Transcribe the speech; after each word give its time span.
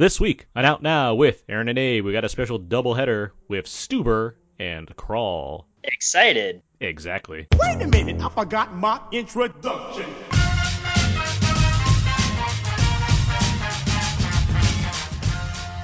This 0.00 0.20
week 0.20 0.46
on 0.54 0.64
Out 0.64 0.80
Now 0.80 1.16
with 1.16 1.42
Aaron 1.48 1.68
and 1.68 1.76
Abe, 1.76 2.04
we 2.04 2.12
got 2.12 2.24
a 2.24 2.28
special 2.28 2.60
doubleheader 2.60 3.32
with 3.48 3.66
Stuber 3.66 4.34
and 4.60 4.94
Crawl. 4.94 5.66
Excited. 5.82 6.62
Exactly. 6.78 7.48
Wait 7.56 7.82
a 7.82 7.86
minute, 7.88 8.22
I 8.22 8.28
forgot 8.28 8.72
my 8.76 9.00
introduction. 9.10 10.06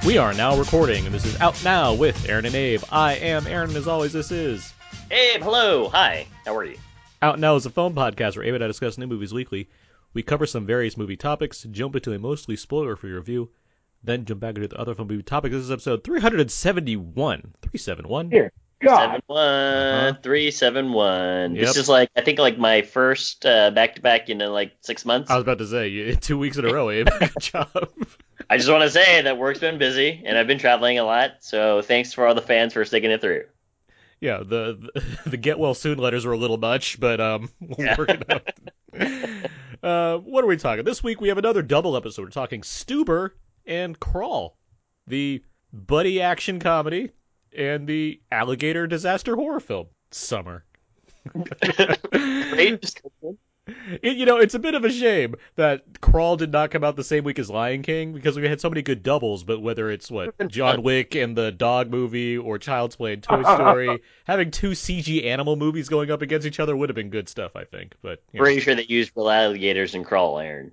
We 0.07 0.17
are 0.17 0.33
now 0.33 0.57
recording, 0.57 1.05
and 1.05 1.13
this 1.13 1.25
is 1.25 1.37
Out 1.41 1.61
Now 1.65 1.93
with 1.93 2.29
Aaron 2.29 2.45
and 2.45 2.55
Abe. 2.55 2.83
I 2.89 3.15
am 3.15 3.45
Aaron, 3.47 3.67
and 3.67 3.77
as 3.77 3.85
always, 3.89 4.13
this 4.13 4.31
is 4.31 4.73
Abe, 5.11 5.43
hello. 5.43 5.89
Hi. 5.89 6.25
How 6.45 6.55
are 6.55 6.63
you? 6.63 6.77
Out 7.21 7.37
Now 7.37 7.57
is 7.57 7.65
a 7.65 7.69
phone 7.69 7.93
podcast 7.93 8.37
where 8.37 8.45
Abe 8.45 8.53
and 8.53 8.63
I 8.63 8.67
discuss 8.67 8.97
new 8.97 9.07
movies 9.07 9.33
weekly. 9.33 9.67
We 10.13 10.23
cover 10.23 10.45
some 10.45 10.65
various 10.65 10.95
movie 10.95 11.17
topics, 11.17 11.63
jump 11.63 11.97
into 11.97 12.13
a 12.13 12.19
mostly 12.19 12.55
spoiler-free 12.55 13.11
review, 13.11 13.49
then 14.05 14.25
jump 14.25 14.39
back 14.41 14.55
into 14.55 14.67
the 14.67 14.77
other 14.79 14.95
fun 14.95 15.07
movie 15.07 15.23
topic. 15.23 15.51
This 15.51 15.61
is 15.63 15.71
episode 15.71 16.03
371. 16.03 17.41
371? 17.61 18.31
Here, 18.31 18.51
God, 18.81 19.21
one 19.27 19.37
Uh-huh. 19.39 20.13
three 20.21 20.51
seven 20.51 20.91
one. 20.93 21.55
Yep. 21.55 21.65
This 21.65 21.77
is 21.77 21.89
like 21.89 22.09
I 22.15 22.21
think 22.21 22.39
like 22.39 22.57
my 22.57 22.81
first 22.81 23.45
uh, 23.45 23.71
back 23.71 23.95
to 23.95 24.01
back 24.01 24.29
in 24.29 24.41
uh, 24.41 24.49
like 24.49 24.73
six 24.81 25.05
months. 25.05 25.31
I 25.31 25.35
was 25.35 25.43
about 25.43 25.57
to 25.59 25.67
say, 25.67 25.87
you, 25.87 26.15
two 26.21 26.37
weeks 26.37 26.57
in 26.57 26.65
a 26.65 26.73
row, 26.73 26.89
Abe. 26.89 27.07
Good 27.19 27.31
job. 27.39 27.69
I 28.49 28.57
just 28.57 28.69
want 28.69 28.83
to 28.83 28.89
say 28.89 29.21
that 29.21 29.37
work's 29.37 29.59
been 29.59 29.77
busy 29.79 30.21
and 30.25 30.37
I've 30.37 30.47
been 30.47 30.59
traveling 30.59 30.99
a 30.99 31.03
lot. 31.03 31.31
So 31.41 31.81
thanks 31.81 32.13
for 32.13 32.27
all 32.27 32.35
the 32.35 32.41
fans 32.41 32.73
for 32.73 32.83
sticking 32.85 33.11
it 33.11 33.21
through. 33.21 33.45
Yeah, 34.21 34.37
the, 34.39 34.91
the 34.93 35.29
the 35.31 35.37
get 35.37 35.57
well 35.59 35.73
soon 35.73 35.97
letters 35.97 36.25
were 36.25 36.33
a 36.33 36.37
little 36.37 36.57
much, 36.57 36.99
but 36.99 37.19
um, 37.19 37.49
we'll 37.59 37.85
Yeah. 37.87 37.95
work 37.97 38.09
it 38.09 38.29
out. 38.29 38.49
uh, 39.83 40.17
what 40.19 40.43
are 40.43 40.47
we 40.47 40.57
talking? 40.57 40.85
This 40.85 41.03
week 41.03 41.19
we 41.21 41.29
have 41.29 41.37
another 41.37 41.61
double 41.61 41.95
episode. 41.97 42.23
We're 42.23 42.29
talking 42.29 42.61
Stuber 42.61 43.31
and 43.65 43.99
Crawl, 43.99 44.57
the 45.07 45.43
buddy 45.71 46.21
action 46.21 46.59
comedy 46.59 47.11
and 47.55 47.87
the 47.87 48.21
alligator 48.31 48.87
disaster 48.87 49.35
horror 49.35 49.59
film. 49.59 49.87
Summer. 50.11 50.63
Great 51.31 52.81
description. 52.81 53.37
It, 54.03 54.17
you 54.17 54.27
know, 54.27 54.37
it's 54.37 54.53
a 54.53 54.59
bit 54.59 54.75
of 54.75 54.85
a 54.85 54.91
shame 54.91 55.35
that 55.55 55.99
Crawl 55.99 56.37
did 56.37 56.51
not 56.51 56.69
come 56.69 56.83
out 56.83 56.95
the 56.95 57.03
same 57.03 57.23
week 57.23 57.39
as 57.39 57.49
Lion 57.49 57.81
King 57.81 58.13
because 58.13 58.35
we 58.35 58.47
had 58.47 58.61
so 58.61 58.69
many 58.69 58.83
good 58.83 59.01
doubles. 59.01 59.43
But 59.43 59.59
whether 59.59 59.89
it's 59.89 60.11
what 60.11 60.35
John 60.49 60.83
Wick 60.83 61.15
and 61.15 61.35
the 61.35 61.51
Dog 61.51 61.89
movie 61.89 62.37
or 62.37 62.59
Child's 62.59 62.95
Play 62.95 63.13
and 63.13 63.23
Toy 63.23 63.41
Story, 63.41 64.03
having 64.25 64.51
two 64.51 64.71
CG 64.71 65.25
animal 65.25 65.55
movies 65.55 65.89
going 65.89 66.11
up 66.11 66.21
against 66.21 66.45
each 66.45 66.59
other 66.59 66.77
would 66.77 66.89
have 66.89 66.95
been 66.95 67.09
good 67.09 67.27
stuff, 67.27 67.55
I 67.55 67.63
think. 67.63 67.95
But 68.03 68.21
you 68.31 68.39
know, 68.39 68.43
Pretty 68.43 68.59
sure 68.59 68.75
they 68.75 68.83
used 68.83 69.11
real 69.15 69.31
alligators 69.31 69.95
and 69.95 70.05
crawl 70.05 70.37
iron. 70.37 70.71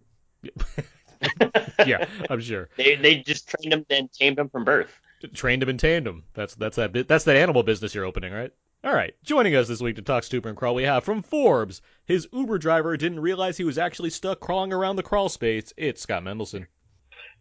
yeah, 1.87 2.06
I'm 2.31 2.41
sure 2.41 2.69
They 2.77 2.97
they 2.97 3.17
just 3.17 3.48
trained 3.48 3.73
them 3.73 3.87
and 3.91 4.12
tamed 4.12 4.37
them 4.39 4.48
from 4.48 4.65
birth. 4.65 4.91
trained 5.34 5.62
him 5.62 5.69
and 5.69 5.78
tamed 5.81 6.06
him. 6.06 6.25
That's 6.34 6.55
that's 6.55 6.77
that. 6.77 7.06
That's 7.09 7.25
that 7.25 7.37
animal 7.37 7.62
business 7.62 7.95
you're 7.95 8.05
opening, 8.05 8.33
right? 8.33 8.51
All 8.84 8.92
right, 8.92 9.15
joining 9.23 9.55
us 9.55 9.69
this 9.69 9.81
week 9.81 9.95
to 9.97 10.03
talk 10.03 10.25
Stuber 10.25 10.47
and 10.47 10.56
Crawl, 10.56 10.75
we 10.75 10.83
have 10.83 11.05
from 11.05 11.23
Forbes. 11.23 11.83
His 12.05 12.27
Uber 12.33 12.59
driver 12.59 12.97
didn't 12.97 13.20
realize 13.20 13.56
he 13.56 13.62
was 13.62 13.78
actually 13.78 14.11
stuck 14.11 14.41
crawling 14.41 14.73
around 14.73 14.97
the 14.97 15.05
crawl 15.05 15.28
space. 15.28 15.73
It's 15.77 16.03
Scott 16.03 16.25
Mendelson. 16.25 16.67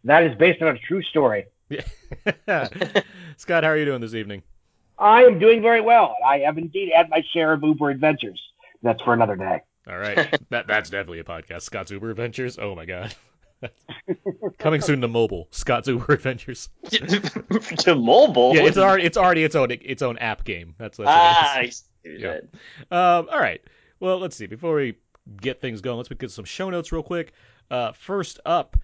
that 0.04 0.22
is 0.22 0.36
based 0.38 0.62
on 0.62 0.68
a 0.76 0.78
true 0.78 1.02
story. 1.02 1.46
Scott, 3.36 3.64
how 3.64 3.70
are 3.70 3.76
you 3.76 3.84
doing 3.84 4.00
this 4.00 4.14
evening? 4.14 4.42
I 4.98 5.22
am 5.24 5.38
doing 5.38 5.62
very 5.62 5.80
well. 5.80 6.14
I 6.24 6.38
have 6.40 6.58
indeed 6.58 6.92
had 6.94 7.10
my 7.10 7.22
share 7.32 7.52
of 7.52 7.62
Uber 7.62 7.90
adventures. 7.90 8.40
That's 8.82 9.02
for 9.02 9.12
another 9.14 9.36
day. 9.36 9.60
All 9.88 9.98
right, 9.98 10.38
that 10.50 10.68
that's 10.68 10.90
definitely 10.90 11.18
a 11.20 11.24
podcast. 11.24 11.62
Scott's 11.62 11.90
Uber 11.90 12.10
Adventures. 12.10 12.56
Oh 12.56 12.76
my 12.76 12.84
god, 12.84 13.12
coming 14.58 14.80
soon 14.80 15.00
to 15.00 15.08
mobile. 15.08 15.48
Scott 15.50 15.86
Uber 15.86 16.12
Adventures. 16.14 16.68
to 16.90 17.94
mobile. 17.94 18.54
Yeah, 18.54 18.62
it's 18.62 18.78
already 18.78 19.04
it's 19.04 19.16
already 19.16 19.44
its 19.44 19.54
own 19.54 19.70
its 19.70 20.02
own 20.02 20.18
app 20.18 20.44
game. 20.44 20.74
That's 20.78 20.98
that's 20.98 21.08
ah, 21.10 21.52
what 21.56 21.64
it 21.66 21.74
see 21.74 21.82
Yeah. 22.04 22.28
that. 22.28 22.44
is. 22.44 22.50
Um, 22.90 23.28
all 23.30 23.40
right. 23.40 23.62
Well, 24.00 24.18
let's 24.18 24.36
see. 24.36 24.46
Before 24.46 24.74
we 24.74 24.96
get 25.40 25.60
things 25.60 25.80
going, 25.80 25.96
let's 25.96 26.08
get 26.08 26.30
some 26.30 26.44
show 26.44 26.70
notes 26.70 26.92
real 26.92 27.02
quick. 27.02 27.32
Uh, 27.70 27.92
first 27.92 28.40
up, 28.44 28.76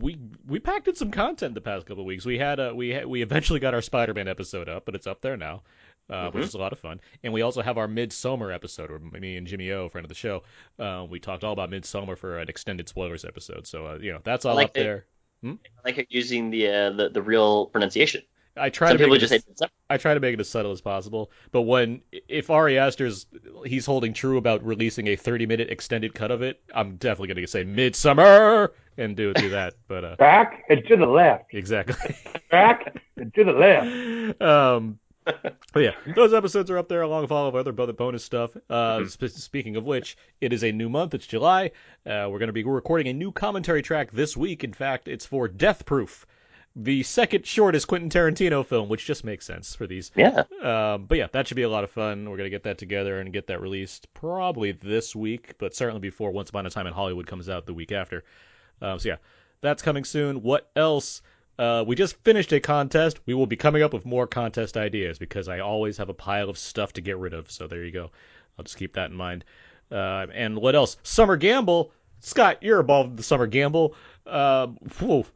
we 0.00 0.18
we 0.46 0.58
packed 0.58 0.88
in 0.88 0.94
some 0.94 1.10
content 1.10 1.54
the 1.54 1.60
past 1.60 1.86
couple 1.86 2.02
of 2.02 2.06
weeks. 2.06 2.24
We 2.24 2.38
had 2.38 2.58
a 2.58 2.74
we 2.74 2.90
had, 2.90 3.06
we 3.06 3.22
eventually 3.22 3.60
got 3.60 3.74
our 3.74 3.82
Spider-Man 3.82 4.28
episode 4.28 4.68
up, 4.68 4.84
but 4.84 4.94
it's 4.94 5.06
up 5.06 5.20
there 5.20 5.36
now. 5.36 5.62
Uh, 6.10 6.30
which 6.32 6.44
Mhm. 6.44 6.48
is 6.48 6.54
a 6.54 6.58
lot 6.58 6.70
of 6.72 6.78
fun, 6.78 7.00
and 7.22 7.32
we 7.32 7.40
also 7.40 7.62
have 7.62 7.78
our 7.78 7.88
Midsummer 7.88 8.52
episode, 8.52 8.90
where 8.90 8.98
me 9.20 9.36
and 9.38 9.46
Jimmy 9.46 9.70
O, 9.72 9.88
friend 9.88 10.04
of 10.04 10.10
the 10.10 10.14
show, 10.14 10.42
uh, 10.78 11.06
we 11.08 11.18
talked 11.18 11.44
all 11.44 11.52
about 11.54 11.70
Midsummer 11.70 12.14
for 12.14 12.38
an 12.38 12.48
extended 12.50 12.88
spoilers 12.90 13.24
episode. 13.24 13.66
So 13.66 13.86
uh, 13.86 13.98
you 14.00 14.12
know 14.12 14.18
that's 14.22 14.44
all 14.44 14.54
like 14.54 14.66
up 14.70 14.76
it. 14.76 14.82
there. 14.82 15.06
I 15.46 15.56
like 15.84 16.06
using 16.10 16.50
the 16.50 16.68
uh, 16.68 16.90
the 16.90 17.08
the 17.08 17.22
real 17.22 17.66
pronunciation. 17.66 18.20
I 18.56 18.68
try 18.70 18.88
Some 18.88 18.98
to 18.98 19.02
make 19.02 19.06
people 19.06 19.16
it 19.16 19.18
just 19.20 19.32
as- 19.32 19.44
say. 19.56 19.66
I 19.90 19.96
try 19.96 20.14
to 20.14 20.20
make 20.20 20.34
it 20.34 20.40
as 20.40 20.48
subtle 20.48 20.72
as 20.72 20.80
possible. 20.82 21.32
But 21.52 21.62
when 21.62 22.02
if 22.28 22.50
Ari 22.50 22.78
Aster's 22.78 23.26
he's 23.64 23.84
holding 23.86 24.12
true 24.12 24.36
about 24.36 24.62
releasing 24.64 25.06
a 25.08 25.16
30 25.16 25.46
minute 25.46 25.70
extended 25.70 26.14
cut 26.14 26.30
of 26.30 26.42
it, 26.42 26.60
I'm 26.74 26.96
definitely 26.96 27.28
going 27.34 27.44
to 27.44 27.50
say 27.50 27.64
Midsummer 27.64 28.72
and 28.98 29.16
do 29.16 29.32
do 29.34 29.48
that. 29.50 29.74
But 29.88 30.04
uh, 30.04 30.16
Back 30.16 30.64
and 30.68 30.84
to 30.86 30.96
the 30.96 31.06
left. 31.06 31.52
exactly. 31.54 32.14
Back 32.50 32.94
and 33.16 33.32
to 33.34 33.44
the 33.44 33.52
left. 33.52 34.40
um, 34.42 34.98
but 35.24 35.80
yeah, 35.82 35.92
those 36.14 36.34
episodes 36.34 36.70
are 36.70 36.78
up 36.78 36.88
there 36.88 37.02
along 37.02 37.22
with 37.22 37.32
all 37.32 37.48
of 37.48 37.54
our 37.54 37.60
other 37.60 37.92
bonus 37.92 38.24
stuff. 38.24 38.50
Uh, 38.68 39.06
sp- 39.08 39.28
speaking 39.28 39.76
of 39.76 39.84
which, 39.84 40.16
it 40.40 40.52
is 40.52 40.62
a 40.64 40.72
new 40.72 40.88
month. 40.88 41.14
It's 41.14 41.26
July. 41.26 41.72
Uh, 42.06 42.28
we're 42.30 42.38
going 42.38 42.48
to 42.48 42.52
be 42.52 42.64
recording 42.64 43.08
a 43.08 43.12
new 43.12 43.32
commentary 43.32 43.82
track 43.82 44.10
this 44.12 44.36
week. 44.36 44.64
In 44.64 44.72
fact, 44.72 45.08
it's 45.08 45.24
for 45.26 45.48
Death 45.48 45.86
Proof, 45.86 46.26
the 46.76 47.02
second 47.02 47.46
shortest 47.46 47.86
Quentin 47.86 48.10
Tarantino 48.10 48.66
film, 48.66 48.88
which 48.88 49.06
just 49.06 49.24
makes 49.24 49.46
sense 49.46 49.74
for 49.74 49.86
these 49.86 50.10
Yeah. 50.16 50.44
um, 50.62 51.06
but 51.06 51.18
yeah, 51.18 51.28
that 51.32 51.46
should 51.48 51.56
be 51.56 51.62
a 51.62 51.68
lot 51.70 51.84
of 51.84 51.90
fun. 51.90 52.28
We're 52.28 52.36
gonna 52.36 52.50
get 52.50 52.64
that 52.64 52.78
together 52.78 53.20
and 53.20 53.32
get 53.32 53.46
that 53.46 53.60
released 53.60 54.12
probably 54.12 54.72
this 54.72 55.14
week, 55.16 55.54
but 55.58 55.74
certainly 55.74 56.00
before 56.00 56.32
Once 56.32 56.50
Upon 56.50 56.66
a 56.66 56.70
Time 56.70 56.86
in 56.86 56.92
Hollywood 56.92 57.26
comes 57.26 57.48
out 57.48 57.64
the 57.66 57.74
week 57.74 57.92
after. 57.92 58.24
Um, 58.82 58.98
so 58.98 59.08
yeah, 59.10 59.16
that's 59.60 59.82
coming 59.82 60.04
soon. 60.04 60.42
What 60.42 60.68
else? 60.76 61.22
Uh, 61.58 61.84
we 61.86 61.94
just 61.94 62.16
finished 62.24 62.52
a 62.52 62.60
contest. 62.60 63.20
We 63.26 63.34
will 63.34 63.46
be 63.46 63.56
coming 63.56 63.82
up 63.82 63.92
with 63.92 64.04
more 64.04 64.26
contest 64.26 64.76
ideas 64.76 65.18
because 65.18 65.48
I 65.48 65.60
always 65.60 65.96
have 65.98 66.08
a 66.08 66.14
pile 66.14 66.50
of 66.50 66.58
stuff 66.58 66.92
to 66.94 67.00
get 67.00 67.18
rid 67.18 67.32
of. 67.32 67.50
So 67.50 67.66
there 67.66 67.84
you 67.84 67.92
go. 67.92 68.10
I'll 68.58 68.64
just 68.64 68.76
keep 68.76 68.94
that 68.94 69.10
in 69.10 69.16
mind. 69.16 69.44
Uh, 69.90 70.26
and 70.32 70.58
what 70.58 70.74
else? 70.74 70.96
Summer 71.02 71.36
Gamble. 71.36 71.92
Scott, 72.20 72.58
you're 72.62 72.80
involved 72.80 73.10
in 73.10 73.16
the 73.16 73.22
Summer 73.22 73.46
Gamble. 73.46 73.94
Um, 74.26 74.78
whew, 74.98 75.26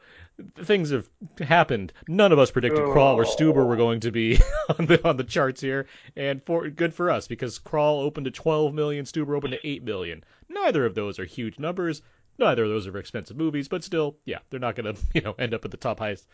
things 0.62 0.90
have 0.90 1.08
happened. 1.38 1.92
None 2.06 2.32
of 2.32 2.38
us 2.38 2.50
predicted 2.50 2.84
Crawl 2.84 3.18
or 3.18 3.24
Stuber 3.24 3.66
were 3.66 3.76
going 3.76 4.00
to 4.00 4.10
be 4.10 4.40
on 4.78 4.86
the 4.86 5.06
on 5.06 5.16
the 5.16 5.24
charts 5.24 5.60
here, 5.60 5.86
and 6.16 6.42
for 6.44 6.68
good 6.70 6.94
for 6.94 7.10
us 7.10 7.28
because 7.28 7.58
Crawl 7.58 8.00
opened 8.00 8.24
to 8.26 8.30
12 8.30 8.72
million, 8.72 9.04
Stuber 9.04 9.36
opened 9.36 9.52
to 9.52 9.66
8 9.66 9.82
million. 9.82 10.24
Neither 10.48 10.86
of 10.86 10.94
those 10.94 11.18
are 11.18 11.24
huge 11.24 11.58
numbers. 11.58 12.02
Neither 12.38 12.64
of 12.64 12.70
those 12.70 12.86
are 12.86 12.96
expensive 12.98 13.36
movies, 13.36 13.68
but 13.68 13.82
still, 13.84 14.16
yeah, 14.24 14.38
they're 14.50 14.60
not 14.60 14.76
going 14.76 14.94
to 14.94 15.00
you 15.14 15.20
know 15.20 15.34
end 15.38 15.54
up 15.54 15.64
at 15.64 15.70
the 15.70 15.76
top 15.76 15.98
highest 15.98 16.26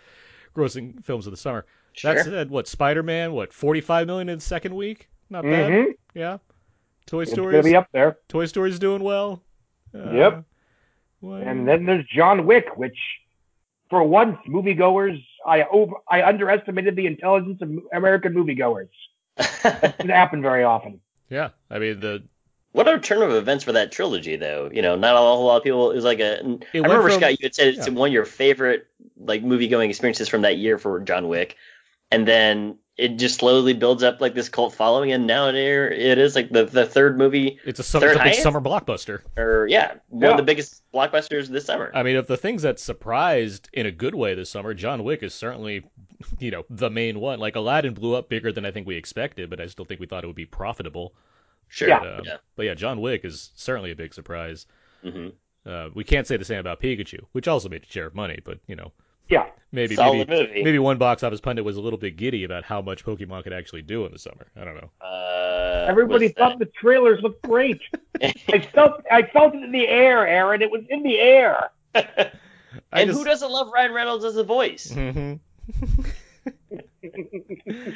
grossing 0.55 1.05
films 1.05 1.27
of 1.27 1.31
the 1.33 1.37
summer. 1.37 1.65
Sure. 1.93 2.15
That 2.15 2.25
said, 2.25 2.51
what 2.51 2.67
Spider-Man? 2.69 3.33
What 3.33 3.53
45 3.53 4.07
million 4.07 4.29
in 4.29 4.39
the 4.39 4.45
second 4.45 4.75
week? 4.75 5.09
Not 5.31 5.45
bad. 5.45 5.71
Mm-hmm. 5.71 5.91
Yeah. 6.15 6.39
Toy 7.07 7.25
Story. 7.25 7.53
going 7.53 7.65
to 7.65 7.71
be 7.71 7.77
up 7.77 7.89
there. 7.93 8.19
Toy 8.29 8.47
Story's 8.47 8.79
doing 8.79 9.03
well. 9.03 9.43
Uh, 9.95 10.11
Yep. 10.13 10.45
And 11.23 11.67
then 11.67 11.87
there's 11.87 12.05
John 12.15 12.47
Wick, 12.47 12.77
which, 12.77 12.99
for 13.89 14.03
once, 14.03 14.37
moviegoers, 14.47 15.25
I 15.47 15.63
over, 15.63 15.95
I 16.09 16.23
underestimated 16.23 16.97
the 16.97 17.07
intelligence 17.07 17.63
of 17.63 17.71
American 17.95 18.35
moviegoers. 18.35 18.91
Doesn't 19.63 20.11
happen 20.11 20.43
very 20.43 20.65
often. 20.65 21.01
yeah, 21.31 21.51
I 21.71 21.79
mean 21.79 22.01
the 22.01 22.25
what 22.75 22.89
a 22.89 22.99
turn 22.99 23.23
of 23.23 23.31
events 23.31 23.63
for 23.63 23.73
that 23.73 23.93
trilogy, 23.93 24.35
though. 24.37 24.69
You 24.73 24.83
know, 24.83 24.97
not 24.97 25.15
a 25.15 25.19
whole 25.19 25.47
lot 25.47 25.59
of 25.59 25.63
people. 25.63 25.93
It 25.93 25.95
was 25.95 26.05
like 26.05 26.19
a. 26.19 26.41
I 26.41 26.43
went 26.43 26.65
remember 26.75 27.09
from- 27.09 27.21
Scott, 27.21 27.31
you 27.33 27.39
had 27.45 27.55
said 27.55 27.69
it's 27.69 27.87
yeah. 27.87 27.93
one 27.95 28.09
of 28.09 28.13
your 28.13 28.25
favorite 28.25 28.89
like 29.17 29.43
movie 29.45 29.69
going 29.69 29.89
experiences 29.91 30.29
from 30.29 30.43
that 30.43 30.59
year 30.59 30.77
for 30.77 30.99
John 31.01 31.29
Wick, 31.29 31.57
and 32.11 32.27
then 32.27 32.77
it 32.97 33.17
just 33.17 33.37
slowly 33.41 33.75
builds 33.75 34.03
up 34.03 34.21
like 34.21 34.35
this 34.35 34.49
cult 34.49 34.75
following, 34.75 35.13
and 35.13 35.25
now 35.27 35.49
it 35.49 35.55
it 35.55 36.19
is 36.19 36.35
like 36.35 36.51
the 36.51 36.65
the 36.65 36.85
third 36.85 37.17
movie, 37.17 37.59
it's 37.65 37.79
a 37.79 37.83
summer, 37.85 38.07
Third 38.07 38.11
it's 38.13 38.21
a 38.21 38.25
big 38.25 38.33
highest? 38.33 38.43
summer 38.43 38.61
blockbuster. 38.61 39.21
or 39.37 39.67
yeah, 39.69 39.95
one 40.09 40.23
Yeah. 40.23 40.31
of 40.33 40.37
the 40.37 40.43
biggest 40.43 40.83
blockbusters 40.93 41.47
this 41.49 41.65
summer. 41.65 41.93
I 41.95 42.03
mean, 42.03 42.17
of 42.17 42.27
the 42.27 42.37
things 42.37 42.63
that 42.63 42.81
surprised 42.81 43.69
in 43.73 43.87
a 43.87 43.91
good 43.93 44.15
way 44.17 44.35
this 44.35 44.51
summer, 44.51 44.75
John 44.75 45.05
Wick 45.05 45.23
is 45.23 45.33
certainly, 45.33 45.85
you 46.41 46.51
know, 46.51 46.65
the 46.71 46.91
main 46.91 47.21
one. 47.21 47.39
Like 47.39 47.55
Aladdin 47.57 47.95
blew 47.95 48.15
up 48.15 48.29
bigger 48.29 48.51
than 48.53 48.65
I 48.65 48.71
think 48.73 48.87
we 48.87 48.97
expected, 48.97 49.49
but 49.51 49.61
I 49.61 49.67
still 49.69 49.85
think 49.85 50.01
we 50.01 50.07
thought 50.07 50.25
it 50.25 50.27
would 50.29 50.35
be 50.37 50.47
profitable. 50.47 51.15
Sure. 51.69 51.89
Yeah. 51.89 51.99
Um, 52.01 52.21
yeah. 52.25 52.37
But 52.57 52.67
yeah, 52.67 52.75
John 52.75 53.01
Wick 53.01 53.25
is 53.25 53.51
certainly 53.57 53.91
a 53.91 53.97
big 53.97 54.15
surprise. 54.15 54.67
hmm 55.03 55.29
Uh, 55.67 55.89
we 55.95 56.05
can't 56.05 56.27
say 56.27 56.37
the 56.37 56.45
same 56.45 56.59
about 56.59 56.81
Pikachu, 56.81 57.21
which 57.33 57.49
also 57.49 57.69
made 57.69 57.83
a 57.83 57.87
share 57.87 58.07
of 58.07 58.15
money, 58.15 58.39
but 58.45 58.59
you 58.67 58.77
know, 58.77 58.93
Yeah. 59.29 59.47
maybe 59.73 59.95
Solid 59.97 60.29
maybe 60.29 60.47
movie. 60.49 60.63
maybe 60.63 60.79
one 60.79 60.99
box 60.99 61.23
office 61.23 61.41
pundit 61.41 61.65
was 61.65 61.77
a 61.77 61.81
little 61.81 61.99
bit 61.99 62.17
giddy 62.17 62.45
about 62.45 62.65
how 62.65 62.83
much 62.83 63.05
Pokemon 63.05 63.43
could 63.45 63.53
actually 63.55 63.83
do 63.83 64.05
in 64.07 64.13
the 64.13 64.19
summer. 64.19 64.47
I 64.57 64.65
don't 64.65 64.75
know. 64.77 64.91
Uh, 65.01 65.87
Everybody 65.89 66.27
what's 66.27 66.39
thought 66.39 66.59
the 66.59 66.67
trailers 66.67 67.21
looked 67.23 67.43
great. 67.43 67.81
I 68.23 68.59
felt 68.75 69.03
I 69.11 69.23
felt 69.23 69.55
it 69.55 69.63
in 69.63 69.73
the 69.73 69.87
air, 69.89 70.27
Aaron. 70.27 70.63
It 70.63 70.71
was 70.71 70.83
in 70.89 71.03
the 71.03 71.19
air. 71.19 71.71
And 72.93 73.09
just- 73.09 73.17
who 73.21 73.25
doesn't 73.25 73.51
love 73.53 73.71
Ryan 73.73 73.93
Reynolds 73.93 74.25
as 74.25 74.37
a 74.37 74.43
voice? 74.43 74.89
Mhm. 74.93 75.39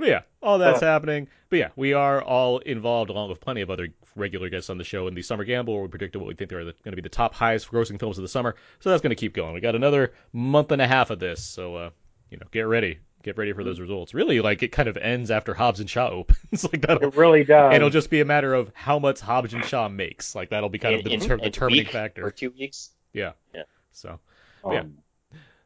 but 0.00 0.08
yeah, 0.08 0.22
all 0.42 0.58
that's 0.58 0.80
happening. 0.80 1.28
But 1.50 1.58
yeah, 1.58 1.68
we 1.76 1.92
are 1.92 2.20
all 2.22 2.58
involved 2.58 3.10
along 3.10 3.28
with 3.28 3.40
plenty 3.40 3.60
of 3.60 3.70
other 3.70 3.88
regular 4.16 4.48
guests 4.48 4.70
on 4.70 4.78
the 4.78 4.84
show 4.84 5.06
in 5.06 5.14
the 5.14 5.22
Summer 5.22 5.44
Gamble, 5.44 5.74
where 5.74 5.82
we 5.82 5.88
predicted 5.88 6.20
what 6.20 6.26
we 6.28 6.34
think 6.34 6.52
are 6.52 6.62
going 6.64 6.74
to 6.86 6.92
be 6.96 7.02
the 7.02 7.08
top 7.08 7.34
highest 7.34 7.70
grossing 7.70 7.98
films 8.00 8.18
of 8.18 8.22
the 8.22 8.28
summer. 8.28 8.56
So 8.80 8.90
that's 8.90 9.02
going 9.02 9.10
to 9.10 9.16
keep 9.16 9.34
going. 9.34 9.54
We 9.54 9.60
got 9.60 9.74
another 9.76 10.12
month 10.32 10.72
and 10.72 10.82
a 10.82 10.86
half 10.88 11.10
of 11.10 11.18
this, 11.20 11.44
so 11.44 11.76
uh, 11.76 11.90
you 12.30 12.38
know, 12.38 12.46
get 12.50 12.62
ready. 12.62 12.98
Get 13.22 13.36
ready 13.36 13.52
for 13.52 13.62
those 13.62 13.78
results. 13.78 14.14
Really, 14.14 14.40
like 14.40 14.62
it 14.62 14.68
kind 14.72 14.88
of 14.88 14.96
ends 14.96 15.30
after 15.30 15.52
Hobbs 15.52 15.78
and 15.80 15.90
Shaw 15.90 16.08
opens. 16.10 16.64
like 16.64 16.80
that'll 16.80 17.08
It 17.08 17.16
really 17.16 17.44
does. 17.44 17.66
And 17.66 17.74
it'll 17.74 17.90
just 17.90 18.08
be 18.08 18.20
a 18.20 18.24
matter 18.24 18.54
of 18.54 18.72
how 18.74 18.98
much 18.98 19.20
Hobbs 19.20 19.52
and 19.52 19.62
Shaw 19.64 19.88
makes. 19.90 20.34
Like 20.34 20.48
that'll 20.48 20.70
be 20.70 20.78
kind 20.78 20.94
of 20.94 21.04
the 21.04 21.12
In- 21.12 21.20
deter- 21.20 21.34
in 21.34 21.40
determining 21.42 21.84
factor. 21.84 22.24
Or 22.26 22.30
two 22.30 22.50
weeks. 22.58 22.90
Yeah. 23.12 23.32
Yeah. 23.54 23.64
So 23.92 24.18
Um, 24.64 24.72
yeah. 24.72 24.82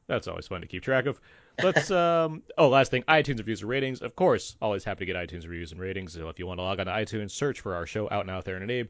that's 0.08 0.26
always 0.26 0.48
fun 0.48 0.62
to 0.62 0.66
keep 0.66 0.82
track 0.82 1.06
of. 1.06 1.20
Let's 1.62 1.90
um 1.90 2.42
oh 2.58 2.68
last 2.68 2.90
thing, 2.90 3.02
iTunes 3.04 3.38
reviews 3.38 3.60
and 3.60 3.70
ratings. 3.70 4.02
Of 4.02 4.16
course, 4.16 4.56
always 4.60 4.84
happy 4.84 5.06
to 5.06 5.12
get 5.12 5.16
iTunes 5.16 5.44
reviews 5.44 5.72
and 5.72 5.80
ratings. 5.80 6.14
So 6.14 6.28
if 6.28 6.38
you 6.38 6.46
want 6.46 6.58
to 6.58 6.62
log 6.64 6.80
on 6.80 6.86
to 6.86 6.92
iTunes, 6.92 7.30
search 7.30 7.60
for 7.60 7.74
our 7.74 7.86
show 7.86 8.08
out 8.10 8.22
and 8.22 8.30
out 8.30 8.44
there 8.44 8.56
and 8.56 8.70
Abe, 8.70 8.88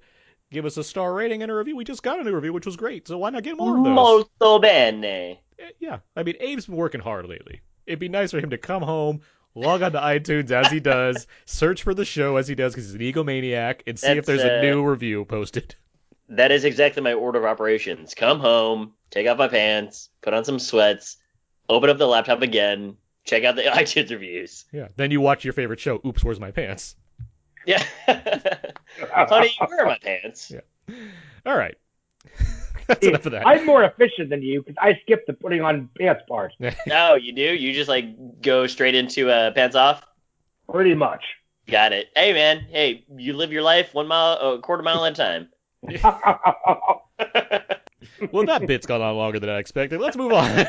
give 0.50 0.64
us 0.64 0.76
a 0.76 0.84
star 0.84 1.12
rating 1.12 1.42
and 1.42 1.50
a 1.50 1.54
review. 1.54 1.76
We 1.76 1.84
just 1.84 2.02
got 2.02 2.20
a 2.20 2.24
new 2.24 2.34
review, 2.34 2.52
which 2.52 2.66
was 2.66 2.76
great. 2.76 3.06
So 3.08 3.18
why 3.18 3.30
not 3.30 3.42
get 3.42 3.56
more 3.56 3.76
of 3.76 3.84
those? 3.84 3.94
Molto 3.94 4.58
bene. 4.58 5.38
Eh, 5.58 5.70
Yeah. 5.78 5.98
I 6.16 6.22
mean 6.22 6.36
Abe's 6.40 6.66
been 6.66 6.76
working 6.76 7.00
hard 7.00 7.26
lately. 7.26 7.60
It'd 7.86 7.98
be 7.98 8.08
nice 8.08 8.30
for 8.30 8.38
him 8.38 8.50
to 8.50 8.58
come 8.58 8.82
home, 8.82 9.20
log 9.54 9.82
on 9.82 9.92
to 9.92 10.00
iTunes 10.00 10.50
as 10.50 10.68
he 10.68 10.80
does, 10.80 11.26
search 11.44 11.82
for 11.82 11.92
the 11.92 12.04
show 12.04 12.36
as 12.36 12.48
he 12.48 12.54
does 12.54 12.72
because 12.72 12.86
he's 12.90 12.94
an 12.94 13.00
egomaniac, 13.00 13.80
and 13.86 13.98
see 13.98 14.08
if 14.08 14.24
That's, 14.24 14.26
there's 14.26 14.42
a 14.42 14.58
uh, 14.58 14.62
new 14.62 14.84
review 14.84 15.24
posted. 15.24 15.74
That 16.30 16.52
is 16.52 16.64
exactly 16.64 17.02
my 17.02 17.12
order 17.12 17.38
of 17.38 17.44
operations. 17.44 18.14
Come 18.14 18.40
home, 18.40 18.94
take 19.10 19.28
off 19.28 19.36
my 19.36 19.46
pants, 19.46 20.08
put 20.22 20.32
on 20.32 20.42
some 20.46 20.58
sweats, 20.58 21.18
open 21.68 21.90
up 21.90 21.98
the 21.98 22.06
laptop 22.06 22.42
again, 22.42 22.96
check 23.24 23.44
out 23.44 23.56
the 23.56 23.62
iTunes 23.64 24.10
reviews. 24.10 24.64
Yeah. 24.72 24.88
Then 24.96 25.10
you 25.10 25.20
watch 25.20 25.44
your 25.44 25.52
favorite 25.52 25.80
show, 25.80 26.00
Oops, 26.06 26.22
Where's 26.22 26.40
My 26.40 26.50
Pants? 26.50 26.96
Yeah. 27.66 27.82
Honey, 28.06 29.56
where 29.66 29.80
are 29.80 29.86
my 29.86 29.98
pants? 30.02 30.52
Yeah. 30.54 30.60
All 31.46 31.56
right. 31.56 31.76
That's 32.86 33.00
See, 33.00 33.08
enough 33.08 33.24
of 33.24 33.32
that. 33.32 33.46
I'm 33.46 33.64
more 33.64 33.82
efficient 33.84 34.28
than 34.28 34.42
you 34.42 34.60
because 34.62 34.76
I 34.78 34.98
skip 35.02 35.26
the 35.26 35.32
putting 35.32 35.62
on 35.62 35.88
pants 35.98 36.22
part. 36.28 36.52
No, 36.86 37.14
you 37.14 37.32
do? 37.32 37.42
You 37.42 37.72
just 37.72 37.88
like 37.88 38.42
go 38.42 38.66
straight 38.66 38.94
into 38.94 39.30
uh, 39.30 39.52
pants 39.52 39.74
off? 39.74 40.02
Pretty 40.70 40.94
much. 40.94 41.24
Got 41.66 41.92
it. 41.94 42.08
Hey 42.14 42.34
man, 42.34 42.66
hey, 42.70 43.06
you 43.16 43.32
live 43.32 43.52
your 43.52 43.62
life 43.62 43.94
one 43.94 44.06
mile, 44.06 44.34
a 44.34 44.58
quarter 44.60 44.82
mile 44.82 45.04
at 45.06 45.12
a 45.12 45.14
time. 45.14 45.48
well, 48.30 48.44
that 48.44 48.66
bit's 48.66 48.86
gone 48.86 49.00
on 49.00 49.16
longer 49.16 49.40
than 49.40 49.48
I 49.48 49.58
expected. 49.58 50.00
Let's 50.00 50.16
move 50.16 50.32
on. 50.32 50.66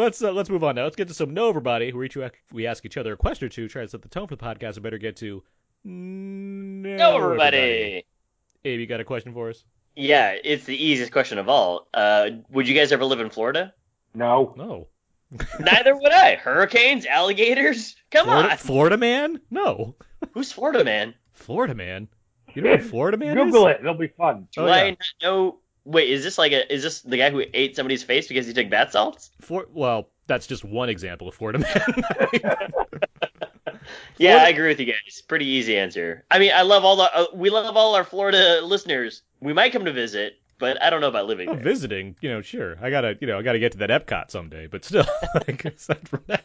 Let's 0.00 0.22
uh, 0.22 0.32
let's 0.32 0.50
move 0.50 0.64
on 0.64 0.74
now. 0.74 0.84
Let's 0.84 0.96
get 0.96 1.08
to 1.08 1.14
some 1.14 1.32
know 1.34 1.48
everybody. 1.48 1.92
Where 1.92 2.04
each 2.04 2.16
we 2.52 2.66
ask 2.66 2.84
each 2.84 2.96
other 2.96 3.12
a 3.12 3.16
question 3.16 3.46
or 3.46 3.48
two, 3.48 3.68
try 3.68 3.82
to 3.82 3.88
set 3.88 4.02
the 4.02 4.08
tone 4.08 4.26
for 4.26 4.36
the 4.36 4.44
podcast. 4.44 4.76
I 4.78 4.80
better 4.80 4.98
get 4.98 5.16
to 5.16 5.42
know, 5.84 6.96
Go 6.98 7.16
everybody. 7.24 8.04
Abe, 8.64 8.80
you 8.80 8.86
got 8.86 9.00
a 9.00 9.04
question 9.04 9.32
for 9.32 9.48
us? 9.50 9.64
Yeah, 9.96 10.34
it's 10.44 10.64
the 10.64 10.76
easiest 10.76 11.12
question 11.12 11.38
of 11.38 11.48
all. 11.48 11.88
Uh, 11.94 12.30
would 12.50 12.68
you 12.68 12.74
guys 12.74 12.92
ever 12.92 13.04
live 13.04 13.20
in 13.20 13.30
Florida? 13.30 13.72
no. 14.14 14.54
No. 14.56 14.88
Neither 15.60 15.96
would 15.96 16.12
I. 16.12 16.34
Hurricanes, 16.34 17.06
alligators? 17.06 17.94
Come 18.10 18.26
Florida, 18.26 18.50
on. 18.50 18.56
Florida 18.56 18.96
man? 18.96 19.40
No. 19.50 19.94
Who's 20.32 20.50
Florida 20.50 20.82
man? 20.84 21.14
Florida 21.32 21.74
man. 21.74 22.08
You 22.54 22.62
know 22.62 22.70
what 22.72 22.82
Florida 22.82 23.16
man 23.16 23.36
Google 23.36 23.68
is? 23.68 23.76
it. 23.76 23.80
It'll 23.80 23.94
be 23.94 24.08
fun. 24.08 24.48
Do 24.52 24.62
Oh, 24.62 24.66
I 24.66 24.84
yeah. 24.84 24.90
not 24.90 24.98
know? 25.22 25.58
Wait, 25.84 26.10
is 26.10 26.22
this 26.22 26.36
like 26.38 26.52
a? 26.52 26.72
Is 26.72 26.82
this 26.82 27.00
the 27.02 27.16
guy 27.16 27.30
who 27.30 27.42
ate 27.54 27.74
somebody's 27.76 28.02
face 28.02 28.28
because 28.28 28.46
he 28.46 28.52
took 28.52 28.68
bath 28.70 28.92
salts? 28.92 29.30
For, 29.40 29.66
well, 29.72 30.08
that's 30.26 30.46
just 30.46 30.64
one 30.64 30.88
example 30.88 31.28
of 31.28 31.34
Florida 31.34 31.58
man. 31.60 32.42
Yeah, 34.18 34.32
Florida- 34.32 34.46
I 34.46 34.48
agree 34.50 34.68
with 34.68 34.80
you 34.80 34.86
guys. 34.86 35.22
Pretty 35.26 35.46
easy 35.46 35.76
answer. 35.78 36.24
I 36.30 36.38
mean, 36.38 36.52
I 36.54 36.62
love 36.62 36.84
all 36.84 36.96
the. 36.96 37.10
Uh, 37.14 37.26
we 37.34 37.48
love 37.50 37.76
all 37.76 37.94
our 37.94 38.04
Florida 38.04 38.60
listeners. 38.62 39.22
We 39.40 39.52
might 39.52 39.72
come 39.72 39.84
to 39.86 39.92
visit, 39.92 40.34
but 40.58 40.80
I 40.82 40.90
don't 40.90 41.00
know 41.00 41.08
about 41.08 41.26
living 41.26 41.48
Oh, 41.48 41.54
there. 41.54 41.62
visiting, 41.64 42.14
you 42.20 42.28
know, 42.28 42.42
sure. 42.42 42.76
I 42.82 42.90
gotta, 42.90 43.16
you 43.20 43.26
know, 43.26 43.38
I 43.38 43.42
gotta 43.42 43.58
get 43.58 43.72
to 43.72 43.78
that 43.78 43.90
Epcot 43.90 44.30
someday. 44.30 44.66
But 44.66 44.84
still, 44.84 45.06
like, 45.34 45.64
aside 45.64 46.06
from 46.08 46.22
that, 46.26 46.44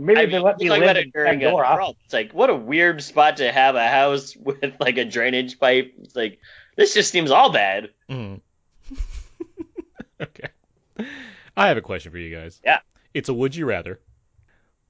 Maybe 0.00 0.20
I 0.20 0.22
if 0.22 0.30
they 0.30 0.36
mean, 0.36 0.42
let 0.44 0.58
me 0.58 0.70
live 0.70 0.82
in 0.82 0.96
it 0.96 1.12
during 1.12 1.44
uh, 1.44 1.50
Pandora. 1.50 1.88
It's 2.04 2.12
like 2.14 2.32
what 2.32 2.50
a 2.50 2.54
weird 2.54 3.02
spot 3.02 3.38
to 3.38 3.50
have 3.50 3.74
a 3.74 3.86
house 3.88 4.36
with 4.36 4.62
like 4.80 4.96
a 4.98 5.04
drainage 5.04 5.58
pipe. 5.58 5.94
It's 6.02 6.14
like 6.16 6.38
this 6.76 6.94
just 6.94 7.10
seems 7.10 7.30
all 7.30 7.52
bad. 7.52 7.90
Mm. 8.08 8.40
okay. 10.20 10.48
I 11.56 11.68
have 11.68 11.76
a 11.76 11.82
question 11.82 12.12
for 12.12 12.18
you 12.18 12.34
guys. 12.34 12.60
Yeah. 12.64 12.80
It's 13.12 13.28
a 13.28 13.34
would 13.34 13.54
you 13.54 13.66
rather. 13.66 14.00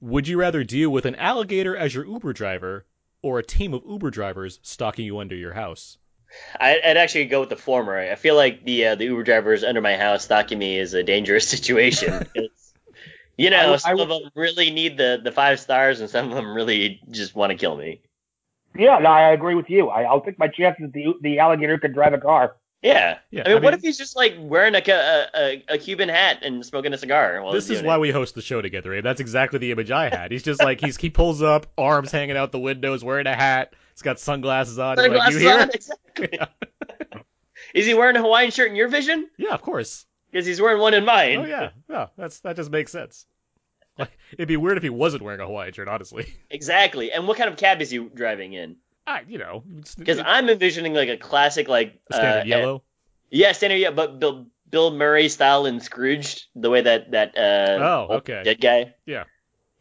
Would 0.01 0.27
you 0.27 0.39
rather 0.39 0.63
deal 0.63 0.89
with 0.89 1.05
an 1.05 1.15
alligator 1.15 1.75
as 1.75 1.93
your 1.93 2.05
Uber 2.05 2.33
driver 2.33 2.85
or 3.21 3.39
a 3.39 3.43
team 3.43 3.73
of 3.73 3.83
Uber 3.87 4.11
drivers 4.11 4.59
stalking 4.61 5.05
you 5.05 5.19
under 5.19 5.35
your 5.35 5.53
house? 5.53 5.97
I, 6.59 6.79
I'd 6.83 6.97
actually 6.97 7.25
go 7.25 7.41
with 7.41 7.49
the 7.49 7.55
former. 7.55 7.97
I 7.97 8.15
feel 8.15 8.35
like 8.35 8.65
the 8.65 8.87
uh, 8.87 8.95
the 8.95 9.05
Uber 9.05 9.23
drivers 9.23 9.63
under 9.63 9.81
my 9.81 9.95
house 9.95 10.25
stalking 10.25 10.59
me 10.59 10.77
is 10.77 10.93
a 10.93 11.03
dangerous 11.03 11.47
situation. 11.49 12.27
you 13.37 13.49
know, 13.49 13.73
I 13.73 13.77
some 13.77 13.99
I 13.99 14.03
of 14.03 14.09
them 14.09 14.31
really 14.35 14.71
need 14.71 14.97
the, 14.97 15.19
the 15.23 15.31
five 15.31 15.59
stars, 15.59 16.01
and 16.01 16.09
some 16.09 16.29
of 16.29 16.35
them 16.35 16.53
really 16.53 17.01
just 17.09 17.35
want 17.35 17.51
to 17.51 17.57
kill 17.57 17.75
me. 17.75 18.01
Yeah, 18.77 18.99
no, 18.99 19.09
I 19.09 19.31
agree 19.31 19.55
with 19.55 19.69
you. 19.69 19.89
I, 19.89 20.03
I'll 20.03 20.21
take 20.21 20.37
my 20.39 20.47
chances. 20.47 20.91
The 20.91 21.13
the 21.21 21.39
alligator 21.39 21.77
could 21.77 21.93
drive 21.93 22.13
a 22.13 22.17
car. 22.17 22.55
Yeah. 22.81 23.17
Yeah, 23.31 23.43
I 23.45 23.47
mean, 23.47 23.57
I 23.57 23.61
what 23.61 23.63
mean- 23.63 23.73
if 23.73 23.81
he's 23.81 23.97
just 23.97 24.15
like 24.15 24.35
wearing 24.37 24.75
a, 24.75 24.81
a, 24.87 25.27
a, 25.35 25.63
a 25.69 25.77
Cuban 25.79 26.07
hat 26.07 26.39
and 26.43 26.63
smoking 26.63 26.93
a 26.93 26.97
cigar? 26.97 27.41
While 27.41 27.51
this 27.53 27.69
is 27.71 27.81
why 27.81 27.95
it? 27.95 27.99
we 27.99 28.11
host 28.11 28.35
the 28.35 28.43
show 28.43 28.61
together, 28.61 28.93
Abe. 28.93 29.03
That's 29.03 29.21
exactly 29.21 29.57
the 29.57 29.71
image 29.71 29.89
I 29.89 30.09
had. 30.09 30.31
He's 30.31 30.43
just 30.43 30.61
like 30.61 30.81
he's 30.81 30.95
he 30.97 31.09
pulls 31.09 31.41
up, 31.41 31.65
arms 31.77 32.11
hanging 32.11 32.37
out 32.37 32.51
the 32.51 32.59
windows, 32.59 33.03
wearing 33.03 33.25
a 33.25 33.35
hat. 33.35 33.73
He's 33.93 34.03
got 34.03 34.19
sunglasses 34.19 34.77
on. 34.77 34.97
He's 34.97 35.07
like, 35.07 35.31
you 35.31 35.39
Sunglasses 35.39 35.41
here? 35.41 35.59
on, 35.59 35.69
exactly. 35.71 36.39
is 37.73 37.85
he 37.87 37.93
wearing 37.95 38.17
a 38.17 38.21
Hawaiian 38.21 38.51
shirt 38.51 38.69
in 38.69 38.75
your 38.75 38.87
vision? 38.87 39.29
Yeah, 39.37 39.53
of 39.53 39.61
course. 39.61 40.05
Because 40.31 40.45
he's 40.45 40.61
wearing 40.61 40.79
one 40.81 40.93
in 40.93 41.05
mine. 41.05 41.39
Oh 41.39 41.45
yeah, 41.45 41.69
yeah. 41.89 42.07
That's 42.17 42.39
that 42.41 42.55
just 42.55 42.69
makes 42.69 42.91
sense. 42.91 43.25
Like 43.99 44.17
it'd 44.33 44.47
be 44.47 44.57
weird 44.57 44.77
if 44.77 44.83
he 44.83 44.89
wasn't 44.89 45.23
wearing 45.23 45.39
a 45.39 45.45
Hawaiian 45.45 45.73
shirt, 45.73 45.87
honestly. 45.87 46.35
Exactly. 46.49 47.11
And 47.11 47.27
what 47.27 47.37
kind 47.37 47.49
of 47.49 47.55
cab 47.57 47.81
is 47.81 47.89
he 47.89 47.97
driving 47.99 48.53
in? 48.53 48.75
I, 49.07 49.21
you 49.27 49.37
know, 49.37 49.63
Because 49.97 50.19
I'm 50.19 50.49
envisioning 50.49 50.93
like 50.93 51.09
a 51.09 51.17
classic, 51.17 51.67
like 51.67 51.99
standard 52.11 52.41
uh, 52.41 52.57
yellow. 52.57 52.83
Yeah, 53.29 53.51
standard 53.53 53.77
yeah, 53.77 53.91
but 53.91 54.19
Bill, 54.19 54.47
Bill 54.69 54.91
Murray 54.91 55.29
style 55.29 55.65
in 55.65 55.79
Scrooged, 55.79 56.45
the 56.55 56.69
way 56.69 56.81
that 56.81 57.11
that 57.11 57.37
uh, 57.37 57.77
Oh, 58.09 58.15
okay. 58.17 58.41
dead 58.43 58.59
guy. 58.59 58.93
Yeah. 59.05 59.25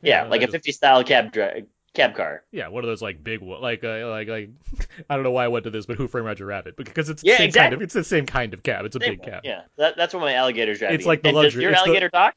Yeah, 0.03 0.25
Yeah, 0.25 0.29
like 0.29 0.43
a 0.43 0.47
just- 0.47 0.53
50 0.53 0.73
style 0.73 1.03
cab 1.05 1.33
dri- 1.33 1.65
cab 1.95 2.15
car. 2.15 2.43
Yeah, 2.53 2.69
one 2.69 2.85
of 2.85 2.89
those 2.89 3.01
like 3.01 3.25
big, 3.25 3.41
one- 3.41 3.63
like 3.63 3.83
uh, 3.83 4.09
like 4.11 4.29
like 4.29 4.51
I 5.11 5.15
don't 5.15 5.25
know 5.25 5.31
why 5.31 5.45
I 5.45 5.49
went 5.49 5.65
to 5.65 5.71
this, 5.71 5.87
but 5.87 5.97
Who 5.97 6.07
Framed 6.07 6.27
Roger 6.27 6.45
Rabbit? 6.47 6.77
Because 6.77 7.09
it's 7.09 7.23
the 7.23 7.29
Yeah, 7.29 7.35
same 7.39 7.45
kind 7.45 7.49
exactly. 7.49 7.75
of 7.77 7.83
it's 7.83 7.95
the 7.95 8.05
same 8.05 8.27
kind 8.27 8.53
of 8.53 8.63
cab. 8.63 8.85
It's 8.85 8.95
a 8.97 9.01
Same 9.01 9.13
big 9.13 9.21
one, 9.21 9.31
cab. 9.31 9.41
Yeah, 9.45 9.63
that, 9.79 9.97
that's 9.97 10.13
what 10.13 10.21
my 10.21 10.35
alligator's 10.35 10.79
driving. 10.81 10.97
It's 10.97 11.07
like 11.07 11.23
the 11.23 11.29
And 11.31 11.37
luxury- 11.39 11.63
Your 11.63 11.73
it's 11.73 11.81
the- 11.81 11.89
alligator 11.89 12.11
talk? 12.11 12.35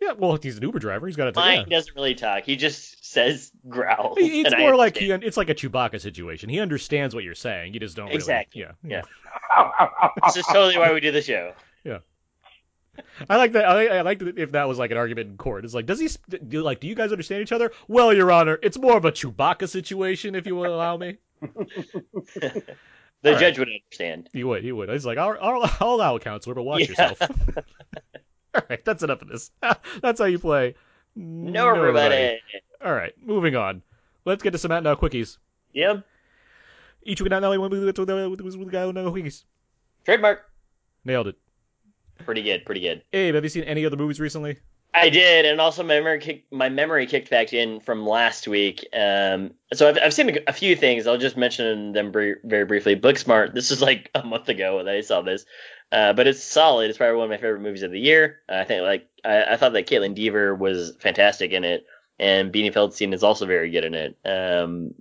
Yeah, 0.00 0.12
well, 0.12 0.36
he's 0.40 0.56
an 0.58 0.62
Uber 0.62 0.78
driver. 0.78 1.06
He's 1.06 1.16
got 1.16 1.32
to. 1.32 1.40
Mine 1.40 1.64
Yeah. 1.68 1.76
doesn't 1.78 1.94
really 1.94 2.14
talk. 2.14 2.44
He 2.44 2.56
just 2.56 3.04
says 3.04 3.50
growls. 3.68 4.18
He- 4.18 4.40
It's 4.42 4.52
and 4.52 4.56
I 4.56 4.58
more 4.60 4.76
like 4.76 4.96
he, 4.96 5.10
it's 5.10 5.36
like 5.36 5.48
a 5.48 5.54
Chewbacca 5.54 6.00
situation. 6.00 6.48
He 6.50 6.60
understands 6.60 7.14
what 7.14 7.24
you're 7.24 7.34
saying. 7.34 7.72
You 7.74 7.80
just 7.80 7.96
don't 7.96 8.06
really. 8.06 8.16
Exactly. 8.16 8.60
Yeah. 8.62 8.72
Yeah. 8.84 9.02
This 10.26 10.36
is 10.38 10.46
totally 10.46 10.76
why 10.76 10.92
we 10.92 11.00
do 11.00 11.12
the 11.12 11.22
show. 11.22 11.52
Yeah. 11.84 11.98
I 13.28 13.36
like 13.36 13.52
that. 13.52 13.64
I, 13.66 13.86
I 13.98 14.00
like 14.02 14.18
that 14.20 14.38
if 14.38 14.52
that 14.52 14.68
was 14.68 14.78
like 14.78 14.90
an 14.90 14.96
argument 14.96 15.30
in 15.30 15.36
court. 15.36 15.64
It's 15.64 15.74
like, 15.74 15.86
does 15.86 16.00
he 16.00 16.08
do 16.48 16.62
like? 16.62 16.80
Do 16.80 16.86
you 16.88 16.94
guys 16.94 17.12
understand 17.12 17.42
each 17.42 17.52
other? 17.52 17.72
Well, 17.88 18.12
Your 18.12 18.30
Honor, 18.32 18.58
it's 18.62 18.78
more 18.78 18.96
of 18.96 19.04
a 19.04 19.12
Chewbacca 19.12 19.68
situation, 19.68 20.34
if 20.34 20.46
you 20.46 20.56
will 20.56 20.74
allow 20.74 20.96
me. 20.96 21.16
The 23.22 23.32
All 23.32 23.40
judge 23.40 23.58
would 23.58 23.68
understand. 23.68 24.28
He 24.32 24.44
would. 24.44 24.62
He 24.62 24.70
would. 24.70 24.88
He's 24.90 25.06
like, 25.06 25.16
I'll, 25.18 25.36
I'll, 25.40 25.70
I'll 25.80 25.94
allow 25.94 26.16
it, 26.16 26.22
counselor, 26.22 26.54
but 26.54 26.62
watch 26.64 26.82
Yeah. 26.82 26.88
yourself. 26.88 27.18
All 28.56 28.62
right, 28.70 28.84
that's 28.84 29.02
enough 29.02 29.22
of 29.22 29.28
this. 29.28 29.50
that's 30.02 30.18
how 30.18 30.26
you 30.26 30.38
play. 30.38 30.74
No, 31.14 31.68
everybody. 31.68 32.38
All 32.84 32.94
right, 32.94 33.12
moving 33.22 33.56
on. 33.56 33.82
Let's 34.24 34.42
get 34.42 34.50
to 34.52 34.58
some 34.58 34.72
out 34.72 34.82
now 34.82 34.94
quickies. 34.94 35.38
Yep. 35.72 36.04
Each 37.02 37.20
week, 37.20 37.30
not 37.30 37.42
one 37.42 37.60
week, 37.60 37.70
with 37.70 37.94
the 37.94 38.68
guy 38.70 38.90
knows 38.90 39.12
quickies. 39.12 39.44
Trademark. 40.04 40.42
Nailed 41.04 41.28
it. 41.28 41.36
Pretty 42.24 42.42
good. 42.42 42.64
Pretty 42.64 42.80
good. 42.80 43.02
Abe, 43.12 43.34
have 43.34 43.44
you 43.44 43.50
seen 43.50 43.64
any 43.64 43.84
other 43.84 43.96
movies 43.96 44.18
recently? 44.18 44.58
I 44.96 45.10
did, 45.10 45.44
and 45.44 45.60
also 45.60 45.82
my 45.82 45.96
memory 45.96 46.20
kick, 46.20 46.44
my 46.50 46.70
memory 46.70 47.06
kicked 47.06 47.28
back 47.28 47.52
in 47.52 47.80
from 47.80 48.06
last 48.06 48.48
week. 48.48 48.86
Um, 48.94 49.52
so 49.74 49.90
I've, 49.90 49.98
I've 50.02 50.14
seen 50.14 50.30
a, 50.30 50.38
a 50.46 50.52
few 50.54 50.74
things. 50.74 51.06
I'll 51.06 51.18
just 51.18 51.36
mention 51.36 51.92
them 51.92 52.12
br- 52.12 52.40
very 52.44 52.64
briefly. 52.64 52.96
Booksmart. 52.96 53.52
This 53.52 53.70
is 53.70 53.82
like 53.82 54.10
a 54.14 54.24
month 54.24 54.48
ago 54.48 54.82
that 54.82 54.94
I 54.94 55.02
saw 55.02 55.20
this, 55.20 55.44
uh, 55.92 56.12
but 56.12 56.26
it's 56.26 56.42
solid. 56.42 56.88
It's 56.88 56.98
probably 56.98 57.16
one 57.16 57.24
of 57.24 57.30
my 57.30 57.36
favorite 57.36 57.62
movies 57.62 57.82
of 57.82 57.90
the 57.90 58.00
year. 58.00 58.40
I 58.48 58.64
think 58.64 58.82
like 58.82 59.08
I, 59.24 59.44
I 59.52 59.56
thought 59.56 59.72
that 59.72 59.86
Kaitlyn 59.86 60.14
Dever 60.14 60.54
was 60.54 60.96
fantastic 61.00 61.52
in 61.52 61.64
it, 61.64 61.86
and 62.18 62.52
Beanie 62.52 62.72
Feldstein 62.72 63.14
is 63.14 63.22
also 63.22 63.46
very 63.46 63.70
good 63.70 63.84
in 63.84 63.94
it. 63.94 64.18
Um, 64.24 64.94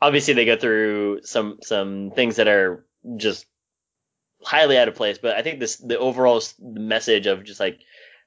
obviously 0.00 0.34
they 0.34 0.44
go 0.44 0.56
through 0.56 1.20
some 1.22 1.58
some 1.62 2.10
things 2.14 2.36
that 2.36 2.48
are 2.48 2.84
just 3.16 3.46
highly 4.42 4.78
out 4.78 4.88
of 4.88 4.94
place. 4.94 5.18
But 5.18 5.36
I 5.36 5.42
think 5.42 5.60
this 5.60 5.76
the 5.76 5.98
overall 5.98 6.42
message 6.60 7.26
of 7.26 7.44
just 7.44 7.60
like 7.60 7.80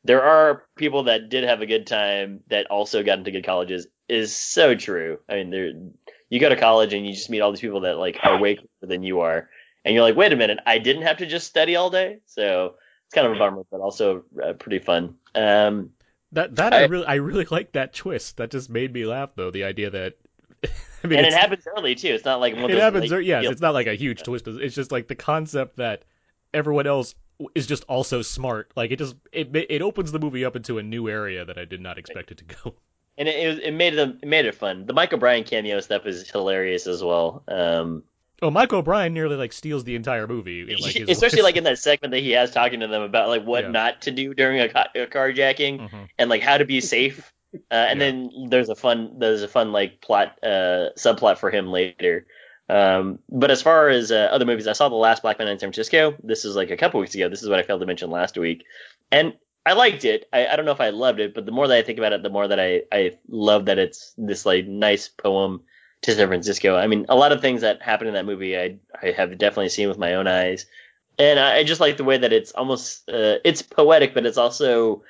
there 0.03 0.23
are 0.23 0.63
people 0.75 1.03
that 1.03 1.29
did 1.29 1.43
have 1.43 1.61
a 1.61 1.65
good 1.65 1.87
time 1.87 2.41
that 2.49 2.67
also 2.67 3.03
got 3.03 3.19
into 3.19 3.31
good 3.31 3.45
colleges 3.45 3.87
is 4.07 4.35
so 4.35 4.75
true. 4.75 5.19
I 5.29 5.35
mean, 5.35 5.49
there 5.49 5.71
you 6.29 6.39
go 6.39 6.49
to 6.49 6.55
college 6.55 6.93
and 6.93 7.05
you 7.05 7.13
just 7.13 7.29
meet 7.29 7.41
all 7.41 7.51
these 7.51 7.61
people 7.61 7.81
that 7.81 7.97
like 7.97 8.17
are 8.23 8.39
way 8.39 8.55
cooler 8.55 8.67
than 8.81 9.03
you 9.03 9.21
are, 9.21 9.49
and 9.89 9.95
you're 9.95 10.03
like, 10.03 10.15
wait 10.15 10.31
a 10.31 10.35
minute, 10.35 10.59
I 10.65 10.77
didn't 10.77 11.01
have 11.01 11.17
to 11.17 11.25
just 11.25 11.47
study 11.47 11.75
all 11.75 11.89
day. 11.89 12.19
So 12.25 12.75
it's 13.05 13.13
kind 13.15 13.25
of 13.27 13.33
a 13.33 13.39
bummer, 13.39 13.63
but 13.71 13.79
also 13.81 14.23
uh, 14.43 14.53
pretty 14.53 14.79
fun. 14.79 15.15
Um, 15.35 15.89
That 16.31 16.55
that 16.57 16.73
I, 16.73 16.83
I- 16.83 16.85
really 16.85 17.05
I 17.07 17.15
really 17.15 17.45
like 17.51 17.71
that 17.73 17.93
twist. 17.93 18.37
That 18.37 18.51
just 18.51 18.69
made 18.69 18.93
me 18.93 19.05
laugh 19.05 19.31
though. 19.35 19.51
The 19.51 19.63
idea 19.63 19.89
that 19.89 20.17
I 21.03 21.07
mean, 21.07 21.19
and 21.19 21.27
it 21.27 21.33
happens 21.33 21.65
early 21.77 21.95
too. 21.95 22.09
It's 22.09 22.25
not 22.25 22.39
like 22.39 22.53
one 22.55 22.65
of 22.65 22.71
it 22.71 22.79
happens. 22.79 23.11
ear- 23.11 23.19
Yes, 23.21 23.45
it's 23.47 23.61
not 23.61 23.73
like 23.73 23.87
a 23.87 23.95
huge 23.95 24.23
twist. 24.23 24.47
It's 24.47 24.75
just 24.75 24.91
like 24.91 25.07
the 25.07 25.15
concept 25.15 25.77
that 25.77 26.03
everyone 26.53 26.85
else 26.87 27.15
is 27.55 27.65
just 27.67 27.83
also 27.85 28.21
smart. 28.21 28.71
Like 28.75 28.91
it 28.91 28.99
just 28.99 29.15
it 29.31 29.55
it 29.55 29.81
opens 29.81 30.11
the 30.11 30.19
movie 30.19 30.45
up 30.45 30.55
into 30.55 30.77
a 30.77 30.83
new 30.83 31.07
area 31.09 31.45
that 31.45 31.57
I 31.57 31.65
did 31.65 31.81
not 31.81 31.97
expect 31.97 32.31
it 32.31 32.37
to 32.39 32.43
go. 32.43 32.75
and 33.17 33.27
it, 33.29 33.59
it, 33.59 33.73
made 33.73 33.93
it 33.95 34.17
it 34.21 34.27
made 34.27 34.45
it 34.45 34.55
fun. 34.55 34.85
The 34.85 34.93
Mike 34.93 35.13
O'Brien 35.13 35.43
cameo 35.45 35.79
stuff 35.79 36.05
is 36.05 36.29
hilarious 36.29 36.85
as 36.85 37.01
well. 37.03 37.43
Um, 37.47 38.03
Oh, 38.41 38.49
Mike 38.51 38.71
O'Brien 38.73 39.13
nearly 39.13 39.35
like 39.35 39.53
steals 39.53 39.83
the 39.83 39.95
entire 39.95 40.27
movie. 40.27 40.61
in, 40.61 40.77
like, 40.79 40.93
his 40.95 41.09
especially 41.09 41.41
like 41.41 41.55
in 41.57 41.63
that 41.65 41.79
segment 41.79 42.11
that 42.11 42.19
he 42.19 42.31
has 42.31 42.51
talking 42.51 42.79
to 42.81 42.87
them 42.87 43.01
about 43.01 43.27
like 43.29 43.43
what 43.43 43.63
Yeah. 43.65 43.71
not 43.71 44.01
to 44.03 44.11
do 44.11 44.33
during 44.33 44.59
a, 44.59 44.69
ca- 44.69 44.89
a 44.95 45.05
carjacking 45.07 45.89
Mhm. 45.89 46.09
and 46.17 46.29
like 46.29 46.41
how 46.41 46.57
to 46.57 46.65
be 46.65 46.81
safe. 46.81 47.31
Uh, 47.53 47.57
and 47.73 47.99
Yeah. 47.99 48.05
then 48.05 48.31
there's 48.49 48.69
a 48.69 48.75
fun 48.75 49.15
there's 49.19 49.41
a 49.41 49.47
fun 49.47 49.71
like 49.71 50.01
plot 50.01 50.37
uh, 50.43 50.89
subplot 50.97 51.37
for 51.39 51.49
him 51.51 51.67
later. 51.71 52.25
Um, 52.69 53.17
but 53.29 53.49
as 53.49 53.61
far 53.63 53.89
as 53.89 54.11
uh, 54.11 54.29
other 54.31 54.45
movies, 54.45 54.67
I 54.67 54.73
saw 54.73 54.89
the 54.89 54.95
last 54.95 55.23
Black 55.23 55.39
Man 55.39 55.47
in 55.47 55.57
San 55.57 55.69
Francisco. 55.69 56.15
This 56.23 56.45
is 56.45 56.55
like 56.55 56.69
a 56.69 56.77
couple 56.77 56.99
weeks 56.99 57.15
ago. 57.15 57.27
This 57.27 57.41
is 57.41 57.49
what 57.49 57.57
I 57.57 57.63
failed 57.63 57.79
to 57.81 57.87
mention 57.87 58.11
last 58.11 58.37
week, 58.37 58.63
and 59.11 59.33
I 59.65 59.73
liked 59.73 60.05
it. 60.05 60.29
I, 60.31 60.45
I 60.45 60.55
don't 60.55 60.65
know 60.65 60.71
if 60.71 60.79
I 60.79 60.91
loved 60.91 61.19
it, 61.19 61.33
but 61.33 61.47
the 61.47 61.51
more 61.51 61.67
that 61.67 61.75
I 61.77 61.81
think 61.81 61.97
about 61.97 62.13
it, 62.13 62.21
the 62.21 62.29
more 62.29 62.47
that 62.47 62.59
I 62.59 62.83
I 62.91 63.17
love 63.27 63.65
that 63.65 63.79
it's 63.79 64.13
this 64.19 64.45
like 64.45 64.67
nice 64.67 65.07
poem 65.07 65.61
to 66.09 66.15
San 66.15 66.27
Francisco. 66.27 66.75
I 66.75 66.87
mean, 66.87 67.05
a 67.09 67.15
lot 67.15 67.31
of 67.31 67.41
things 67.41 67.61
that 67.61 67.81
happen 67.81 68.07
in 68.07 68.13
that 68.13 68.25
movie, 68.25 68.57
I 68.57 68.77
I 69.01 69.11
have 69.11 69.37
definitely 69.37 69.69
seen 69.69 69.87
with 69.87 69.97
my 69.97 70.15
own 70.15 70.27
eyes, 70.27 70.65
and 71.17 71.39
I, 71.39 71.57
I 71.57 71.63
just 71.63 71.81
like 71.81 71.97
the 71.97 72.03
way 72.03 72.17
that 72.17 72.33
it's 72.33 72.51
almost 72.51 73.09
uh, 73.09 73.37
it's 73.43 73.61
poetic, 73.61 74.13
but 74.13 74.25
it's 74.25 74.37
also 74.37 75.03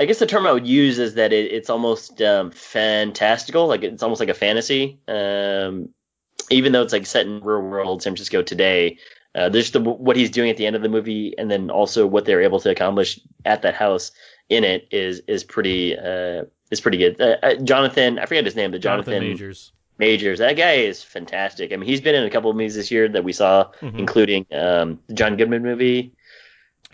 I 0.00 0.06
guess 0.06 0.18
the 0.18 0.26
term 0.26 0.46
I 0.46 0.52
would 0.52 0.66
use 0.66 0.98
is 0.98 1.14
that 1.14 1.30
it, 1.30 1.52
it's 1.52 1.68
almost 1.68 2.22
um, 2.22 2.50
fantastical, 2.52 3.66
like 3.66 3.82
it's 3.82 4.02
almost 4.02 4.18
like 4.18 4.30
a 4.30 4.34
fantasy. 4.34 4.98
Um, 5.06 5.90
even 6.50 6.72
though 6.72 6.82
it's 6.82 6.94
like 6.94 7.04
set 7.04 7.26
in 7.26 7.42
real 7.42 7.60
world 7.60 8.02
San 8.02 8.12
Francisco 8.12 8.40
today, 8.40 8.98
uh, 9.34 9.50
there's 9.50 9.72
the 9.72 9.80
what 9.80 10.16
he's 10.16 10.30
doing 10.30 10.48
at 10.48 10.56
the 10.56 10.64
end 10.64 10.74
of 10.74 10.80
the 10.80 10.88
movie, 10.88 11.34
and 11.36 11.50
then 11.50 11.70
also 11.70 12.06
what 12.06 12.24
they're 12.24 12.40
able 12.40 12.60
to 12.60 12.70
accomplish 12.70 13.20
at 13.44 13.60
that 13.60 13.74
house 13.74 14.10
in 14.48 14.64
it 14.64 14.88
is 14.90 15.20
is 15.28 15.44
pretty 15.44 15.96
uh, 15.98 16.44
is 16.70 16.80
pretty 16.80 16.96
good. 16.96 17.20
Uh, 17.20 17.36
uh, 17.42 17.54
Jonathan, 17.56 18.18
I 18.18 18.24
forget 18.24 18.46
his 18.46 18.56
name, 18.56 18.70
but 18.70 18.80
Jonathan 18.80 19.12
Jonathan, 19.12 19.28
Majors. 19.28 19.72
Majors, 20.00 20.40
that 20.40 20.56
guy 20.56 20.72
is 20.72 21.02
fantastic. 21.02 21.72
I 21.72 21.76
mean, 21.76 21.88
he's 21.88 22.00
been 22.00 22.16
in 22.16 22.24
a 22.24 22.30
couple 22.30 22.50
of 22.50 22.56
movies 22.56 22.74
this 22.74 22.90
year 22.90 23.08
that 23.08 23.22
we 23.22 23.32
saw, 23.32 23.70
Mhm. 23.80 23.98
including 23.98 24.46
um, 24.50 24.98
the 25.06 25.14
John 25.14 25.36
Goodman 25.36 25.62
movie, 25.62 26.12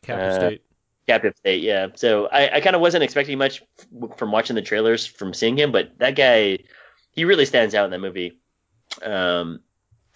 Captain 0.02 0.28
uh, 0.28 0.34
State. 0.34 0.62
Captive 1.06 1.34
State, 1.36 1.62
yeah. 1.62 1.86
So 1.94 2.26
I, 2.26 2.56
I 2.56 2.60
kind 2.60 2.76
of 2.76 2.82
wasn't 2.82 3.04
expecting 3.04 3.38
much 3.38 3.62
from 4.18 4.32
watching 4.32 4.56
the 4.56 4.62
trailers 4.62 5.06
from 5.06 5.32
seeing 5.32 5.56
him, 5.56 5.72
but 5.72 5.96
that 5.98 6.16
guy, 6.16 6.58
he 7.12 7.24
really 7.24 7.46
stands 7.46 7.74
out 7.74 7.86
in 7.86 7.90
that 7.92 8.00
movie. 8.00 8.38
Um, 9.02 9.60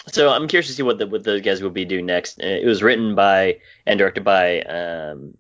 so 0.09 0.31
I'm 0.31 0.49
curious 0.49 0.67
to 0.67 0.73
see 0.73 0.83
what 0.83 0.99
the 0.99 1.07
what 1.07 1.25
those 1.25 1.43
guys 1.43 1.63
will 1.63 1.71
be 1.71 1.85
doing 1.85 2.07
next. 2.07 2.41
Uh, 2.43 2.47
It 2.47 2.67
was 2.67 2.83
written 2.83 3.15
by 3.15 3.61
and 3.87 3.99
directed 3.99 4.25
by, 4.25 4.63
um, 4.63 5.37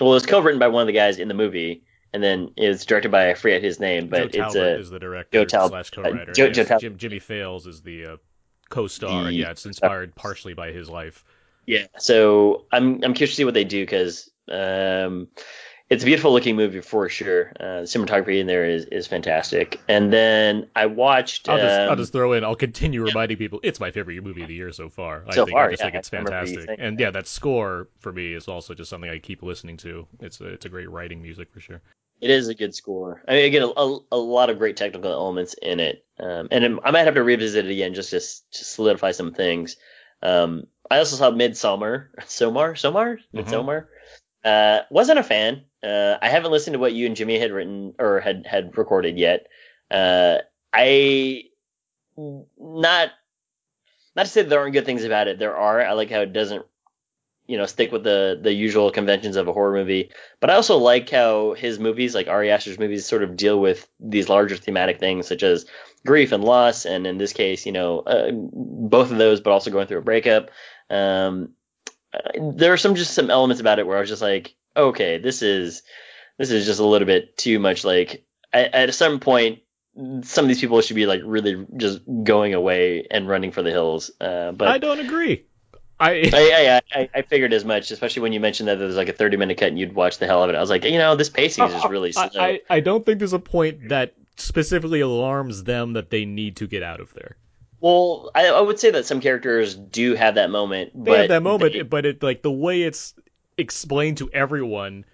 well, 0.00 0.10
it 0.10 0.14
was 0.14 0.26
co-written 0.26 0.58
by 0.58 0.68
one 0.68 0.82
of 0.82 0.86
the 0.86 0.92
guys 0.92 1.18
in 1.18 1.28
the 1.28 1.34
movie, 1.34 1.82
and 2.14 2.22
then 2.22 2.50
it's 2.56 2.86
directed 2.86 3.10
by 3.10 3.28
I 3.30 3.34
forget 3.34 3.62
his 3.62 3.78
name, 3.80 4.06
but 4.08 4.18
Joe 4.18 4.24
it's 4.24 4.54
Talbot 4.54 4.56
a 4.56 4.80
is 4.80 4.88
the 4.88 4.98
director 4.98 5.38
Joe 5.40 5.44
Talbot- 5.44 5.70
slash 5.70 5.90
co-writer. 5.90 6.30
uh, 6.30 6.34
Joe- 6.34 6.48
Joe 6.50 6.64
Talbot. 6.64 6.80
Jim, 6.80 6.96
Jimmy 6.96 7.18
Fails 7.18 7.66
is 7.66 7.82
the 7.82 8.06
uh, 8.06 8.16
co-star. 8.70 9.24
The- 9.24 9.32
yeah, 9.34 9.50
it's 9.50 9.66
inspired 9.66 10.14
partially 10.14 10.54
by 10.54 10.72
his 10.72 10.88
life. 10.88 11.24
Yeah, 11.66 11.86
so 11.98 12.64
I'm 12.72 13.02
I'm 13.02 13.14
curious 13.14 13.30
to 13.30 13.36
see 13.36 13.44
what 13.44 13.54
they 13.54 13.64
do 13.64 13.82
because 13.82 14.30
um, 14.50 15.28
it's 15.90 16.02
a 16.02 16.06
beautiful 16.06 16.32
looking 16.32 16.56
movie 16.56 16.80
for 16.82 17.08
sure. 17.08 17.52
Uh, 17.58 17.80
the 17.80 17.86
cinematography 17.86 18.38
in 18.38 18.46
there 18.46 18.66
is, 18.66 18.84
is 18.86 19.06
fantastic. 19.06 19.80
And 19.88 20.12
then 20.12 20.68
I 20.76 20.86
watched. 20.86 21.48
I'll 21.48 21.58
just, 21.58 21.80
I'll 21.80 21.90
um, 21.92 21.96
just 21.98 22.12
throw 22.12 22.34
in. 22.34 22.44
I'll 22.44 22.54
continue 22.54 23.02
reminding 23.02 23.38
people 23.38 23.60
it's 23.62 23.80
my 23.80 23.90
favorite 23.90 24.22
movie 24.22 24.42
of 24.42 24.48
the 24.48 24.54
year 24.54 24.72
so 24.72 24.88
far. 24.90 25.24
I 25.26 25.34
So 25.34 25.46
think 25.46 25.54
far, 25.56 25.68
I 25.68 25.70
just 25.70 25.80
yeah, 25.80 25.86
think 25.86 25.96
it's 25.96 26.12
I 26.12 26.16
fantastic. 26.18 26.70
And 26.78 27.00
yeah, 27.00 27.10
that 27.10 27.26
score 27.26 27.88
for 27.98 28.12
me 28.12 28.34
is 28.34 28.46
also 28.46 28.74
just 28.74 28.90
something 28.90 29.08
I 29.10 29.18
keep 29.18 29.42
listening 29.42 29.76
to. 29.78 30.06
It's 30.20 30.40
a, 30.42 30.46
it's 30.48 30.66
a 30.66 30.68
great 30.68 30.90
writing 30.90 31.22
music 31.22 31.50
for 31.50 31.60
sure. 31.60 31.80
It 32.24 32.30
is 32.30 32.48
a 32.48 32.54
good 32.54 32.74
score. 32.74 33.22
I 33.28 33.32
mean, 33.32 33.44
again, 33.44 33.62
a, 33.62 33.66
a, 33.66 33.98
a 34.12 34.16
lot 34.16 34.48
of 34.48 34.56
great 34.56 34.78
technical 34.78 35.12
elements 35.12 35.54
in 35.60 35.78
it, 35.78 36.06
um, 36.18 36.48
and 36.50 36.80
I 36.82 36.90
might 36.90 37.04
have 37.04 37.16
to 37.16 37.22
revisit 37.22 37.66
it 37.66 37.70
again 37.70 37.92
just 37.92 38.10
to, 38.10 38.20
to 38.20 38.64
solidify 38.64 39.10
some 39.10 39.34
things. 39.34 39.76
Um, 40.22 40.66
I 40.90 41.00
also 41.00 41.16
saw 41.16 41.30
Midsummer, 41.30 42.10
Somar, 42.20 42.72
Somar, 42.80 43.18
Mhm. 43.18 43.20
Midsummer. 43.34 43.90
Uh, 44.42 44.80
wasn't 44.90 45.18
a 45.18 45.22
fan. 45.22 45.64
Uh, 45.82 46.16
I 46.22 46.30
haven't 46.30 46.50
listened 46.50 46.72
to 46.72 46.78
what 46.78 46.94
you 46.94 47.04
and 47.04 47.14
Jimmy 47.14 47.38
had 47.38 47.52
written 47.52 47.94
or 47.98 48.20
had 48.20 48.46
had 48.46 48.78
recorded 48.78 49.18
yet. 49.18 49.46
Uh, 49.90 50.38
I 50.72 51.42
not 52.16 53.10
not 54.16 54.24
to 54.24 54.26
say 54.26 54.40
there 54.42 54.60
aren't 54.60 54.72
good 54.72 54.86
things 54.86 55.04
about 55.04 55.28
it. 55.28 55.38
There 55.38 55.56
are. 55.56 55.82
I 55.82 55.92
like 55.92 56.10
how 56.10 56.20
it 56.20 56.32
doesn't 56.32 56.64
you 57.46 57.58
know 57.58 57.66
stick 57.66 57.92
with 57.92 58.04
the 58.04 58.38
the 58.40 58.52
usual 58.52 58.90
conventions 58.90 59.36
of 59.36 59.48
a 59.48 59.52
horror 59.52 59.74
movie. 59.74 60.10
But 60.40 60.50
I 60.50 60.54
also 60.54 60.76
like 60.78 61.10
how 61.10 61.54
his 61.54 61.78
movies, 61.78 62.14
like 62.14 62.28
Ari 62.28 62.50
Aster's 62.50 62.78
movies, 62.78 63.06
sort 63.06 63.22
of 63.22 63.36
deal 63.36 63.60
with 63.60 63.88
these 64.00 64.28
larger 64.28 64.56
thematic 64.56 64.98
things 64.98 65.26
such 65.26 65.42
as 65.42 65.66
grief 66.06 66.32
and 66.32 66.44
loss, 66.44 66.86
and 66.86 67.06
in 67.06 67.18
this 67.18 67.32
case, 67.32 67.66
you 67.66 67.72
know, 67.72 68.00
uh, 68.00 68.30
both 68.32 69.10
of 69.10 69.18
those, 69.18 69.40
but 69.40 69.52
also 69.52 69.70
going 69.70 69.86
through 69.86 69.98
a 69.98 70.02
breakup. 70.02 70.50
Um, 70.90 71.50
uh, 72.12 72.52
there 72.54 72.72
are 72.72 72.78
some 72.78 72.94
just 72.94 73.14
some 73.14 73.30
elements 73.30 73.60
about 73.60 73.78
it 73.78 73.86
where 73.86 73.96
I 73.96 74.00
was 74.00 74.10
just 74.10 74.22
like, 74.22 74.54
okay, 74.76 75.18
this 75.18 75.42
is 75.42 75.82
this 76.38 76.50
is 76.50 76.66
just 76.66 76.80
a 76.80 76.84
little 76.84 77.06
bit 77.06 77.36
too 77.36 77.58
much. 77.58 77.84
Like 77.84 78.24
at, 78.52 78.74
at 78.74 78.94
certain 78.94 79.20
point, 79.20 79.60
some 80.22 80.44
of 80.44 80.48
these 80.48 80.60
people 80.60 80.80
should 80.80 80.96
be 80.96 81.06
like 81.06 81.20
really 81.24 81.66
just 81.76 82.00
going 82.24 82.54
away 82.54 83.06
and 83.10 83.28
running 83.28 83.52
for 83.52 83.62
the 83.62 83.70
hills. 83.70 84.10
Uh, 84.20 84.52
but 84.52 84.68
I 84.68 84.78
don't 84.78 85.00
agree. 85.00 85.44
I 86.04 86.30
I, 86.32 86.80
I, 87.00 87.08
I, 87.14 87.22
figured 87.22 87.52
as 87.52 87.64
much, 87.64 87.90
especially 87.90 88.22
when 88.22 88.32
you 88.32 88.40
mentioned 88.40 88.68
that 88.68 88.76
there 88.78 88.86
was 88.86 88.96
like 88.96 89.08
a 89.08 89.12
30 89.12 89.36
minute 89.36 89.58
cut 89.58 89.68
and 89.68 89.78
you'd 89.78 89.94
watch 89.94 90.18
the 90.18 90.26
hell 90.26 90.42
of 90.42 90.50
it. 90.50 90.56
I 90.56 90.60
was 90.60 90.70
like, 90.70 90.84
you 90.84 90.98
know, 90.98 91.16
this 91.16 91.30
pacing 91.30 91.64
is 91.64 91.72
just 91.72 91.88
really 91.88 92.12
slow. 92.12 92.28
I, 92.34 92.46
I, 92.46 92.60
I 92.70 92.80
don't 92.80 93.04
think 93.06 93.18
there's 93.18 93.32
a 93.32 93.38
point 93.38 93.88
that 93.88 94.14
specifically 94.36 95.00
alarms 95.00 95.64
them 95.64 95.92
that 95.94 96.10
they 96.10 96.24
need 96.24 96.56
to 96.56 96.66
get 96.66 96.82
out 96.82 97.00
of 97.00 97.12
there. 97.14 97.36
well, 97.80 98.30
I, 98.34 98.48
I 98.48 98.60
would 98.60 98.78
say 98.80 98.90
that 98.90 99.06
some 99.06 99.20
characters 99.20 99.74
do 99.74 100.14
have 100.14 100.34
that 100.34 100.50
moment. 100.50 100.92
They 100.94 101.10
but 101.10 101.18
have 101.20 101.28
that 101.28 101.42
moment, 101.42 101.72
they- 101.72 101.82
but 101.82 102.04
it 102.04 102.22
like 102.22 102.42
the 102.42 102.52
way 102.52 102.82
it's 102.82 103.14
explained 103.56 104.18
to 104.18 104.30
everyone. 104.32 105.04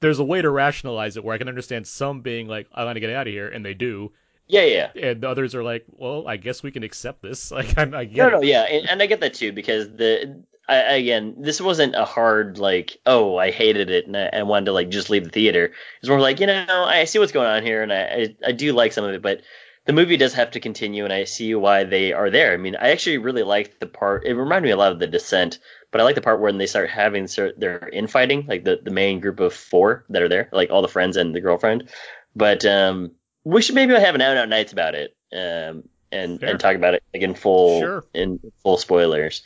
There's 0.00 0.18
a 0.18 0.24
way 0.24 0.40
to 0.40 0.48
rationalize 0.48 1.18
it 1.18 1.24
where 1.24 1.34
I 1.34 1.38
can 1.38 1.48
understand 1.48 1.86
some 1.86 2.22
being 2.22 2.48
like, 2.48 2.66
"I 2.72 2.84
want 2.84 2.96
to 2.96 3.00
get 3.00 3.10
out 3.10 3.26
of 3.26 3.32
here," 3.34 3.48
and 3.48 3.62
they 3.62 3.74
do, 3.74 4.12
yeah, 4.50 4.88
yeah. 4.94 5.08
and 5.08 5.20
the 5.20 5.28
others 5.28 5.54
are 5.54 5.62
like, 5.62 5.84
"Well, 5.88 6.26
I 6.28 6.36
guess 6.36 6.62
we 6.62 6.70
can 6.70 6.82
accept 6.82 7.22
this." 7.22 7.50
Like, 7.60 7.76
I'm, 7.78 7.94
I 7.94 8.04
get 8.04 8.16
No, 8.16 8.28
it. 8.28 8.30
no, 8.32 8.42
yeah, 8.42 8.62
and, 8.62 8.88
and 8.88 9.02
I 9.02 9.06
get 9.06 9.20
that 9.20 9.34
too 9.34 9.52
because 9.52 9.88
the 9.88 10.44
I, 10.68 10.94
again, 10.96 11.34
this 11.38 11.60
wasn't 11.60 11.96
a 11.96 12.04
hard 12.04 12.58
like, 12.58 12.98
oh, 13.04 13.36
I 13.36 13.50
hated 13.50 13.90
it 13.90 14.06
and 14.06 14.16
I, 14.16 14.30
I 14.32 14.42
wanted 14.44 14.66
to 14.66 14.72
like 14.72 14.88
just 14.88 15.10
leave 15.10 15.24
the 15.24 15.30
theater. 15.30 15.72
It's 16.00 16.08
more 16.08 16.20
like, 16.20 16.38
you 16.40 16.46
know, 16.46 16.64
I 16.68 17.04
see 17.04 17.18
what's 17.18 17.32
going 17.32 17.48
on 17.48 17.64
here 17.64 17.82
and 17.82 17.92
I, 17.92 18.02
I 18.02 18.36
I 18.48 18.52
do 18.52 18.72
like 18.72 18.92
some 18.92 19.04
of 19.04 19.12
it, 19.14 19.20
but 19.22 19.40
the 19.86 19.92
movie 19.92 20.16
does 20.16 20.34
have 20.34 20.52
to 20.52 20.60
continue 20.60 21.04
and 21.04 21.12
I 21.12 21.24
see 21.24 21.54
why 21.56 21.84
they 21.84 22.12
are 22.12 22.30
there. 22.30 22.52
I 22.52 22.56
mean, 22.56 22.76
I 22.76 22.90
actually 22.90 23.18
really 23.18 23.42
liked 23.42 23.80
the 23.80 23.86
part. 23.86 24.24
It 24.24 24.34
reminded 24.34 24.68
me 24.68 24.72
a 24.72 24.76
lot 24.76 24.92
of 24.92 24.98
The 25.00 25.06
Descent, 25.08 25.58
but 25.90 26.00
I 26.00 26.04
like 26.04 26.14
the 26.14 26.20
part 26.20 26.40
when 26.40 26.58
they 26.58 26.66
start 26.66 26.90
having 26.90 27.26
their 27.56 27.88
infighting, 27.88 28.46
like 28.46 28.62
the 28.64 28.78
the 28.82 28.90
main 28.92 29.18
group 29.20 29.40
of 29.40 29.52
four 29.54 30.04
that 30.10 30.22
are 30.22 30.28
there, 30.28 30.48
like 30.52 30.70
all 30.70 30.82
the 30.82 30.88
friends 30.88 31.16
and 31.16 31.34
the 31.34 31.40
girlfriend. 31.40 31.88
But 32.36 32.64
um, 32.64 33.12
we 33.44 33.62
should 33.62 33.74
maybe 33.74 33.94
have 33.94 34.14
an 34.14 34.20
out 34.20 34.30
and 34.30 34.38
out 34.40 34.48
nights 34.48 34.72
about 34.72 34.94
it. 34.94 35.16
Um, 35.32 35.84
and 36.12 36.40
Fair. 36.40 36.50
and 36.50 36.60
talk 36.60 36.74
about 36.74 36.94
it 36.94 37.02
like 37.14 37.22
in 37.22 37.34
full 37.34 37.80
Sure. 37.80 38.04
in 38.14 38.40
full 38.62 38.76
spoilers. 38.76 39.42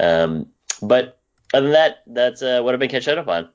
Um, 0.00 0.48
but 0.82 1.18
other 1.54 1.66
than 1.66 1.72
that, 1.72 1.98
that's 2.06 2.42
uh, 2.42 2.60
what 2.62 2.74
I've 2.74 2.80
been 2.80 2.90
catching 2.90 3.16
up 3.18 3.28
on. 3.28 3.48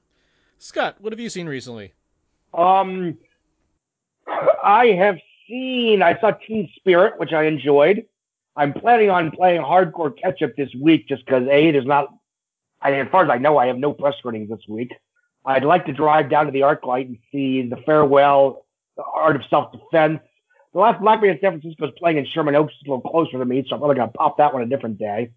Scott, 0.59 0.95
what 0.99 1.11
have 1.11 1.19
you 1.19 1.29
seen 1.29 1.47
recently? 1.47 1.93
Um, 2.53 3.17
I 4.63 4.87
have 4.97 5.17
seen. 5.47 6.01
I 6.01 6.19
saw 6.19 6.31
Teen 6.31 6.69
Spirit, 6.75 7.19
which 7.19 7.33
I 7.33 7.43
enjoyed. 7.43 8.05
I'm 8.55 8.71
planning 8.73 9.09
on 9.09 9.31
playing 9.31 9.61
Hardcore 9.61 10.15
Catch 10.17 10.41
Up 10.41 10.55
this 10.55 10.69
week, 10.79 11.07
just 11.07 11.25
because 11.25 11.47
a 11.47 11.71
there's 11.71 11.85
not. 11.85 12.13
I, 12.81 12.93
as 12.93 13.07
far 13.09 13.23
as 13.23 13.29
I 13.29 13.37
know, 13.37 13.57
I 13.57 13.67
have 13.67 13.77
no 13.77 13.93
press 13.93 14.15
screenings 14.19 14.49
this 14.49 14.67
week. 14.67 14.93
I'd 15.45 15.63
like 15.65 15.85
to 15.87 15.93
drive 15.93 16.29
down 16.29 16.45
to 16.45 16.51
the 16.51 16.61
ArcLight 16.61 17.05
and 17.07 17.17
see 17.31 17.63
the 17.67 17.77
Farewell, 17.77 18.62
the 18.97 19.03
Art 19.03 19.35
of 19.35 19.43
Self 19.49 19.71
Defense. 19.71 20.19
The 20.73 20.79
last 20.79 21.01
Black 21.01 21.21
Man 21.21 21.31
in 21.31 21.39
San 21.39 21.59
Francisco 21.59 21.87
is 21.87 21.93
playing 21.97 22.17
in 22.17 22.25
Sherman 22.25 22.55
Oaks, 22.55 22.73
a 22.85 22.89
little 22.89 23.01
closer 23.01 23.37
to 23.37 23.45
me, 23.45 23.63
so 23.67 23.75
I'm 23.75 23.79
probably 23.79 23.95
gonna 23.95 24.11
pop 24.11 24.37
that 24.37 24.53
one 24.53 24.63
a 24.63 24.65
different 24.65 24.97
day. 24.97 25.31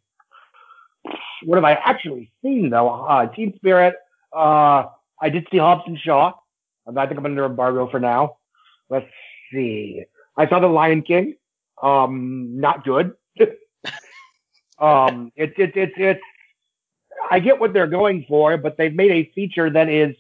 what 1.45 1.57
have 1.57 1.65
I 1.65 1.73
actually 1.73 2.33
seen 2.43 2.71
though? 2.71 2.89
Uh, 2.89 3.27
Teen 3.27 3.55
Spirit. 3.57 3.95
Uh, 4.35 4.85
I 5.21 5.31
did 5.31 5.47
see 5.51 5.59
Hobbs 5.59 5.85
and 5.87 5.99
Shaw. 5.99 6.33
I 6.87 7.07
think 7.07 7.19
I'm 7.19 7.25
under 7.27 7.45
embargo 7.45 7.91
for 7.91 7.99
now. 7.99 8.37
Let's 8.89 9.11
see. 9.53 10.05
I 10.37 10.49
saw 10.49 10.61
The 10.61 10.69
Lion 10.69 11.03
King. 11.03 11.35
Um, 11.83 12.61
not 12.61 12.85
good. 12.85 13.13
um, 14.79 15.33
it's 15.37 15.55
it's 15.59 15.73
it's 15.77 15.95
it's. 15.97 16.21
I 17.31 17.41
get 17.41 17.59
what 17.59 17.73
they're 17.73 17.87
going 17.87 18.25
for, 18.29 18.57
but 18.57 18.77
they've 18.77 18.95
made 18.95 19.11
a 19.11 19.33
feature 19.35 19.69
that 19.71 19.89
is 19.89 20.15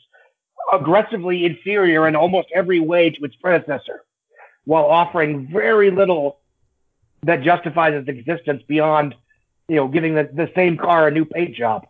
aggressively 0.73 1.45
inferior 1.45 2.07
in 2.09 2.17
almost 2.17 2.49
every 2.55 2.81
way 2.81 3.11
to 3.11 3.25
its 3.25 3.37
predecessor, 3.37 4.03
while 4.65 4.87
offering 4.87 5.49
very 5.53 5.91
little 5.91 6.39
that 7.23 7.43
justifies 7.43 7.95
its 7.95 8.09
existence 8.09 8.63
beyond, 8.69 9.15
you 9.69 9.77
know, 9.77 9.89
giving 9.89 10.15
the, 10.15 10.29
the 10.33 10.51
same 10.55 10.77
car 10.77 11.09
a 11.09 11.11
new 11.11 11.25
paint 11.25 11.55
job. 11.55 11.87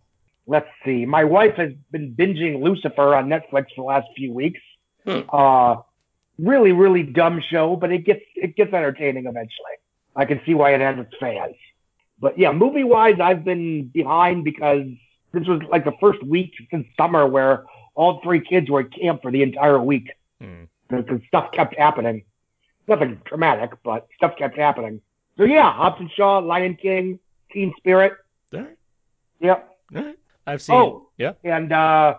Let's 0.47 0.69
see. 0.85 1.07
My 1.07 1.25
wife 1.25 1.55
has 1.57 1.73
been 1.91 2.15
binging 2.15 2.63
Lucifer 2.63 3.15
on 3.15 3.29
Netflix 3.29 3.67
for 3.75 3.79
the 3.79 3.83
last 3.83 4.07
few 4.17 4.33
weeks. 4.33 4.61
Hmm. 5.05 5.21
Uh, 5.31 5.77
really, 6.39 6.73
really 6.73 7.03
dumb 7.03 7.43
show, 7.51 7.77
but 7.77 7.93
it 7.93 8.05
gets 8.05 8.23
it 8.35 8.57
gets 8.57 8.73
entertaining 8.73 9.27
eventually. 9.27 9.77
I 10.15 10.25
can 10.25 10.41
see 10.47 10.55
why 10.55 10.75
it 10.75 10.81
has 10.81 10.99
its 10.99 11.15
fans. 11.19 11.57
But 12.19 12.39
yeah, 12.39 12.53
movie 12.53 12.85
wise, 12.85 13.17
I've 13.21 13.45
been 13.45 13.89
behind 13.89 14.45
because 14.45 14.87
this 15.33 15.47
was 15.47 15.61
like 15.71 15.85
the 15.85 15.93
first 16.01 16.23
week 16.23 16.53
since 16.71 16.87
summer 16.97 17.27
where 17.27 17.65
all 17.97 18.21
three 18.23 18.41
kids 18.41 18.71
were 18.71 18.81
at 18.81 18.93
camp 18.93 19.23
for 19.23 19.33
the 19.33 19.43
entire 19.43 19.81
week. 19.81 20.13
Hmm. 20.41 20.65
Because 20.89 21.21
stuff 21.27 21.51
kept 21.51 21.77
happening. 21.77 22.25
Nothing 22.87 23.21
traumatic, 23.25 23.73
but 23.83 24.07
stuff 24.17 24.37
kept 24.37 24.57
happening. 24.57 25.01
So 25.37 25.43
yeah, 25.45 25.73
Hobbs 25.73 25.97
and 25.99 26.11
Shaw, 26.13 26.39
Lion 26.39 26.77
King, 26.77 27.19
Teen 27.51 27.75
Spirit. 27.79 28.13
All 28.55 28.61
right. 28.61 28.77
Yep. 29.41 29.79
All 29.97 30.03
right. 30.03 30.19
I've 30.47 30.63
seen. 30.63 30.77
Oh. 30.77 31.09
Yeah. 31.19 31.33
And 31.43 31.73
uh, 31.73 32.19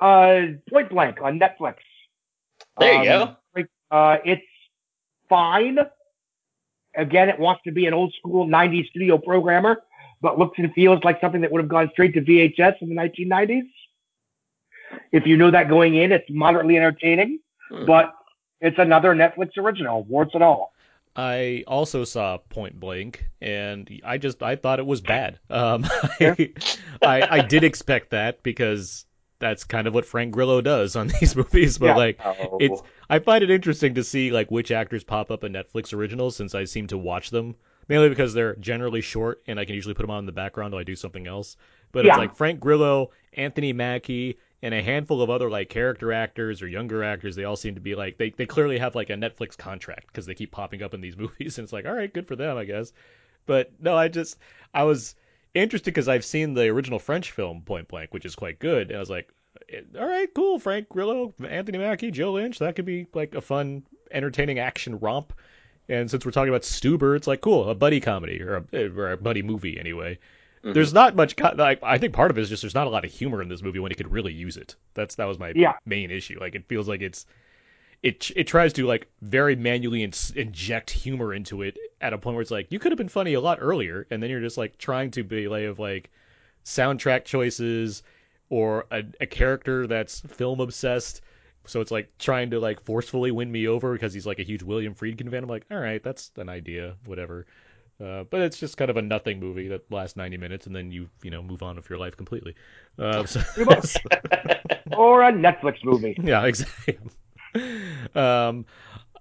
uh, 0.00 0.40
Point 0.68 0.90
Blank 0.90 1.22
on 1.22 1.38
Netflix. 1.38 1.76
There 2.78 3.02
you 3.02 3.10
Um, 3.10 3.36
Uh, 3.90 4.18
it's 4.24 4.42
fine. 5.28 5.78
Again, 6.94 7.28
it 7.30 7.38
wants 7.38 7.62
to 7.64 7.72
be 7.72 7.86
an 7.86 7.94
old 7.94 8.12
school 8.18 8.46
90s 8.46 8.88
studio 8.90 9.16
programmer, 9.16 9.80
but 10.20 10.38
looks 10.38 10.58
and 10.58 10.72
feels 10.74 11.02
like 11.04 11.20
something 11.20 11.40
that 11.40 11.50
would 11.50 11.62
have 11.62 11.70
gone 11.70 11.88
straight 11.92 12.12
to 12.14 12.20
VHS 12.20 12.82
in 12.82 12.88
the 12.90 12.94
1990s. 12.94 13.68
If 15.12 15.26
you 15.26 15.36
know 15.36 15.50
that 15.50 15.68
going 15.68 15.94
in, 15.94 16.10
it's 16.12 16.28
moderately 16.30 16.76
entertaining, 16.76 17.38
Hmm. 17.70 17.84
but 17.86 18.12
it's 18.60 18.78
another 18.78 19.14
Netflix 19.14 19.56
original, 19.58 20.04
warts 20.04 20.34
and 20.34 20.42
all. 20.42 20.72
I 21.14 21.64
also 21.66 22.04
saw 22.04 22.38
Point 22.38 22.80
Blank, 22.80 23.26
and 23.42 23.88
I 24.04 24.16
just 24.16 24.42
I 24.42 24.56
thought 24.56 24.78
it 24.78 24.86
was 24.86 25.00
bad. 25.02 25.38
Um, 25.50 25.84
Yeah. 26.20 26.34
I 27.02 27.22
I 27.38 27.40
did 27.42 27.64
expect 27.64 28.10
that 28.10 28.42
because 28.42 29.04
that's 29.38 29.64
kind 29.64 29.86
of 29.88 29.92
what 29.94 30.06
Frank 30.06 30.32
Grillo 30.32 30.60
does 30.60 30.96
on 30.96 31.08
these 31.20 31.36
movies. 31.36 31.76
But 31.76 31.86
Yeah. 31.88 31.96
like, 31.96 32.20
Oh. 32.24 32.56
it's 32.60 32.82
I 33.10 33.18
find 33.18 33.44
it 33.44 33.50
interesting 33.50 33.94
to 33.94 34.04
see 34.04 34.30
like 34.30 34.50
which 34.50 34.70
actors 34.70 35.04
pop 35.04 35.30
up 35.30 35.44
in 35.44 35.52
Netflix 35.52 35.92
originals 35.92 36.36
since 36.36 36.54
I 36.54 36.64
seem 36.64 36.86
to 36.88 36.96
watch 36.98 37.30
them 37.30 37.56
mainly 37.88 38.08
because 38.08 38.32
they're 38.32 38.54
generally 38.56 39.00
short 39.00 39.42
and 39.48 39.58
I 39.58 39.64
can 39.64 39.74
usually 39.74 39.92
put 39.92 40.02
them 40.04 40.10
on 40.10 40.20
in 40.20 40.26
the 40.26 40.32
background 40.32 40.72
while 40.72 40.80
I 40.80 40.84
do 40.84 40.94
something 40.96 41.26
else. 41.26 41.56
But 41.90 42.04
Yeah. 42.06 42.12
it's 42.12 42.18
like 42.18 42.36
Frank 42.36 42.60
Grillo, 42.60 43.10
Anthony 43.34 43.72
Mackie, 43.72 44.38
and 44.62 44.72
a 44.72 44.82
handful 44.82 45.20
of 45.20 45.28
other 45.28 45.50
like 45.50 45.68
character 45.68 46.12
actors 46.12 46.62
or 46.62 46.68
younger 46.68 47.02
actors. 47.02 47.34
They 47.34 47.44
all 47.44 47.56
seem 47.56 47.74
to 47.74 47.80
be 47.80 47.94
like 47.94 48.16
they 48.16 48.30
they 48.30 48.46
clearly 48.46 48.78
have 48.78 48.94
like 48.94 49.10
a 49.10 49.14
Netflix 49.14 49.56
contract 49.56 50.06
because 50.06 50.26
they 50.26 50.34
keep 50.34 50.52
popping 50.52 50.82
up 50.82 50.94
in 50.94 51.00
these 51.00 51.16
movies 51.18 51.58
and 51.58 51.64
it's 51.64 51.72
like 51.72 51.86
all 51.86 51.94
right, 51.94 52.12
good 52.12 52.28
for 52.28 52.36
them, 52.36 52.56
I 52.56 52.64
guess. 52.64 52.92
But 53.44 53.72
no, 53.80 53.96
I 53.96 54.08
just 54.08 54.38
I 54.72 54.84
was 54.84 55.16
interested 55.54 55.92
because 55.92 56.08
I've 56.08 56.24
seen 56.24 56.54
the 56.54 56.68
original 56.68 56.98
French 56.98 57.32
film 57.32 57.62
Point 57.62 57.88
Blank, 57.88 58.14
which 58.14 58.24
is 58.24 58.34
quite 58.34 58.58
good, 58.58 58.88
and 58.88 58.96
I 58.96 59.00
was 59.00 59.10
like, 59.10 59.32
all 59.98 60.06
right, 60.06 60.32
cool, 60.34 60.58
Frank 60.58 60.88
Grillo, 60.88 61.34
Anthony 61.46 61.78
Mackie, 61.78 62.10
Joe 62.10 62.32
Lynch, 62.32 62.58
that 62.60 62.76
could 62.76 62.86
be 62.86 63.06
like 63.12 63.34
a 63.34 63.40
fun, 63.40 63.82
entertaining 64.10 64.58
action 64.58 64.98
romp. 64.98 65.32
And 65.88 66.10
since 66.10 66.24
we're 66.24 66.32
talking 66.32 66.48
about 66.48 66.62
Stuber, 66.62 67.16
it's 67.16 67.26
like 67.26 67.40
cool, 67.40 67.68
a 67.68 67.74
buddy 67.74 68.00
comedy 68.00 68.40
or 68.40 68.64
a, 68.72 68.88
or 68.88 69.12
a 69.12 69.16
buddy 69.16 69.42
movie 69.42 69.78
anyway. 69.78 70.18
Mhm. 70.64 70.74
There's 70.74 70.92
not 70.92 71.16
much. 71.16 71.36
Co- 71.36 71.54
like, 71.56 71.80
I 71.82 71.98
think 71.98 72.12
part 72.12 72.30
of 72.30 72.38
it 72.38 72.42
is 72.42 72.48
just 72.48 72.62
there's 72.62 72.74
not 72.74 72.86
a 72.86 72.90
lot 72.90 73.04
of 73.04 73.10
humor 73.12 73.42
in 73.42 73.48
this 73.48 73.62
movie 73.62 73.78
when 73.80 73.90
it 73.92 73.96
could 73.96 74.12
really 74.12 74.32
use 74.32 74.56
it. 74.56 74.76
That's 74.94 75.16
that 75.16 75.24
was 75.26 75.38
my 75.38 75.52
Yeah. 75.56 75.74
main 75.84 76.10
issue. 76.10 76.38
Like 76.40 76.54
it 76.54 76.66
feels 76.68 76.88
like 76.88 77.00
it's 77.02 77.26
it 78.02 78.30
it 78.36 78.46
tries 78.46 78.72
to 78.74 78.86
like 78.86 79.08
very 79.22 79.56
manually 79.56 80.02
in- 80.02 80.12
inject 80.36 80.90
humor 80.90 81.34
into 81.34 81.62
it 81.62 81.76
at 82.00 82.12
a 82.12 82.18
point 82.18 82.34
where 82.36 82.42
it's 82.42 82.50
like 82.50 82.70
you 82.70 82.78
could 82.78 82.92
have 82.92 82.98
been 82.98 83.08
funny 83.08 83.34
a 83.34 83.40
lot 83.40 83.58
earlier, 83.60 84.06
and 84.10 84.22
then 84.22 84.30
you're 84.30 84.40
just 84.40 84.58
like 84.58 84.78
trying 84.78 85.10
to 85.12 85.22
be 85.24 85.48
like 85.48 85.64
of 85.64 85.78
like 85.78 86.10
soundtrack 86.64 87.24
choices 87.24 88.02
or 88.48 88.86
a, 88.90 89.02
a 89.20 89.26
character 89.26 89.86
that's 89.86 90.20
film 90.20 90.60
obsessed. 90.60 91.22
So 91.64 91.80
it's 91.80 91.90
like 91.92 92.10
trying 92.18 92.50
to 92.50 92.60
like 92.60 92.80
forcefully 92.84 93.30
win 93.30 93.50
me 93.50 93.68
over 93.68 93.92
because 93.92 94.12
he's 94.12 94.26
like 94.26 94.40
a 94.40 94.44
huge 94.44 94.62
William 94.64 94.94
Friedkin 94.94 95.30
fan. 95.30 95.44
I'm 95.44 95.48
like, 95.48 95.64
all 95.70 95.78
right, 95.78 96.02
that's 96.02 96.32
an 96.36 96.48
idea, 96.48 96.96
whatever. 97.04 97.46
Uh, 98.02 98.24
but 98.24 98.40
it's 98.40 98.58
just 98.58 98.76
kind 98.76 98.90
of 98.90 98.96
a 98.96 99.02
nothing 99.02 99.38
movie 99.38 99.68
that 99.68 99.90
lasts 99.92 100.16
90 100.16 100.36
minutes 100.38 100.66
and 100.66 100.74
then 100.74 100.90
you 100.90 101.08
you 101.22 101.30
know 101.30 101.42
move 101.42 101.62
on 101.62 101.76
with 101.76 101.88
your 101.88 101.98
life 101.98 102.16
completely. 102.16 102.54
Uh, 102.98 103.24
so, 103.24 103.40
Pretty 103.54 103.70
much. 103.74 103.96
or 104.96 105.22
a 105.22 105.32
Netflix 105.32 105.84
movie. 105.84 106.16
yeah, 106.22 106.44
exactly. 106.46 106.98
um, 108.14 108.66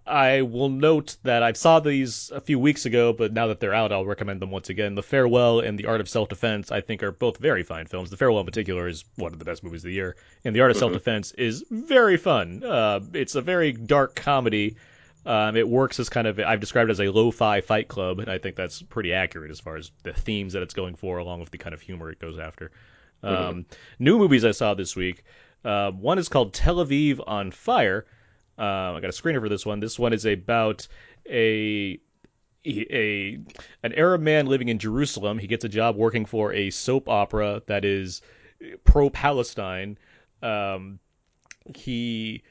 I 0.06 0.42
will 0.42 0.70
note 0.70 1.18
that 1.24 1.44
I 1.44 1.54
saw 1.54 1.80
these 1.80 2.32
a 2.32 2.42
few 2.42 2.58
weeks 2.58 2.86
ago, 2.86 3.14
but 3.14 3.34
now 3.34 3.48
that 3.48 3.60
they're 3.60 3.74
out, 3.74 3.92
I'll 3.92 4.06
recommend 4.06 4.42
them 4.42 4.50
once 4.50 4.70
again. 4.70 4.96
The 4.96 5.04
Farewell 5.04 5.60
and 5.60 5.78
The 5.78 5.86
Art 5.86 6.02
of 6.02 6.10
Self 6.10 6.30
Defense, 6.30 6.72
I 6.72 6.82
think, 6.82 7.04
are 7.04 7.12
both 7.12 7.38
very 7.38 7.64
fine 7.64 7.86
films. 7.86 8.10
The 8.10 8.18
Farewell, 8.18 8.40
in 8.40 8.46
particular, 8.48 8.88
is 8.88 9.06
one 9.16 9.32
of 9.32 9.40
the 9.40 9.46
best 9.46 9.64
movies 9.64 9.82
of 9.82 9.90
the 9.90 9.94
year, 9.94 10.16
and 10.44 10.56
The 10.56 10.62
Art 10.62 10.72
of 10.72 10.78
Self 10.78 10.92
Defense 10.92 11.32
is 11.34 11.64
very 11.70 12.18
fun. 12.18 12.64
Uh, 12.64 13.00
it's 13.14 13.36
a 13.36 13.42
very 13.42 13.74
dark 13.74 14.16
comedy. 14.16 14.76
Um, 15.26 15.56
it 15.56 15.68
works 15.68 16.00
as 16.00 16.10
kind 16.10 16.26
of 16.26 16.40
I've 16.40 16.60
described 16.60 16.90
it 16.90 16.94
as 16.94 17.00
a 17.00 17.10
lo-fi 17.10 17.62
fight 17.62 17.88
club, 17.88 18.20
and 18.20 18.30
I 18.30 18.38
think 18.38 18.56
that's 18.56 18.82
pretty 18.82 19.14
accurate 19.14 19.52
as 19.52 19.60
far 19.60 19.76
as 19.76 19.92
the 20.04 20.14
themes 20.14 20.54
that 20.54 20.64
it's 20.64 20.74
going 20.74 20.96
for, 20.96 21.20
along 21.20 21.40
with 21.42 21.52
the 21.52 21.58
kind 21.60 21.74
of 21.74 21.82
humor 21.82 22.10
it 22.10 22.20
goes 22.20 22.40
after. 22.40 22.72
Um, 23.24 23.66
New 24.00 24.18
movies 24.18 24.44
I 24.46 24.52
saw 24.52 24.74
this 24.74 24.96
week. 24.96 25.24
Uh, 25.64 25.92
one 25.92 26.18
is 26.18 26.28
called 26.28 26.54
Tel 26.54 26.78
Aviv 26.78 27.22
on 27.28 27.52
Fire. 27.52 28.06
Uh, 28.58 28.94
I 28.94 29.00
got 29.00 29.10
a 29.10 29.22
screener 29.22 29.40
for 29.40 29.50
this 29.50 29.66
one. 29.66 29.80
This 29.80 30.00
one 30.00 30.14
is 30.14 30.26
about 30.26 30.88
a 31.30 32.00
a 32.66 33.40
an 33.84 33.94
Arab 33.94 34.22
man 34.22 34.46
living 34.48 34.70
in 34.70 34.80
Jerusalem. 34.80 35.38
He 35.38 35.48
gets 35.48 35.66
a 35.66 35.70
job 35.70 35.96
working 35.96 36.26
for 36.26 36.54
a 36.54 36.70
soap 36.70 37.10
opera 37.10 37.62
that 37.68 37.86
is 37.86 38.22
pro-Palestine. 38.84 39.98
Um, 40.42 41.00
he 41.76 42.44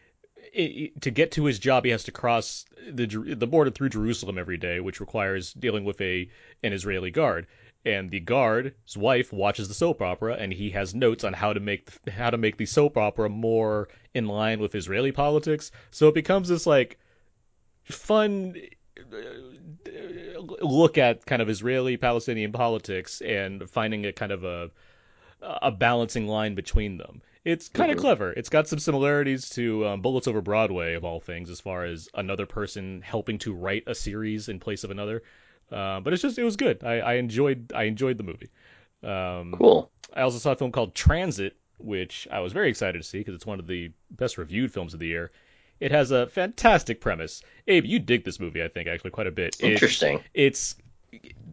i 0.56 0.60
i- 0.60 0.92
to 1.00 1.10
get 1.10 1.32
to 1.32 1.44
his 1.44 1.58
job, 1.58 1.84
he 1.84 1.90
has 1.90 2.04
to 2.04 2.12
cross 2.12 2.64
the 2.88 3.06
the 3.06 3.46
border 3.46 3.70
through 3.70 3.90
Jerusalem 3.90 4.38
every 4.38 4.56
day, 4.56 4.80
which 4.80 5.00
requires 5.00 5.52
dealing 5.54 5.84
with 5.84 6.00
a 6.00 6.28
an 6.62 6.72
Israeli 6.72 7.10
guard. 7.10 7.46
And 7.84 8.10
the 8.10 8.20
guard's 8.20 8.96
wife 8.96 9.32
watches 9.32 9.68
the 9.68 9.74
soap 9.74 10.02
opera, 10.02 10.34
and 10.34 10.52
he 10.52 10.70
has 10.70 10.94
notes 10.94 11.24
on 11.24 11.32
how 11.32 11.54
to 11.54 11.60
make 11.60 11.90
the, 12.02 12.10
how 12.10 12.28
to 12.28 12.36
make 12.36 12.58
the 12.58 12.66
soap 12.66 12.98
opera 12.98 13.28
more 13.30 13.88
in 14.14 14.26
line 14.26 14.60
with 14.60 14.74
Israeli 14.74 15.12
politics. 15.12 15.70
So 15.90 16.08
it 16.08 16.14
becomes 16.14 16.48
this 16.48 16.66
like 16.66 16.98
fun 17.84 18.54
uh, 18.98 20.40
look 20.62 20.98
at 20.98 21.24
kind 21.26 21.40
of 21.42 21.48
Israeli 21.48 21.96
Palestinian 21.96 22.52
politics 22.52 23.20
and 23.22 23.68
finding 23.68 24.06
a 24.06 24.12
kind 24.12 24.32
of 24.32 24.44
a 24.44 24.70
a 25.42 25.70
balancing 25.72 26.26
line 26.26 26.54
between 26.54 26.98
them. 26.98 27.22
It's 27.44 27.68
kind 27.68 27.90
of 27.90 27.96
Mhm. 27.96 28.00
clever. 28.03 28.33
It's 28.33 28.48
got 28.50 28.68
some 28.68 28.79
similarities 28.79 29.48
to 29.50 29.87
um, 29.87 30.03
Bullets 30.03 30.29
Over 30.29 30.40
Broadway, 30.42 30.94
of 30.94 31.05
all 31.05 31.20
things, 31.20 31.48
as 31.48 31.59
far 31.61 31.85
as 31.85 32.09
another 32.14 32.44
person 32.46 33.00
helping 33.03 33.38
to 33.38 33.55
write 33.55 33.85
a 33.87 33.94
series 33.94 34.48
in 34.48 34.61
place 34.61 34.85
of 34.85 34.90
another. 34.90 35.22
Uh, 35.72 36.00
but 36.00 36.12
it's 36.12 36.20
just 36.22 36.38
it 36.38 36.44
was 36.44 36.57
good. 36.57 36.85
I, 36.85 36.98
I 37.00 37.12
enjoyed 37.14 37.72
I 37.74 37.85
enjoyed 37.85 38.18
the 38.18 38.24
movie. 38.24 38.50
Um, 39.03 39.55
Cool. 39.57 39.90
I 40.12 40.22
also 40.22 40.38
saw 40.38 40.53
a 40.53 40.57
film 40.57 40.72
called 40.72 40.94
Transit, 40.94 41.57
which 41.79 42.29
I 42.31 42.40
was 42.40 42.53
very 42.53 42.68
excited 42.68 42.98
to 43.00 43.09
see 43.09 43.18
because 43.18 43.35
it's 43.35 43.46
one 43.46 43.59
of 43.61 43.66
the 43.66 43.90
best 44.11 44.37
reviewed 44.37 44.72
films 44.72 44.92
of 44.92 45.00
the 45.00 45.07
year. 45.07 45.31
It 45.79 45.92
has 45.92 46.11
a 46.11 46.26
fantastic 46.26 47.00
premise. 47.00 47.42
Abe, 47.66 47.87
you 47.87 48.00
dig 48.00 48.24
this 48.24 48.38
movie, 48.38 48.62
I 48.62 48.68
think, 48.68 48.87
actually 48.88 49.12
quite 49.12 49.29
a 49.29 49.31
bit. 49.33 49.57
It- 49.61 49.72
Interesting. 49.72 50.20
it's 50.35 50.76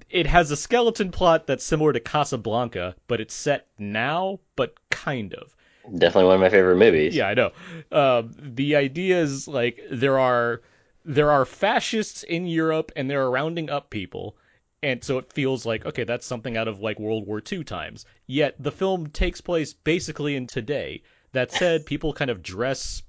it 0.10 0.28
has 0.28 0.52
a 0.52 0.58
skeleton 0.58 1.12
plot 1.12 1.48
that's 1.48 1.64
similar 1.64 1.94
to 1.94 2.00
Casablanca, 2.00 2.96
but 3.08 3.22
it's 3.22 3.34
set 3.34 3.68
now, 3.80 4.40
but 4.58 4.76
kind 4.90 5.34
of. 5.34 5.56
Definitely 5.96 6.26
one 6.26 6.36
of 6.36 6.42
my 6.42 6.50
favorite 6.50 6.78
movies. 6.78 7.16
Yeah, 7.16 7.28
I 7.28 7.34
know. 7.34 7.52
Um, 7.92 8.36
the 8.40 8.76
idea 8.76 9.22
is 9.22 9.48
like 9.48 9.82
there 9.90 10.20
are 10.20 10.62
there 11.06 11.32
are 11.32 11.46
fascists 11.46 12.24
in 12.24 12.46
Europe, 12.46 12.92
and 12.96 13.10
they're 13.10 13.30
rounding 13.30 13.70
up 13.70 13.90
people, 13.90 14.36
and 14.84 15.04
so 15.04 15.18
it 15.18 15.32
feels 15.32 15.66
like 15.66 15.86
okay, 15.86 16.04
that's 16.04 16.26
something 16.26 16.58
out 16.58 16.68
of 16.68 16.80
like 16.82 17.00
World 17.00 17.26
War 17.26 17.42
II 17.52 17.64
times. 17.64 18.06
Yet 18.26 18.56
the 18.60 18.72
film 18.72 19.08
takes 19.08 19.42
place 19.42 19.74
basically 19.74 20.36
in 20.36 20.48
today. 20.48 21.04
That 21.32 21.52
said, 21.52 21.86
people 21.88 22.14
kind 22.14 22.32
of 22.32 22.44
dress 22.44 23.04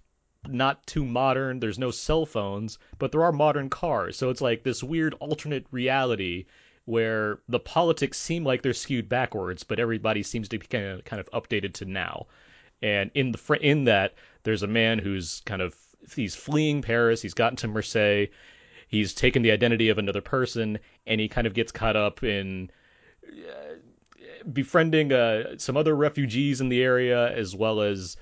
not 0.47 0.87
too 0.87 1.05
modern. 1.05 1.59
There's 1.59 1.79
no 1.79 1.91
cell 1.91 2.27
phones, 2.27 2.79
but 2.99 3.11
there 3.13 3.25
are 3.25 3.33
modern 3.33 3.71
cars. 3.71 4.17
So 4.17 4.31
it's 4.31 4.41
like 4.41 4.63
this 4.63 4.83
weird 4.83 5.15
alternate 5.15 5.67
reality 5.71 6.47
where 6.85 7.41
the 7.49 7.61
politics 7.61 8.19
seem 8.19 8.45
like 8.45 8.63
they're 8.63 8.73
skewed 8.73 9.09
backwards, 9.09 9.63
but 9.65 9.79
everybody 9.79 10.23
seems 10.23 10.49
to 10.49 10.59
be 10.59 10.67
kind 10.67 10.87
of 10.87 11.05
kind 11.05 11.21
of 11.21 11.29
updated 11.33 11.75
to 11.75 11.85
now. 11.85 12.27
And 12.83 13.11
in 13.15 13.33
the 13.33 13.39
fr- 13.39 13.55
in 13.55 13.85
that, 13.85 14.15
there's 14.45 14.63
a 14.63 14.69
man 14.69 14.99
who's 14.99 15.43
kind 15.47 15.63
of 15.63 15.75
he's 16.15 16.35
fleeing 16.35 16.83
Paris. 16.83 17.23
He's 17.23 17.35
gotten 17.35 17.57
to 17.57 17.69
Marseille. 17.69 18.27
He's 18.89 19.13
taken 19.13 19.43
the 19.43 19.51
identity 19.51 19.89
of 19.91 19.99
another 19.99 20.23
person, 20.23 20.79
and 21.07 21.21
he 21.21 21.29
kind 21.29 21.47
of 21.47 21.55
gets 21.55 21.73
caught 21.73 21.97
up 21.97 22.23
in 22.23 22.71
uh, 23.27 23.75
befriending 24.53 25.13
uh, 25.13 25.59
some 25.59 25.77
other 25.77 25.95
refugees 25.95 26.61
in 26.61 26.69
the 26.71 26.83
area, 26.83 27.35
as 27.37 27.55
well 27.55 27.81
as 27.81 28.17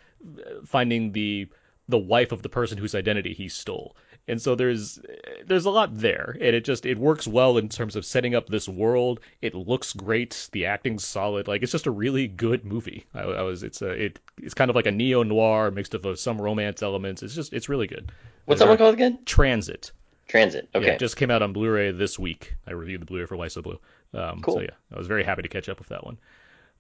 finding 0.65 1.13
the 1.13 1.49
the 1.89 1.99
wife 1.99 2.33
of 2.33 2.43
the 2.43 2.49
person 2.49 2.79
whose 2.79 2.95
identity 2.95 3.33
he 3.33 3.49
stole. 3.49 3.97
And 4.29 4.43
so 4.43 4.57
there's 4.57 4.99
there's 5.47 5.67
a 5.67 5.71
lot 5.71 5.97
there, 5.97 6.37
and 6.41 6.57
it 6.57 6.65
just 6.65 6.85
it 6.85 6.99
works 6.99 7.29
well 7.29 7.59
in 7.59 7.69
terms 7.69 7.95
of 7.95 8.05
setting 8.05 8.35
up 8.35 8.49
this 8.49 8.69
world. 8.69 9.21
It 9.41 9.55
looks 9.55 9.93
great, 9.93 10.49
the 10.51 10.67
acting's 10.67 11.05
solid. 11.07 11.47
Like 11.47 11.63
it's 11.63 11.71
just 11.71 11.87
a 11.87 11.93
really 11.93 12.27
good 12.27 12.65
movie. 12.65 13.07
I, 13.15 13.21
I 13.21 13.43
was 13.43 13.63
it's 13.63 13.83
a 13.83 13.91
it 13.91 14.19
it's 14.43 14.55
kind 14.55 14.69
of 14.69 14.75
like 14.75 14.87
a 14.87 14.91
neo 14.91 15.23
noir 15.23 15.71
mixed 15.71 15.95
with 16.03 16.19
some 16.19 16.41
romance 16.41 16.83
elements. 16.83 17.23
It's 17.23 17.35
just 17.35 17.53
it's 17.53 17.69
really 17.69 17.87
good. 17.87 18.11
What's 18.47 18.61
that 18.61 18.69
one 18.69 18.79
called 18.79 18.95
again? 18.95 19.21
Transit. 19.27 19.93
Transit. 20.27 20.69
Okay. 20.75 20.87
Yeah, 20.87 20.93
it 20.95 20.99
just 20.99 21.17
came 21.17 21.31
out 21.31 21.43
on 21.43 21.53
Blu-ray 21.53 21.93
this 21.93 22.19
week. 22.19 22.55
I 22.67 22.73
reviewed 22.73 23.03
the 23.03 23.07
Blu-ray 23.07 23.27
for 23.27 23.37
Why 23.37 23.47
So 23.47 23.63
Blu. 23.63 23.79
Um, 24.13 24.41
Cool. 24.43 24.55
So 24.55 24.61
yeah, 24.61 24.71
I 24.93 24.99
was 24.99 25.07
very 25.07 25.23
happy 25.23 25.43
to 25.43 25.49
catch 25.49 25.69
up 25.69 25.79
with 25.79 25.89
that 25.89 26.05
one. 26.05 26.19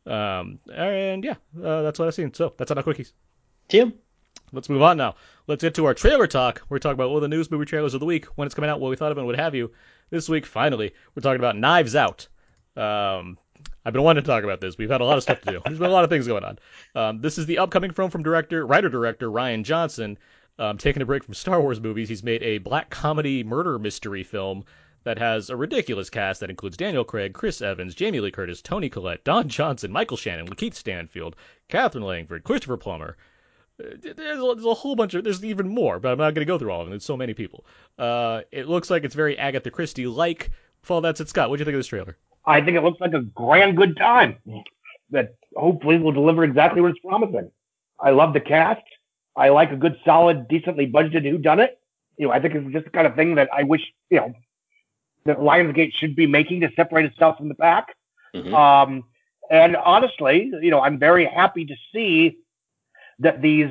Um, 0.04 0.58
and 0.72 1.22
yeah, 1.22 1.36
uh, 1.62 1.82
that's 1.82 1.98
what 1.98 2.08
I've 2.08 2.14
seen. 2.14 2.34
So 2.34 2.54
that's 2.56 2.70
on 2.72 2.78
our 2.78 2.84
quickies. 2.84 3.12
Tim. 3.68 3.94
Let's 4.52 4.68
move 4.68 4.82
on 4.82 4.96
now. 4.96 5.16
Let's 5.46 5.62
get 5.62 5.74
to 5.74 5.86
our 5.86 5.94
trailer 5.94 6.26
talk. 6.26 6.62
We're 6.68 6.78
talking 6.78 6.94
about 6.94 7.08
all 7.08 7.20
the 7.20 7.28
news 7.28 7.50
movie 7.50 7.64
trailers 7.64 7.94
of 7.94 8.00
the 8.00 8.06
week, 8.06 8.26
when 8.36 8.46
it's 8.46 8.54
coming 8.54 8.70
out, 8.70 8.80
what 8.80 8.90
we 8.90 8.96
thought 8.96 9.12
of 9.12 9.18
it, 9.18 9.20
and 9.20 9.26
what 9.26 9.38
have 9.38 9.54
you. 9.54 9.72
This 10.10 10.28
week, 10.28 10.46
finally, 10.46 10.92
we're 11.14 11.22
talking 11.22 11.40
about 11.40 11.56
Knives 11.56 11.96
Out. 11.96 12.28
Um, 12.76 13.38
I've 13.84 13.92
been 13.92 14.02
wanting 14.02 14.22
to 14.22 14.26
talk 14.26 14.44
about 14.44 14.60
this. 14.60 14.78
We've 14.78 14.90
had 14.90 15.00
a 15.00 15.04
lot 15.04 15.16
of 15.16 15.22
stuff 15.22 15.40
to 15.42 15.52
do. 15.52 15.60
There's 15.64 15.78
been 15.78 15.90
a 15.90 15.92
lot 15.92 16.04
of 16.04 16.10
things 16.10 16.26
going 16.26 16.44
on. 16.44 16.58
Um, 16.94 17.20
this 17.20 17.38
is 17.38 17.46
the 17.46 17.58
upcoming 17.58 17.92
film 17.92 18.10
from 18.10 18.22
director, 18.22 18.66
writer-director 18.66 19.30
Rian 19.30 19.64
Johnson. 19.64 20.18
Um, 20.58 20.78
taking 20.78 21.02
a 21.02 21.06
break 21.06 21.24
from 21.24 21.34
Star 21.34 21.60
Wars 21.60 21.80
movies, 21.80 22.08
he's 22.08 22.22
made 22.22 22.42
a 22.42 22.58
black 22.58 22.88
comedy 22.88 23.44
murder 23.44 23.78
mystery 23.78 24.22
film 24.22 24.64
that 25.04 25.18
has 25.18 25.50
a 25.50 25.56
ridiculous 25.56 26.10
cast 26.10 26.40
that 26.40 26.50
includes 26.50 26.76
Daniel 26.76 27.04
Craig, 27.04 27.32
Chris 27.32 27.62
Evans, 27.62 27.94
Jamie 27.94 28.20
Lee 28.20 28.30
Curtis, 28.30 28.62
Toni 28.62 28.88
Collette, 28.88 29.22
Don 29.22 29.48
Johnson, 29.48 29.92
Michael 29.92 30.16
Shannon, 30.16 30.48
Lakeith 30.48 30.74
Stanfield, 30.74 31.36
Katherine 31.68 32.04
Langford, 32.04 32.42
Christopher 32.42 32.76
Plummer. 32.76 33.16
There's 33.78 34.04
a, 34.04 34.14
there's 34.14 34.64
a 34.64 34.74
whole 34.74 34.96
bunch 34.96 35.14
of 35.14 35.24
there's 35.24 35.44
even 35.44 35.68
more, 35.68 35.98
but 35.98 36.12
I'm 36.12 36.18
not 36.18 36.34
going 36.34 36.46
to 36.46 36.50
go 36.50 36.58
through 36.58 36.70
all 36.70 36.80
of 36.80 36.86
them. 36.86 36.92
There's 36.92 37.04
so 37.04 37.16
many 37.16 37.34
people. 37.34 37.66
Uh, 37.98 38.42
it 38.50 38.68
looks 38.68 38.88
like 38.90 39.04
it's 39.04 39.14
very 39.14 39.38
Agatha 39.38 39.70
Christie 39.70 40.06
like. 40.06 40.50
Fall 40.82 41.00
that's 41.00 41.20
it, 41.20 41.28
Scott. 41.28 41.50
What 41.50 41.56
do 41.56 41.60
you 41.60 41.64
think 41.64 41.74
of 41.74 41.80
this 41.80 41.88
trailer? 41.88 42.16
I 42.46 42.60
think 42.60 42.76
it 42.76 42.82
looks 42.82 43.00
like 43.00 43.12
a 43.12 43.22
grand 43.22 43.76
good 43.76 43.96
time 43.96 44.36
that 45.10 45.34
hopefully 45.56 45.98
will 45.98 46.12
deliver 46.12 46.44
exactly 46.44 46.80
what 46.80 46.92
it's 46.92 47.00
promising. 47.00 47.50
I 47.98 48.10
love 48.10 48.32
the 48.32 48.40
cast. 48.40 48.82
I 49.34 49.48
like 49.50 49.72
a 49.72 49.76
good, 49.76 49.98
solid, 50.04 50.48
decently 50.48 50.90
budgeted 50.90 51.28
who 51.28 51.38
done 51.38 51.60
it. 51.60 51.78
You 52.16 52.28
know, 52.28 52.32
I 52.32 52.40
think 52.40 52.54
it's 52.54 52.72
just 52.72 52.84
the 52.84 52.90
kind 52.90 53.06
of 53.06 53.14
thing 53.14 53.34
that 53.34 53.50
I 53.52 53.64
wish, 53.64 53.82
you 54.10 54.18
know, 54.18 54.32
that 55.24 55.38
Lionsgate 55.38 55.92
should 55.92 56.16
be 56.16 56.26
making 56.26 56.60
to 56.60 56.70
separate 56.76 57.04
itself 57.04 57.36
from 57.36 57.48
the 57.48 57.54
pack. 57.54 57.94
Mhm. 58.34 58.54
Um, 58.54 59.04
and 59.50 59.76
honestly, 59.76 60.50
you 60.62 60.70
know, 60.70 60.80
I'm 60.80 60.98
very 60.98 61.26
happy 61.26 61.66
to 61.66 61.74
see 61.92 62.38
that 63.20 63.40
these 63.42 63.70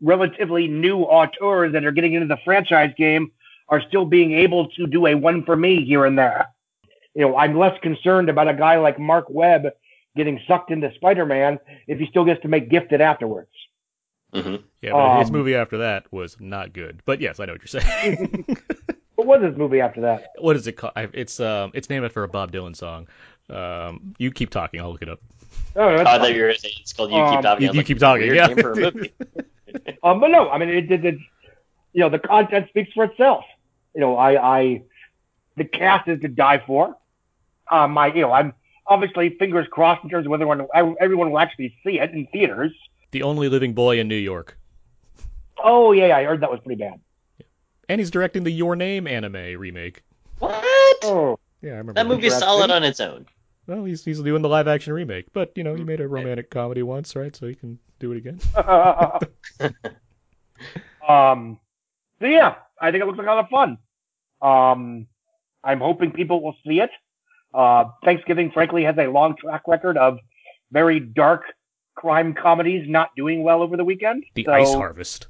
relatively 0.00 0.68
new 0.68 0.98
auteurs 1.02 1.72
that 1.72 1.84
are 1.84 1.92
getting 1.92 2.14
into 2.14 2.26
the 2.26 2.38
franchise 2.44 2.92
game 2.96 3.32
are 3.68 3.80
still 3.88 4.04
being 4.04 4.32
able 4.32 4.68
to 4.70 4.86
do 4.86 5.06
a 5.06 5.14
one 5.14 5.44
for 5.44 5.56
me 5.56 5.84
here 5.84 6.04
and 6.04 6.18
there. 6.18 6.48
You 7.14 7.22
know, 7.22 7.36
I'm 7.36 7.56
less 7.58 7.78
concerned 7.80 8.28
about 8.28 8.48
a 8.48 8.54
guy 8.54 8.76
like 8.78 8.98
Marc 8.98 9.26
Webb 9.30 9.66
getting 10.16 10.40
sucked 10.46 10.70
into 10.70 10.92
Spider-Man 10.94 11.58
if 11.86 11.98
he 11.98 12.06
still 12.06 12.24
gets 12.24 12.42
to 12.42 12.48
make 12.48 12.68
Gifted 12.68 13.00
afterwards. 13.00 13.50
Yeah, 14.32 14.42
but 14.82 15.20
his 15.20 15.28
Um, 15.30 15.32
movie 15.32 15.54
after 15.54 15.78
that 15.78 16.12
was 16.12 16.36
not 16.40 16.72
good. 16.72 17.00
But 17.04 17.20
yes, 17.20 17.38
I 17.38 17.46
know 17.46 17.52
what 17.54 17.72
you're 17.72 17.80
saying. 17.80 18.56
What 19.16 19.28
was 19.28 19.42
his 19.48 19.56
movie 19.56 19.80
after 19.80 20.00
that? 20.00 20.30
what 20.40 20.56
is 20.56 20.66
it 20.66 20.72
called? 20.72 20.92
It's 20.96 21.38
um, 21.38 21.70
it's 21.72 21.88
named 21.88 22.04
after 22.04 22.24
a 22.24 22.28
Bob 22.28 22.50
Dylan 22.50 22.74
song. 22.74 23.06
Um, 23.48 24.12
you 24.18 24.32
keep 24.32 24.50
talking. 24.50 24.80
I'll 24.80 24.90
look 24.90 25.02
it 25.02 25.08
up. 25.08 25.20
Oh, 25.76 25.96
that's 25.96 26.08
I 26.08 26.12
thought 26.18 26.20
fine. 26.26 26.34
you 26.34 26.40
were 26.42 26.46
going 26.48 26.54
to 26.54 26.60
say 26.60 26.72
it's 26.80 26.92
called 26.92 27.10
You 27.10 27.16
Um, 27.18 27.34
Keep 27.34 27.42
Talking. 27.42 27.62
You- 27.62 27.68
I 27.68 27.70
was 27.70 27.74
you 27.74 27.80
like, 27.80 27.86
keep 27.86 27.98
talking, 27.98 28.22
weird 28.28 28.36
yeah. 28.36 28.54
for 28.62 28.72
a 28.72 28.76
movie. 28.92 29.12
Um, 30.04 30.20
but 30.20 30.28
no, 30.30 30.48
I 30.50 30.58
mean, 30.58 30.68
it 30.68 30.82
did. 30.82 31.04
It, 31.04 31.16
you 31.92 32.00
know, 32.00 32.08
the 32.08 32.18
content 32.20 32.68
speaks 32.68 32.92
for 32.92 33.02
itself. 33.04 33.44
You 33.92 34.00
know, 34.00 34.16
I, 34.16 34.58
I, 34.58 34.82
the 35.56 35.64
cast 35.64 36.06
is 36.06 36.20
to 36.20 36.28
die 36.28 36.62
for. 36.64 36.96
Um, 37.72 37.98
I, 37.98 38.06
you 38.14 38.20
know, 38.22 38.30
I'm 38.30 38.52
obviously 38.86 39.30
fingers 39.30 39.66
crossed 39.68 40.04
in 40.04 40.10
terms 40.10 40.26
of 40.26 40.30
whether 40.30 40.44
everyone, 40.48 40.96
everyone 41.00 41.30
will 41.32 41.40
actually 41.40 41.74
see 41.84 41.98
it 41.98 42.10
in 42.12 42.26
theaters. 42.28 42.70
The 43.10 43.24
only 43.24 43.48
living 43.48 43.72
boy 43.74 43.98
in 43.98 44.06
New 44.06 44.14
York, 44.14 44.56
Oh 45.58 45.90
yeah, 45.90 46.06
yeah, 46.08 46.18
I 46.18 46.24
heard 46.24 46.40
that 46.42 46.50
was 46.52 46.60
pretty 46.64 46.80
bad. 46.80 47.00
and 47.88 48.00
he's 48.00 48.10
directing 48.12 48.44
the 48.44 48.50
Your 48.52 48.76
Name 48.76 49.08
anime 49.08 49.58
remake. 49.58 50.02
what? 50.38 50.54
Oh, 51.02 51.38
Yeah, 51.62 51.70
I 51.70 51.76
remember 51.78 51.94
That 51.94 52.06
movie's 52.06 52.26
Interesting. 52.32 52.46
solid 52.46 52.70
on 52.70 52.84
its 52.84 53.00
own. 53.00 53.26
Well, 53.66 53.84
he's 53.84 54.04
he's 54.04 54.20
doing 54.20 54.42
the 54.42 54.48
live 54.48 54.68
action 54.68 54.92
remake, 54.92 55.26
but 55.32 55.52
you 55.56 55.64
know 55.64 55.74
he 55.74 55.84
made 55.84 56.00
a 56.00 56.08
romantic 56.08 56.50
comedy 56.50 56.82
once, 56.82 57.16
right? 57.16 57.34
So 57.34 57.46
he 57.46 57.54
can 57.54 57.78
do 57.98 58.12
it 58.12 58.18
again. 58.18 58.38
um, 61.08 61.58
so 62.20 62.26
yeah, 62.26 62.56
I 62.80 62.90
think 62.90 63.02
it 63.02 63.06
looks 63.06 63.18
like 63.18 63.26
a 63.26 63.30
lot 63.30 63.44
of 63.44 63.48
fun. 63.48 63.78
Um, 64.42 65.06
I'm 65.62 65.80
hoping 65.80 66.12
people 66.12 66.42
will 66.42 66.56
see 66.66 66.80
it. 66.80 66.90
Uh, 67.54 67.84
Thanksgiving, 68.04 68.50
frankly, 68.50 68.84
has 68.84 68.96
a 68.98 69.06
long 69.06 69.36
track 69.36 69.62
record 69.66 69.96
of 69.96 70.18
very 70.70 71.00
dark 71.00 71.44
crime 71.94 72.34
comedies 72.34 72.84
not 72.88 73.10
doing 73.16 73.42
well 73.42 73.62
over 73.62 73.76
the 73.76 73.84
weekend. 73.84 74.24
The 74.34 74.44
So- 74.44 74.52
Ice 74.52 74.74
Harvest. 74.74 75.28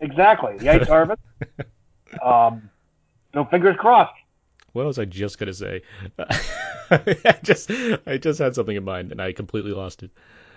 Exactly, 0.00 0.58
the 0.58 0.68
ice 0.68 0.86
harvest. 0.88 1.22
Um, 2.22 2.68
so 3.32 3.46
fingers 3.46 3.76
crossed. 3.78 4.12
What 4.76 4.86
was 4.86 4.98
I 4.98 5.06
just 5.06 5.38
gonna 5.38 5.54
say? 5.54 5.80
I 6.90 7.38
just 7.42 7.70
I 8.06 8.18
just 8.18 8.38
had 8.38 8.54
something 8.54 8.76
in 8.76 8.84
mind 8.84 9.10
and 9.10 9.22
I 9.22 9.32
completely 9.32 9.72
lost 9.72 10.02
it. 10.02 10.10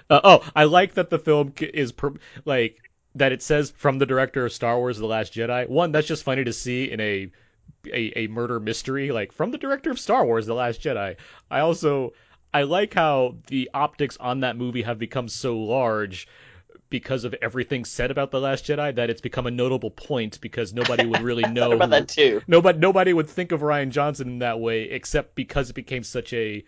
Uh, 0.09 0.19
oh, 0.23 0.51
I 0.53 0.65
like 0.65 0.95
that 0.95 1.09
the 1.09 1.19
film 1.19 1.53
is 1.61 1.93
per- 1.93 2.15
like 2.43 2.77
that. 3.15 3.31
It 3.31 3.41
says 3.41 3.71
from 3.71 3.97
the 3.97 4.05
director 4.05 4.45
of 4.45 4.51
Star 4.51 4.77
Wars: 4.77 4.97
The 4.97 5.05
Last 5.05 5.33
Jedi. 5.33 5.69
One, 5.69 5.93
that's 5.93 6.07
just 6.07 6.25
funny 6.25 6.43
to 6.43 6.51
see 6.51 6.91
in 6.91 6.99
a 6.99 7.31
a, 7.87 8.19
a 8.19 8.27
murder 8.27 8.59
mystery, 8.59 9.11
like 9.11 9.31
from 9.31 9.51
the 9.51 9.57
director 9.57 9.89
of 9.89 9.99
Star 9.99 10.25
Wars: 10.25 10.45
The 10.45 10.53
Last 10.53 10.81
Jedi. 10.81 11.15
I 11.49 11.59
also 11.61 12.11
I 12.53 12.63
like 12.63 12.93
how 12.93 13.37
the 13.47 13.69
optics 13.73 14.17
on 14.17 14.41
that 14.41 14.57
movie 14.57 14.81
have 14.81 14.99
become 14.99 15.29
so 15.29 15.57
large 15.57 16.27
because 16.89 17.23
of 17.23 17.35
everything 17.41 17.85
said 17.85 18.11
about 18.11 18.31
the 18.31 18.39
Last 18.39 18.65
Jedi 18.65 18.95
that 18.95 19.09
it's 19.09 19.21
become 19.21 19.45
a 19.47 19.51
notable 19.51 19.91
point 19.91 20.39
because 20.41 20.73
nobody 20.73 21.05
would 21.05 21.21
really 21.21 21.43
know 21.51 21.71
about 21.73 21.85
who- 21.85 21.91
that 21.91 22.07
too. 22.07 22.41
Nobody, 22.47 22.79
nobody 22.79 23.13
would 23.13 23.29
think 23.29 23.51
of 23.51 23.61
Rian 23.61 23.89
Johnson 23.89 24.27
in 24.27 24.39
that 24.39 24.59
way, 24.59 24.83
except 24.83 25.35
because 25.35 25.69
it 25.69 25.73
became 25.73 26.03
such 26.03 26.33
a 26.33 26.63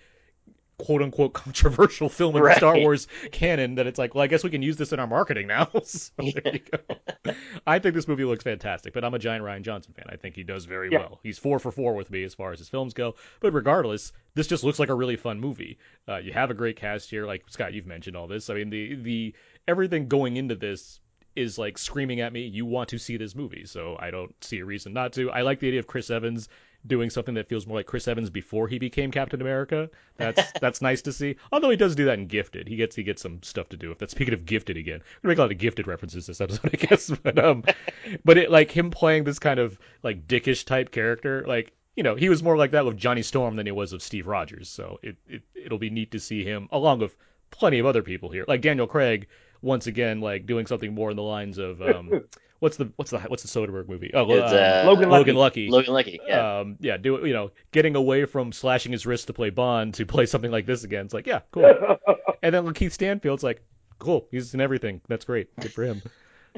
quote 0.78 1.04
unquote 1.04 1.34
controversial 1.36 2.10
film 2.10 2.36
in 2.36 2.44
the 2.44 2.56
Star 2.56 2.76
Wars 2.76 3.08
canon 3.32 3.76
that 3.76 3.86
it's 3.86 4.00
like, 4.00 4.16
well, 4.16 4.24
I 4.24 4.28
guess 4.28 4.44
we 4.44 4.50
can 4.50 4.64
use 4.64 4.78
this 4.78 4.92
in 4.94 5.00
our 5.00 5.06
marketing 5.06 5.46
now. 5.48 5.70
so 5.84 6.12
there 6.18 6.54
you 6.56 6.60
go. 6.60 7.34
I 7.68 7.78
think 7.78 7.94
this 7.94 8.08
movie 8.08 8.24
looks 8.26 8.44
fantastic, 8.44 8.92
but 8.94 9.04
I'm 9.04 9.14
a 9.14 9.20
giant 9.20 9.44
Rian 9.46 9.62
Johnson 9.62 9.94
fan. 9.94 10.06
I 10.10 10.16
think 10.16 10.36
he 10.36 10.44
does 10.44 10.66
very 10.66 10.92
Yeah. 10.92 11.00
well. 11.00 11.20
He's 11.22 11.38
four 11.38 11.60
for 11.60 11.72
four 11.72 11.94
with 11.94 12.10
me 12.10 12.24
as 12.24 12.34
far 12.34 12.52
as 12.52 12.58
his 12.60 12.68
films 12.70 12.96
go. 12.96 13.14
But 13.42 13.54
regardless, 13.54 14.12
this 14.34 14.48
just 14.48 14.64
looks 14.64 14.80
like 14.80 14.90
a 14.90 14.96
really 14.96 15.18
fun 15.18 15.40
movie. 15.40 15.78
Uh, 16.10 16.18
you 16.18 16.34
have 16.34 16.50
a 16.50 16.56
great 16.56 16.78
cast 16.78 17.12
here, 17.12 17.28
like 17.28 17.44
Scott. 17.48 17.74
You've 17.74 17.86
mentioned 17.86 18.16
all 18.18 18.28
this. 18.28 18.50
I 18.50 18.56
mean, 18.56 18.70
the 18.72 18.96
the 18.96 19.36
everything 19.68 20.08
going 20.08 20.38
into 20.38 20.56
this 20.56 21.00
is 21.36 21.58
like 21.58 21.78
screaming 21.78 22.20
at 22.20 22.34
me, 22.34 22.46
you 22.46 22.66
want 22.66 22.90
to 22.90 22.98
see 22.98 23.18
this 23.18 23.36
movie. 23.36 23.66
So 23.66 23.96
I 24.00 24.12
don't 24.12 24.34
see 24.44 24.60
a 24.60 24.66
reason 24.66 24.94
not 24.94 25.14
to. 25.14 25.32
I 25.32 25.42
like 25.42 25.60
the 25.60 25.68
idea 25.68 25.80
of 25.80 25.88
Chris 25.88 26.10
Evans 26.10 26.50
doing 26.86 27.10
something 27.10 27.36
that 27.36 27.48
feels 27.48 27.68
more 27.68 27.78
like 27.78 27.86
Chris 27.86 28.08
Evans 28.08 28.30
before 28.30 28.68
he 28.68 28.80
became 28.80 29.12
Captain 29.12 29.42
America. 29.42 29.90
That's 30.18 30.52
that's 30.62 30.82
nice 30.82 31.02
to 31.04 31.14
see. 31.14 31.38
Although 31.52 31.70
he 31.70 31.78
does 31.78 31.96
do 31.96 32.06
that 32.06 32.20
in 32.20 32.28
Gifted. 32.28 32.68
He 32.68 32.76
gets 32.76 32.96
he 32.96 33.04
gets 33.04 33.22
some 33.22 33.42
stuff 33.44 33.70
to 33.70 33.78
do. 33.78 33.92
If 33.92 34.00
that's 34.00 34.12
speaking 34.12 34.34
of 34.34 34.46
Gifted 34.46 34.78
again, 34.78 35.02
we're 35.22 35.28
gonna 35.28 35.32
make 35.32 35.38
a 35.38 35.42
lot 35.42 35.52
of 35.52 35.58
Gifted 35.58 35.88
references 35.88 36.28
this 36.28 36.42
episode, 36.42 36.72
I 36.74 36.78
guess. 36.78 37.10
But 37.10 37.40
um, 37.40 37.64
but 38.26 38.38
it 38.38 38.52
like 38.52 38.72
him 38.72 38.92
playing 38.92 39.24
this 39.24 39.40
kind 39.40 39.60
of 39.60 39.78
like 40.04 40.28
dickish 40.28 40.66
type 40.66 40.92
character, 40.92 41.46
like 41.48 41.72
you 41.96 42.04
know, 42.04 42.16
he 42.16 42.30
was 42.30 42.42
more 42.42 42.58
like 42.58 42.72
that 42.72 42.86
with 42.86 42.98
Johnny 42.98 43.22
Storm 43.22 43.56
than 43.56 43.66
he 43.66 43.72
was 43.72 43.94
with 43.94 44.02
Steve 44.02 44.28
Rogers. 44.28 44.70
So 44.70 45.00
it, 45.04 45.18
it 45.28 45.44
it'll 45.54 45.78
be 45.78 45.90
neat 45.90 46.12
to 46.12 46.20
see 46.20 46.44
him 46.44 46.68
along 46.72 47.00
with 47.00 47.16
plenty 47.52 47.80
of 47.80 47.86
other 47.86 48.02
people 48.02 48.30
here, 48.30 48.46
like 48.48 48.62
Daniel 48.62 48.88
Craig 48.88 49.28
once 49.62 49.88
again, 49.88 50.22
like 50.22 50.46
doing 50.46 50.66
something 50.66 50.94
more 50.94 51.10
in 51.12 51.16
the 51.18 51.24
lines 51.24 51.58
of 51.58 51.82
um, 51.82 52.24
what's 52.60 52.78
the 52.78 52.92
what's 52.96 53.12
the 53.12 53.20
what's 53.20 53.44
the 53.44 53.50
Soderbergh 53.50 53.90
movie? 53.90 54.12
Oh, 54.14 54.30
It's, 54.32 54.52
um, 54.52 54.58
uh, 54.58 54.84
Logan 54.92 55.10
Logan 55.10 55.36
Lucky. 55.36 55.70
Logan 55.70 55.94
Lucky. 55.94 56.20
Yeah. 56.26 56.60
Um, 56.60 56.78
yeah, 56.80 56.98
do 56.98 57.20
you 57.26 57.34
know, 57.34 57.52
getting 57.72 57.96
away 57.96 58.26
from 58.26 58.52
slashing 58.54 58.92
his 58.92 59.06
wrist 59.06 59.28
to 59.28 59.34
play 59.34 59.50
Bond 59.50 59.96
to 59.96 60.06
play 60.08 60.26
something 60.26 60.52
like 60.52 60.66
this 60.66 60.84
again. 60.84 61.06
It's 61.06 61.14
like, 61.14 61.28
yeah, 61.28 61.42
cool. 61.52 61.98
and 62.42 62.56
then 62.56 62.74
Keith 62.74 62.94
Stanfield's 62.94 63.44
like, 63.44 63.62
cool, 64.00 64.28
he's 64.32 64.54
in 64.54 64.62
everything. 64.62 65.02
That's 65.08 65.26
great. 65.26 65.54
Good 65.60 65.74
for 65.74 65.84
him. 65.84 66.02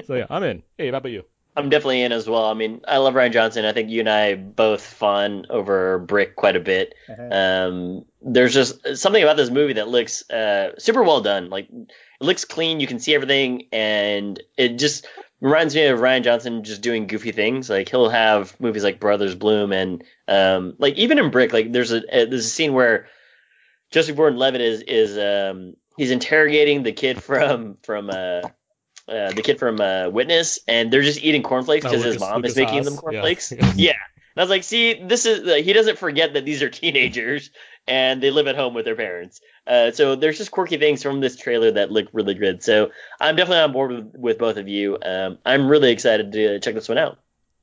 so 0.04 0.14
yeah, 0.14 0.26
I'm 0.30 0.42
in. 0.42 0.62
Hey, 0.78 0.90
how 0.90 0.98
about 0.98 1.12
you? 1.12 1.24
I'm 1.56 1.68
definitely 1.68 2.02
in 2.02 2.10
as 2.10 2.28
well. 2.28 2.46
I 2.46 2.54
mean, 2.54 2.80
I 2.86 2.98
love 2.98 3.14
Rian 3.14 3.32
Johnson. 3.32 3.64
I 3.64 3.72
think 3.72 3.88
you 3.88 4.00
and 4.00 4.08
I 4.10 4.34
both 4.34 4.82
fawn 4.82 5.46
over 5.50 6.00
Brick 6.00 6.34
quite 6.34 6.56
a 6.56 6.60
bit. 6.60 6.94
Um, 7.30 8.04
there's 8.20 8.52
just 8.52 8.96
something 8.96 9.22
about 9.22 9.36
this 9.36 9.50
movie 9.50 9.74
that 9.74 9.86
looks 9.86 10.28
uh, 10.30 10.72
super 10.78 11.04
well 11.04 11.20
done. 11.20 11.50
Like 11.50 11.68
it 12.20 12.24
looks 12.24 12.44
clean. 12.44 12.80
You 12.80 12.86
can 12.86 12.98
see 12.98 13.14
everything, 13.14 13.68
and 13.72 14.40
it 14.56 14.78
just 14.78 15.06
reminds 15.40 15.74
me 15.74 15.84
of 15.86 15.98
Rian 15.98 16.22
Johnson 16.22 16.64
just 16.64 16.80
doing 16.80 17.06
goofy 17.06 17.32
things. 17.32 17.68
Like 17.68 17.88
he'll 17.88 18.08
have 18.08 18.58
movies 18.60 18.84
like 18.84 19.00
Brothers 19.00 19.34
Bloom, 19.34 19.72
and 19.72 20.04
um, 20.28 20.74
like 20.78 20.94
even 20.96 21.18
in 21.18 21.30
Brick, 21.30 21.52
like 21.52 21.72
there's 21.72 21.92
a, 21.92 21.98
a 21.98 22.26
there's 22.26 22.46
a 22.46 22.48
scene 22.48 22.72
where 22.72 23.08
Joseph 23.90 24.16
Gordon-Levitt 24.16 24.60
is 24.60 24.80
is 24.82 25.18
um, 25.18 25.74
he's 25.96 26.10
interrogating 26.10 26.82
the 26.82 26.92
kid 26.92 27.22
from 27.22 27.76
from 27.82 28.10
uh, 28.10 28.42
uh, 29.06 29.32
the 29.32 29.42
kid 29.44 29.58
from 29.58 29.80
uh, 29.80 30.08
Witness, 30.08 30.60
and 30.66 30.92
they're 30.92 31.02
just 31.02 31.22
eating 31.22 31.42
cornflakes 31.42 31.84
Oh, 31.84 31.90
because 31.90 32.04
his 32.04 32.20
mom 32.20 32.44
is 32.44 32.56
making 32.56 32.82
them 32.84 32.94
Yeah. 32.94 33.00
cornflakes. 33.00 33.52
Yeah. 33.76 33.92
And 34.34 34.40
I 34.40 34.42
was 34.42 34.50
like, 34.50 34.64
see, 34.64 34.94
this 34.94 35.26
is 35.26 35.48
uh, 35.48 35.54
he 35.54 35.72
doesn't 35.72 35.98
forget 35.98 36.34
that 36.34 36.44
these 36.44 36.62
are 36.62 36.70
teenagers 36.70 37.50
and 37.86 38.22
they 38.22 38.30
live 38.30 38.46
at 38.46 38.56
home 38.56 38.74
with 38.74 38.84
their 38.84 38.96
parents. 38.96 39.40
Uh, 39.66 39.90
so 39.90 40.16
there's 40.16 40.38
just 40.38 40.50
quirky 40.50 40.76
things 40.78 41.02
from 41.02 41.20
this 41.20 41.36
trailer 41.36 41.70
that 41.72 41.92
look 41.92 42.06
really 42.12 42.34
good. 42.34 42.62
So 42.62 42.90
I'm 43.20 43.36
definitely 43.36 43.62
on 43.62 43.72
board 43.72 43.90
with, 43.92 44.14
with 44.14 44.38
both 44.38 44.56
of 44.56 44.68
you. 44.68 44.98
Um, 45.04 45.38
I'm 45.44 45.68
really 45.68 45.92
excited 45.92 46.32
to 46.32 46.60
check 46.60 46.74
this 46.74 46.88
one 46.88 46.98
out. 46.98 47.18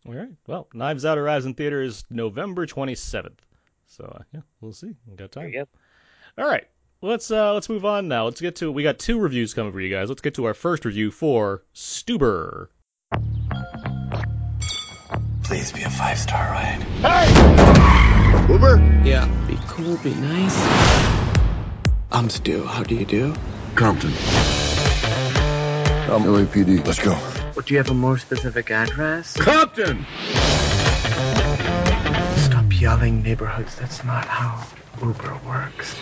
All 0.08 0.14
right. 0.14 0.30
Well, 0.48 0.68
Knives 0.74 1.06
Out 1.06 1.18
arrives 1.18 1.46
in 1.46 1.54
theaters 1.54 2.04
November 2.10 2.66
27th. 2.66 3.40
So 3.88 4.06
uh, 4.06 4.24
yeah, 4.34 4.42
we'll 4.62 4.74
see. 4.74 4.96
We 5.08 5.16
got 5.16 5.32
time. 5.32 5.52
go. 5.52 5.68
All 6.38 6.48
right. 6.48 6.68
Let's 7.04 7.32
uh 7.32 7.54
let's 7.56 7.68
move 7.68 7.84
on 7.84 8.08
now. 8.08 8.26
Let's 8.26 8.42
get 8.42 8.58
to 8.58 8.72
we 8.72 8.84
got 8.84 9.00
two 9.00 9.20
reviews 9.20 9.56
coming 9.56 9.74
for 9.74 9.82
you 9.82 9.90
guys. 9.90 10.08
Let's 10.08 10.22
get 10.22 10.36
to 10.36 10.46
our 10.46 10.54
first 10.54 10.86
review 10.86 11.10
for 11.10 11.64
Stuber. 11.74 12.68
Please 15.52 15.74
be 15.74 15.82
a 15.82 15.90
five 15.90 16.18
star 16.18 16.50
ride. 16.50 16.82
Hey! 17.04 17.28
Uber? 18.54 18.78
Yeah, 19.04 19.28
be 19.50 19.60
cool, 19.68 19.98
be 19.98 20.14
nice. 20.14 20.56
I'm 22.10 22.30
Stu. 22.30 22.64
How 22.64 22.84
do 22.84 22.96
you 22.96 23.04
do? 23.04 23.36
Compton. 23.76 24.12
I'm 26.08 26.24
LAPD. 26.24 26.88
Let's 26.88 27.00
go. 27.00 27.18
Do 27.62 27.74
you 27.74 27.80
have 27.80 27.90
a 27.90 27.94
more 27.94 28.18
specific 28.18 28.72
address? 28.72 29.36
Compton! 29.36 30.06
Stop 32.38 32.80
yelling, 32.80 33.22
neighborhoods. 33.22 33.76
That's 33.76 34.06
not 34.06 34.24
how 34.24 34.66
Uber 35.02 35.38
works. 35.46 36.00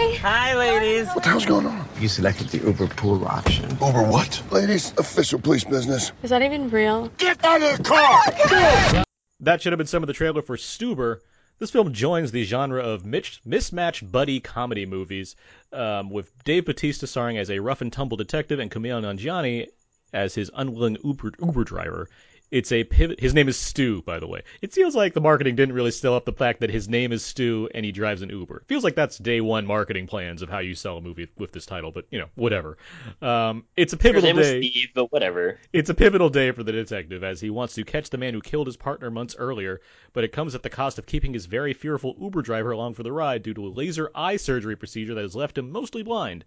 Hi. 0.00 0.14
Hi, 0.18 0.54
ladies. 0.54 1.08
What 1.08 1.24
the 1.24 1.30
hell's 1.30 1.44
going 1.44 1.66
on? 1.66 1.88
You 1.98 2.06
selected 2.06 2.50
the 2.50 2.58
Uber 2.58 2.86
pool 2.86 3.26
option. 3.26 3.68
Uber 3.68 4.04
what? 4.04 4.40
Ladies, 4.52 4.94
official 4.96 5.40
police 5.40 5.64
business. 5.64 6.12
Is 6.22 6.30
that 6.30 6.40
even 6.42 6.70
real? 6.70 7.08
Get 7.18 7.44
out 7.44 7.60
of 7.60 7.78
the 7.78 7.82
car! 7.82 9.04
That 9.40 9.60
should 9.60 9.72
have 9.72 9.78
been 9.78 9.88
some 9.88 10.04
of 10.04 10.06
the 10.06 10.12
trailer 10.12 10.40
for 10.40 10.56
Stuber. 10.56 11.18
This 11.58 11.72
film 11.72 11.92
joins 11.92 12.30
the 12.30 12.44
genre 12.44 12.80
of 12.80 13.04
mismatched 13.04 14.12
buddy 14.12 14.38
comedy 14.38 14.86
movies, 14.86 15.34
um, 15.72 16.10
with 16.10 16.32
Dave 16.44 16.66
Bautista 16.66 17.08
starring 17.08 17.36
as 17.36 17.50
a 17.50 17.58
rough 17.58 17.80
and 17.80 17.92
tumble 17.92 18.16
detective 18.16 18.60
and 18.60 18.70
Kumail 18.70 19.02
Nanjiani 19.02 19.66
as 20.12 20.32
his 20.32 20.48
unwilling 20.54 20.98
Uber, 21.02 21.32
Uber 21.40 21.64
driver. 21.64 22.08
It's 22.50 22.72
a 22.72 22.84
pivot. 22.84 23.20
His 23.20 23.34
name 23.34 23.48
is 23.48 23.58
Stu, 23.58 24.00
by 24.02 24.18
the 24.18 24.26
way. 24.26 24.42
It 24.62 24.72
feels 24.72 24.96
like 24.96 25.12
the 25.12 25.20
marketing 25.20 25.54
didn't 25.54 25.74
really 25.74 25.90
sell 25.90 26.14
up 26.14 26.24
the 26.24 26.32
fact 26.32 26.60
that 26.60 26.70
his 26.70 26.88
name 26.88 27.12
is 27.12 27.22
Stu 27.22 27.68
and 27.74 27.84
he 27.84 27.92
drives 27.92 28.22
an 28.22 28.30
Uber. 28.30 28.62
Feels 28.66 28.84
like 28.84 28.94
that's 28.94 29.18
day 29.18 29.42
one 29.42 29.66
marketing 29.66 30.06
plans 30.06 30.40
of 30.40 30.48
how 30.48 30.60
you 30.60 30.74
sell 30.74 30.96
a 30.96 31.00
movie 31.02 31.28
with 31.36 31.52
this 31.52 31.66
title, 31.66 31.92
but 31.92 32.06
you 32.10 32.18
know, 32.18 32.28
whatever. 32.36 32.78
Um, 33.20 33.64
it's 33.76 33.92
a 33.92 33.96
His 33.96 34.02
pivotal 34.02 34.32
day. 34.32 34.62
Steve, 34.62 34.88
but 34.94 35.12
whatever. 35.12 35.58
It's 35.74 35.90
a 35.90 35.94
pivotal 35.94 36.30
day 36.30 36.50
for 36.52 36.62
the 36.62 36.72
detective 36.72 37.22
as 37.22 37.40
he 37.40 37.50
wants 37.50 37.74
to 37.74 37.84
catch 37.84 38.08
the 38.08 38.18
man 38.18 38.32
who 38.32 38.40
killed 38.40 38.66
his 38.66 38.78
partner 38.78 39.10
months 39.10 39.36
earlier, 39.38 39.82
but 40.14 40.24
it 40.24 40.32
comes 40.32 40.54
at 40.54 40.62
the 40.62 40.70
cost 40.70 40.98
of 40.98 41.04
keeping 41.04 41.34
his 41.34 41.44
very 41.44 41.74
fearful 41.74 42.16
Uber 42.18 42.40
driver 42.40 42.70
along 42.70 42.94
for 42.94 43.02
the 43.02 43.12
ride 43.12 43.42
due 43.42 43.54
to 43.54 43.66
a 43.66 43.68
laser 43.68 44.10
eye 44.14 44.36
surgery 44.36 44.76
procedure 44.76 45.14
that 45.14 45.22
has 45.22 45.36
left 45.36 45.58
him 45.58 45.70
mostly 45.70 46.02
blind. 46.02 46.46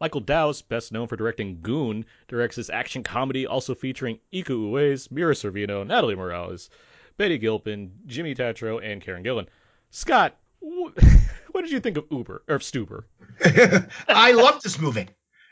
Michael 0.00 0.20
Dowse, 0.20 0.62
best 0.62 0.92
known 0.92 1.06
for 1.06 1.16
directing 1.16 1.60
Goon, 1.62 2.04
directs 2.28 2.56
this 2.56 2.70
action 2.70 3.02
comedy 3.02 3.46
also 3.46 3.74
featuring 3.74 4.18
Iko 4.32 4.70
Uwais, 4.70 5.10
Mira 5.10 5.34
Sorvino, 5.34 5.86
Natalie 5.86 6.16
Morales, 6.16 6.70
Betty 7.16 7.38
Gilpin, 7.38 7.90
Jimmy 8.06 8.34
Tatro, 8.34 8.78
and 8.78 9.00
Karen 9.02 9.22
Gillan. 9.22 9.46
Scott, 9.90 10.36
wh- 10.60 10.90
what 11.52 11.62
did 11.62 11.70
you 11.70 11.80
think 11.80 11.96
of 11.96 12.06
Uber 12.10 12.42
or 12.48 12.58
Stuber? 12.58 13.04
I 14.08 14.32
loved 14.32 14.62
this 14.62 14.80
movie. 14.80 15.08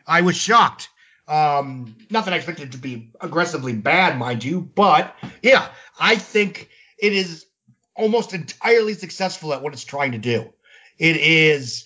I 0.07 0.23
was 0.23 0.37
shocked. 0.37 0.89
Um, 1.29 1.95
not 2.11 2.25
that 2.25 2.35
I 2.35 2.39
expected 2.39 2.69
it 2.69 2.73
to 2.73 2.79
be 2.79 3.13
aggressively 3.21 3.73
bad, 3.73 4.19
mind 4.19 4.43
you, 4.43 4.61
but 4.61 5.15
yeah, 5.43 5.69
I 5.99 6.17
think 6.17 6.69
it 6.99 7.13
is 7.13 7.47
almost 7.95 8.35
entirely 8.35 8.95
successful 8.95 9.53
at 9.55 9.63
what 9.63 9.73
it's 9.73 9.85
trying 9.85 10.13
to 10.13 10.19
do. 10.19 10.53
It 10.99 11.17
is 11.17 11.85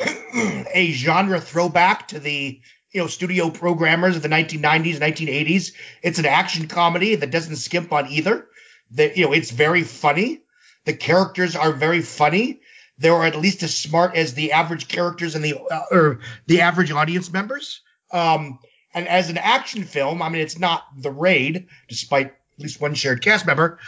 a 0.00 0.92
genre 0.92 1.40
throwback 1.40 2.08
to 2.08 2.20
the 2.20 2.60
you 2.92 3.00
know 3.00 3.06
studio 3.06 3.50
programmers 3.50 4.16
of 4.16 4.22
the 4.22 4.28
1990s, 4.28 4.98
1980s. 4.98 5.72
It's 6.02 6.18
an 6.18 6.26
action 6.26 6.68
comedy 6.68 7.16
that 7.16 7.30
doesn't 7.30 7.56
skimp 7.56 7.92
on 7.92 8.08
either. 8.08 8.46
That 8.92 9.16
you 9.16 9.26
know, 9.26 9.32
it's 9.32 9.50
very 9.50 9.82
funny. 9.82 10.42
The 10.84 10.94
characters 10.94 11.56
are 11.56 11.72
very 11.72 12.00
funny 12.00 12.60
they're 12.98 13.24
at 13.24 13.36
least 13.36 13.62
as 13.62 13.76
smart 13.76 14.16
as 14.16 14.34
the 14.34 14.52
average 14.52 14.88
characters 14.88 15.34
and 15.34 15.44
the 15.44 15.56
uh, 15.56 15.84
or 15.90 16.20
the 16.46 16.62
average 16.62 16.90
audience 16.90 17.32
members. 17.32 17.80
Um, 18.10 18.58
and 18.92 19.06
as 19.06 19.30
an 19.30 19.38
action 19.38 19.84
film, 19.84 20.22
I 20.22 20.28
mean, 20.28 20.42
it's 20.42 20.58
not 20.58 20.84
The 20.96 21.10
Raid, 21.10 21.68
despite 21.88 22.26
at 22.26 22.32
least 22.58 22.80
one 22.80 22.94
shared 22.94 23.22
cast 23.22 23.46
member, 23.46 23.78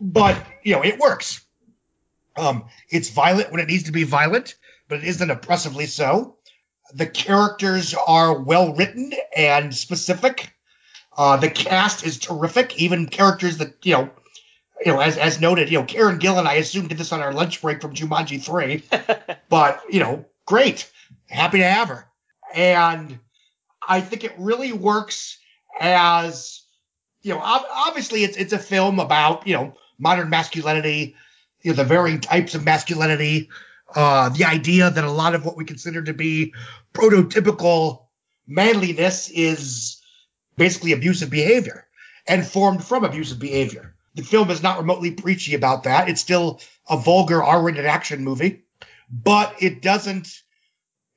but 0.00 0.42
you 0.62 0.74
know, 0.74 0.82
it 0.82 0.98
works. 0.98 1.44
Um, 2.36 2.64
it's 2.88 3.10
violent 3.10 3.52
when 3.52 3.60
it 3.60 3.68
needs 3.68 3.84
to 3.84 3.92
be 3.92 4.04
violent, 4.04 4.54
but 4.88 4.98
it 4.98 5.04
isn't 5.04 5.30
oppressively 5.30 5.86
so. 5.86 6.36
The 6.92 7.06
characters 7.06 7.94
are 7.94 8.40
well 8.40 8.74
written 8.74 9.12
and 9.36 9.74
specific. 9.74 10.52
Uh, 11.16 11.36
the 11.36 11.50
cast 11.50 12.04
is 12.04 12.18
terrific. 12.18 12.78
Even 12.78 13.06
characters 13.06 13.58
that 13.58 13.76
you 13.84 13.94
know 13.94 14.10
you 14.84 14.92
know, 14.92 15.00
as 15.00 15.16
as 15.16 15.40
noted, 15.40 15.70
you 15.70 15.78
know, 15.78 15.84
Karen 15.84 16.18
Gillan, 16.18 16.46
I 16.46 16.54
assume 16.54 16.88
did 16.88 16.98
this 16.98 17.12
on 17.12 17.20
our 17.20 17.32
lunch 17.32 17.62
break 17.62 17.80
from 17.80 17.94
Jumanji 17.94 18.42
three, 18.42 18.82
but 19.48 19.82
you 19.88 20.00
know, 20.00 20.24
great, 20.46 20.90
happy 21.28 21.58
to 21.58 21.64
have 21.64 21.88
her, 21.88 22.06
and 22.54 23.18
I 23.86 24.00
think 24.00 24.24
it 24.24 24.34
really 24.38 24.72
works 24.72 25.38
as 25.80 26.62
you 27.22 27.32
know, 27.32 27.40
ob- 27.40 27.66
obviously 27.70 28.24
it's 28.24 28.36
it's 28.36 28.52
a 28.52 28.58
film 28.58 28.98
about 28.98 29.46
you 29.46 29.54
know 29.54 29.74
modern 29.98 30.28
masculinity, 30.28 31.16
you 31.62 31.70
know, 31.70 31.76
the 31.76 31.84
varying 31.84 32.20
types 32.20 32.54
of 32.54 32.64
masculinity, 32.64 33.48
uh, 33.94 34.28
the 34.30 34.44
idea 34.44 34.90
that 34.90 35.04
a 35.04 35.10
lot 35.10 35.34
of 35.34 35.44
what 35.44 35.56
we 35.56 35.64
consider 35.64 36.02
to 36.02 36.12
be 36.12 36.54
prototypical 36.92 38.06
manliness 38.46 39.30
is 39.30 40.02
basically 40.56 40.92
abusive 40.92 41.30
behavior 41.30 41.86
and 42.26 42.46
formed 42.46 42.84
from 42.84 43.04
abusive 43.04 43.38
behavior. 43.38 43.94
The 44.14 44.22
film 44.22 44.50
is 44.50 44.62
not 44.62 44.78
remotely 44.78 45.10
preachy 45.10 45.54
about 45.54 45.84
that. 45.84 46.08
It's 46.08 46.20
still 46.20 46.60
a 46.88 46.96
vulgar 46.96 47.42
R-rated 47.42 47.86
action 47.86 48.22
movie, 48.22 48.64
but 49.10 49.56
it 49.60 49.82
doesn't 49.82 50.42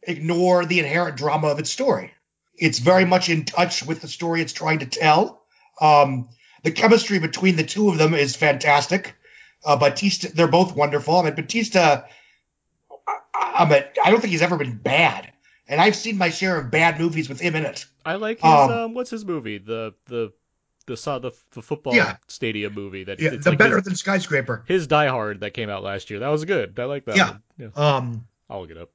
ignore 0.02 0.66
the 0.66 0.80
inherent 0.80 1.18
drama 1.18 1.48
of 1.48 1.60
its 1.60 1.72
story. 1.72 2.14
It's 2.56 2.80
very 2.80 3.06
much 3.06 3.30
in 3.30 3.46
touch 3.46 3.86
with 3.86 4.02
the 4.02 4.08
story 4.08 4.42
it's 4.42 4.54
trying 4.54 4.80
to 4.80 4.88
tell. 4.88 5.44
Um, 5.80 6.30
the 6.64 6.72
chemistry 6.72 7.20
between 7.20 7.56
the 7.56 7.64
two 7.64 7.90
of 7.90 7.98
them 7.98 8.14
is 8.14 8.36
fantastic. 8.36 9.16
Uh, 9.64 9.78
Bautista, 9.78 10.34
they're 10.34 10.48
both 10.48 10.76
wonderful. 10.76 11.18
I 11.18 11.24
mean, 11.26 11.36
Bautista, 11.36 12.06
I'm 13.58 13.72
a, 13.72 13.84
I 14.04 14.12
don't 14.12 14.22
think 14.22 14.32
he's 14.32 14.42
ever 14.42 14.58
been 14.58 14.76
bad, 14.78 15.32
and 15.68 15.82
I've 15.82 15.96
seen 15.96 16.18
my 16.18 16.30
share 16.30 16.58
of 16.60 16.72
bad 16.72 17.00
movies 17.00 17.28
with 17.30 17.40
him 17.40 17.56
in 17.56 17.66
it. 17.66 17.86
I 18.06 18.16
like 18.16 18.38
his 18.40 18.46
Um, 18.52 18.72
um, 18.72 18.94
what's 18.94 19.10
his 19.10 19.26
movie? 19.26 19.58
The 19.58 19.94
the 20.06 20.32
the 20.86 20.96
saw 20.96 21.20
the, 21.20 21.32
the 21.52 21.62
football 21.62 21.94
Yeah. 21.96 22.16
stadium 22.28 22.74
movie 22.74 23.04
that 23.06 23.20
Yeah, 23.20 23.32
it's 23.34 23.44
the 23.44 23.50
like 23.52 23.60
better 23.60 23.76
his, 23.76 23.84
than 23.86 23.96
skyscraper. 23.96 24.64
his 24.68 24.88
Die 24.88 25.08
Hard 25.08 25.42
that 25.42 25.54
came 25.54 25.70
out 25.70 25.84
last 25.84 26.10
year. 26.10 26.20
That 26.22 26.30
was 26.30 26.46
good. 26.46 26.80
I 26.80 26.86
like 26.86 27.04
that. 27.06 27.18
Yeah. 27.18 27.30
one. 27.32 27.42
yeah. 27.58 27.68
Um, 27.76 28.28
I'll 28.50 28.62
look 28.62 28.72
it 28.72 28.78
up. 28.78 28.90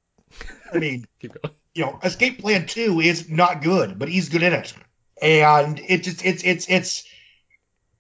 I 0.73 0.79
mean, 0.79 1.05
Keep 1.21 1.35
going. 1.43 1.55
you 1.75 1.85
know, 1.85 1.99
Escape 2.03 2.39
Plan 2.41 2.67
Two 2.67 3.01
is 3.01 3.29
not 3.29 3.63
good, 3.63 3.99
but 3.99 4.09
he's 4.09 4.31
good 4.31 4.43
in 4.43 4.55
it, 4.55 4.73
and 5.21 5.79
it 5.81 6.03
just 6.03 6.25
it's 6.25 6.43
it's 6.45 6.67
it's 6.71 7.05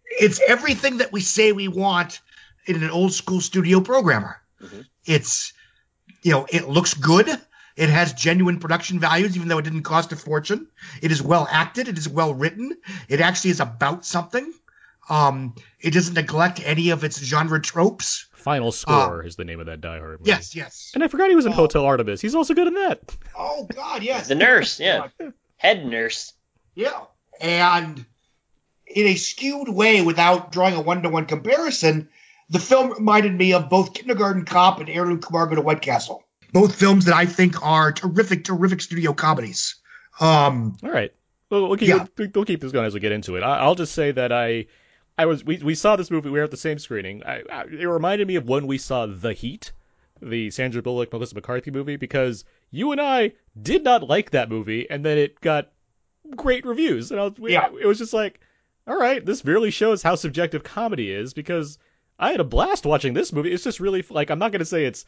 it's 0.06 0.40
everything 0.46 0.98
that 0.98 1.12
we 1.12 1.20
say 1.20 1.52
we 1.52 1.68
want 1.68 2.20
in 2.66 2.82
an 2.82 2.90
old 2.90 3.12
school 3.12 3.40
studio 3.42 3.80
programmer. 3.80 4.36
Mhm. 4.62 4.86
It's 5.04 5.52
you 6.22 6.32
know, 6.32 6.46
it 6.50 6.68
looks 6.68 6.94
good. 6.94 7.28
It 7.74 7.88
has 7.88 8.12
genuine 8.12 8.58
production 8.60 9.00
values, 9.00 9.34
even 9.36 9.48
though 9.48 9.58
it 9.58 9.62
didn't 9.62 9.82
cost 9.82 10.12
a 10.12 10.16
fortune. 10.16 10.66
It 11.00 11.10
is 11.10 11.22
well 11.22 11.48
acted. 11.50 11.88
It 11.88 11.96
is 11.96 12.08
well 12.08 12.34
written. 12.34 12.76
It 13.08 13.20
actually 13.20 13.50
is 13.52 13.60
about 13.60 14.04
something. 14.04 14.52
Um, 15.08 15.54
it 15.80 15.92
doesn't 15.92 16.14
neglect 16.14 16.60
any 16.64 16.90
of 16.90 17.02
its 17.02 17.18
genre 17.18 17.60
tropes. 17.60 18.28
Final 18.34 18.72
Score 18.72 19.24
is 19.24 19.36
the 19.36 19.44
name 19.44 19.60
of 19.60 19.66
that 19.66 19.80
Die 19.80 19.98
Hard 19.98 20.20
movie. 20.20 20.28
Yes, 20.28 20.54
yes. 20.54 20.90
And 20.94 21.02
I 21.02 21.08
forgot 21.08 21.30
he 21.30 21.36
was 21.36 21.46
in 21.46 21.52
Oh. 21.52 21.56
Hotel 21.56 21.84
Artemis. 21.84 22.20
He's 22.20 22.34
also 22.34 22.54
good 22.54 22.66
in 22.68 22.74
that. 22.74 23.00
Oh 23.36 23.66
God, 23.72 24.02
yes. 24.02 24.28
The 24.28 24.34
nurse, 24.34 24.78
yeah. 24.80 25.08
Head 25.56 25.86
nurse. 25.86 26.32
Yeah. 26.74 27.00
And 27.40 28.04
in 28.86 29.06
a 29.06 29.14
skewed 29.14 29.68
way, 29.68 30.02
without 30.02 30.52
drawing 30.52 30.74
a 30.74 30.80
one 30.82 31.02
to 31.04 31.08
one 31.08 31.26
comparison, 31.26 32.08
the 32.52 32.58
film 32.60 32.90
reminded 32.92 33.34
me 33.36 33.52
of 33.54 33.68
both 33.68 33.94
Kindergarten 33.94 34.44
Cop 34.44 34.78
and 34.80 34.88
Harold 34.88 35.22
& 35.22 35.24
Kumar 35.24 35.46
Go 35.46 35.54
to 35.56 35.60
White 35.62 35.80
Castle. 35.82 36.22
Both 36.52 36.74
films 36.74 37.06
that 37.06 37.14
I 37.14 37.24
think 37.26 37.64
are 37.64 37.92
terrific, 37.92 38.44
terrific 38.44 38.80
studio 38.82 39.12
comedies. 39.14 39.76
Um, 40.20 40.76
All 40.82 40.90
right. 40.90 41.12
Well, 41.50 41.68
we'll 41.68 41.76
keep 41.78 41.88
Yeah. 41.88 42.06
we'll, 42.18 42.28
we'll 42.34 42.44
keep 42.44 42.60
this 42.60 42.72
going 42.72 42.86
as 42.86 42.94
we 42.94 43.00
get 43.00 43.12
into 43.12 43.36
it. 43.36 43.42
I, 43.42 43.58
I'll 43.58 43.74
just 43.74 43.94
say 43.94 44.12
that 44.12 44.32
I, 44.32 44.66
I 45.18 45.26
was 45.26 45.44
we, 45.44 45.58
we 45.58 45.74
saw 45.74 45.96
this 45.96 46.10
movie. 46.10 46.28
We 46.30 46.38
were 46.38 46.44
at 46.44 46.50
the 46.50 46.56
same 46.56 46.78
screening. 46.78 47.22
I, 47.24 47.42
I, 47.50 47.62
it 47.64 47.86
reminded 47.86 48.28
me 48.28 48.36
of 48.36 48.46
when 48.46 48.66
we 48.66 48.78
saw 48.78 49.06
The 49.06 49.32
Heat, 49.32 49.72
the 50.20 50.50
Sandra 50.50 50.82
Bullock 50.82 51.12
Melissa 51.12 51.34
McCarthy 51.34 51.70
movie, 51.70 51.96
because 51.96 52.44
you 52.70 52.92
and 52.92 53.00
I 53.00 53.32
did 53.60 53.82
not 53.82 54.02
like 54.02 54.30
that 54.30 54.48
movie, 54.50 54.88
and 54.90 55.04
then 55.04 55.16
it 55.18 55.40
got 55.40 55.70
great 56.36 56.64
reviews, 56.66 57.10
and 57.10 57.20
I 57.20 57.24
was, 57.24 57.32
we, 57.38 57.52
Yeah. 57.52 57.68
it 57.80 57.86
was 57.86 57.98
just 57.98 58.12
like, 58.12 58.40
all 58.86 58.98
right, 58.98 59.24
this 59.24 59.44
really 59.44 59.70
shows 59.70 60.02
how 60.02 60.14
subjective 60.16 60.62
comedy 60.64 61.10
is 61.12 61.32
because 61.34 61.78
I 62.22 62.30
had 62.30 62.40
a 62.40 62.44
blast 62.44 62.86
watching 62.86 63.14
this 63.14 63.32
movie. 63.32 63.52
It's 63.52 63.64
just 63.64 63.80
really 63.80 64.04
like 64.08 64.30
I'm 64.30 64.38
not 64.38 64.52
gonna 64.52 64.64
say 64.64 64.84
it's. 64.84 65.04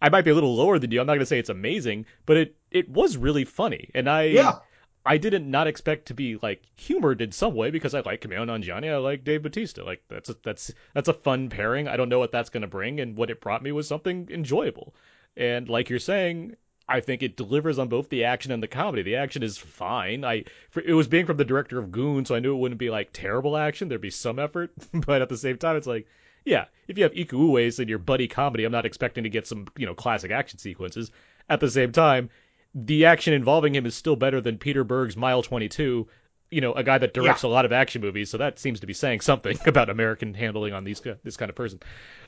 I 0.00 0.08
might 0.08 0.24
be 0.24 0.30
a 0.32 0.34
little 0.34 0.54
lower 0.54 0.78
than 0.78 0.90
you. 0.90 1.00
I'm 1.00 1.06
not 1.06 1.14
gonna 1.14 1.26
say 1.26 1.38
it's 1.38 1.48
amazing, 1.48 2.06
but 2.26 2.36
it 2.36 2.56
it 2.70 2.88
was 2.88 3.16
really 3.16 3.44
funny, 3.44 3.90
and 3.94 4.08
I 4.08 4.24
yeah. 4.24 4.58
I 5.04 5.16
didn't 5.16 5.50
not 5.50 5.66
expect 5.66 6.06
to 6.06 6.14
be 6.14 6.36
like 6.36 6.62
humored 6.76 7.22
in 7.22 7.32
some 7.32 7.54
way 7.54 7.70
because 7.70 7.94
I 7.94 8.00
like 8.00 8.20
Kumail 8.20 8.46
Nanjiani, 8.46 8.92
I 8.92 8.98
like 8.98 9.24
Dave 9.24 9.42
Bautista. 9.42 9.82
Like 9.82 10.02
that's 10.08 10.28
a, 10.28 10.36
that's 10.44 10.72
that's 10.94 11.08
a 11.08 11.14
fun 11.14 11.48
pairing. 11.48 11.88
I 11.88 11.96
don't 11.96 12.08
know 12.08 12.20
what 12.20 12.32
that's 12.32 12.50
going 12.50 12.60
to 12.60 12.68
bring, 12.68 13.00
and 13.00 13.16
what 13.16 13.30
it 13.30 13.40
brought 13.40 13.62
me 13.62 13.72
was 13.72 13.88
something 13.88 14.28
enjoyable. 14.30 14.94
And 15.36 15.68
like 15.68 15.90
you're 15.90 15.98
saying, 15.98 16.56
I 16.88 17.00
think 17.00 17.22
it 17.22 17.36
delivers 17.36 17.78
on 17.78 17.88
both 17.88 18.10
the 18.10 18.24
action 18.24 18.52
and 18.52 18.62
the 18.62 18.68
comedy. 18.68 19.02
The 19.02 19.16
action 19.16 19.42
is 19.42 19.58
fine. 19.58 20.24
I 20.24 20.44
for, 20.70 20.80
it 20.82 20.92
was 20.92 21.08
being 21.08 21.26
from 21.26 21.36
the 21.36 21.44
director 21.44 21.78
of 21.78 21.90
Goon, 21.90 22.24
so 22.24 22.34
I 22.34 22.40
knew 22.40 22.54
it 22.54 22.58
wouldn't 22.58 22.78
be 22.78 22.90
like 22.90 23.10
terrible 23.12 23.56
action. 23.56 23.88
There'd 23.88 24.00
be 24.00 24.10
some 24.10 24.38
effort, 24.38 24.72
but 24.92 25.22
at 25.22 25.28
the 25.28 25.38
same 25.38 25.58
time, 25.58 25.76
it's 25.76 25.86
like. 25.86 26.06
Yeah, 26.44 26.66
if 26.88 26.98
you 26.98 27.04
have 27.04 27.12
Iko 27.12 27.32
Uwais 27.32 27.80
in 27.80 27.88
your 27.88 27.98
buddy 27.98 28.28
comedy, 28.28 28.64
I'm 28.64 28.72
not 28.72 28.86
expecting 28.86 29.24
to 29.24 29.30
get 29.30 29.46
some, 29.46 29.66
you 29.76 29.86
know, 29.86 29.94
classic 29.94 30.30
action 30.30 30.58
sequences. 30.58 31.10
At 31.48 31.60
the 31.60 31.70
same 31.70 31.92
time, 31.92 32.30
the 32.74 33.06
action 33.06 33.34
involving 33.34 33.74
him 33.74 33.86
is 33.86 33.94
still 33.94 34.16
better 34.16 34.40
than 34.40 34.58
Peter 34.58 34.84
Berg's 34.84 35.16
Mile 35.16 35.42
22, 35.42 36.08
you 36.50 36.60
know, 36.60 36.72
a 36.72 36.82
guy 36.82 36.98
that 36.98 37.14
directs 37.14 37.42
a 37.42 37.48
lot 37.48 37.64
of 37.64 37.72
action 37.72 38.02
movies. 38.02 38.30
So 38.30 38.38
that 38.38 38.58
seems 38.58 38.80
to 38.80 38.86
be 38.86 38.92
saying 38.92 39.20
something 39.20 39.58
about 39.66 39.90
American 39.90 40.34
handling 40.34 40.72
on 40.72 40.84
these 40.84 41.00
this 41.22 41.36
kind 41.36 41.48
of 41.48 41.56
person. 41.56 41.80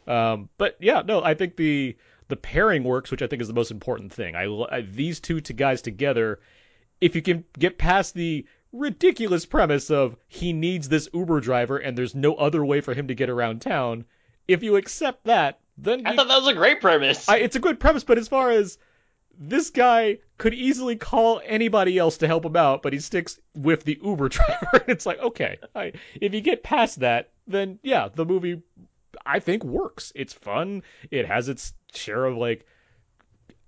Um, 0.06 0.48
but 0.58 0.76
yeah, 0.80 1.02
no, 1.04 1.22
I 1.22 1.34
think 1.34 1.56
the 1.56 1.96
the 2.28 2.36
pairing 2.36 2.84
works, 2.84 3.10
which 3.10 3.22
I 3.22 3.26
think 3.26 3.42
is 3.42 3.48
the 3.48 3.54
most 3.54 3.70
important 3.70 4.12
thing. 4.12 4.34
I, 4.34 4.46
I 4.70 4.80
these 4.82 5.20
two 5.20 5.40
to 5.42 5.52
guys 5.52 5.82
together, 5.82 6.40
if 7.00 7.14
you 7.14 7.22
can 7.22 7.44
get 7.58 7.78
past 7.78 8.14
the 8.14 8.46
ridiculous 8.74 9.46
premise 9.46 9.90
of 9.90 10.16
he 10.28 10.52
needs 10.52 10.88
this 10.88 11.08
Uber 11.14 11.40
driver 11.40 11.78
and 11.78 11.96
there's 11.96 12.14
no 12.14 12.34
other 12.34 12.64
way 12.64 12.80
for 12.80 12.92
him 12.92 13.08
to 13.08 13.14
get 13.14 13.30
around 13.30 13.62
town, 13.62 14.04
if 14.48 14.62
you 14.62 14.76
accept 14.76 15.24
that, 15.24 15.60
then 15.78 16.06
I 16.06 16.10
you- 16.10 16.16
thought 16.16 16.28
that 16.28 16.38
was 16.40 16.48
a 16.48 16.54
great 16.54 16.80
premise. 16.80 17.28
I, 17.28 17.36
it's 17.38 17.56
a 17.56 17.60
good 17.60 17.80
premise, 17.80 18.04
but 18.04 18.18
as 18.18 18.28
far 18.28 18.50
as 18.50 18.76
this 19.38 19.70
guy 19.70 20.18
could 20.38 20.54
easily 20.54 20.96
call 20.96 21.40
anybody 21.44 21.98
else 21.98 22.18
to 22.18 22.26
help 22.26 22.44
him 22.44 22.56
out, 22.56 22.82
but 22.82 22.92
he 22.92 22.98
sticks 23.00 23.38
with 23.56 23.84
the 23.84 23.98
Uber 24.02 24.28
driver. 24.30 24.84
it's 24.86 25.06
like, 25.06 25.18
okay, 25.20 25.58
I, 25.74 25.92
if 26.20 26.34
you 26.34 26.40
get 26.40 26.62
past 26.62 27.00
that, 27.00 27.30
then 27.46 27.78
yeah, 27.82 28.08
the 28.14 28.24
movie 28.24 28.62
I 29.24 29.38
think 29.40 29.64
works. 29.64 30.12
It's 30.14 30.32
fun. 30.32 30.82
It 31.10 31.26
has 31.26 31.48
its 31.48 31.72
share 31.94 32.24
of 32.24 32.36
like 32.36 32.66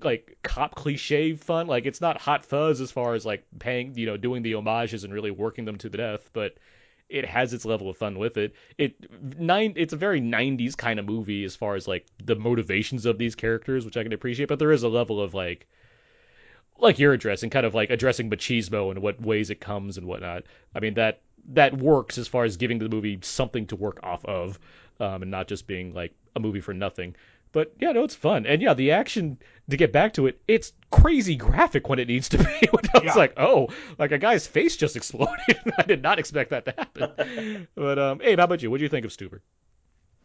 like 0.02 0.38
cop 0.42 0.74
cliche 0.74 1.34
fun. 1.34 1.66
Like 1.66 1.86
it's 1.86 2.00
not 2.00 2.20
hot 2.20 2.44
fuzz 2.44 2.80
as 2.80 2.90
far 2.90 3.14
as 3.14 3.24
like 3.24 3.44
paying, 3.58 3.96
you 3.96 4.06
know, 4.06 4.16
doing 4.16 4.42
the 4.42 4.52
homages 4.52 5.04
and 5.04 5.12
really 5.12 5.30
working 5.30 5.64
them 5.64 5.76
to 5.78 5.88
the 5.88 5.98
death, 5.98 6.30
but 6.32 6.56
it 7.08 7.24
has 7.24 7.54
its 7.54 7.64
level 7.64 7.88
of 7.88 7.96
fun 7.96 8.18
with 8.18 8.36
it. 8.36 8.54
It 8.78 8.96
nine 9.38 9.74
it's 9.76 9.92
a 9.92 9.96
very 9.96 10.20
90s 10.20 10.76
kind 10.76 10.98
of 10.98 11.06
movie 11.06 11.44
as 11.44 11.56
far 11.56 11.76
as 11.76 11.86
like 11.86 12.06
the 12.22 12.36
motivations 12.36 13.06
of 13.06 13.18
these 13.18 13.34
characters, 13.34 13.84
which 13.84 13.96
I 13.96 14.02
can 14.02 14.12
appreciate, 14.12 14.48
but 14.48 14.58
there 14.58 14.72
is 14.72 14.82
a 14.82 14.88
level 14.88 15.20
of 15.20 15.34
like 15.34 15.66
like 16.78 16.98
you're 16.98 17.12
addressing, 17.12 17.50
kind 17.50 17.64
of 17.64 17.74
like 17.74 17.90
addressing 17.90 18.28
machismo 18.30 18.90
and 18.90 19.00
what 19.00 19.20
ways 19.20 19.50
it 19.50 19.60
comes 19.60 19.98
and 19.98 20.06
whatnot. 20.06 20.44
I 20.74 20.80
mean 20.80 20.94
that 20.94 21.20
that 21.50 21.76
works 21.76 22.18
as 22.18 22.28
far 22.28 22.44
as 22.44 22.56
giving 22.56 22.78
the 22.78 22.88
movie 22.88 23.18
something 23.22 23.66
to 23.68 23.76
work 23.76 24.00
off 24.02 24.24
of, 24.24 24.58
um, 24.98 25.22
and 25.22 25.30
not 25.30 25.46
just 25.48 25.66
being 25.66 25.94
like 25.94 26.12
a 26.34 26.40
movie 26.40 26.60
for 26.60 26.74
nothing. 26.74 27.14
But 27.56 27.72
yeah, 27.80 27.92
no, 27.92 28.04
it's 28.04 28.14
fun, 28.14 28.44
and 28.44 28.60
yeah, 28.60 28.74
the 28.74 28.90
action 28.90 29.38
to 29.70 29.78
get 29.78 29.90
back 29.90 30.12
to 30.12 30.26
it, 30.26 30.38
it's 30.46 30.74
crazy 30.90 31.36
graphic 31.36 31.88
when 31.88 31.98
it 31.98 32.06
needs 32.06 32.28
to 32.28 32.36
be. 32.36 32.44
When 32.70 32.84
I 32.92 32.98
was 32.98 33.04
Yeah. 33.04 33.14
like, 33.14 33.32
oh, 33.38 33.68
like 33.98 34.12
a 34.12 34.18
guy's 34.18 34.46
face 34.46 34.76
just 34.76 34.94
exploded. 34.94 35.56
I 35.78 35.82
did 35.84 36.02
not 36.02 36.18
expect 36.18 36.50
that 36.50 36.66
to 36.66 36.74
happen. 36.76 37.66
but 37.74 37.98
um, 37.98 38.20
Abe, 38.22 38.38
how 38.40 38.44
about 38.44 38.60
you? 38.62 38.70
What 38.70 38.76
do 38.76 38.82
you 38.82 38.90
think 38.90 39.06
of 39.06 39.10
Stuber? 39.10 39.40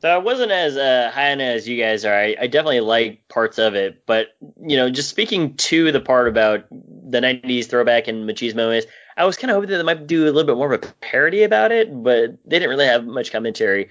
So 0.02 0.10
I 0.10 0.18
wasn't 0.18 0.52
as 0.52 0.76
uh, 0.76 1.10
high 1.14 1.32
on 1.32 1.40
it 1.40 1.46
as 1.56 1.70
you 1.70 1.82
guys 1.82 2.04
are. 2.04 2.14
I, 2.14 2.36
I 2.38 2.48
definitely 2.48 2.82
like 2.82 3.30
parts 3.30 3.60
of 3.60 3.76
it, 3.76 4.06
but 4.06 4.28
you 4.62 4.76
know, 4.76 4.90
just 4.90 5.10
speaking 5.10 5.56
to 5.72 5.94
the 5.94 6.02
part 6.02 6.28
about 6.28 6.66
the 6.70 7.22
'90s 7.22 7.68
throwback 7.70 8.10
and 8.10 8.30
machismo 8.30 8.78
is, 8.78 8.88
I 9.16 9.24
was 9.24 9.38
kind 9.38 9.52
of 9.52 9.56
hoping 9.56 9.70
that 9.70 9.78
they 9.78 9.84
might 9.84 10.06
do 10.06 10.26
a 10.26 10.34
little 10.34 10.44
bit 10.44 10.58
more 10.58 10.74
of 10.74 10.84
a 10.84 10.94
parody 11.00 11.44
about 11.44 11.72
it, 11.72 11.88
but 12.04 12.32
they 12.44 12.60
didn't 12.60 12.72
really 12.72 12.88
have 12.88 13.06
much 13.06 13.32
commentary. 13.32 13.88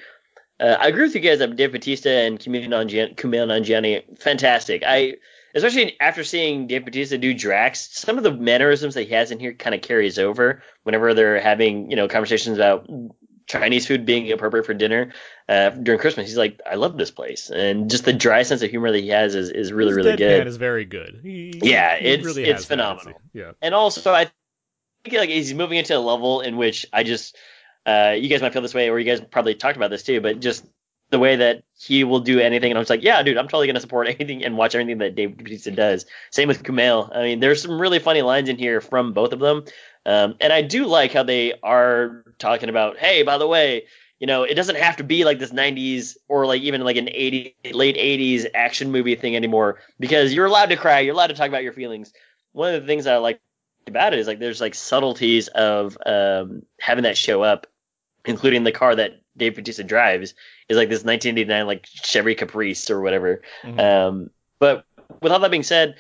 Uh, 0.61 0.77
I 0.79 0.89
agree 0.89 1.05
with 1.05 1.15
you 1.15 1.21
guys 1.21 1.39
that 1.39 1.57
Dave 1.57 1.73
Bautista 1.73 2.11
and 2.11 2.39
Kumail 2.39 2.67
Nanjiani, 2.69 3.17
Kumail 3.17 3.47
Nanjiani, 3.47 4.19
fantastic. 4.21 4.83
I 4.87 5.15
especially 5.55 5.97
after 6.01 6.23
seeing 6.23 6.67
Dave 6.67 6.85
Bautista 6.85 7.17
do 7.19 7.33
Drax, 7.35 7.89
some 7.99 8.19
of 8.19 8.25
the 8.25 8.31
mannerisms 8.33 8.95
that 8.95 9.05
he 9.09 9.15
has 9.15 9.31
in 9.31 9.41
here 9.41 9.55
kind 9.55 9.75
of 9.75 9.81
carries 9.83 10.19
over 10.19 10.63
whenever 10.85 11.15
they're 11.15 11.41
having 11.41 11.91
you 11.91 11.97
know 11.97 12.09
conversations 12.09 12.59
about 12.59 12.89
Chinese 13.47 13.87
food 13.87 14.07
being 14.07 14.31
appropriate 14.31 14.65
for 14.67 14.75
dinner 14.75 15.13
uh, 15.49 15.71
during 15.71 15.99
Christmas. 15.99 16.29
He's 16.29 16.37
like, 16.37 16.61
I 16.71 16.77
love 16.77 16.97
this 16.97 17.11
place, 17.11 17.51
and 17.51 17.91
just 17.91 18.05
the 18.05 18.13
dry 18.13 18.43
sense 18.43 18.63
of 18.63 18.71
humor 18.71 18.93
that 18.93 18.99
he 19.01 19.09
has 19.09 19.35
is, 19.35 19.51
is 19.51 19.73
really 19.73 19.91
His 19.91 19.97
really 19.97 20.17
good. 20.17 20.47
is 20.47 20.57
very 20.57 20.85
good. 20.85 21.21
He, 21.23 21.59
Yeah, 21.63 21.97
he 21.97 22.07
it's- 22.07 22.25
really 22.25 22.45
it's 22.45 22.63
that, 22.67 22.69
phenomenal. 22.69 23.15
Yeah. 23.33 23.53
and 23.63 23.75
also 23.75 24.13
I 24.13 24.31
think 25.05 25.17
like 25.17 25.31
he's 25.31 25.53
moving 25.55 25.79
into 25.79 25.97
a 25.97 25.99
level 25.99 26.43
in 26.43 26.57
which 26.59 26.87
I 26.93 27.03
just 27.03 27.37
uh, 27.91 28.13
you 28.13 28.29
guys 28.29 28.41
might 28.41 28.53
feel 28.53 28.63
this 28.63 28.75
way, 28.75 28.89
or 28.89 28.99
you 28.99 29.05
guys 29.05 29.21
probably 29.31 29.55
talked 29.55 29.77
about 29.77 29.91
this 29.91 30.03
too, 30.03 30.21
but 30.21 30.41
just 30.41 30.65
the 31.11 31.19
way 31.19 31.37
that 31.37 31.65
he 31.77 32.05
will 32.05 32.21
do 32.21 32.39
anything, 32.39 32.71
and 32.71 32.79
I'm 32.79 32.83
just 32.83 32.91
like, 32.91 33.03
yeah, 33.03 33.23
dude, 33.23 33.37
I'm 33.37 33.47
totally 33.47 33.67
gonna 33.67 33.81
support 33.81 34.09
anything 34.21 34.45
and 34.45 34.57
watch 34.57 34.75
everything 34.75 34.99
that 34.99 35.15
Dave 35.15 35.37
Bautista 35.37 35.71
does. 35.71 36.07
Same 36.31 36.49
with 36.49 36.63
Kumail. 36.63 37.15
I 37.15 37.23
mean, 37.23 37.41
there's 37.41 37.63
some 37.63 37.81
really 37.81 37.99
funny 37.99 38.23
lines 38.23 38.49
in 38.49 38.59
here 38.59 38.81
from 38.81 39.13
both 39.13 39.33
of 39.33 39.41
them, 39.41 39.65
um, 40.07 40.37
and 40.41 40.53
I 40.53 40.63
do 40.63 40.87
like 40.87 41.13
how 41.13 41.25
they 41.25 41.55
are 41.63 42.25
talking 42.39 42.69
about, 42.69 42.99
hey, 42.99 43.23
by 43.23 43.39
the 43.39 43.47
way. 43.47 43.87
You 44.19 44.27
know, 44.27 44.43
it 44.43 44.53
doesn't 44.53 44.77
have 44.77 44.99
to 44.99 45.03
be 45.03 45.25
like 45.25 45.39
this 45.39 45.51
90s 45.51 46.19
or 46.29 46.45
like 46.45 46.61
even 46.61 46.83
like 46.83 46.99
an 46.99 47.09
80 47.09 47.57
late 47.73 47.97
80s 47.97 48.45
action 48.55 48.93
movie 48.93 49.15
thing 49.15 49.35
anymore 49.35 49.79
because 49.99 50.35
you're 50.35 50.45
allowed 50.45 50.69
to 50.69 50.77
cry, 50.77 51.01
you're 51.01 51.15
allowed 51.15 51.29
to 51.29 51.35
talk 51.35 51.49
about 51.49 51.63
your 51.63 51.73
feelings. 51.73 52.13
One 52.53 52.75
of 52.75 52.83
the 52.83 52.87
things 52.87 53.07
I 53.07 53.17
like 53.17 53.41
about 53.87 54.13
it 54.13 54.19
is 54.19 54.27
like 54.27 54.39
there's 54.39 54.61
like 54.61 54.75
subtleties 54.75 55.49
of 55.49 55.97
um, 56.07 56.63
having 56.79 57.05
that 57.05 57.17
show 57.17 57.43
up, 57.43 57.67
including 58.25 58.65
the 58.65 58.73
car 58.73 58.95
that 58.97 59.21
Dave 59.37 59.55
Bautista 59.57 59.85
drives 59.85 60.35
is 60.69 60.77
like 60.77 60.89
this 60.89 61.05
1989 61.05 61.67
like 61.67 61.87
Chevy 61.87 62.35
Caprice 62.35 62.91
or 62.91 63.01
whatever. 63.01 63.43
Mhm. 63.65 63.81
Um, 63.81 64.31
but 64.59 64.85
with 65.23 65.33
all 65.33 65.39
that 65.41 65.51
being 65.51 65.63
said, 65.63 65.97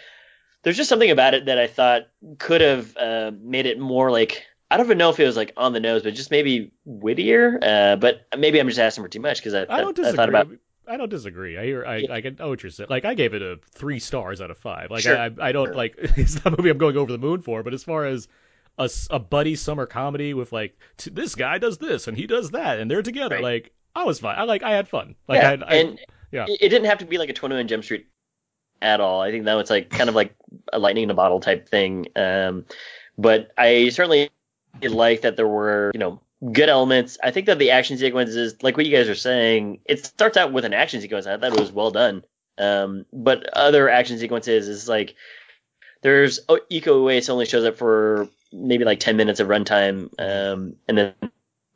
there's 0.62 0.76
just 0.76 0.88
something 0.88 1.11
about 1.11 1.35
it 1.35 1.46
that 1.46 1.59
I 1.59 1.66
thought 1.66 2.09
could 2.38 2.61
have 2.61 2.96
uh, 2.96 3.33
made 3.40 3.66
it 3.66 3.78
more 3.78 4.11
like 4.11 4.44
I 4.70 4.76
don't 4.76 4.87
even 4.87 4.98
know 4.98 5.11
if 5.11 5.18
it 5.18 5.26
was 5.26 5.37
like 5.37 5.52
on 5.56 5.72
the 5.72 5.80
nose, 5.80 6.02
but 6.02 6.14
just 6.14 6.30
maybe 6.30 6.70
wittier. 6.85 7.59
Uh, 7.61 7.96
but 7.96 8.26
maybe 8.38 8.61
I'm 8.61 8.68
just 8.68 8.78
asking 8.78 9.02
for 9.02 9.09
too 9.09 9.18
much 9.20 9.38
because 9.38 9.54
I, 9.54 9.62
I 9.62 9.80
don't 9.80 9.98
I, 9.98 10.02
disagree. 10.02 10.16
thought 10.16 10.28
about 10.28 10.48
I 10.87 10.96
don't 10.96 11.09
disagree. 11.09 11.56
I 11.56 11.64
hear. 11.64 11.85
I, 11.87 12.06
I 12.11 12.20
can 12.20 12.37
know 12.37 12.48
what 12.48 12.62
you're 12.62 12.70
saying. 12.70 12.88
Like 12.90 13.04
I 13.04 13.14
gave 13.14 13.33
it 13.35 13.42
a 13.42 13.59
three 13.72 13.98
stars 13.98 14.40
out 14.40 14.50
of 14.50 14.59
five. 14.59 14.90
Like 14.90 15.02
Sure. 15.02 15.16
I, 15.16 15.30
I 15.40 15.52
don't 15.52 15.68
Sure. 15.68 15.74
like. 15.74 15.96
It's 16.16 16.37
not 16.44 16.52
a 16.52 16.56
movie 16.56 16.68
I'm 16.70 16.78
going 16.78 16.96
over 16.96 17.11
the 17.11 17.18
moon 17.18 17.42
for. 17.42 17.62
But 17.62 17.74
as 17.74 17.83
far 17.85 18.04
as 18.04 18.28
a, 18.80 18.88
a 19.10 19.18
buddy 19.18 19.54
summer 19.54 19.86
comedy 19.86 20.34
with 20.34 20.52
like 20.52 20.76
t- 20.96 21.10
this 21.10 21.34
guy 21.34 21.58
does 21.58 21.78
this 21.78 22.08
and 22.08 22.16
he 22.16 22.26
does 22.26 22.50
that 22.50 22.80
and 22.80 22.90
they're 22.90 23.02
together. 23.02 23.36
Right. 23.36 23.44
Like 23.44 23.72
I 23.94 24.04
was 24.04 24.18
fine. 24.18 24.38
I 24.38 24.44
like. 24.44 24.62
I 24.62 24.70
had 24.70 24.88
fun. 24.88 25.14
Like 25.28 25.42
yeah, 25.42 25.50
I, 25.50 25.72
I 25.72 25.74
and 25.76 25.98
yeah. 26.32 26.46
it, 26.48 26.68
didn't 26.68 26.86
have 26.86 26.98
to 26.98 27.04
be 27.04 27.18
like 27.18 27.28
a 27.28 27.35
21 27.35 27.68
Jump 27.68 27.85
Street 27.85 28.06
at 28.81 29.00
all. 29.00 29.20
I 29.20 29.31
think 29.31 29.44
that 29.44 29.54
was 29.54 29.68
like 29.68 29.90
kind 29.90 30.08
of 30.08 30.14
like 30.14 30.35
a 30.72 30.78
lightning 30.78 31.04
in 31.04 31.10
a 31.10 31.14
bottle 31.14 31.40
type 31.40 31.68
thing. 31.68 32.06
Um, 32.16 32.64
but 33.18 33.52
I 33.58 33.90
certainly 33.90 34.31
like 34.83 35.20
that 35.22 35.37
there 35.37 35.48
were 35.48 35.90
you 35.92 36.00
know 36.00 36.20
good 36.52 36.70
elements. 36.70 37.18
I 37.22 37.31
think 37.31 37.46
that 37.46 37.58
the 37.58 37.70
action 37.70 37.98
sequences, 37.98 38.62
like 38.62 38.76
what 38.76 38.87
you 38.87 38.96
guys 38.96 39.08
are 39.08 39.14
saying, 39.14 39.81
it 39.85 40.06
starts 40.06 40.38
out 40.38 40.52
with 40.52 40.64
an 40.64 40.72
action 40.72 41.00
sequence. 41.02 41.26
I 41.26 41.37
thought 41.37 41.52
it 41.52 41.60
was 41.60 41.72
well 41.72 41.90
done. 41.90 42.24
Um, 42.56 43.04
but 43.12 43.46
other 43.54 43.90
action 43.90 44.18
sequences 44.18 44.68
is 44.68 44.88
like 44.88 45.16
there's 46.02 46.40
oh, 46.48 46.60
Iko 46.70 47.02
Uwais 47.02 47.28
only 47.28 47.44
shows 47.44 47.64
up 47.64 47.76
for 47.76 48.28
maybe 48.53 48.85
like 48.85 49.01
10 49.01 49.17
minutes 49.17 49.40
of 49.40 49.48
runtime, 49.48 50.11
um, 50.19 50.77
and 50.88 50.98
then 50.98 51.15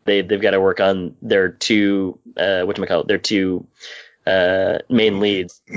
they 0.05 0.23
they've 0.23 0.41
got 0.41 0.53
to 0.53 0.61
work 0.61 0.81
on 0.81 1.17
their 1.23 1.49
two 1.49 2.19
uh, 2.37 2.63
what 2.63 2.77
call 2.89 3.01
it 3.03 3.09
their 3.09 3.19
two 3.19 3.67
uh, 4.27 4.79
main 4.89 5.21
leads. 5.21 5.63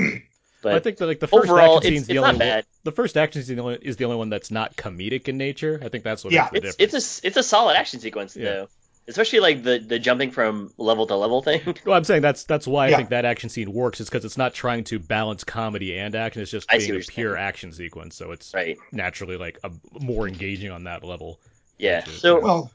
But 0.60 0.74
I 0.74 0.80
think 0.80 0.98
that 0.98 1.06
like 1.06 1.20
the 1.20 1.28
first 1.28 1.46
overall, 1.46 1.78
action 1.78 1.82
it's, 1.82 1.96
scene's 2.00 2.06
the 2.08 2.18
only 2.18 2.32
not 2.32 2.38
bad. 2.38 2.66
the 2.82 2.90
first 2.90 3.16
action 3.16 3.44
scene 3.44 3.58
is 3.80 3.96
the 3.96 4.04
only 4.04 4.16
one 4.16 4.28
that's 4.28 4.50
not 4.50 4.76
comedic 4.76 5.28
in 5.28 5.36
nature. 5.38 5.80
I 5.84 5.88
think 5.88 6.02
that's 6.02 6.24
what 6.24 6.32
Yeah. 6.32 6.40
makes 6.40 6.50
the 6.50 6.58
It's 6.58 6.76
difference. 6.78 6.94
it's 6.94 7.22
a 7.22 7.26
it's 7.28 7.36
a 7.36 7.42
solid 7.44 7.76
action 7.76 8.00
sequence 8.00 8.34
Yeah. 8.34 8.44
though, 8.44 8.68
especially 9.08 9.40
like 9.40 9.62
the 9.62 9.78
the 9.78 9.98
jumping 9.98 10.30
from 10.30 10.72
level 10.76 11.06
to 11.06 11.16
level 11.16 11.42
thing. 11.42 11.60
Well, 11.84 11.96
I'm 11.96 12.04
saying 12.04 12.22
that's 12.22 12.44
that's 12.44 12.66
why 12.66 12.88
I 12.88 12.94
think 12.94 13.08
that 13.08 13.24
action 13.24 13.48
scene 13.48 13.72
works. 13.72 14.00
Is 14.00 14.08
because 14.08 14.24
it's 14.24 14.38
not 14.38 14.54
trying 14.54 14.84
to 14.84 14.98
balance 14.98 15.42
comedy 15.42 15.98
and 15.98 16.14
action. 16.14 16.42
It's 16.42 16.50
just 16.50 16.70
I 16.70 16.78
being 16.78 16.96
a 16.96 17.00
pure 17.00 17.34
saying. 17.34 17.46
action 17.46 17.72
sequence. 17.72 18.16
So 18.16 18.32
it's 18.32 18.52
right. 18.54 18.76
naturally 18.92 19.36
like 19.36 19.58
a, 19.64 19.70
more 20.00 20.28
engaging 20.28 20.70
on 20.70 20.84
that 20.84 21.02
level. 21.02 21.40
Yeah. 21.78 22.04
Is- 22.06 22.20
So 22.20 22.40
Well, 22.40 22.72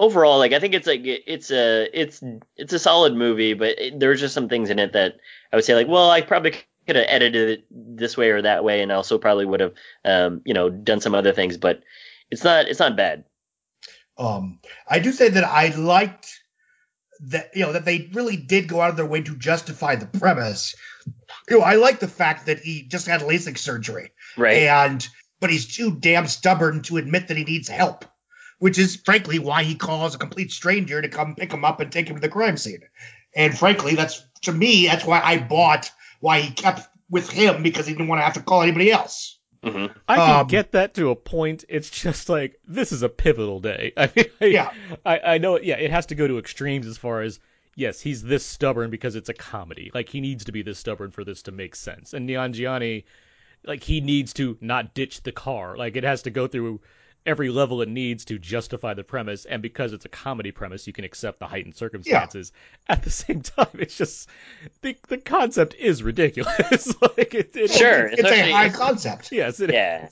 overall, 0.00 0.38
like 0.38 0.52
I 0.52 0.58
think 0.58 0.74
it's 0.74 0.86
like 0.86 1.02
it's 1.04 1.50
a 1.50 1.88
it's 1.92 2.22
it's 2.56 2.72
a 2.72 2.78
solid 2.78 3.14
movie, 3.14 3.54
but 3.54 3.78
it, 3.78 4.00
there's 4.00 4.20
just 4.20 4.34
some 4.34 4.48
things 4.48 4.70
in 4.70 4.78
it 4.78 4.92
that 4.92 5.16
I 5.52 5.56
would 5.56 5.64
say 5.64 5.74
like, 5.74 5.88
well, 5.88 6.10
I 6.10 6.20
probably 6.20 6.52
could 6.86 6.96
have 6.96 7.06
edited 7.08 7.50
it 7.50 7.64
this 7.70 8.16
way 8.16 8.30
or 8.30 8.42
that 8.42 8.64
way, 8.64 8.82
and 8.82 8.92
also 8.92 9.18
probably 9.18 9.44
would 9.44 9.60
have, 9.60 9.74
um, 10.04 10.42
you 10.44 10.54
know, 10.54 10.70
done 10.70 11.00
some 11.00 11.14
other 11.14 11.32
things. 11.32 11.56
But 11.56 11.82
it's 12.30 12.44
not 12.44 12.66
it's 12.66 12.80
not 12.80 12.96
bad. 12.96 13.24
Um, 14.18 14.60
I 14.88 14.98
do 14.98 15.12
say 15.12 15.28
that 15.28 15.44
I 15.44 15.68
liked 15.76 16.40
that 17.28 17.50
you 17.54 17.62
know 17.62 17.72
that 17.72 17.84
they 17.84 18.10
really 18.12 18.36
did 18.36 18.68
go 18.68 18.80
out 18.80 18.90
of 18.90 18.96
their 18.96 19.06
way 19.06 19.22
to 19.22 19.36
justify 19.36 19.96
the 19.96 20.06
premise. 20.06 20.74
You 21.48 21.58
know, 21.58 21.64
I 21.64 21.76
like 21.76 22.00
the 22.00 22.08
fact 22.08 22.46
that 22.46 22.60
he 22.60 22.82
just 22.82 23.06
had 23.06 23.20
LASIK 23.22 23.58
surgery, 23.58 24.12
Right. 24.36 24.62
and 24.64 25.06
but 25.40 25.50
he's 25.50 25.76
too 25.76 25.96
damn 25.98 26.26
stubborn 26.26 26.82
to 26.82 26.96
admit 26.96 27.28
that 27.28 27.36
he 27.36 27.44
needs 27.44 27.68
help, 27.68 28.04
which 28.58 28.78
is 28.78 28.96
frankly 28.96 29.38
why 29.38 29.62
he 29.62 29.74
calls 29.74 30.14
a 30.14 30.18
complete 30.18 30.50
stranger 30.50 31.00
to 31.00 31.08
come 31.08 31.36
pick 31.36 31.52
him 31.52 31.64
up 31.64 31.80
and 31.80 31.92
take 31.92 32.08
him 32.08 32.16
to 32.16 32.20
the 32.20 32.28
crime 32.28 32.56
scene. 32.56 32.80
And 33.34 33.56
frankly, 33.56 33.94
that's 33.94 34.22
to 34.42 34.52
me, 34.52 34.86
that's 34.86 35.04
why 35.04 35.20
I 35.22 35.38
bought 35.38 35.90
why 36.20 36.40
he 36.40 36.52
kept 36.52 36.88
with 37.08 37.30
him 37.30 37.62
because 37.62 37.86
he 37.86 37.92
didn't 37.92 38.08
want 38.08 38.20
to 38.20 38.24
have 38.24 38.34
to 38.34 38.42
call 38.42 38.62
anybody 38.62 38.90
else. 38.90 39.35
Hmm 39.66 39.86
I 40.08 40.16
can 40.16 40.40
Um, 40.40 40.46
get 40.46 40.72
that 40.72 40.94
to 40.94 41.10
a 41.10 41.16
point. 41.16 41.64
It's 41.68 41.90
just 41.90 42.28
like 42.28 42.58
this 42.66 42.92
is 42.92 43.02
a 43.02 43.08
pivotal 43.08 43.60
day. 43.60 43.92
I 43.96 44.10
mean, 44.14 44.26
I, 44.40 44.44
Yeah. 44.46 44.70
I, 45.04 45.18
I 45.18 45.38
know. 45.38 45.58
Yeah, 45.58 45.76
it 45.78 45.90
has 45.90 46.06
to 46.06 46.14
go 46.14 46.26
to 46.26 46.38
extremes 46.38 46.86
as 46.86 46.96
far 46.98 47.22
as 47.22 47.40
yes, 47.74 48.00
he's 48.00 48.22
this 48.22 48.44
stubborn 48.44 48.90
because 48.90 49.16
it's 49.16 49.28
a 49.28 49.34
comedy. 49.34 49.90
Like 49.92 50.08
he 50.08 50.20
needs 50.20 50.44
to 50.44 50.52
be 50.52 50.62
this 50.62 50.78
stubborn 50.78 51.10
for 51.10 51.24
this 51.24 51.42
to 51.42 51.52
make 51.52 51.74
sense. 51.76 52.14
And 52.14 52.28
Nanjiani, 52.28 53.04
like 53.64 53.82
he 53.82 54.00
needs 54.00 54.32
to 54.34 54.56
not 54.60 54.94
ditch 54.94 55.22
the 55.22 55.32
car. 55.32 55.76
Like 55.76 55.96
it 55.96 56.04
has 56.04 56.22
to 56.22 56.30
go 56.30 56.46
through 56.46 56.80
every 57.26 57.50
level 57.50 57.82
it 57.82 57.88
needs 57.88 58.24
to 58.26 58.38
justify 58.38 58.94
the 58.94 59.04
premise. 59.04 59.44
And 59.44 59.60
because 59.60 59.92
it's 59.92 60.04
a 60.04 60.08
comedy 60.08 60.52
premise, 60.52 60.86
you 60.86 60.92
can 60.92 61.04
accept 61.04 61.38
the 61.40 61.46
heightened 61.46 61.74
circumstances. 61.76 62.52
At 62.88 63.02
the 63.02 63.10
same 63.22 63.42
time, 63.42 63.66
it's 63.74 63.98
just 63.98 64.28
the 64.82 64.96
the 65.08 65.18
concept 65.18 65.74
is 65.74 66.02
ridiculous. 66.02 66.94
like 67.02 67.34
it, 67.34 67.56
it 67.56 67.70
Sure. 67.70 68.06
It's 68.06 68.22
a 68.22 68.24
especially- 68.26 68.52
high 68.52 68.68
concept. 68.70 69.32
Yes, 69.32 69.60
it 69.60 69.70
is. 69.70 69.74
Yeah. 69.74 70.08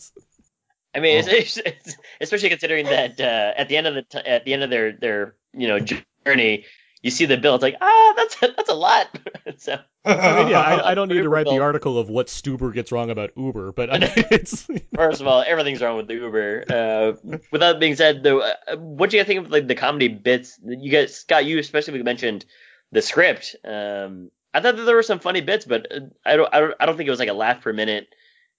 I 0.96 1.00
mean, 1.00 1.24
Oh. 1.26 1.32
it's, 1.32 1.56
it's, 1.56 1.96
especially 2.20 2.50
considering 2.50 2.86
that 2.86 3.20
uh, 3.20 3.52
at 3.56 3.68
the 3.68 3.76
end 3.76 3.86
of 3.88 3.94
the 3.94 4.02
t- 4.02 4.18
at 4.18 4.44
the 4.44 4.52
end 4.54 4.62
of 4.62 4.70
their 4.70 4.92
their 4.92 5.34
you 5.52 5.66
know 5.66 5.80
journey, 6.24 6.66
you 7.04 7.10
see 7.10 7.26
the 7.26 7.36
bill. 7.36 7.54
It's 7.54 7.62
like 7.62 7.76
ah, 7.80 8.14
that's 8.16 8.42
a, 8.42 8.54
that's 8.56 8.70
a 8.70 8.74
lot. 8.74 9.06
so 9.58 9.78
I 10.06 10.38
mean, 10.38 10.48
yeah, 10.48 10.60
I, 10.60 10.92
I 10.92 10.94
don't 10.94 11.08
need 11.08 11.16
to 11.16 11.20
Uber 11.20 11.28
write 11.28 11.46
the 11.46 11.60
article 11.60 11.98
of 11.98 12.08
what 12.08 12.28
Stuber 12.28 12.72
gets 12.72 12.90
wrong 12.90 13.10
about 13.10 13.30
Uber, 13.36 13.72
but 13.72 13.90
I 13.94 13.98
mean, 13.98 14.10
it's 14.16 14.66
first 14.94 15.20
of 15.20 15.26
all, 15.26 15.44
everything's 15.46 15.82
wrong 15.82 15.98
with 15.98 16.08
the 16.08 16.14
Uber. 16.14 16.64
Uh, 16.68 17.38
with 17.52 17.60
that 17.60 17.78
being 17.78 17.94
said, 17.94 18.22
though, 18.22 18.40
uh, 18.40 18.76
what 18.76 19.10
do 19.10 19.18
you 19.18 19.24
think 19.24 19.44
of 19.44 19.52
like 19.52 19.68
the 19.68 19.74
comedy 19.74 20.08
bits? 20.08 20.58
You 20.64 20.90
guys, 20.90 21.14
Scott, 21.14 21.44
you 21.44 21.62
specifically 21.62 22.02
mentioned 22.02 22.46
the 22.90 23.02
script. 23.02 23.54
Um, 23.64 24.30
I 24.54 24.60
thought 24.60 24.76
that 24.76 24.84
there 24.84 24.96
were 24.96 25.02
some 25.02 25.18
funny 25.18 25.42
bits, 25.42 25.66
but 25.66 25.92
uh, 25.92 26.00
I 26.24 26.36
don't 26.36 26.54
I 26.54 26.60
don't 26.60 26.74
I 26.80 26.86
don't 26.86 26.96
think 26.96 27.06
it 27.06 27.10
was 27.10 27.20
like 27.20 27.28
a 27.28 27.34
laugh 27.34 27.60
per 27.60 27.72
minute 27.74 28.08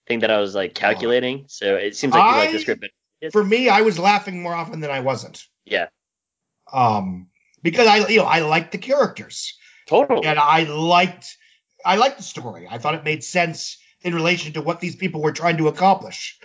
thing 0.08 0.20
that 0.20 0.30
I 0.30 0.40
was 0.40 0.54
like 0.54 0.76
calculating. 0.76 1.46
So 1.48 1.76
it 1.78 1.96
seems 1.96 2.14
like 2.14 2.32
you 2.32 2.38
like 2.42 2.52
the 2.52 2.60
script, 2.60 2.82
but 3.22 3.32
For 3.32 3.44
me, 3.44 3.70
I 3.70 3.82
was 3.82 3.98
laughing 3.98 4.44
more 4.44 4.54
often 4.54 4.82
than 4.82 4.92
I 4.92 5.00
wasn't. 5.00 5.44
yeah, 5.66 5.88
Um, 6.72 7.28
because 7.66 7.88
I, 7.88 8.08
you 8.08 8.20
know, 8.20 8.26
I 8.26 8.42
liked 8.42 8.72
the 8.72 8.78
characters 8.78 9.58
totally. 9.88 10.28
and 10.28 10.38
I 10.38 10.64
liked, 10.64 11.36
I 11.84 11.96
liked 11.96 12.18
the 12.18 12.24
story. 12.24 12.68
I 12.70 12.78
thought 12.78 12.94
it 12.94 13.04
made 13.04 13.24
sense 13.24 13.80
in 14.02 14.14
relation 14.14 14.54
to 14.54 14.62
what 14.62 14.80
these 14.80 14.96
people 14.96 15.20
were 15.20 15.32
trying 15.32 15.58
to 15.58 15.68
accomplish, 15.68 16.38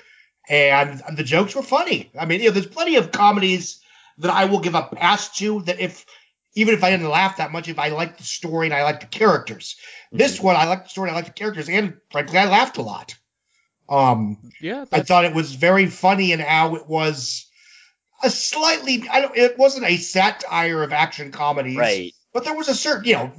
and 0.48 1.02
the 1.14 1.22
jokes 1.22 1.54
were 1.54 1.62
funny. 1.62 2.10
I 2.18 2.24
mean, 2.24 2.40
you 2.40 2.46
know, 2.46 2.52
there's 2.52 2.66
plenty 2.66 2.96
of 2.96 3.12
comedies 3.12 3.82
that 4.16 4.30
I 4.30 4.46
will 4.46 4.60
give 4.60 4.74
a 4.74 4.82
pass 4.82 5.36
to 5.36 5.60
that 5.64 5.78
if, 5.78 6.06
even 6.54 6.72
if 6.72 6.82
I 6.82 6.90
didn't 6.90 7.10
laugh 7.10 7.36
that 7.36 7.52
much, 7.52 7.68
if 7.68 7.78
I 7.78 7.90
liked 7.90 8.16
the 8.16 8.24
story 8.24 8.66
and 8.66 8.74
I 8.74 8.82
liked 8.82 9.02
the 9.02 9.18
characters. 9.18 9.76
This 10.10 10.40
one, 10.40 10.56
I 10.56 10.64
liked 10.64 10.84
the 10.84 10.90
story, 10.90 11.10
and 11.10 11.16
I 11.16 11.20
liked 11.20 11.28
the 11.28 11.40
characters, 11.40 11.68
and 11.68 11.98
frankly, 12.10 12.38
I 12.38 12.46
laughed 12.46 12.78
a 12.78 12.82
lot. 12.82 13.14
Um, 13.90 14.38
yeah. 14.58 14.86
I 14.90 15.02
thought 15.02 15.26
it 15.26 15.34
was 15.34 15.54
very 15.54 15.86
funny 15.86 16.32
in 16.32 16.40
how 16.40 16.76
it 16.76 16.88
was 16.88 17.49
a 18.22 18.30
slightly 18.30 19.08
I 19.10 19.20
don't 19.20 19.36
it 19.36 19.58
wasn't 19.58 19.86
a 19.86 19.96
satire 19.96 20.82
of 20.82 20.92
action 20.92 21.32
comedies. 21.32 21.76
Right. 21.76 22.14
But 22.32 22.44
there 22.44 22.54
was 22.54 22.68
a 22.68 22.74
certain 22.74 23.04
you 23.04 23.14
know 23.14 23.32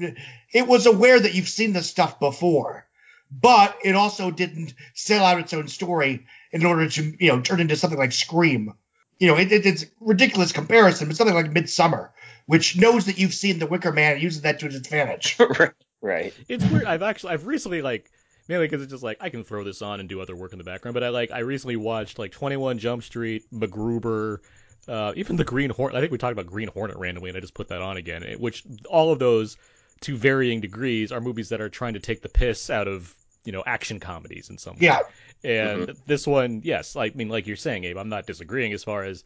it 0.53 0.67
was 0.67 0.85
aware 0.85 1.19
that 1.19 1.33
you've 1.33 1.49
seen 1.49 1.73
this 1.73 1.89
stuff 1.89 2.19
before. 2.19 2.85
But 3.31 3.77
it 3.83 3.95
also 3.95 4.29
didn't 4.29 4.73
sell 4.93 5.23
out 5.23 5.39
its 5.39 5.53
own 5.53 5.69
story 5.69 6.25
in 6.51 6.65
order 6.65 6.89
to, 6.89 7.15
you 7.17 7.31
know, 7.31 7.41
turn 7.41 7.61
into 7.61 7.77
something 7.77 7.99
like 7.99 8.11
Scream. 8.11 8.73
You 9.19 9.27
know, 9.27 9.37
it, 9.37 9.51
it, 9.51 9.65
it's 9.65 9.85
ridiculous 10.01 10.51
comparison, 10.51 11.07
but 11.07 11.15
something 11.15 11.35
like 11.35 11.51
Midsummer, 11.51 12.11
which 12.45 12.75
knows 12.75 13.05
that 13.05 13.17
you've 13.17 13.33
seen 13.33 13.59
The 13.59 13.67
Wicker 13.67 13.93
Man 13.93 14.13
and 14.13 14.21
uses 14.21 14.41
that 14.41 14.59
to 14.59 14.65
its 14.65 14.75
advantage. 14.75 15.37
right. 16.01 16.33
it's 16.49 16.65
weird. 16.65 16.85
I've 16.85 17.03
actually, 17.03 17.33
I've 17.33 17.45
recently 17.45 17.81
like, 17.81 18.11
mainly 18.49 18.67
because 18.67 18.81
it's 18.81 18.91
just 18.91 19.03
like 19.03 19.17
I 19.21 19.29
can 19.29 19.45
throw 19.45 19.63
this 19.63 19.81
on 19.81 20.01
and 20.01 20.09
do 20.09 20.19
other 20.19 20.35
work 20.35 20.51
in 20.51 20.57
the 20.57 20.65
background. 20.65 20.95
But 20.95 21.03
I 21.03 21.09
like, 21.09 21.31
I 21.31 21.39
recently 21.39 21.77
watched 21.77 22.19
like 22.19 22.33
21 22.33 22.79
Jump 22.79 23.03
Street, 23.03 23.43
MacGruber, 23.53 24.39
uh, 24.87 25.13
even 25.15 25.35
the 25.35 25.43
Green 25.43 25.69
Hornet. 25.69 25.97
I 25.97 25.99
think 26.01 26.11
we 26.11 26.17
talked 26.17 26.33
about 26.33 26.47
Green 26.47 26.67
Hornet 26.67 26.97
randomly, 26.97 27.29
and 27.29 27.37
I 27.37 27.41
just 27.41 27.53
put 27.53 27.69
that 27.69 27.81
on 27.81 27.97
again. 27.97 28.23
Which 28.39 28.63
all 28.89 29.11
of 29.11 29.19
those, 29.19 29.57
to 30.01 30.17
varying 30.17 30.61
degrees, 30.61 31.11
are 31.11 31.21
movies 31.21 31.49
that 31.49 31.61
are 31.61 31.69
trying 31.69 31.93
to 31.93 31.99
take 31.99 32.21
the 32.21 32.29
piss 32.29 32.69
out 32.69 32.87
of 32.87 33.13
you 33.45 33.51
know 33.51 33.63
action 33.65 33.99
comedies 33.99 34.49
in 34.49 34.57
some 34.57 34.73
way. 34.73 34.79
Yeah. 34.81 34.99
And 35.43 35.95
this 36.05 36.27
one, 36.27 36.61
yes, 36.63 36.95
I 36.95 37.11
mean, 37.15 37.29
like 37.29 37.47
you're 37.47 37.55
saying, 37.55 37.83
Abe, 37.85 37.97
I'm 37.97 38.09
not 38.09 38.27
disagreeing 38.27 38.73
as 38.73 38.83
far 38.83 39.03
as 39.03 39.23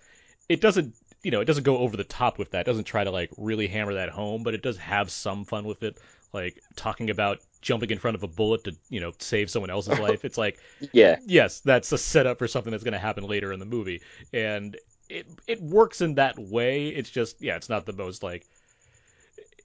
it 0.47 0.61
doesn't, 0.61 0.95
you 1.23 1.31
know, 1.31 1.41
it 1.41 1.45
doesn't 1.45 1.63
go 1.63 1.77
over 1.79 1.97
the 1.97 2.05
top 2.05 2.37
with 2.37 2.51
that. 2.51 2.61
It 2.61 2.65
doesn't 2.65 2.85
try 2.85 3.03
to 3.03 3.11
like 3.11 3.31
really 3.37 3.67
hammer 3.67 3.95
that 3.95 4.09
home, 4.09 4.43
but 4.43 4.53
it 4.53 4.61
does 4.61 4.77
have 4.77 5.11
some 5.11 5.43
fun 5.43 5.65
with 5.65 5.83
it, 5.83 5.97
like 6.31 6.61
talking 6.77 7.09
about 7.09 7.39
jumping 7.61 7.89
in 7.89 7.99
front 7.99 8.15
of 8.15 8.23
a 8.23 8.27
bullet 8.27 8.63
to, 8.65 8.75
you 8.89 9.01
know, 9.01 9.11
save 9.19 9.49
someone 9.49 9.69
else's 9.71 9.99
life. 10.07 10.23
It's 10.23 10.37
like, 10.37 10.57
Yeah. 10.93 11.17
yes, 11.25 11.59
that's 11.59 11.91
a 11.91 11.97
setup 11.97 12.37
for 12.39 12.47
something 12.47 12.71
that's 12.71 12.83
going 12.83 12.93
to 12.93 12.99
happen 12.99 13.25
later 13.25 13.51
in 13.51 13.59
the 13.59 13.65
movie, 13.65 14.01
and 14.31 14.77
it 15.09 15.27
it 15.47 15.61
works 15.61 16.01
in 16.01 16.15
that 16.15 16.37
way. 16.37 16.87
It's 16.89 17.09
just, 17.09 17.41
yeah, 17.41 17.55
it's 17.55 17.69
not 17.69 17.85
the 17.85 17.93
most 17.93 18.23
like, 18.23 18.45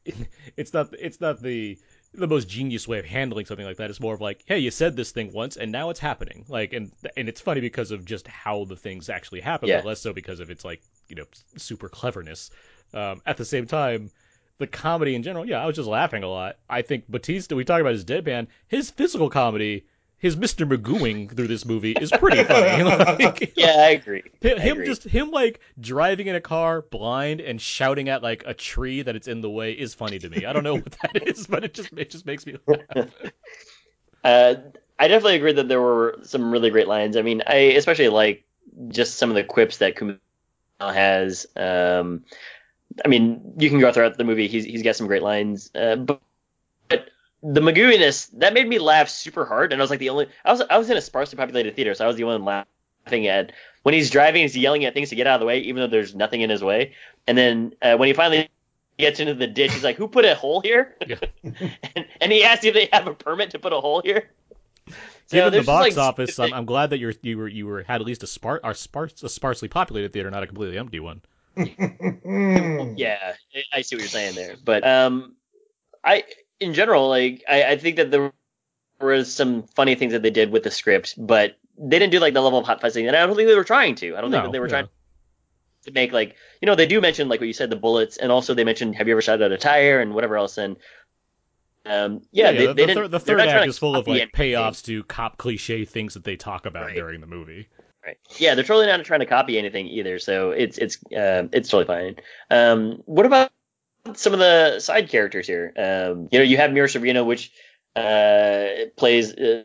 it's 0.56 0.72
not 0.72 0.94
it's 0.98 1.20
not 1.20 1.40
the 1.42 1.78
the 2.12 2.26
most 2.26 2.48
genius 2.48 2.88
way 2.88 2.98
of 2.98 3.04
handling 3.04 3.46
something 3.46 3.64
like 3.66 3.76
that. 3.76 3.88
It's 3.90 4.00
more 4.00 4.14
of 4.14 4.20
like, 4.20 4.42
hey, 4.46 4.58
you 4.58 4.70
said 4.72 4.96
this 4.96 5.12
thing 5.12 5.32
once, 5.32 5.56
and 5.56 5.70
now 5.70 5.90
it's 5.90 6.00
happening. 6.00 6.44
Like, 6.48 6.72
and 6.72 6.90
and 7.16 7.28
it's 7.28 7.40
funny 7.40 7.60
because 7.60 7.90
of 7.92 8.04
just 8.04 8.26
how 8.26 8.64
the 8.64 8.76
things 8.76 9.08
actually 9.08 9.40
happen, 9.40 9.68
Yeah. 9.68 9.76
but 9.78 9.86
less 9.86 10.00
so 10.00 10.12
because 10.12 10.40
of 10.40 10.50
its 10.50 10.64
like, 10.64 10.82
you 11.08 11.16
know, 11.16 11.26
super 11.56 11.88
cleverness. 11.88 12.50
Um, 12.92 13.22
at 13.24 13.36
the 13.36 13.44
same 13.44 13.66
time, 13.66 14.10
the 14.58 14.66
comedy 14.66 15.14
in 15.14 15.22
general, 15.22 15.46
yeah, 15.46 15.62
I 15.62 15.66
was 15.66 15.76
just 15.76 15.88
laughing 15.88 16.24
a 16.24 16.28
lot. 16.28 16.56
I 16.68 16.82
think 16.82 17.08
Bautista, 17.08 17.54
we 17.54 17.64
talk 17.64 17.80
about 17.80 17.92
his 17.92 18.04
deadpan, 18.04 18.48
his 18.66 18.90
physical 18.90 19.30
comedy, 19.30 19.84
his 20.20 20.36
Mr. 20.36 20.68
Magooing 20.68 21.34
through 21.34 21.48
this 21.48 21.64
movie 21.64 21.92
is 21.92 22.10
pretty 22.10 22.44
funny. 22.44 22.82
like, 23.24 23.54
Yeah, 23.56 23.74
I 23.78 23.90
agree. 23.90 24.22
Him, 24.40 24.58
I 24.58 24.64
agree. 24.66 24.86
just 24.86 25.04
him 25.04 25.30
like 25.30 25.60
driving 25.80 26.26
in 26.26 26.34
a 26.36 26.40
car 26.40 26.82
blind 26.82 27.40
and 27.40 27.60
shouting 27.60 28.08
at 28.10 28.22
like 28.22 28.44
a 28.46 28.52
tree 28.54 29.00
that 29.02 29.16
it's 29.16 29.28
in 29.28 29.40
the 29.40 29.50
way 29.50 29.72
is 29.72 29.94
funny 29.94 30.18
to 30.18 30.28
me. 30.28 30.44
I 30.44 30.52
don't 30.52 30.62
know 30.62 30.74
what 30.74 30.92
that 31.02 31.26
is, 31.26 31.46
but 31.46 31.64
it 31.64 31.72
just 31.74 31.92
it 31.94 32.10
just 32.10 32.26
makes 32.26 32.46
me 32.46 32.56
laugh. 32.66 33.08
Uh, 34.22 34.54
I 34.98 35.08
definitely 35.08 35.36
agree 35.36 35.52
that 35.52 35.66
there 35.68 35.80
were 35.80 36.18
some 36.24 36.50
really 36.52 36.68
great 36.68 36.86
lines. 36.86 37.16
I 37.16 37.22
mean, 37.22 37.42
I 37.46 37.54
especially 37.54 38.08
like 38.08 38.44
just 38.88 39.16
some 39.16 39.30
of 39.30 39.34
the 39.36 39.44
quips 39.44 39.78
that 39.78 39.96
Kumail 39.96 40.18
has. 40.78 41.46
Um, 41.56 42.24
I 43.02 43.08
mean, 43.08 43.54
you 43.58 43.70
can 43.70 43.80
go 43.80 43.90
throughout 43.92 44.18
the 44.18 44.24
movie. 44.24 44.46
He's 44.46 44.66
he's 44.66 44.82
got 44.82 44.96
some 44.96 45.06
great 45.06 45.22
lines, 45.22 45.70
uh, 45.74 45.96
but 45.96 46.20
the 47.42 47.60
Magooiness 47.60 48.30
that 48.38 48.52
made 48.52 48.68
me 48.68 48.78
laugh 48.78 49.08
super 49.08 49.44
hard. 49.44 49.72
And 49.72 49.80
I 49.80 49.84
was 49.84 49.90
like 49.90 49.98
the 49.98 50.10
only. 50.10 50.28
I 50.44 50.52
was 50.52 50.62
I 50.70 50.78
was 50.78 50.90
in 50.90 50.96
a 50.96 51.00
sparsely 51.00 51.36
populated 51.36 51.74
theater, 51.76 51.94
so 51.94 52.04
I 52.04 52.08
was 52.08 52.16
the 52.16 52.24
only 52.24 52.40
one 52.40 52.64
laughing 53.06 53.26
at 53.26 53.52
when 53.82 53.94
he's 53.94 54.10
driving. 54.10 54.42
He's 54.42 54.56
yelling 54.56 54.84
at 54.84 54.94
things 54.94 55.08
to 55.10 55.16
get 55.16 55.26
out 55.26 55.34
of 55.34 55.40
the 55.40 55.46
way, 55.46 55.58
even 55.60 55.80
though 55.80 55.86
there's 55.88 56.14
nothing 56.14 56.40
in 56.42 56.50
his 56.50 56.62
way. 56.62 56.94
And 57.26 57.36
then 57.38 57.74
uh, 57.82 57.96
when 57.96 58.08
he 58.08 58.12
finally 58.12 58.48
gets 58.98 59.20
into 59.20 59.34
the 59.34 59.46
ditch, 59.46 59.72
he's 59.72 59.84
like, 59.84 59.96
"Who 59.96 60.06
put 60.08 60.24
a 60.24 60.34
hole 60.34 60.60
here?" 60.60 60.96
Yeah. 61.06 61.16
and, 61.96 62.06
and 62.20 62.32
he 62.32 62.44
asks 62.44 62.64
if 62.64 62.74
they 62.74 62.88
have 62.92 63.06
a 63.06 63.14
permit 63.14 63.50
to 63.50 63.58
put 63.58 63.72
a 63.72 63.80
hole 63.80 64.02
here. 64.02 64.30
So 64.88 65.36
Given 65.36 65.52
the 65.52 65.62
box 65.62 65.96
like, 65.96 65.98
office, 65.98 66.38
I'm, 66.40 66.52
I'm 66.52 66.64
glad 66.66 66.90
that 66.90 66.98
you're 66.98 67.14
you 67.22 67.38
were 67.38 67.48
you 67.48 67.66
were 67.66 67.84
had 67.84 68.00
at 68.00 68.06
least 68.06 68.22
a 68.24 68.26
spar 68.26 68.60
a, 68.64 68.74
sparse, 68.74 69.22
a 69.22 69.28
sparsely 69.28 69.68
populated 69.68 70.12
theater, 70.12 70.30
not 70.30 70.42
a 70.42 70.46
completely 70.46 70.76
empty 70.76 70.98
one. 71.00 71.22
Yeah, 71.56 73.34
I- 73.54 73.78
I 73.78 73.82
see 73.82 73.96
what 73.96 74.00
you're 74.00 74.08
saying 74.08 74.34
there, 74.34 74.56
but 74.64 74.86
um, 74.86 75.36
I 76.04 76.24
in 76.60 76.74
general 76.74 77.08
like 77.08 77.42
I, 77.48 77.64
I 77.64 77.76
think 77.76 77.96
that 77.96 78.10
there 78.10 78.32
was 79.00 79.32
some 79.32 79.64
funny 79.74 79.94
things 79.94 80.12
that 80.12 80.22
they 80.22 80.30
did 80.30 80.52
with 80.52 80.62
the 80.62 80.70
script, 80.70 81.14
but 81.18 81.56
they 81.78 81.98
didn't 81.98 82.12
do 82.12 82.20
like 82.20 82.34
the 82.34 82.40
level 82.40 82.58
of 82.58 82.66
hot 82.66 82.80
fuzzing, 82.80 83.06
and 83.06 83.16
I 83.16 83.26
don't 83.26 83.34
think 83.34 83.48
they 83.48 83.54
were 83.54 83.64
trying 83.64 83.94
to. 83.96 84.16
I 84.16 84.20
don't 84.20 84.30
think 84.30 84.44
that 84.44 84.52
they 84.52 84.60
were 84.60 84.66
yeah. 84.66 84.82
trying 84.82 84.88
to 85.84 85.92
make 85.92 86.12
like 86.12 86.36
you 86.60 86.66
know 86.66 86.74
they 86.74 86.86
do 86.86 87.00
mention 87.00 87.28
like 87.28 87.40
what 87.40 87.46
you 87.46 87.52
said 87.52 87.70
the 87.70 87.76
bullets, 87.76 88.18
and 88.18 88.30
also 88.30 88.54
they 88.54 88.64
mentioned 88.64 88.94
have 88.96 89.08
you 89.08 89.14
ever 89.14 89.22
shot 89.22 89.40
at 89.40 89.52
a 89.52 89.58
tire 89.58 90.00
and 90.00 90.14
whatever 90.14 90.36
else, 90.36 90.58
and 90.58 90.76
um 91.86 92.20
yeah, 92.30 92.52
they, 92.52 92.58
the, 92.58 92.66
they 92.66 92.66
the, 92.66 92.74
didn't, 92.74 92.94
third, 92.96 93.10
the 93.10 93.20
third 93.20 93.40
act 93.40 93.64
to 93.64 93.68
is 93.68 93.78
full 93.78 93.96
of 93.96 94.06
like 94.06 94.30
payoffs 94.32 94.84
to 94.84 95.02
cop 95.04 95.38
cliche 95.38 95.84
things 95.84 96.14
that 96.14 96.24
they 96.24 96.36
talk 96.36 96.66
about 96.66 96.86
Right. 96.86 96.96
during 96.96 97.20
the 97.20 97.26
movie. 97.26 97.68
Right. 98.04 98.16
Yeah, 98.38 98.54
they're 98.54 98.64
totally 98.64 98.86
not 98.86 99.04
trying 99.04 99.20
to 99.20 99.26
copy 99.26 99.58
anything 99.58 99.86
either, 99.86 100.18
so 100.18 100.50
it's 100.50 100.78
it's 100.78 100.96
uh, 101.12 101.48
it's 101.52 101.68
totally 101.68 101.84
fine. 101.84 102.16
Um, 102.50 103.02
what 103.04 103.26
about 103.26 103.50
some 104.14 104.32
of 104.32 104.38
the 104.38 104.80
side 104.80 105.08
characters 105.08 105.46
here? 105.46 105.72
Um, 105.76 106.28
you 106.30 106.38
know, 106.38 106.44
you 106.44 106.56
have 106.56 106.72
Mira 106.72 106.88
Sorvino, 106.88 107.24
which 107.24 107.52
uh, 107.96 108.86
plays, 108.96 109.32
uh, 109.34 109.62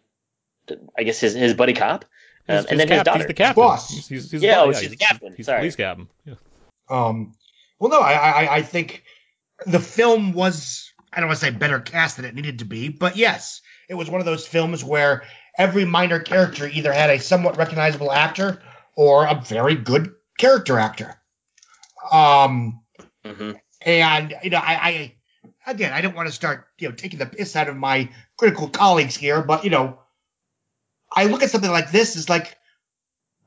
I 0.97 1.03
guess 1.03 1.19
his 1.19 1.33
his 1.33 1.53
buddy 1.53 1.73
cop, 1.73 2.05
um, 2.49 2.57
He's, 2.57 2.65
and 2.65 2.79
then 2.79 2.88
he's 2.88 2.95
his 2.95 2.97
cap- 2.99 3.05
daughter. 3.05 3.17
he's 3.19 3.27
the 3.27 3.33
captain. 3.33 3.63
boss. 3.63 3.89
He's, 3.89 4.07
he's, 4.07 4.31
he's 4.31 4.41
Yeah, 4.43 4.55
the- 4.55 4.61
oh, 4.63 4.73
she's 4.73 4.89
the 4.89 4.97
captain. 4.97 5.33
He's 5.36 5.45
Sorry. 5.45 5.59
police 5.59 5.75
captain. 5.75 6.07
Yeah. 6.25 6.33
Um, 6.89 7.36
well, 7.79 7.89
no, 7.91 7.99
I, 7.99 8.13
I, 8.13 8.55
I 8.57 8.61
think 8.61 9.03
the 9.65 9.79
film 9.79 10.33
was, 10.33 10.91
I 11.11 11.19
don't 11.19 11.27
want 11.27 11.39
to 11.39 11.45
say 11.45 11.51
better 11.51 11.79
cast 11.79 12.17
than 12.17 12.25
it 12.25 12.36
needed 12.36 12.59
to 12.59 12.65
be, 12.65 12.89
but 12.89 13.15
yes, 13.17 13.61
it 13.89 13.95
was 13.95 14.09
one 14.09 14.21
of 14.21 14.25
those 14.25 14.45
films 14.47 14.83
where 14.83 15.23
every 15.57 15.86
minor 15.86 16.19
character 16.19 16.67
either 16.67 16.91
had 16.93 17.09
a 17.09 17.19
somewhat 17.19 17.57
recognizable 17.57 18.11
actor 18.11 18.61
or 18.95 19.25
a 19.25 19.36
very 19.36 19.75
good 19.75 20.13
character 20.38 20.77
actor. 20.79 21.15
Um, 22.11 22.81
hmm 23.25 23.51
and 23.86 24.33
you 24.43 24.49
know, 24.49 24.57
I, 24.57 25.15
I 25.67 25.71
again, 25.71 25.93
I 25.93 26.01
don't 26.01 26.15
want 26.15 26.27
to 26.27 26.33
start, 26.33 26.65
you 26.79 26.89
know, 26.89 26.95
taking 26.95 27.19
the 27.19 27.25
piss 27.25 27.55
out 27.55 27.69
of 27.69 27.77
my 27.77 28.09
critical 28.38 28.67
colleagues 28.67 29.15
here, 29.15 29.41
but 29.41 29.63
you 29.63 29.69
know, 29.69 29.99
I 31.15 31.25
look 31.25 31.43
at 31.43 31.51
something 31.51 31.71
like 31.71 31.91
this 31.91 32.15
is 32.15 32.27
like, 32.29 32.57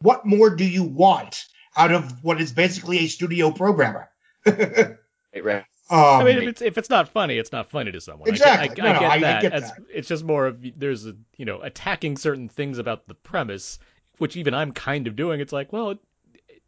what 0.00 0.24
more 0.24 0.50
do 0.50 0.64
you 0.64 0.84
want 0.84 1.44
out 1.76 1.92
of 1.92 2.24
what 2.24 2.40
is 2.40 2.52
basically 2.52 2.98
a 3.00 3.06
studio 3.08 3.50
programmer? 3.50 4.08
Right, 4.46 4.96
right. 5.42 5.64
Um, 5.90 5.98
I 6.20 6.24
mean, 6.24 6.36
if 6.36 6.44
it's 6.48 6.60
if 6.60 6.76
it's 6.76 6.90
not 6.90 7.08
funny, 7.08 7.38
it's 7.38 7.50
not 7.50 7.70
funny 7.70 7.90
to 7.92 8.00
someone. 8.02 8.28
Exactly. 8.28 8.78
I, 8.84 8.90
I, 8.90 8.92
No, 8.92 8.92
no, 8.92 9.00
get 9.00 9.10
I- 9.10 9.14
I 9.14 9.20
that. 9.20 9.40
get 9.40 9.52
As- 9.54 9.62
that. 9.70 9.78
It's 9.90 10.06
just 10.06 10.22
more 10.22 10.44
of 10.46 10.62
there's 10.76 11.06
a 11.06 11.16
you 11.38 11.46
know 11.46 11.62
attacking 11.62 12.18
certain 12.18 12.50
things 12.50 12.76
about 12.76 13.08
the 13.08 13.14
premise, 13.14 13.78
which 14.18 14.36
even 14.36 14.52
I'm 14.52 14.72
kind 14.72 15.06
of 15.06 15.16
doing. 15.16 15.40
It's 15.40 15.50
like, 15.50 15.72
well, 15.72 15.92
it, 15.92 15.98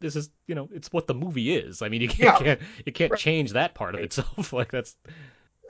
this 0.01 0.15
is 0.15 0.29
you 0.47 0.55
know 0.55 0.67
it's 0.73 0.91
what 0.91 1.07
the 1.07 1.13
movie 1.13 1.55
is. 1.55 1.81
I 1.81 1.87
mean, 1.89 2.01
you 2.01 2.09
can't 2.09 2.39
Yeah. 2.41 2.55
can't, 2.55 2.61
you 2.85 2.91
can't 2.91 3.17
change 3.17 3.53
that 3.53 3.73
part 3.73 3.95
of 3.95 4.01
itself. 4.01 4.51
like 4.59 4.71
that's 4.71 4.95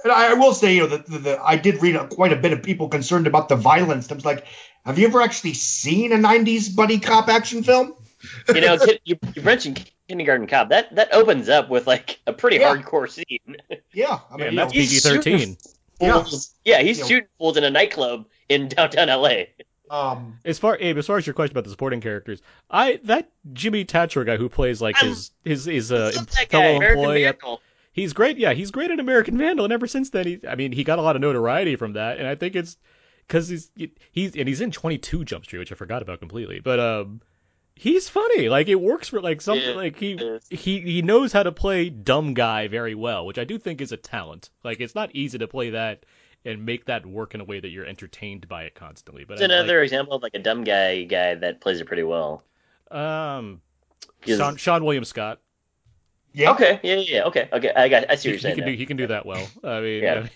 and 0.04 0.12
I, 0.12 0.32
I 0.32 0.34
will 0.34 0.54
say, 0.54 0.74
you 0.76 0.82
know, 0.82 0.88
the, 0.88 0.98
the, 0.98 1.18
the 1.20 1.42
I 1.44 1.58
did 1.58 1.82
read 1.84 1.96
a, 1.96 2.08
quite 2.08 2.34
a 2.34 2.36
bit 2.36 2.54
of 2.54 2.64
people 2.64 2.90
concerned 2.90 3.28
about 3.28 3.50
the 3.50 3.56
violence. 3.56 4.12
I 4.12 4.16
was 4.16 4.26
like, 4.26 4.46
have 4.84 4.98
you 4.98 5.06
ever 5.08 5.22
actually 5.22 5.54
seen 5.54 6.12
a 6.12 6.16
'90s 6.18 6.76
buddy 6.76 7.00
cop 7.00 7.28
action 7.30 7.62
film? 7.64 7.94
You 8.54 8.62
know, 8.62 8.78
you, 9.04 9.18
you 9.36 9.42
mentioned 9.42 9.90
Kindergarten 10.08 10.48
Cop. 10.48 10.70
That 10.70 10.96
that 10.96 11.14
opens 11.14 11.50
up 11.50 11.70
with 11.70 11.88
like 11.88 12.20
a 12.28 12.34
pretty 12.34 12.58
Yeah. 12.58 12.76
hardcore 12.76 13.10
scene. 13.10 13.58
Yeah, 13.94 14.20
I 14.32 14.38
mean, 14.38 14.54
yeah, 14.54 14.62
that's 14.66 14.74
he's 14.74 15.04
PG-13. 15.04 15.68
Yeah. 16.00 16.24
Yeah, 16.64 16.82
he's 16.82 16.98
You 16.98 17.04
know- 17.04 17.08
shooting 17.08 17.28
fools 17.38 17.58
in 17.58 17.64
a 17.64 17.70
nightclub 17.70 18.28
in 18.50 18.70
downtown 18.70 19.08
LA. 19.10 19.46
Um, 19.92 20.40
As 20.46 20.58
far 20.58 20.78
Abe, 20.80 20.98
as 20.98 21.06
far 21.06 21.18
as 21.18 21.28
your 21.28 21.34
question 21.34 21.54
about 21.54 21.66
the 21.66 21.70
supporting 21.70 22.02
characters, 22.02 22.42
I 22.70 23.00
that 23.04 23.30
Jimmy 23.54 23.86
Tatro 23.86 24.26
guy 24.26 24.38
who 24.38 24.50
plays 24.50 24.82
like 24.82 25.02
I- 25.04 25.08
his 25.08 25.32
his 25.44 25.66
his 25.66 25.92
uh, 25.92 26.12
Love 26.16 26.30
fellow 26.30 26.80
guy, 26.80 26.88
employee 26.88 27.26
at 27.26 27.42
Vandal. 27.42 27.62
He's 27.94 28.14
great. 28.14 28.38
Yeah, 28.38 28.54
he's 28.54 28.72
great 28.72 28.90
at 28.90 29.00
American 29.02 29.38
Vandal, 29.38 29.66
and 29.66 29.74
ever 29.74 29.86
since 29.86 30.12
then, 30.12 30.26
he, 30.26 30.40
I 30.48 30.56
mean, 30.56 30.72
he 30.72 30.86
got 30.86 30.98
a 30.98 31.02
lot 31.02 31.18
of 31.18 31.22
notoriety 31.22 31.76
from 31.76 31.94
that, 31.94 32.20
and 32.20 32.28
I 32.28 32.36
think 32.36 32.56
it's 32.56 32.78
because 33.28 33.50
he's 33.50 33.70
he's 34.12 34.36
and 34.36 34.48
he's 34.48 34.62
in 34.62 34.72
22 34.72 35.26
Jump 35.26 35.44
Street, 35.46 35.60
which 35.60 35.72
I 35.74 35.76
forgot 35.76 36.02
about 36.02 36.20
completely. 36.20 36.62
But 36.62 36.80
um, 36.80 37.22
he's 37.76 38.08
funny. 38.08 38.48
Like 38.48 38.70
it 38.70 38.80
works 38.80 39.10
for 39.10 39.20
like 39.20 39.42
something 39.42 39.68
Yeah, 39.72 39.76
like 39.76 39.98
he 39.98 40.14
it 40.14 40.22
is. 40.22 40.48
he 40.50 40.80
he 40.80 41.02
knows 41.02 41.34
how 41.34 41.44
to 41.44 41.52
play 41.52 41.90
dumb 41.90 42.34
guy 42.34 42.70
very 42.70 42.96
well, 42.96 43.26
which 43.26 43.38
I 43.38 43.44
do 43.44 43.58
think 43.60 43.82
is 43.82 43.92
a 43.92 43.98
talent. 43.98 44.50
Like 44.64 44.80
it's 44.80 44.96
not 44.96 45.14
easy 45.14 45.40
to 45.40 45.48
play 45.50 45.72
that 45.72 46.06
and 46.46 46.66
make 46.66 46.86
that 46.86 47.06
work 47.06 47.36
in 47.36 47.42
a 47.42 47.44
way 47.44 47.60
that 47.60 47.70
you're 47.70 47.86
entertained 47.86 48.48
by 48.48 48.64
it 48.64 48.76
constantly. 48.76 49.24
But 49.26 49.34
It's 49.34 49.42
I, 49.42 49.46
like, 49.46 49.52
another 49.54 49.84
example 49.84 50.16
of 50.16 50.24
like 50.24 50.34
a 50.34 50.40
dumb 50.40 50.64
guy 50.64 51.04
guy 51.04 51.36
that 51.36 51.62
plays 51.62 51.80
it 51.82 51.86
pretty 51.86 52.04
well. 52.04 52.44
um, 52.90 53.62
He's- 54.24 54.38
Sean, 54.40 54.56
Seann 54.58 54.84
William 54.84 55.04
Scott. 55.06 55.40
yeah, 56.34 56.52
Okay, 56.52 56.80
yeah, 56.84 56.96
yeah, 56.96 57.16
yeah, 57.18 57.24
okay, 57.26 57.50
okay. 57.54 57.72
I 57.76 57.90
got, 57.90 58.10
I 58.10 58.16
see 58.16 58.30
he, 58.30 58.36
what 58.36 58.42
you're 58.44 58.52
saying. 58.54 58.56
he 58.56 58.62
can 58.62 58.66
now. 58.66 58.72
do 58.72 58.78
he 58.78 58.86
can 58.86 58.98
do 58.98 59.08
that 59.08 59.26
well. 59.26 59.48
I 59.64 59.80
mean, 59.82 60.04
Yeah. 60.04 60.14
I 60.14 60.20
mean, 60.22 60.30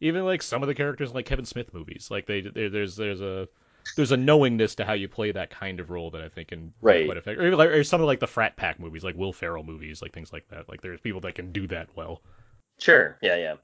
even 0.00 0.24
like 0.24 0.42
some 0.42 0.62
of 0.62 0.68
the 0.68 0.74
characters 0.74 1.10
in, 1.10 1.14
like 1.14 1.26
Kevin 1.26 1.44
Smith 1.44 1.74
movies, 1.74 2.08
like 2.10 2.26
they 2.26 2.40
there, 2.42 2.70
there's 2.70 2.94
there's 2.96 3.20
a 3.20 3.48
there's 3.96 4.12
a 4.12 4.16
knowingness 4.16 4.74
to 4.76 4.84
how 4.84 4.92
you 4.92 5.08
play 5.08 5.32
that 5.32 5.50
kind 5.50 5.80
of 5.80 5.90
role 5.90 6.10
that 6.10 6.22
I 6.22 6.28
think 6.28 6.48
can 6.48 6.72
Right. 6.80 7.06
quite 7.06 7.16
effective. 7.16 7.42
Or, 7.42 7.46
even 7.46 7.58
like, 7.58 7.68
or 7.70 7.82
some 7.84 8.00
of 8.00 8.06
like 8.06 8.20
the 8.20 8.26
frat 8.26 8.54
pack 8.56 8.78
movies, 8.78 9.02
like 9.02 9.16
Will 9.16 9.32
Ferrell 9.32 9.64
movies, 9.64 10.00
like 10.02 10.12
things 10.12 10.32
like 10.32 10.46
that. 10.48 10.68
Like 10.68 10.82
there's 10.82 11.00
people 11.00 11.20
that 11.22 11.34
can 11.34 11.50
do 11.52 11.66
that 11.68 11.88
well. 11.96 12.22
Sure, 12.78 13.18
yeah, 13.22 13.36
yeah. 13.36 13.54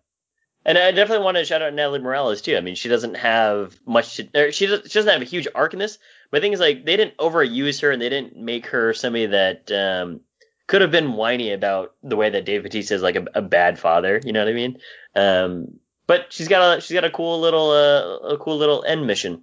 And 0.65 0.79
I 0.79 0.93
definitely 0.93 1.25
want 1.25 1.37
to 1.37 1.45
shout 1.45 1.63
out 1.63 1.75
Natalie 1.75 2.01
Morales 2.01 2.41
too. 2.41 2.57
I 2.57 2.61
mean, 2.61 2.75
she 2.75 2.89
doesn't 2.89 3.17
have 3.17 3.79
much 3.87 4.17
to. 4.17 4.29
Or 4.35 4.53
she, 4.53 4.67
does, 4.67 4.81
she 4.83 4.99
doesn't 4.99 5.13
have 5.13 5.23
a 5.23 5.27
huge 5.27 5.47
arc 5.55 5.73
in 5.73 5.79
this. 5.79 5.99
But 6.31 6.39
the 6.39 6.41
thing 6.43 6.53
is, 6.53 6.61
like, 6.61 6.85
they 6.85 6.97
didn't 6.97 7.17
overuse 7.19 7.83
her, 7.83 7.91
and 7.91 8.01
they 8.01 8.09
didn't 8.09 8.37
make 8.37 8.67
her 8.67 8.95
somebody 8.95 9.27
that 9.27 9.71
um, 9.71 10.21
could 10.67 10.81
have 10.81 10.91
been 10.91 11.13
whiny 11.13 11.53
about 11.53 11.95
the 12.03 12.17
way 12.17 12.31
that 12.31 12.45
Dave 12.45 12.63
Bautista 12.63 12.95
is 12.95 13.03
like 13.03 13.17
a, 13.17 13.27
a 13.35 13.43
bad 13.43 13.79
father. 13.79 14.21
You 14.25 14.33
know 14.33 14.41
what 14.41 14.49
I 14.49 14.55
mean? 14.55 14.79
Um, 15.15 15.81
but 16.07 16.33
she's 16.33 16.49
got 16.49 16.79
a 16.79 16.81
she's 16.81 16.95
got 16.95 17.05
a 17.05 17.11
cool 17.11 17.41
little 17.41 17.71
uh, 17.71 18.35
a 18.35 18.39
cool 18.39 18.57
little 18.57 18.85
end 18.85 19.07
mission. 19.07 19.43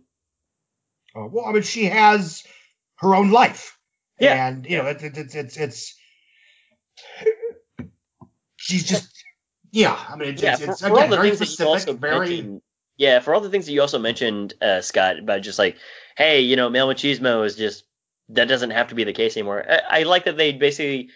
Uh, 1.16 1.28
well, 1.28 1.46
I 1.46 1.52
mean, 1.52 1.64
she 1.64 1.86
has 1.86 2.44
her 2.96 3.16
own 3.16 3.32
life. 3.32 3.78
Yeah. 4.20 4.48
And, 4.48 4.66
you 4.66 4.78
know, 4.78 4.86
it, 4.86 5.02
it, 5.02 5.18
it's, 5.18 5.36
it's, 5.36 5.58
it's, 5.58 5.96
she's 8.56 8.84
just, 8.84 9.21
yeah, 9.72 9.98
I 10.10 10.16
mean, 10.16 10.30
it's, 10.30 10.42
yeah, 10.42 10.54
it's, 10.54 10.64
for, 10.64 10.72
it's 10.72 10.82
for 10.82 10.90
all 10.90 10.98
again, 10.98 11.10
the 11.10 11.16
very 11.16 11.30
things 11.36 11.40
that 11.58 11.64
you 11.64 11.70
also 11.70 11.80
specific, 11.80 12.02
very, 12.02 12.30
mentioned. 12.30 12.62
Yeah, 12.98 13.20
for 13.20 13.34
all 13.34 13.42
the 13.42 13.50
things 13.50 13.66
that 13.66 13.72
you 13.72 13.82
also 13.82 14.00
mentioned, 14.00 14.54
uh, 14.62 14.82
Scott, 14.82 15.20
about 15.20 15.42
just 15.42 15.58
like, 15.58 15.78
hey, 16.18 16.42
you 16.42 16.56
know, 16.56 16.70
male 16.70 16.88
machismo 16.88 17.46
is 17.46 17.56
just 17.56 17.84
that 18.30 18.48
doesn't 18.48 18.72
have 18.72 18.90
to 18.90 18.96
be 18.96 19.04
the 19.04 19.14
case 19.14 19.36
anymore. 19.36 19.66
I, 19.68 20.02
I 20.02 20.04
like 20.04 20.26
that 20.26 20.38
they 20.38 20.54
basically 20.54 21.10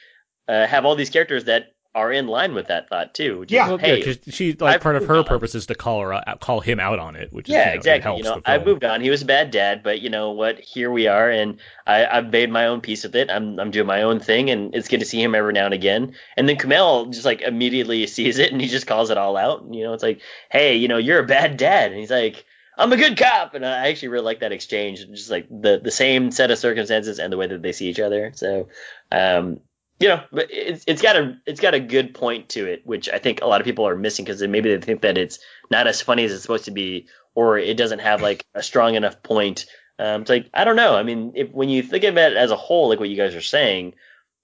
uh, 0.48 0.66
have 0.68 0.86
all 0.86 0.96
these 0.96 1.10
characters 1.10 1.46
that 1.46 1.75
are 1.96 2.12
in 2.12 2.28
line 2.28 2.54
with 2.54 2.68
that 2.68 2.90
thought 2.90 3.14
too. 3.16 3.40
which 3.40 3.50
is, 3.52 3.56
Yeah. 3.56 3.70
Well, 3.70 3.78
hey, 3.78 4.00
yeah, 4.00 4.06
'cause 4.06 4.20
she 4.30 4.52
like 4.54 4.76
I've 4.76 4.82
part 4.82 4.98
of 4.98 5.06
her 5.06 5.16
on. 5.20 5.24
purpose 5.24 5.56
is 5.56 5.66
to 5.68 5.76
call 5.76 6.02
her 6.02 6.14
out, 6.14 6.42
call 6.42 6.60
him 6.60 6.80
out 6.80 7.00
on 7.00 7.16
it, 7.16 7.32
which 7.32 7.48
is, 7.48 7.54
yeah, 7.56 7.60
you 7.62 7.66
know, 7.66 7.72
it 7.72 7.78
exactly. 7.78 8.04
helps 8.04 8.18
You 8.20 8.24
know, 8.26 8.42
I 8.46 8.58
film. 8.58 8.68
moved 8.68 8.84
on. 8.84 9.00
He 9.02 9.10
was 9.10 9.22
a 9.22 9.26
bad 9.26 9.50
dad, 9.50 9.82
but 9.82 10.02
you 10.02 10.10
know 10.10 10.32
what? 10.32 10.60
Here 10.60 10.92
we 10.92 11.08
are, 11.08 11.30
and 11.30 11.58
I, 11.88 12.06
I've 12.06 12.30
made 12.32 12.52
my 12.52 12.68
own 12.68 12.82
piece 12.82 13.06
of 13.06 13.16
it. 13.16 13.32
I'm 13.32 13.58
I'm 13.60 13.72
doing 13.72 13.88
my 13.88 14.02
own 14.04 14.20
thing, 14.20 14.50
and 14.50 14.76
it's 14.76 14.90
good 14.90 15.00
to 15.00 15.06
see 15.06 15.24
him 15.24 15.34
every 15.34 15.54
now 15.54 15.66
and 15.66 15.74
again. 15.74 16.16
And 16.36 16.48
then 16.50 16.58
Kumail 16.58 17.12
just 17.14 17.26
like 17.26 17.42
immediately 17.42 18.06
sees 18.18 18.40
it, 18.40 18.52
and 18.52 18.60
he 18.60 18.68
just 18.68 18.88
calls 18.88 19.10
it 19.10 19.18
all 19.18 19.38
out. 19.38 19.62
And, 19.64 19.74
you 19.74 19.84
know, 19.86 19.94
it's 19.94 20.04
like, 20.04 20.20
hey, 20.52 20.76
you 20.76 20.90
know, 20.90 20.98
you're 20.98 21.20
a 21.20 21.26
bad 21.26 21.58
dad, 21.58 21.92
and 21.92 22.00
he's 22.00 22.12
like. 22.12 22.46
I'm 22.78 22.92
a 22.92 22.98
good 22.98 23.18
cop, 23.18 23.54
and 23.54 23.66
I 23.66 23.88
actually 23.88 24.10
really 24.10 24.26
like 24.26 24.42
that 24.42 24.52
exchange, 24.52 25.00
just 25.08 25.32
like 25.32 25.48
the 25.50 25.80
the 25.82 25.92
same 25.92 26.30
set 26.32 26.52
of 26.52 26.58
circumstances 26.58 27.20
and 27.20 27.32
the 27.32 27.38
way 27.38 27.48
that 27.48 27.62
they 27.62 27.72
see 27.72 27.88
each 27.88 28.02
other. 28.02 28.34
So, 28.36 28.68
um, 29.14 29.62
you 30.00 30.10
know, 30.10 30.22
but 30.32 30.48
it's 30.50 30.84
it's 30.88 31.02
got 31.02 31.16
a 31.16 31.38
it's 31.46 31.60
got 31.60 31.74
a 31.74 31.80
good 31.80 32.14
point 32.14 32.50
to 32.50 32.66
it, 32.66 32.86
which 32.86 33.10
I 33.10 33.18
think 33.18 33.42
a 33.42 33.48
lot 33.48 33.62
of 33.62 33.66
people 33.66 33.88
are 33.88 33.96
missing 33.96 34.26
because 34.26 34.42
maybe 34.42 34.76
they 34.76 34.82
think 34.82 35.02
that 35.02 35.18
it's 35.18 35.40
not 35.72 35.88
as 35.88 36.02
funny 36.02 36.26
as 36.26 36.34
it's 36.34 36.42
supposed 36.42 36.66
to 36.66 36.72
be, 36.72 37.08
or 37.34 37.58
it 37.58 37.78
doesn't 37.78 38.00
have 38.00 38.22
like 38.22 38.46
a 38.54 38.62
strong 38.62 38.96
enough 38.96 39.24
point. 39.24 39.66
Um, 39.98 40.22
it's 40.22 40.30
like 40.30 40.50
I 40.54 40.66
don't 40.66 40.76
know. 40.76 40.96
I 40.96 41.04
mean, 41.04 41.32
if 41.36 41.50
when 41.52 41.70
you 41.70 41.82
think 41.82 42.04
of 42.04 42.18
it 42.18 42.36
as 42.36 42.52
a 42.52 42.58
whole, 42.58 42.90
like 42.90 43.00
what 43.00 43.10
you 43.10 43.16
guys 43.16 43.36
are 43.36 43.42
saying, 43.42 43.96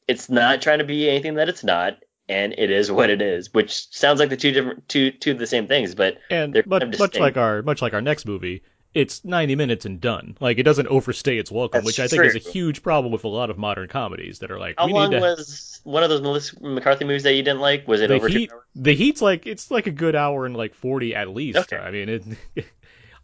it's 0.08 0.30
not 0.30 0.62
trying 0.62 0.80
to 0.80 0.86
be 0.86 1.10
anything 1.10 1.36
that 1.36 1.50
it's 1.50 1.66
not, 1.66 1.98
and 2.30 2.54
it 2.58 2.72
is 2.72 2.90
what 2.90 3.10
it 3.10 3.22
is, 3.22 3.54
which 3.54 3.90
sounds 3.94 4.22
like 4.22 4.30
the 4.30 4.38
two 4.38 4.52
different 4.52 4.88
two 4.88 5.12
two 5.12 5.32
of 5.32 5.38
the 5.38 5.48
same 5.48 5.68
things, 5.68 5.96
but 5.96 6.18
and 6.30 6.54
they're 6.54 6.64
but 6.64 6.82
kind 6.82 6.94
of 6.94 7.00
much 7.00 7.20
like 7.20 7.36
our 7.36 7.62
much 7.62 7.82
like 7.82 7.94
our 7.94 8.02
next 8.02 8.26
movie, 8.26 8.64
it's 8.94 9.24
90 9.24 9.56
minutes 9.56 9.86
and 9.86 10.02
done. 10.02 10.38
Like 10.40 10.58
it 10.58 10.64
doesn't 10.64 10.88
overstay 10.88 11.38
its 11.38 11.52
welcome, 11.52 11.80
That's 11.80 11.86
which 11.86 12.00
I 12.00 12.08
think 12.08 12.26
is 12.26 12.36
a 12.36 12.40
huge 12.40 12.84
problem 12.84 13.12
with 13.12 13.24
a 13.24 13.30
lot 13.30 13.50
of 13.50 13.58
modern 13.58 13.88
comedies 13.88 14.40
that 14.40 14.52
are 14.52 14.60
like 14.60 14.76
how 14.78 14.88
we 14.88 14.94
long 14.94 15.12
need 15.12 15.18
to. 15.18 15.22
was 15.22 15.80
one 15.84 16.04
of 16.04 16.10
those 16.10 16.22
Melissa 16.22 16.62
McCarthy 16.62 17.06
movies 17.06 17.24
that 17.24 17.34
you 17.34 17.44
didn't 17.44 17.62
like? 17.62 17.88
Was 17.88 18.02
it 18.02 18.08
the 18.08 18.16
over 18.16 18.28
heat, 18.28 18.50
two 18.50 18.56
hours? 18.56 18.64
the 18.76 18.96
heat's 18.96 19.22
like 19.22 19.48
it's 19.48 19.72
like 19.72 19.88
a 19.88 19.92
good 19.92 20.16
hour 20.16 20.46
and 20.46 20.56
like 20.56 20.76
40 20.76 21.16
at 21.16 21.30
least. 21.30 21.58
Okay. 21.58 21.78
I 21.78 21.92
mean, 21.92 22.10
it, 22.10 22.24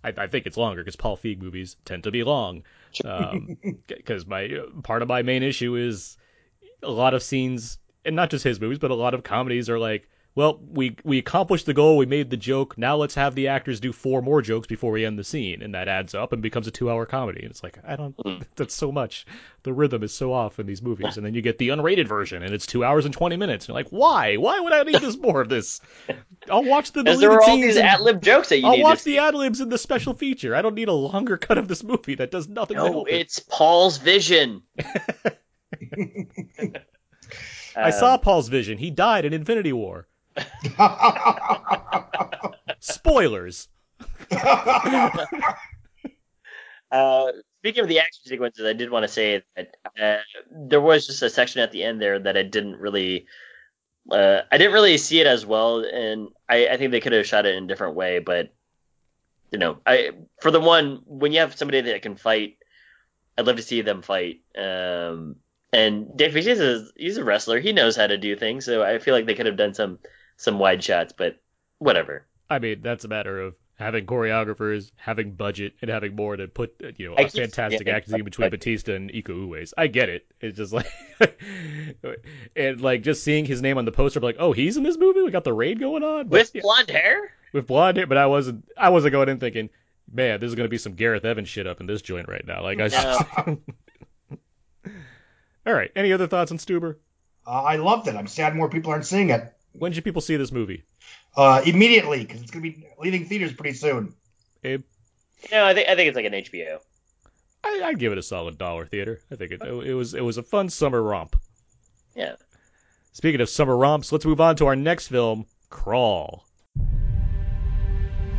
I, 0.03 0.13
I 0.15 0.27
think 0.27 0.45
it's 0.45 0.57
longer 0.57 0.81
because 0.81 0.95
Paul 0.95 1.17
Feig 1.17 1.41
movies 1.41 1.75
tend 1.83 2.03
to 2.03 2.11
be 2.11 2.23
long. 2.23 2.63
Because 2.93 4.23
um, 4.23 4.27
my 4.27 4.45
uh, 4.45 4.81
part 4.83 5.01
of 5.01 5.07
my 5.07 5.21
main 5.21 5.43
issue 5.43 5.75
is 5.75 6.17
a 6.81 6.89
lot 6.91 7.13
of 7.13 7.21
scenes, 7.21 7.77
and 8.05 8.15
not 8.15 8.29
just 8.29 8.43
his 8.43 8.61
movies, 8.61 8.79
but 8.79 8.91
a 8.91 8.95
lot 8.95 9.13
of 9.13 9.23
comedies 9.23 9.69
are 9.69 9.79
like, 9.79 10.07
well, 10.37 10.59
we 10.71 10.95
we 11.03 11.17
accomplished 11.17 11.65
the 11.65 11.73
goal, 11.73 11.97
we 11.97 12.05
made 12.05 12.29
the 12.29 12.37
joke. 12.37 12.77
Now 12.77 12.95
let's 12.95 13.15
have 13.15 13.33
the 13.33 13.47
actors 13.47 13.79
do 13.79 13.91
four 13.91 14.21
more 14.21 14.39
jokes 14.43 14.67
before 14.67 14.91
we 14.91 15.03
end 15.03 15.17
the 15.17 15.23
scene, 15.23 15.63
and 15.63 15.73
that 15.73 15.87
adds 15.87 16.13
up 16.13 16.31
and 16.31 16.43
becomes 16.43 16.67
a 16.67 16.71
two-hour 16.71 17.07
comedy. 17.07 17.41
And 17.41 17.49
it's 17.49 17.63
like 17.63 17.79
I 17.83 17.95
don't. 17.95 18.15
Mm. 18.17 18.43
That's 18.55 18.75
so 18.75 18.91
much. 18.91 19.25
The 19.63 19.73
rhythm 19.73 20.03
is 20.03 20.13
so 20.13 20.31
off 20.31 20.59
in 20.59 20.67
these 20.67 20.83
movies, 20.83 21.17
and 21.17 21.25
then 21.25 21.33
you 21.33 21.41
get 21.41 21.57
the 21.57 21.69
unrated 21.69 22.07
version, 22.07 22.43
and 22.43 22.53
it's 22.53 22.67
two 22.67 22.83
hours 22.83 23.05
and 23.05 23.13
twenty 23.15 23.35
minutes. 23.35 23.65
And 23.65 23.69
you're 23.69 23.83
like, 23.83 23.89
why? 23.89 24.35
Why 24.37 24.59
would 24.59 24.73
I 24.73 24.83
need 24.83 25.01
this 25.01 25.17
more 25.17 25.41
of 25.41 25.49
this? 25.49 25.81
I'll 26.51 26.63
watch 26.63 26.91
the 26.91 27.03
Because 27.03 27.19
there 27.19 27.31
were 27.31 27.41
all 27.41 27.55
these 27.55 27.77
ad 27.77 28.01
lib 28.01 28.21
jokes 28.21 28.49
that 28.49 28.59
you 28.59 28.67
I'll 28.67 28.79
watch 28.83 29.03
the 29.03 29.17
ad 29.17 29.33
libs 29.33 29.59
in 29.59 29.69
the 29.69 29.79
special 29.79 30.13
feature. 30.13 30.55
I 30.55 30.61
don't 30.61 30.75
need 30.75 30.87
a 30.87 30.93
longer 30.93 31.37
cut 31.47 31.57
of 31.57 31.67
this 31.67 31.83
movie 31.83 32.13
that 32.13 32.29
does 32.29 32.47
nothing 32.47 32.77
No, 32.77 32.85
help 32.85 33.09
it. 33.09 33.15
it's 33.21 33.39
Paul's 33.39 33.97
vision. 33.97 34.61
I 37.75 37.87
Um, 37.87 37.91
saw 37.91 38.17
Paul's 38.17 38.49
vision. 38.49 38.77
He 38.77 38.91
died 38.91 39.25
in 39.25 39.33
Infinity 39.33 39.73
War. 39.73 40.07
Spoilers. 42.79 43.67
Uh, 46.89 47.31
speaking 47.59 47.83
of 47.83 47.89
the 47.89 47.99
action 47.99 48.23
sequences, 48.25 48.65
I 48.65 48.73
did 48.73 48.89
want 48.89 49.03
to 49.03 49.09
say 49.09 49.43
that 49.55 49.75
uh, 50.01 50.17
there 50.51 50.81
was 50.81 51.05
just 51.05 51.21
a 51.21 51.29
section 51.29 51.61
at 51.61 51.71
the 51.71 51.83
end 51.83 52.01
there 52.01 52.17
that 52.17 52.37
I 52.37 52.43
didn't 52.43 52.77
really, 52.77 53.25
uh, 54.09 54.41
I 54.51 54.57
didn't 54.57 54.73
really 54.73 54.97
see 54.97 55.19
it 55.19 55.27
as 55.27 55.45
well, 55.45 55.83
and 55.83 56.29
I, 56.47 56.67
I 56.67 56.77
think 56.77 56.91
they 56.91 57.01
could 57.01 57.11
have 57.11 57.27
shot 57.27 57.45
it 57.45 57.55
in 57.55 57.65
a 57.65 57.67
different 57.67 57.95
way. 57.95 58.19
But 58.19 58.53
you 59.51 59.59
know, 59.59 59.79
I 59.85 60.11
for 60.41 60.51
the 60.51 60.59
one 60.59 61.01
when 61.05 61.33
you 61.33 61.39
have 61.39 61.57
somebody 61.57 61.81
that 61.81 62.01
can 62.01 62.15
fight, 62.15 62.57
I'd 63.37 63.45
love 63.45 63.57
to 63.57 63.61
see 63.61 63.81
them 63.81 64.01
fight. 64.01 64.41
Um, 64.57 65.37
and 65.73 66.15
Dave 66.15 66.33
Bautista 66.33 66.63
is 66.63 66.93
he's 66.95 67.17
a 67.17 67.23
wrestler; 67.23 67.59
he 67.59 67.73
knows 67.73 67.97
how 67.97 68.07
to 68.07 68.17
do 68.17 68.35
things. 68.37 68.65
So 68.65 68.81
I 68.81 68.99
feel 68.99 69.13
like 69.13 69.25
they 69.25 69.35
could 69.35 69.45
have 69.45 69.57
done 69.57 69.73
some 69.73 69.99
some 70.37 70.59
wide 70.59 70.83
shots, 70.83 71.13
but 71.15 71.41
whatever. 71.79 72.25
I 72.49 72.59
mean, 72.59 72.81
that's 72.81 73.03
a 73.03 73.07
matter 73.09 73.41
of 73.41 73.55
having 73.75 74.05
choreographers, 74.05 74.91
having 74.95 75.33
budget, 75.33 75.73
and 75.81 75.91
having 75.91 76.15
more 76.15 76.35
to 76.35 76.47
put, 76.47 76.81
you 76.97 77.09
know, 77.09 77.15
I 77.15 77.21
a 77.23 77.23
keep 77.25 77.41
fantastic 77.43 77.79
forgetting 77.79 77.95
action 78.13 78.23
between 78.23 78.45
budget. 78.47 78.59
Bautista 78.61 78.95
and 78.95 79.11
Iko 79.11 79.47
Uwais. 79.47 79.73
I 79.77 79.87
get 79.87 80.09
it. 80.09 80.25
It's 80.41 80.57
just 80.57 80.73
like, 80.73 80.87
and 82.55 82.81
like 82.81 83.03
just 83.03 83.23
seeing 83.23 83.45
his 83.45 83.61
name 83.61 83.77
on 83.77 83.85
the 83.85 83.91
poster, 83.91 84.19
I'm 84.19 84.23
like, 84.23 84.37
oh, 84.39 84.53
he's 84.53 84.77
in 84.77 84.83
this 84.83 84.97
movie. 84.97 85.21
We 85.21 85.31
got 85.31 85.43
the 85.43 85.53
raid 85.53 85.79
going 85.79 86.03
on 86.03 86.27
But, 86.27 86.39
With 86.39 86.51
yeah, 86.55 86.61
blonde 86.61 86.89
hair. 86.89 87.31
with 87.53 87.67
blonde 87.67 87.97
hair. 87.97 88.07
But 88.07 88.17
I 88.17 88.27
wasn't, 88.27 88.67
I 88.77 88.89
wasn't 88.89 89.11
going 89.11 89.29
in 89.29 89.39
thinking, 89.39 89.69
man, 90.11 90.39
this 90.39 90.47
is 90.47 90.55
gonna 90.55 90.69
be 90.69 90.77
some 90.77 90.93
Gareth 90.93 91.25
Evans 91.25 91.49
shit 91.49 91.67
up 91.67 91.81
in 91.81 91.85
this 91.87 92.01
joint 92.01 92.29
right 92.29 92.45
now. 92.47 92.63
Like 92.63 92.79
I. 92.79 92.87
No. 92.87 93.59
All 95.67 95.73
right. 95.73 95.91
Any 95.95 96.13
other 96.13 96.27
thoughts 96.27 96.51
on 96.51 96.57
Stuber? 96.57 96.95
Uh, 97.45 97.61
I 97.61 97.75
loved 97.75 98.07
it. 98.07 98.15
I'm 98.15 98.27
sad 98.27 98.55
more 98.55 98.69
people 98.69 98.91
aren't 98.91 99.05
seeing 99.05 99.29
it 99.29 99.53
When 99.73 99.93
should 99.93 100.03
people 100.03 100.21
see 100.21 100.37
this 100.37 100.51
movie? 100.51 100.83
uh, 101.37 101.61
immediately 101.65 102.19
because 102.25 102.41
it's 102.41 102.51
going 102.51 102.63
to 102.63 102.71
be 102.71 102.87
leaving 102.97 103.25
theaters 103.25 103.53
pretty 103.53 103.77
soon. 103.77 104.13
Abe? 104.63 104.83
No, 105.51 105.63
I 105.65 105.73
think 105.75 105.87
I 105.87 105.95
think 105.95 106.07
it's 106.07 106.15
like 106.15 106.25
an 106.25 106.33
HBO. 106.33 106.79
I, 107.63 107.81
I'd 107.85 107.99
give 107.99 108.11
it 108.11 108.17
a 108.17 108.23
solid 108.23 108.57
dollar 108.57 108.87
theater. 108.87 109.21
I 109.31 109.35
think 109.35 109.51
it, 109.51 109.61
it 109.61 109.93
was 109.93 110.15
it 110.15 110.21
was 110.21 110.37
a 110.37 110.43
fun 110.43 110.69
summer 110.69 111.01
romp. 111.01 111.35
Yeah. 112.15 112.35
Speaking 113.13 113.41
of 113.41 113.49
summer 113.49 113.77
romps, 113.77 114.11
let's 114.11 114.25
move 114.25 114.41
on 114.41 114.55
to 114.57 114.65
our 114.65 114.75
next 114.75 115.07
film, 115.07 115.45
Crawl. 115.69 116.43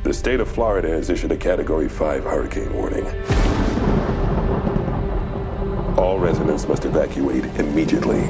The 0.02 0.14
state 0.14 0.40
of 0.40 0.48
Florida 0.48 0.88
has 0.88 1.10
issued 1.10 1.32
a 1.32 1.36
Category 1.36 1.88
5 1.88 2.24
hurricane 2.24 2.72
warning. 2.72 3.04
All 5.98 6.18
residents 6.18 6.66
must 6.68 6.84
evacuate 6.84 7.44
immediately. 7.58 8.20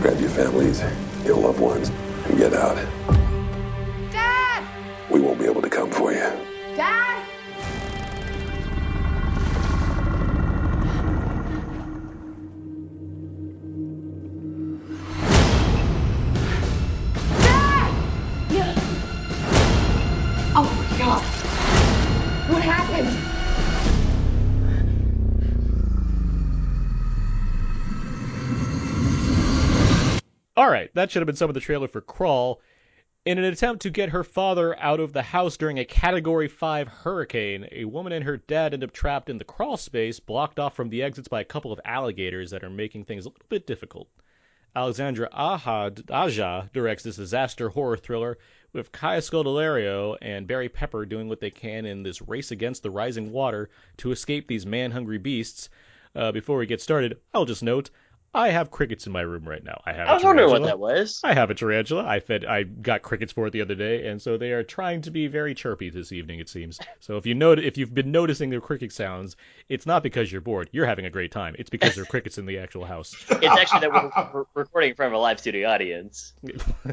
Grab 0.00 0.18
your 0.18 0.30
families, 0.30 0.80
your 1.26 1.36
loved 1.36 1.60
ones, 1.60 1.90
and 1.90 2.38
get 2.38 2.54
out. 2.54 2.76
Dad! 4.10 4.64
We 5.10 5.20
won't 5.20 5.38
be 5.38 5.44
able 5.44 5.60
to 5.60 5.68
come 5.68 5.90
for 5.90 6.10
you. 6.12 6.20
Dad! 6.74 7.09
That 30.94 31.10
should 31.10 31.20
have 31.20 31.26
been 31.26 31.36
some 31.36 31.50
of 31.50 31.54
the 31.54 31.60
trailer 31.60 31.88
for 31.88 32.00
Crawl. 32.00 32.60
In 33.26 33.36
an 33.36 33.44
attempt 33.44 33.82
to 33.82 33.90
get 33.90 34.08
her 34.08 34.24
father 34.24 34.78
out 34.78 34.98
of 34.98 35.12
the 35.12 35.22
house 35.22 35.56
during 35.56 35.78
a 35.78 35.84
Category 35.84 36.48
5 36.48 36.88
hurricane, 36.88 37.68
a 37.70 37.84
woman 37.84 38.12
and 38.12 38.24
her 38.24 38.38
dad 38.38 38.72
end 38.72 38.82
up 38.82 38.92
trapped 38.92 39.28
in 39.28 39.36
the 39.36 39.44
crawl 39.44 39.76
space, 39.76 40.18
blocked 40.18 40.58
off 40.58 40.74
from 40.74 40.88
the 40.88 41.02
exits 41.02 41.28
by 41.28 41.42
a 41.42 41.44
couple 41.44 41.70
of 41.70 41.80
alligators 41.84 42.50
that 42.50 42.64
are 42.64 42.70
making 42.70 43.04
things 43.04 43.26
a 43.26 43.28
little 43.28 43.46
bit 43.48 43.66
difficult. 43.66 44.08
Alexandre 44.74 45.28
Aja, 45.32 45.92
Aja 46.08 46.70
directs 46.72 47.02
this 47.02 47.16
disaster 47.16 47.68
horror 47.68 47.96
thriller 47.96 48.38
with 48.72 48.90
Kaya 48.90 49.20
Scodelario 49.20 50.16
and 50.22 50.46
Barry 50.46 50.68
Pepper 50.68 51.04
doing 51.04 51.28
what 51.28 51.40
they 51.40 51.50
can 51.50 51.84
in 51.84 52.02
this 52.02 52.22
race 52.22 52.52
against 52.52 52.82
the 52.82 52.90
rising 52.90 53.32
water 53.32 53.68
to 53.98 54.12
escape 54.12 54.48
these 54.48 54.64
man-hungry 54.64 55.18
beasts. 55.18 55.68
Uh, 56.14 56.32
before 56.32 56.56
we 56.56 56.66
get 56.66 56.80
started, 56.80 57.18
I'll 57.34 57.44
just 57.44 57.62
note 57.62 57.90
I 58.32 58.50
have 58.50 58.70
crickets 58.70 59.06
in 59.06 59.12
my 59.12 59.22
room 59.22 59.48
right 59.48 59.62
now. 59.62 59.80
I 59.84 59.92
have. 59.92 60.06
I 60.06 60.12
a 60.12 60.14
was 60.14 60.22
wondering 60.22 60.50
what 60.50 60.62
that 60.62 60.78
was. 60.78 61.20
I 61.24 61.34
have 61.34 61.50
a 61.50 61.54
tarantula. 61.54 62.04
I 62.06 62.20
fed. 62.20 62.44
I 62.44 62.62
got 62.62 63.02
crickets 63.02 63.32
for 63.32 63.48
it 63.48 63.50
the 63.50 63.60
other 63.60 63.74
day, 63.74 64.06
and 64.06 64.22
so 64.22 64.36
they 64.36 64.52
are 64.52 64.62
trying 64.62 65.00
to 65.02 65.10
be 65.10 65.26
very 65.26 65.52
chirpy 65.52 65.90
this 65.90 66.12
evening. 66.12 66.38
It 66.38 66.48
seems. 66.48 66.78
So 67.00 67.16
if 67.16 67.26
you 67.26 67.34
note, 67.34 67.58
if 67.58 67.76
you've 67.76 67.92
been 67.92 68.12
noticing 68.12 68.50
the 68.50 68.60
cricket 68.60 68.92
sounds, 68.92 69.34
it's 69.68 69.84
not 69.84 70.04
because 70.04 70.30
you're 70.30 70.40
bored. 70.40 70.68
You're 70.70 70.86
having 70.86 71.06
a 71.06 71.10
great 71.10 71.32
time. 71.32 71.56
It's 71.58 71.70
because 71.70 71.96
there 71.96 72.02
are 72.04 72.06
crickets 72.10 72.38
in 72.38 72.46
the 72.46 72.58
actual 72.58 72.84
house. 72.84 73.16
It's 73.30 73.44
actually 73.46 73.80
that 73.80 74.32
we're, 74.32 74.44
recording 74.54 74.90
in 74.90 74.96
front 74.96 75.12
of 75.12 75.18
a 75.18 75.22
live 75.22 75.40
studio 75.40 75.68
audience. 75.68 76.32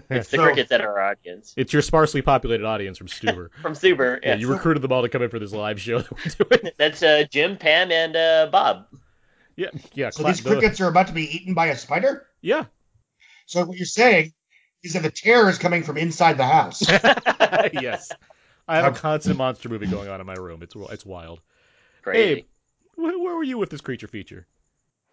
It's 0.10 0.30
the 0.30 0.38
So- 0.38 0.44
crickets 0.44 0.70
that 0.70 0.82
are 0.82 0.98
our 1.00 1.12
audience. 1.12 1.54
It's 1.56 1.72
your 1.72 1.82
sparsely 1.84 2.22
populated 2.24 2.66
audience 2.66 2.98
from 2.98 3.08
Stuber. 3.08 3.50
From 3.62 3.76
Super. 3.76 4.20
Yeah, 4.24 4.30
Yeah, 4.30 4.36
you 4.38 4.52
recruited 4.52 4.82
them 4.82 4.92
all 4.92 5.02
to 5.04 5.10
come 5.10 5.22
in 5.22 5.30
for 5.30 5.40
this 5.40 5.52
live 5.54 5.80
show 5.80 6.00
that 6.00 6.40
we're 6.40 6.58
doing. 6.58 6.72
That's 6.78 7.04
uh, 7.04 7.26
Jim, 7.30 7.58
Pam, 7.58 7.92
and 7.92 8.16
uh, 8.16 8.50
Bob. 8.52 8.88
Yeah, 9.58 9.72
yeah. 9.93 10.12
So 10.12 10.24
cla- 10.24 10.32
these 10.32 10.41
crickets 10.41 10.80
are 10.80 10.88
about 10.88 11.08
to 11.08 11.14
be 11.14 11.24
eaten 11.24 11.53
by 11.53 11.68
a 11.68 11.78
spider. 11.78 12.28
Yeah. 12.41 12.66
So 13.47 13.66
what 13.66 13.78
you're 13.78 13.86
saying 13.86 14.34
is 14.84 14.93
that 14.93 15.03
the 15.03 15.12
terror 15.12 15.49
is 15.49 15.58
coming 15.58 15.84
from 15.84 15.97
inside 15.97 16.38
the 16.38 16.45
house. 16.45 16.88
yes. 17.74 18.14
I 18.68 18.76
have 18.78 18.93
a 18.93 18.97
constant 18.97 19.38
monster 19.38 19.68
movie 19.70 19.88
going 19.88 20.10
on 20.10 20.22
in 20.22 20.28
my 20.28 20.36
room. 20.36 20.62
It's 20.62 20.76
it's 20.76 21.05
wild. 21.05 21.41
Crazy. 22.03 22.32
Abe, 22.32 22.45
wh- 22.95 23.22
where 23.22 23.36
were 23.36 23.43
you 23.43 23.58
with 23.58 23.70
this 23.70 23.82
creature 23.82 24.08
feature? 24.08 24.45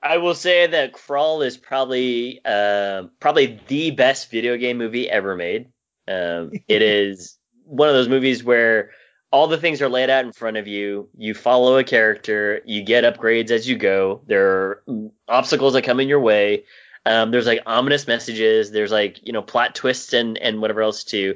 I 0.02 0.18
will 0.18 0.34
say 0.34 0.66
that 0.66 0.92
Crawl 0.92 1.40
is 1.42 1.56
probably 1.56 2.40
uh, 2.44 3.04
probably 3.20 3.58
the 3.68 3.92
best 3.92 4.30
video 4.30 4.56
game 4.58 4.76
movie 4.76 5.08
ever 5.08 5.34
made. 5.34 5.68
Um, 6.06 6.50
it 6.68 6.82
is 6.82 7.38
one 7.64 7.88
of 7.88 7.94
those 7.94 8.08
movies 8.08 8.44
where 8.44 8.90
all 9.34 9.48
the 9.48 9.58
things 9.58 9.82
are 9.82 9.88
laid 9.88 10.10
out 10.10 10.24
in 10.24 10.30
front 10.30 10.56
of 10.56 10.68
you. 10.68 11.08
You 11.18 11.34
follow 11.34 11.76
a 11.76 11.82
character. 11.82 12.60
You 12.64 12.84
get 12.84 13.02
upgrades 13.02 13.50
as 13.50 13.68
you 13.68 13.76
go. 13.76 14.20
There 14.28 14.46
are 14.46 14.82
obstacles 15.26 15.72
that 15.72 15.82
come 15.82 15.98
in 15.98 16.06
your 16.06 16.20
way. 16.20 16.66
Um, 17.04 17.32
there's 17.32 17.48
like 17.48 17.58
ominous 17.66 18.06
messages. 18.06 18.70
There's 18.70 18.92
like 18.92 19.26
you 19.26 19.32
know 19.32 19.42
plot 19.42 19.74
twists 19.74 20.12
and 20.12 20.38
and 20.38 20.60
whatever 20.60 20.82
else 20.82 21.02
too. 21.02 21.34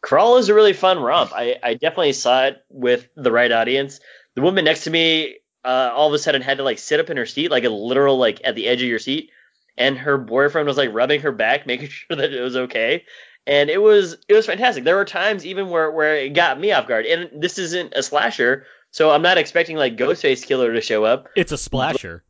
Crawl 0.00 0.36
is 0.36 0.48
a 0.48 0.54
really 0.54 0.72
fun 0.72 1.00
romp. 1.00 1.32
I, 1.34 1.56
I 1.60 1.74
definitely 1.74 2.12
saw 2.12 2.44
it 2.44 2.64
with 2.68 3.08
the 3.16 3.32
right 3.32 3.50
audience. 3.50 3.98
The 4.36 4.42
woman 4.42 4.64
next 4.64 4.84
to 4.84 4.90
me 4.90 5.38
uh, 5.64 5.90
all 5.92 6.06
of 6.06 6.14
a 6.14 6.20
sudden 6.20 6.42
had 6.42 6.58
to 6.58 6.62
like 6.62 6.78
sit 6.78 7.00
up 7.00 7.10
in 7.10 7.16
her 7.16 7.26
seat, 7.26 7.50
like 7.50 7.64
a 7.64 7.68
literal 7.68 8.16
like 8.16 8.40
at 8.44 8.54
the 8.54 8.68
edge 8.68 8.80
of 8.80 8.88
your 8.88 9.00
seat, 9.00 9.32
and 9.76 9.98
her 9.98 10.18
boyfriend 10.18 10.68
was 10.68 10.76
like 10.76 10.90
rubbing 10.92 11.22
her 11.22 11.32
back, 11.32 11.66
making 11.66 11.88
sure 11.88 12.16
that 12.16 12.32
it 12.32 12.42
was 12.42 12.54
okay. 12.54 13.02
And 13.50 13.68
it 13.68 13.82
was 13.82 14.16
it 14.28 14.34
was 14.34 14.46
fantastic. 14.46 14.84
There 14.84 14.94
were 14.94 15.04
times 15.04 15.44
even 15.44 15.70
where 15.70 15.90
where 15.90 16.14
it 16.14 16.34
got 16.34 16.60
me 16.60 16.70
off 16.70 16.86
guard. 16.86 17.04
And 17.04 17.42
this 17.42 17.58
isn't 17.58 17.94
a 17.96 18.02
slasher, 18.02 18.64
so 18.92 19.10
I'm 19.10 19.22
not 19.22 19.38
expecting 19.38 19.76
like 19.76 19.96
Ghostface 19.96 20.46
Killer 20.46 20.72
to 20.72 20.80
show 20.80 21.04
up. 21.04 21.28
It's 21.34 21.50
a 21.50 21.58
splasher. 21.58 22.22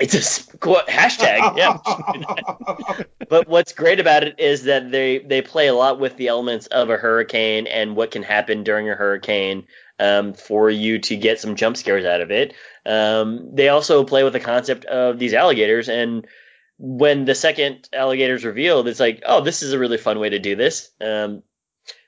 It's 0.00 0.14
a 0.14 0.18
hashtag, 0.18 1.56
yeah. 1.56 3.04
but 3.28 3.48
what's 3.48 3.72
great 3.72 4.00
about 4.00 4.24
it 4.24 4.40
is 4.40 4.64
that 4.64 4.90
they 4.90 5.18
they 5.18 5.42
play 5.42 5.68
a 5.68 5.74
lot 5.74 6.00
with 6.00 6.16
the 6.16 6.26
elements 6.26 6.66
of 6.66 6.90
a 6.90 6.96
hurricane 6.96 7.68
and 7.68 7.94
what 7.94 8.10
can 8.10 8.24
happen 8.24 8.64
during 8.64 8.90
a 8.90 8.94
hurricane 8.96 9.64
um, 10.00 10.34
for 10.34 10.70
you 10.70 10.98
to 11.00 11.16
get 11.16 11.40
some 11.40 11.54
jump 11.54 11.76
scares 11.76 12.04
out 12.04 12.20
of 12.20 12.32
it. 12.32 12.54
Um, 12.84 13.54
they 13.54 13.68
also 13.68 14.02
play 14.02 14.24
with 14.24 14.32
the 14.32 14.40
concept 14.40 14.86
of 14.86 15.20
these 15.20 15.34
alligators 15.34 15.88
and 15.88 16.26
when 16.78 17.24
the 17.24 17.34
second 17.34 17.88
alligator's 17.92 18.44
revealed, 18.44 18.88
it's 18.88 19.00
like, 19.00 19.22
oh, 19.26 19.40
this 19.42 19.62
is 19.62 19.72
a 19.72 19.78
really 19.78 19.98
fun 19.98 20.18
way 20.18 20.30
to 20.30 20.38
do 20.38 20.56
this. 20.56 20.90
Um, 21.00 21.42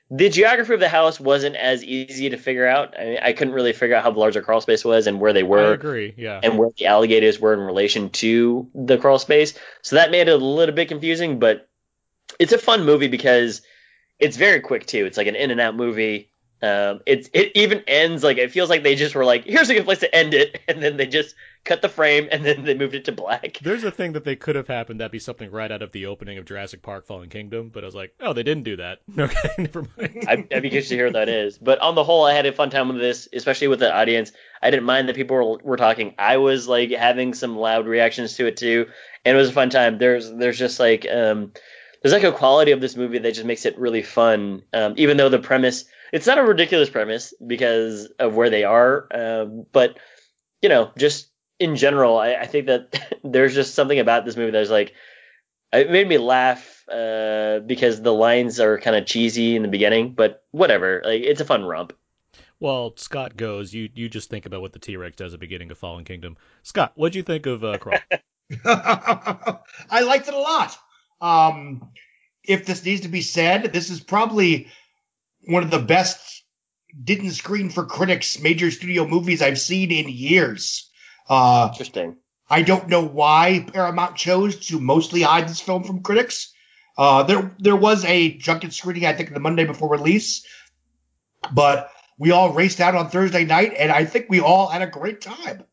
the 0.09 0.29
geography 0.29 0.73
of 0.73 0.81
the 0.81 0.89
house 0.89 1.19
wasn't 1.19 1.55
as 1.55 1.83
easy 1.83 2.29
to 2.29 2.37
figure 2.37 2.67
out. 2.67 2.99
I, 2.99 3.17
I 3.21 3.33
couldn't 3.33 3.53
really 3.53 3.71
figure 3.71 3.95
out 3.95 4.03
how 4.03 4.11
large 4.11 4.33
the 4.33 4.41
crawl 4.41 4.59
space 4.59 4.83
was 4.83 5.07
and 5.07 5.21
where 5.21 5.31
they 5.33 5.41
I 5.41 5.43
were 5.43 5.71
agree. 5.73 6.13
Yeah. 6.17 6.39
and 6.43 6.57
where 6.57 6.69
the 6.77 6.87
alligators 6.87 7.39
were 7.39 7.53
in 7.53 7.61
relation 7.61 8.09
to 8.09 8.69
the 8.75 8.97
crawl 8.97 9.19
space. 9.19 9.57
So 9.81 9.95
that 9.95 10.11
made 10.11 10.27
it 10.27 10.31
a 10.31 10.37
little 10.37 10.75
bit 10.75 10.89
confusing, 10.89 11.39
but 11.39 11.69
it's 12.39 12.51
a 12.51 12.57
fun 12.57 12.85
movie 12.85 13.07
because 13.07 13.61
it's 14.19 14.37
very 14.37 14.59
quick 14.59 14.85
too. 14.85 15.05
It's 15.05 15.17
like 15.17 15.27
an 15.27 15.35
in 15.35 15.51
and 15.51 15.61
out 15.61 15.75
movie. 15.75 16.30
Um, 16.63 17.01
it's 17.07 17.29
it 17.33 17.51
even 17.55 17.83
ends 17.87 18.23
like 18.23 18.37
it 18.37 18.51
feels 18.51 18.69
like 18.69 18.83
they 18.83 18.95
just 18.95 19.15
were 19.15 19.25
like, 19.25 19.45
here's 19.45 19.69
a 19.69 19.73
good 19.73 19.85
place 19.85 19.99
to 19.99 20.15
end 20.15 20.33
it, 20.33 20.61
and 20.67 20.81
then 20.81 20.97
they 20.97 21.07
just 21.07 21.35
cut 21.63 21.81
the 21.81 21.89
frame 21.89 22.27
and 22.31 22.43
then 22.43 22.63
they 22.63 22.73
moved 22.73 22.95
it 22.95 23.05
to 23.05 23.11
black. 23.11 23.59
There's 23.61 23.83
a 23.83 23.91
thing 23.91 24.13
that 24.13 24.23
they 24.23 24.35
could 24.35 24.55
have 24.55 24.67
happened 24.67 24.99
that'd 24.99 25.11
be 25.11 25.19
something 25.19 25.51
right 25.51 25.71
out 25.71 25.81
of 25.81 25.91
the 25.91 26.07
opening 26.07 26.37
of 26.37 26.45
Jurassic 26.45 26.81
Park: 26.81 27.05
Fallen 27.05 27.29
Kingdom, 27.29 27.69
but 27.69 27.83
I 27.83 27.87
was 27.87 27.95
like, 27.95 28.13
oh, 28.19 28.33
they 28.33 28.43
didn't 28.43 28.63
do 28.63 28.77
that. 28.77 28.99
Okay, 29.21 29.49
never 29.57 29.87
mind. 29.97 30.25
I, 30.27 30.47
I'd 30.51 30.61
be 30.61 30.69
curious 30.69 30.89
to 30.89 30.95
hear 30.95 31.05
what 31.05 31.13
that 31.13 31.29
is. 31.29 31.57
But 31.57 31.79
on 31.79 31.95
the 31.95 32.03
whole, 32.03 32.25
I 32.25 32.33
had 32.33 32.45
a 32.45 32.51
fun 32.51 32.69
time 32.69 32.87
with 32.87 32.97
this, 32.97 33.27
especially 33.33 33.67
with 33.67 33.79
the 33.79 33.93
audience. 33.93 34.31
I 34.61 34.71
didn't 34.71 34.85
mind 34.85 35.09
that 35.09 35.15
people 35.15 35.35
were, 35.35 35.57
were 35.63 35.77
talking. 35.77 36.15
I 36.17 36.37
was 36.37 36.67
like 36.67 36.91
having 36.91 37.33
some 37.33 37.55
loud 37.55 37.87
reactions 37.87 38.35
to 38.37 38.47
it 38.47 38.57
too, 38.57 38.87
and 39.25 39.35
it 39.35 39.39
was 39.39 39.49
a 39.49 39.53
fun 39.53 39.69
time. 39.69 39.97
There's 39.97 40.31
there's 40.31 40.57
just 40.57 40.79
like 40.79 41.07
um, 41.11 41.51
there's 42.01 42.13
like 42.13 42.23
a 42.23 42.31
quality 42.31 42.71
of 42.71 42.81
this 42.81 42.95
movie 42.95 43.19
that 43.19 43.33
just 43.33 43.45
makes 43.45 43.65
it 43.65 43.77
really 43.77 44.01
fun. 44.01 44.63
Um, 44.73 44.95
even 44.97 45.17
though 45.17 45.29
the 45.29 45.39
premise, 45.39 45.85
it's 46.11 46.27
not 46.27 46.37
a 46.37 46.43
ridiculous 46.43 46.89
premise 46.89 47.33
because 47.45 48.07
of 48.19 48.35
where 48.35 48.49
they 48.49 48.63
are, 48.63 49.07
um, 49.13 49.65
but 49.71 49.97
you 50.61 50.69
know, 50.69 50.91
just 50.97 51.29
in 51.59 51.75
general, 51.75 52.17
I, 52.17 52.33
I 52.33 52.47
think 52.47 52.67
that 52.67 53.19
there's 53.23 53.53
just 53.53 53.75
something 53.75 53.99
about 53.99 54.25
this 54.25 54.35
movie 54.35 54.51
that's 54.51 54.69
like, 54.69 54.93
it 55.73 55.89
made 55.89 56.07
me 56.07 56.17
laugh 56.17 56.83
uh, 56.89 57.59
because 57.59 58.01
the 58.01 58.13
lines 58.13 58.59
are 58.59 58.79
kind 58.79 58.95
of 58.95 59.05
cheesy 59.05 59.55
in 59.55 59.61
the 59.61 59.69
beginning, 59.69 60.13
but 60.13 60.43
whatever. 60.51 61.01
Like, 61.05 61.21
it's 61.21 61.39
a 61.39 61.45
fun 61.45 61.63
romp. 61.63 61.93
Well, 62.59 62.93
Scott 62.95 63.37
goes. 63.37 63.73
You 63.73 63.89
you 63.95 64.07
just 64.07 64.29
think 64.29 64.45
about 64.45 64.61
what 64.61 64.71
the 64.71 64.77
T 64.77 64.95
Rex 64.95 65.15
does 65.15 65.33
at 65.33 65.39
the 65.39 65.45
beginning 65.45 65.71
of 65.71 65.79
Fallen 65.79 66.03
Kingdom. 66.03 66.37
Scott, 66.61 66.91
what'd 66.93 67.15
you 67.15 67.23
think 67.23 67.47
of 67.47 67.63
uh, 67.63 67.79
Crawl? 67.79 67.97
I 68.65 70.01
liked 70.01 70.27
it 70.27 70.35
a 70.35 70.39
lot. 70.39 70.77
Um, 71.21 71.89
if 72.43 72.67
this 72.67 72.85
needs 72.85 73.01
to 73.01 73.07
be 73.07 73.21
said, 73.21 73.73
this 73.73 73.89
is 73.89 73.99
probably 73.99 74.67
one 75.45 75.63
of 75.63 75.71
the 75.71 75.79
best 75.79 76.43
didn't 77.03 77.31
screen 77.31 77.69
for 77.69 77.85
critics 77.85 78.39
major 78.39 78.69
studio 78.71 79.07
movies 79.07 79.41
I've 79.41 79.59
seen 79.59 79.91
in 79.91 80.09
years. 80.09 80.89
Uh, 81.29 81.69
Interesting. 81.71 82.17
I 82.49 82.63
don't 82.63 82.89
know 82.89 83.05
why 83.05 83.65
Paramount 83.71 84.17
chose 84.17 84.67
to 84.67 84.79
mostly 84.79 85.21
hide 85.21 85.47
this 85.47 85.61
film 85.61 85.83
from 85.85 86.03
critics. 86.03 86.53
Uh, 86.97 87.23
there 87.23 87.55
there 87.59 87.75
was 87.77 88.03
a 88.03 88.37
junket 88.37 88.73
screening, 88.73 89.05
I 89.05 89.13
think, 89.13 89.33
the 89.33 89.39
Monday 89.39 89.63
before 89.63 89.89
release, 89.89 90.45
but 91.53 91.89
we 92.17 92.31
all 92.31 92.51
raced 92.53 92.81
out 92.81 92.93
on 92.95 93.09
Thursday 93.09 93.45
night, 93.45 93.73
and 93.77 93.91
I 93.91 94.05
think 94.05 94.25
we 94.29 94.41
all 94.41 94.67
had 94.67 94.81
a 94.81 94.87
great 94.87 95.21
time. 95.21 95.63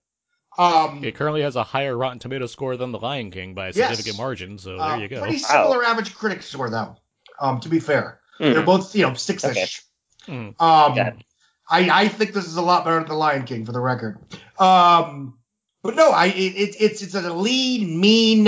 Um, 0.57 1.05
it 1.05 1.14
currently 1.14 1.43
has 1.43 1.57
a 1.57 1.62
higher 1.62 1.97
Rotten 1.97 2.19
Tomato 2.19 2.47
score 2.47 2.77
than 2.77 2.91
The 2.93 2.99
Lion 2.99 3.31
King 3.31 3.55
by 3.55 3.66
a 3.66 3.73
Yes. 3.73 3.91
significant 3.91 4.16
margin, 4.16 4.59
so 4.59 4.79
uh, 4.79 4.89
there 4.91 5.03
you 5.03 5.09
go. 5.09 5.21
Pretty 5.21 5.39
similar 5.39 5.85
average 5.85 6.14
critic 6.14 6.43
score, 6.43 6.71
though. 6.71 6.97
Um, 7.41 7.61
to 7.61 7.69
be 7.69 7.79
fair, 7.81 8.18
Hmm. 8.39 8.53
they're 8.53 8.62
both 8.62 8.95
you 8.95 9.03
know 9.03 9.14
six 9.14 9.45
ish. 9.45 9.82
Okay. 10.28 10.32
Hmm. 10.32 10.64
Um, 10.64 11.22
I, 11.70 11.91
I 11.91 12.09
think 12.09 12.32
this 12.32 12.47
is 12.47 12.57
a 12.57 12.62
lot 12.62 12.84
better 12.84 12.99
than 12.99 13.09
The 13.09 13.14
Lion 13.14 13.45
King, 13.45 13.66
for 13.66 13.72
the 13.72 13.80
record. 13.80 14.18
Um, 14.59 15.39
but 15.82 15.97
no, 15.97 16.11
I 16.11 16.26
it, 16.26 16.32
it, 16.57 16.76
it's 16.80 17.03
it's 17.03 17.14
a 17.14 17.32
lean, 17.32 18.01
mean 18.01 18.47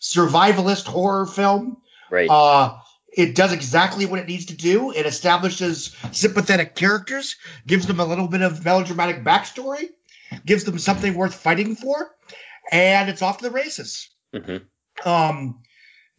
survivalist 0.00 0.86
horror 0.86 1.26
film. 1.26 1.78
Right. 2.10 2.28
Uh, 2.28 2.78
it 3.12 3.34
does 3.34 3.52
exactly 3.52 4.06
what 4.06 4.20
it 4.20 4.28
needs 4.28 4.46
to 4.46 4.56
do. 4.56 4.92
It 4.92 5.04
establishes 5.04 5.96
sympathetic 6.12 6.76
characters, 6.76 7.36
gives 7.66 7.86
them 7.86 7.98
a 7.98 8.04
little 8.04 8.28
bit 8.28 8.42
of 8.42 8.64
melodramatic 8.64 9.24
backstory, 9.24 9.88
gives 10.46 10.64
them 10.64 10.78
something 10.78 11.14
worth 11.14 11.34
fighting 11.34 11.74
for, 11.74 12.10
and 12.70 13.10
it's 13.10 13.22
off 13.22 13.38
to 13.38 13.44
the 13.44 13.50
races. 13.50 14.10
hmm 14.32 14.58
Um, 15.04 15.62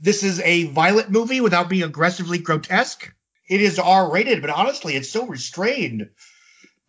this 0.01 0.23
is 0.23 0.39
a 0.41 0.65
violent 0.65 1.09
movie 1.11 1.41
without 1.41 1.69
being 1.69 1.83
aggressively 1.83 2.39
grotesque. 2.39 3.13
It 3.47 3.61
is 3.61 3.79
R 3.79 4.11
rated, 4.11 4.41
but 4.41 4.49
honestly, 4.49 4.95
it's 4.95 5.09
so 5.09 5.27
restrained 5.27 6.09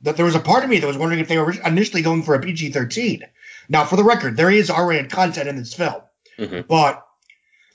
that 0.01 0.17
there 0.17 0.25
was 0.25 0.35
a 0.35 0.41
part 0.41 0.65
of 0.65 0.71
me 0.71 0.79
that 0.79 0.87
was 0.87 0.97
wondering 0.97 1.21
if 1.21 1.29
they 1.29 1.39
were 1.39 1.53
initially 1.65 2.03
going 2.03 2.23
for 2.23 2.35
a 2.35 2.41
PG 2.41 2.71
13. 2.73 3.23
Now, 3.69 3.85
for 3.85 3.97
the 3.97 4.05
record, 4.05 4.37
there 4.37 4.51
is 4.51 4.71
R 4.71 4.87
rated 4.87 5.11
content 5.11 5.49
in 5.49 5.57
this 5.57 5.75
film, 5.75 6.03
hmm 6.39 6.61
but, 6.69 7.07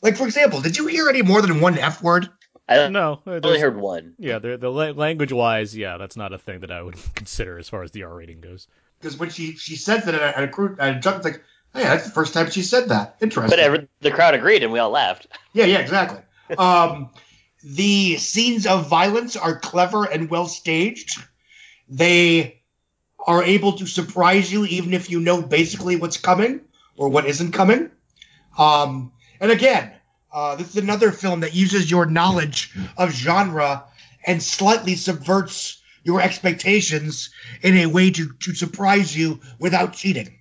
like, 0.01 0.17
for 0.17 0.25
example, 0.25 0.61
did 0.61 0.77
you 0.77 0.87
hear 0.87 1.09
any 1.09 1.21
more 1.21 1.41
than 1.41 1.61
one 1.61 1.77
F 1.77 2.01
word? 2.01 2.29
I 2.67 2.89
No, 2.89 3.21
I 3.25 3.39
only 3.43 3.59
heard 3.59 3.77
one. 3.77 4.15
yeah, 4.17 4.39
the, 4.39 4.57
the 4.57 4.69
language 4.69 5.31
wise, 5.31 5.75
yeah, 5.75 5.97
that's 5.97 6.17
not 6.17 6.33
a 6.33 6.37
thing 6.37 6.61
that 6.61 6.71
I 6.71 6.81
would 6.81 6.95
consider 7.15 7.57
as 7.57 7.69
far 7.69 7.83
as 7.83 7.91
the 7.91 8.03
R 8.03 8.13
rating 8.13 8.41
goes. 8.41 8.67
Because 8.99 9.17
when 9.17 9.29
she, 9.29 9.55
she 9.55 9.75
says 9.75 10.05
that 10.05 10.15
at 10.15 10.21
a, 10.21 10.37
at 10.37 10.43
a, 10.43 10.47
crew, 10.47 10.75
at 10.79 10.97
a 10.97 10.99
jump, 10.99 11.17
it's 11.17 11.25
like, 11.25 11.43
hey, 11.73 11.83
that's 11.83 12.05
the 12.05 12.11
first 12.11 12.33
time 12.33 12.49
she 12.49 12.61
said 12.61 12.89
that. 12.89 13.17
Interesting. 13.21 13.49
But 13.49 13.59
every, 13.59 13.87
the 14.01 14.11
crowd 14.11 14.33
agreed, 14.33 14.63
and 14.63 14.71
we 14.71 14.79
all 14.79 14.89
laughed. 14.89 15.27
Yeah, 15.53 15.65
yeah, 15.65 15.79
exactly. 15.79 16.21
um, 16.57 17.09
the 17.63 18.17
scenes 18.17 18.65
of 18.65 18.87
violence 18.87 19.35
are 19.35 19.59
clever 19.59 20.05
and 20.05 20.29
well 20.29 20.47
staged. 20.47 21.21
They 21.89 22.61
are 23.25 23.43
able 23.43 23.73
to 23.73 23.85
surprise 23.85 24.51
you 24.51 24.65
even 24.65 24.93
if 24.93 25.09
you 25.09 25.19
know 25.19 25.41
basically 25.41 25.97
what's 25.97 26.17
coming 26.17 26.61
or 26.95 27.09
what 27.09 27.25
isn't 27.25 27.51
coming. 27.51 27.91
Um, 28.57 29.11
and 29.39 29.51
again, 29.51 29.91
uh, 30.31 30.55
this 30.55 30.69
is 30.69 30.77
another 30.77 31.11
film 31.11 31.41
that 31.41 31.53
uses 31.53 31.89
your 31.89 32.05
knowledge 32.05 32.73
of 32.97 33.11
genre 33.11 33.85
and 34.25 34.41
slightly 34.41 34.95
subverts 34.95 35.81
your 36.03 36.21
expectations 36.21 37.29
in 37.61 37.75
a 37.77 37.85
way 37.85 38.11
to, 38.11 38.31
to 38.33 38.53
surprise 38.53 39.15
you 39.15 39.41
without 39.59 39.93
cheating. 39.93 40.39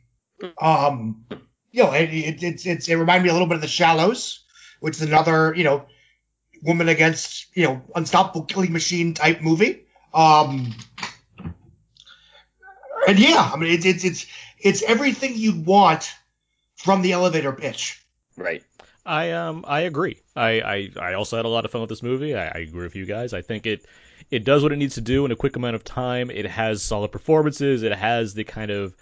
Um, 0.60 1.24
you 1.72 1.82
know, 1.82 1.92
it, 1.92 2.10
it, 2.12 2.42
it's, 2.42 2.66
it's, 2.66 2.88
it 2.88 2.94
reminded 2.94 3.24
me 3.24 3.30
a 3.30 3.32
little 3.32 3.48
bit 3.48 3.56
of 3.56 3.62
The 3.62 3.68
Shallows 3.68 4.44
which 4.80 4.96
is 4.96 5.02
another, 5.02 5.54
you 5.56 5.64
know, 5.64 5.86
woman 6.62 6.88
against, 6.88 7.46
you 7.56 7.64
know, 7.64 7.82
unstoppable 7.94 8.44
killing 8.44 8.72
machine 8.72 9.14
type 9.14 9.40
movie. 9.40 9.84
Um, 10.12 10.74
and 13.08 13.18
yeah, 13.18 13.50
I 13.52 13.56
mean, 13.56 13.72
it's 13.72 13.84
it's 13.84 14.04
it's 14.04 14.26
it's 14.58 14.82
everything 14.82 15.32
you'd 15.34 15.66
want 15.66 16.12
from 16.76 17.02
the 17.02 17.12
elevator 17.12 17.52
pitch. 17.52 18.02
Right. 18.36 18.62
I 19.04 19.32
um 19.32 19.64
I 19.66 19.80
agree. 19.82 20.20
I, 20.34 20.60
I, 20.60 20.90
I 21.00 21.14
also 21.14 21.36
had 21.36 21.44
a 21.44 21.48
lot 21.48 21.64
of 21.64 21.70
fun 21.70 21.80
with 21.80 21.90
this 21.90 22.02
movie. 22.02 22.34
I, 22.34 22.46
I 22.46 22.58
agree 22.58 22.82
with 22.82 22.96
you 22.96 23.06
guys. 23.06 23.32
I 23.32 23.42
think 23.42 23.66
it 23.66 23.86
it 24.30 24.44
does 24.44 24.62
what 24.62 24.72
it 24.72 24.76
needs 24.76 24.96
to 24.96 25.00
do 25.00 25.24
in 25.24 25.30
a 25.30 25.36
quick 25.36 25.56
amount 25.56 25.76
of 25.76 25.84
time. 25.84 26.30
It 26.30 26.46
has 26.46 26.82
solid 26.82 27.12
performances. 27.12 27.82
It 27.82 27.92
has 27.92 28.34
the 28.34 28.44
kind 28.44 28.70
of 28.70 28.94
mi- 28.94 28.96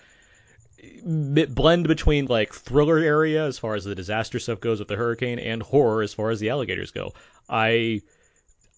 blend 1.04 1.88
between 1.88 2.26
like 2.26 2.52
thriller 2.52 2.98
area 2.98 3.44
as 3.46 3.58
far 3.58 3.74
as 3.74 3.84
the 3.84 3.94
disaster 3.94 4.38
stuff 4.38 4.60
goes 4.60 4.78
with 4.78 4.88
the 4.88 4.96
hurricane 4.96 5.38
and 5.38 5.62
horror 5.62 6.02
as 6.02 6.14
far 6.14 6.30
as 6.30 6.40
the 6.40 6.50
alligators 6.50 6.90
go. 6.90 7.12
I 7.48 8.02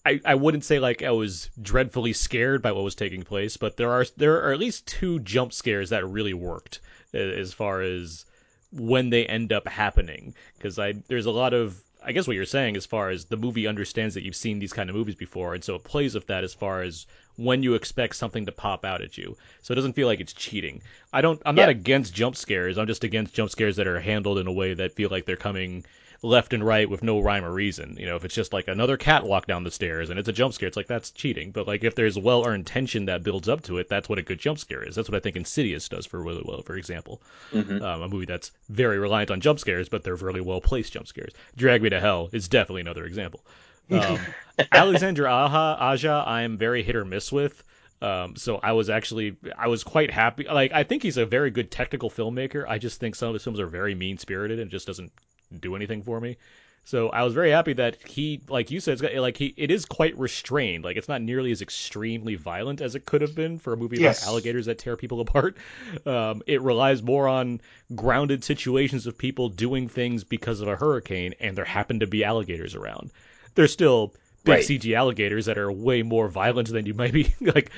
I, 0.05 0.21
I 0.23 0.35
wouldn't 0.35 0.63
say 0.63 0.79
like 0.79 1.03
I 1.03 1.11
was 1.11 1.49
dreadfully 1.61 2.13
scared 2.13 2.61
by 2.61 2.71
what 2.71 2.83
was 2.83 2.95
taking 2.95 3.23
place, 3.23 3.57
but 3.57 3.75
there 3.75 3.91
are 3.91 4.05
there 4.15 4.41
are 4.41 4.53
at 4.53 4.59
least 4.59 4.87
two 4.87 5.19
jump 5.19 5.51
scares 5.51 5.89
that 5.89 6.07
really 6.07 6.33
worked 6.33 6.79
as 7.13 7.53
far 7.53 7.81
as 7.81 8.25
when 8.71 9.09
they 9.09 9.25
end 9.25 9.51
up 9.51 9.67
happening 9.67 10.33
because 10.57 10.79
I 10.79 10.93
there's 11.07 11.25
a 11.25 11.31
lot 11.31 11.53
of 11.53 11.81
I 12.03 12.13
guess 12.13 12.27
what 12.27 12.35
you're 12.35 12.45
saying 12.45 12.77
as 12.77 12.85
far 12.85 13.09
as 13.09 13.25
the 13.25 13.37
movie 13.37 13.67
understands 13.67 14.13
that 14.13 14.23
you've 14.23 14.35
seen 14.35 14.59
these 14.59 14.71
kind 14.71 14.89
of 14.89 14.95
movies 14.95 15.15
before 15.15 15.53
and 15.53 15.63
so 15.63 15.75
it 15.75 15.83
plays 15.83 16.15
with 16.15 16.27
that 16.27 16.43
as 16.43 16.53
far 16.53 16.81
as 16.83 17.05
when 17.37 17.63
you 17.63 17.73
expect 17.75 18.15
something 18.15 18.45
to 18.45 18.51
pop 18.51 18.83
out 18.83 19.01
at 19.01 19.17
you 19.17 19.37
so 19.61 19.71
it 19.71 19.75
doesn't 19.75 19.93
feel 19.93 20.07
like 20.07 20.19
it's 20.19 20.33
cheating 20.33 20.81
I 21.13 21.21
don't 21.21 21.41
I'm 21.45 21.55
not 21.55 21.69
against 21.69 22.13
jump 22.13 22.35
scares 22.35 22.77
I'm 22.77 22.87
just 22.87 23.03
against 23.03 23.33
jump 23.33 23.49
scares 23.49 23.75
that 23.77 23.87
are 23.87 23.99
handled 23.99 24.37
in 24.39 24.47
a 24.47 24.51
way 24.51 24.73
that 24.73 24.93
feel 24.93 25.09
like 25.09 25.25
they're 25.25 25.35
coming 25.35 25.85
left 26.23 26.53
and 26.53 26.65
right 26.65 26.89
with 26.89 27.03
no 27.03 27.19
rhyme 27.19 27.45
or 27.45 27.51
reason. 27.53 27.95
You 27.99 28.07
know, 28.07 28.15
if 28.15 28.25
it's 28.25 28.33
just 28.33 28.53
like 28.53 28.67
another 28.67 28.97
cat 28.97 29.23
walk 29.23 29.45
down 29.45 29.63
the 29.63 29.71
stairs 29.71 30.09
and 30.09 30.19
it's 30.19 30.27
a 30.27 30.33
jump 30.33 30.53
scare, 30.53 30.67
it's 30.67 30.77
like 30.77 30.87
that's 30.87 31.11
cheating. 31.11 31.51
But 31.51 31.67
like 31.67 31.83
if 31.83 31.95
there's 31.95 32.17
well 32.17 32.45
earned 32.45 32.65
tension 32.65 33.05
that 33.05 33.23
builds 33.23 33.47
up 33.47 33.61
to 33.63 33.77
it, 33.77 33.89
that's 33.89 34.09
what 34.09 34.19
a 34.19 34.23
good 34.23 34.39
jump 34.39 34.59
scare 34.59 34.83
is. 34.83 34.95
That's 34.95 35.09
what 35.09 35.15
I 35.15 35.19
think 35.19 35.35
Insidious 35.35 35.87
does 35.87 36.05
for 36.05 36.21
really 36.21 36.43
well, 36.45 36.61
for 36.63 36.75
example. 36.75 37.21
Mhm. 37.53 37.81
Um, 37.81 38.01
a 38.01 38.09
movie 38.09 38.25
that's 38.25 38.51
very 38.69 38.97
reliant 38.97 39.31
on 39.31 39.41
jump 39.41 39.59
scares, 39.59 39.89
but 39.89 40.03
they're 40.03 40.15
really 40.15 40.41
well 40.41 40.61
placed 40.61 40.93
jump 40.93 41.07
scares. 41.07 41.33
Drag 41.55 41.81
Me 41.81 41.89
to 41.89 41.99
Hell 41.99 42.29
is 42.31 42.47
definitely 42.47 42.81
another 42.81 43.05
example. 43.05 43.45
Um, 43.91 44.27
Alexandre 44.73 45.27
Aja, 45.27 45.77
Aja, 45.79 46.23
I 46.25 46.43
am 46.43 46.57
very 46.57 46.83
hit 46.83 46.95
or 46.95 47.05
miss 47.05 47.31
with. 47.31 47.63
Um, 48.01 48.35
so 48.35 48.57
I 48.57 48.73
was 48.73 48.89
actually 48.89 49.37
I 49.57 49.67
was 49.67 49.83
quite 49.83 50.11
happy. 50.11 50.45
Like 50.45 50.71
I 50.71 50.83
think 50.83 51.01
he's 51.03 51.17
a 51.17 51.25
very 51.25 51.49
good 51.51 51.71
technical 51.71 52.09
filmmaker. 52.09 52.65
I 52.67 52.77
just 52.77 52.99
think 52.99 53.15
some 53.15 53.29
of 53.29 53.33
his 53.33 53.43
films 53.43 53.59
are 53.59 53.67
very 53.67 53.95
mean 53.95 54.17
spirited 54.17 54.59
and 54.59 54.69
just 54.69 54.85
doesn't 54.87 55.11
do 55.59 55.75
anything 55.75 56.03
for 56.03 56.19
me. 56.19 56.37
So 56.83 57.09
I 57.09 57.23
was 57.23 57.33
very 57.33 57.51
happy 57.51 57.73
that 57.73 57.97
he, 58.07 58.41
like 58.47 58.71
you 58.71 58.79
said, 58.79 58.93
it's 58.93 59.01
got, 59.01 59.13
like 59.15 59.35
he, 59.35 59.53
it 59.57 59.71
is 59.71 59.85
quite 59.85 60.17
restrained. 60.17 60.85
Like 60.85 60.95
it's 60.95 61.09
not 61.09 61.21
nearly 61.21 61.51
as 61.51 61.61
extremely 61.61 62.35
violent 62.35 62.79
as 62.81 62.95
it 62.95 63.05
could 63.05 63.21
have 63.21 63.35
been 63.35 63.59
for 63.59 63.73
a 63.73 63.77
movie 63.77 63.97
Yes. 63.97 64.17
about 64.21 64.21
alligators 64.21 64.67
that 64.67 64.77
tear 64.79 64.95
people 64.95 65.19
apart. 65.27 65.57
Um, 66.05 66.43
it 66.47 66.61
relies 66.61 67.03
more 67.03 67.27
on 67.27 67.61
grounded 67.93 68.43
situations 68.43 69.05
of 69.05 69.17
people 69.17 69.49
doing 69.49 69.89
things 69.89 70.23
because 70.23 70.61
of 70.61 70.69
a 70.69 70.75
hurricane, 70.77 71.33
and 71.41 71.57
there 71.57 71.65
happen 71.65 71.99
to 71.99 72.07
be 72.07 72.23
alligators 72.23 72.73
around. 72.75 73.11
There's 73.57 73.73
still 73.73 74.13
big 74.43 74.53
Right. 74.53 74.63
CG 74.63 74.95
alligators 74.95 75.47
that 75.47 75.57
are 75.57 75.69
way 75.71 76.03
more 76.03 76.29
violent 76.29 76.69
than 76.69 76.85
you 76.85 76.93
might 76.93 77.11
be 77.11 77.35
like. 77.41 77.71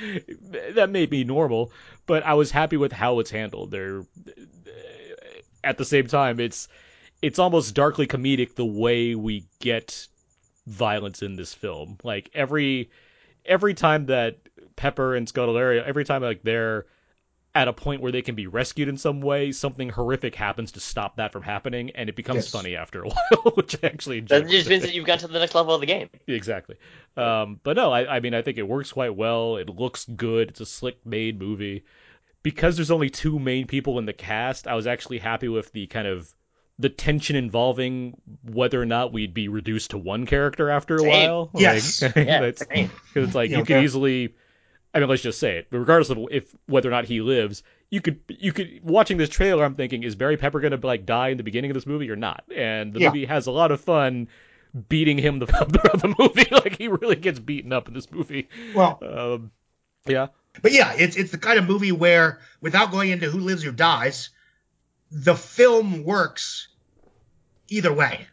That 0.76 0.90
may 0.92 1.08
be 1.08 1.24
normal, 1.24 1.72
but 2.06 2.22
I 2.24 2.36
was 2.36 2.52
happy 2.52 2.78
with 2.78 2.92
how 2.92 3.20
it's 3.20 3.32
handled. 3.32 3.72
They're 3.72 4.04
at 5.64 5.78
the 5.78 5.86
same 5.86 6.08
time, 6.08 6.40
it's 6.40 6.68
it's 7.22 7.40
almost 7.40 7.74
darkly 7.74 8.08
comedic 8.08 8.56
the 8.56 8.66
way 8.66 9.16
we 9.16 9.46
get 9.60 10.08
violence 10.68 11.22
in 11.22 11.36
this 11.36 11.54
film. 11.54 11.98
Like 12.04 12.30
every 12.34 12.90
every 13.46 13.74
time 13.74 14.06
that 14.08 14.38
Pepper 14.76 15.16
and 15.16 15.28
Scuttleberry, 15.28 15.84
every 15.84 16.06
time 16.06 16.22
like 16.22 16.44
they're 16.44 16.86
at 17.56 17.68
a 17.68 17.74
point 17.74 18.02
where 18.02 18.12
they 18.12 18.22
can 18.22 18.36
be 18.36 18.46
rescued 18.48 18.88
in 18.88 18.98
some 18.98 19.22
way, 19.22 19.52
something 19.52 19.90
horrific 19.90 20.36
happens 20.36 20.72
to 20.74 20.80
stop 20.80 21.16
that 21.18 21.32
from 21.32 21.42
happening, 21.42 21.90
and 21.96 22.08
it 22.08 22.16
becomes 22.16 22.38
Yes. 22.46 22.52
funny 22.52 22.76
after 22.76 23.02
a 23.04 23.08
while, 23.10 23.54
which 23.56 23.76
I 23.84 23.88
actually 23.88 24.20
enjoy. 24.20 24.40
That 24.42 24.50
just 24.50 24.70
means 24.70 24.84
that 24.84 24.94
you've 24.94 25.06
got 25.08 25.20
to 25.20 25.28
the 25.28 25.40
next 25.40 25.56
level 25.56 25.74
of 25.74 25.82
the 25.82 25.88
game. 25.88 26.10
exactly. 26.28 26.76
Um, 27.18 27.60
but 27.64 27.76
no, 27.76 27.92
I, 27.92 28.18
I 28.18 28.20
mean, 28.20 28.34
I 28.36 28.42
think 28.44 28.58
it 28.60 28.68
works 28.68 28.92
quite 28.92 29.16
well. 29.16 29.58
It 29.58 29.68
looks 29.70 30.06
good. 30.06 30.50
It's 30.50 30.62
a 30.62 30.66
slick 30.66 31.06
made 31.06 31.40
movie. 31.40 31.84
Because 32.44 32.78
there's 32.78 32.92
only 32.92 33.10
two 33.10 33.38
main 33.40 33.68
people 33.68 34.00
in 34.00 34.06
the 34.06 34.14
cast, 34.14 34.68
I 34.68 34.76
was 34.76 34.88
actually 34.88 35.18
happy 35.18 35.50
with 35.50 35.72
the 35.74 35.88
kind 35.88 36.08
of 36.08 36.34
the 36.78 36.88
tension 36.88 37.36
involving 37.36 38.16
whether 38.46 38.82
or 38.82 38.86
not 38.86 39.12
we'd 39.12 39.34
be 39.34 39.50
reduced 39.50 39.92
to 39.92 39.98
one 39.98 40.26
character 40.26 40.70
after 40.70 40.96
a 40.96 41.00
Same. 41.00 41.10
while. 41.10 41.50
Yes. 41.56 42.02
Like, 42.04 42.16
Yeah, 42.16 42.40
that's- 42.42 42.66
same. 42.74 42.90
'cause 43.14 43.24
it's 43.26 43.36
like 43.36 43.50
You 43.50 43.58
you 43.58 43.62
know, 43.64 43.66
could 43.66 43.74
yeah. 43.74 43.82
easily. 43.84 44.36
I 44.94 45.00
mean, 45.00 45.10
let's 45.10 45.22
just 45.22 45.40
say 45.40 45.58
it. 45.58 45.68
Regardless 45.72 46.10
of 46.10 46.18
if 46.32 46.56
whether 46.66 46.90
or 46.90 46.92
not 46.92 47.06
he 47.06 47.22
lives, 47.22 47.64
you 47.90 48.02
could 48.02 48.20
you 48.28 48.52
could 48.54 48.80
watching 48.84 49.18
this 49.18 49.30
trailer. 49.30 49.64
I'm 49.64 49.76
thinking, 49.76 50.04
is 50.04 50.16
Barry 50.16 50.38
Pepper 50.38 50.60
gonna 50.60 50.80
like 50.82 51.06
die 51.06 51.30
in 51.30 51.38
the 51.38 51.44
beginning 51.44 51.72
of 51.72 51.76
this 51.76 51.86
movie 51.86 52.10
or 52.10 52.16
not? 52.16 52.44
And 52.56 52.94
the 52.94 53.00
Yeah. 53.00 53.10
movie 53.10 53.26
has 53.26 53.48
a 53.48 53.52
lot 53.52 53.72
of 53.72 53.82
fun 53.82 54.28
beating 54.88 55.18
him 55.18 55.40
the 55.40 55.46
throughout 55.48 56.02
the 56.02 56.16
movie. 56.18 56.48
like 56.52 56.78
he 56.78 56.88
really 56.88 57.16
gets 57.16 57.40
beaten 57.40 57.72
up 57.74 57.88
in 57.88 57.94
this 57.94 58.12
movie. 58.12 58.50
Well, 58.74 59.00
Um, 59.02 59.52
yeah, 60.08 60.28
But 60.62 60.72
yeah, 60.72 60.94
it's 60.98 61.18
it's 61.18 61.32
the 61.32 61.38
kind 61.38 61.60
of 61.60 61.68
movie 61.68 61.92
where, 61.92 62.40
without 62.62 62.92
going 62.92 63.10
into 63.12 63.30
who 63.30 63.40
lives 63.40 63.66
or 63.66 63.72
dies, 63.72 64.30
the 65.12 65.36
film 65.36 66.04
works 66.04 66.68
either 67.70 67.94
way. 67.94 68.26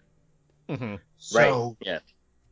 Mhm. 0.68 1.00
So 1.18 1.38
Right. 1.38 1.76
Yeah. 1.86 1.98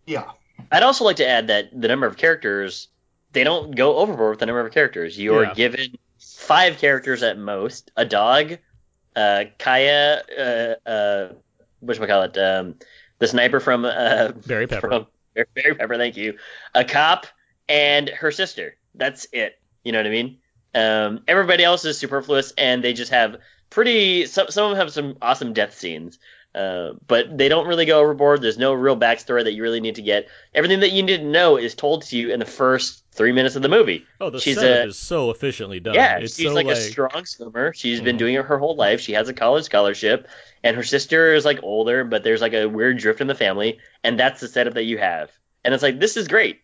yeah, 0.06 0.32
I'd 0.70 0.82
also 0.82 1.04
like 1.04 1.16
to 1.16 1.26
add 1.28 1.46
that 1.48 1.70
the 1.78 1.88
number 1.88 2.06
of 2.06 2.16
characters, 2.16 2.88
they 3.34 3.44
don't 3.44 3.74
go 3.76 3.96
overboard 3.98 4.30
with 4.30 4.38
the 4.40 4.46
number 4.46 4.60
of 4.64 4.72
characters. 4.72 5.18
You 5.18 5.34
are 5.36 5.44
Yeah. 5.44 5.54
given 5.54 5.98
five 6.18 6.78
characters 6.78 7.22
at 7.22 7.36
most 7.38 7.90
a 7.96 8.04
dog, 8.04 8.58
uh, 9.14 9.44
Kaya, 9.58 10.22
uh, 10.38 10.88
uh, 10.88 11.28
whatchamacallit, 11.84 12.38
um, 12.38 12.76
the 13.18 13.28
sniper 13.28 13.60
from, 13.60 13.84
uh, 13.84 14.32
Barry 14.46 14.66
Pepper. 14.66 14.88
from 14.88 15.06
Barry 15.34 15.74
Pepper, 15.74 15.96
thank 15.96 16.16
you, 16.16 16.38
a 16.74 16.84
cop, 16.84 17.26
and 17.68 18.08
her 18.08 18.30
sister. 18.30 18.76
That's 18.94 19.26
it. 19.32 19.58
You 19.84 19.92
know 19.92 19.98
what 19.98 20.06
I 20.06 20.10
mean? 20.10 20.38
Um, 20.74 21.22
everybody 21.28 21.62
else 21.64 21.84
is 21.84 21.98
superfluous, 21.98 22.52
and 22.58 22.82
they 22.82 22.92
just 22.94 23.12
have 23.12 23.36
pretty. 23.70 24.26
Some 24.26 24.48
some 24.48 24.64
of 24.64 24.70
them 24.70 24.78
have 24.78 24.92
some 24.92 25.16
awesome 25.22 25.52
death 25.52 25.76
scenes, 25.78 26.18
uh, 26.54 26.92
but 27.06 27.36
they 27.38 27.48
don't 27.48 27.66
really 27.68 27.84
go 27.86 28.00
overboard. 28.00 28.42
There's 28.42 28.58
no 28.58 28.72
real 28.72 28.96
backstory 28.96 29.44
that 29.44 29.52
you 29.52 29.62
really 29.62 29.80
need 29.80 29.96
to 29.96 30.02
get. 30.02 30.28
Everything 30.54 30.80
that 30.80 30.90
you 30.92 31.02
need 31.02 31.18
to 31.18 31.24
know 31.24 31.56
is 31.56 31.74
told 31.74 32.02
to 32.04 32.16
you 32.16 32.32
in 32.32 32.40
the 32.40 32.44
first 32.46 33.03
three 33.14 33.32
minutes 33.32 33.56
of 33.56 33.62
the 33.62 33.68
movie. 33.68 34.06
Oh, 34.20 34.30
the 34.30 34.40
She's 34.40 34.56
setup 34.56 34.84
a- 34.86 34.88
is 34.88 34.98
so 34.98 35.30
efficiently 35.30 35.80
done. 35.80 35.94
Yeah, 35.94 36.18
it's 36.18 36.34
she's 36.34 36.46
so 36.48 36.54
like, 36.54 36.66
like 36.66 36.76
a 36.76 36.76
strong 36.76 37.24
swimmer. 37.24 37.72
She's 37.72 38.00
been 38.00 38.16
Mhm. 38.16 38.18
doing 38.18 38.34
it 38.34 38.44
her 38.44 38.58
whole 38.58 38.76
life. 38.76 39.00
She 39.00 39.12
has 39.12 39.28
a 39.28 39.34
college 39.34 39.64
scholarship, 39.64 40.28
and 40.62 40.76
her 40.76 40.82
sister 40.82 41.34
is 41.34 41.44
like 41.44 41.60
older, 41.62 42.04
but 42.04 42.22
there's 42.24 42.40
like 42.40 42.54
a 42.54 42.66
weird 42.66 42.98
drift 42.98 43.20
in 43.20 43.26
the 43.26 43.34
family, 43.34 43.78
and 44.02 44.18
that's 44.18 44.40
the 44.40 44.48
setup 44.48 44.74
that 44.74 44.84
you 44.84 44.98
have. 44.98 45.30
And 45.64 45.72
it's 45.74 45.82
like 45.82 45.98
this 46.00 46.16
is 46.16 46.28
great. 46.28 46.60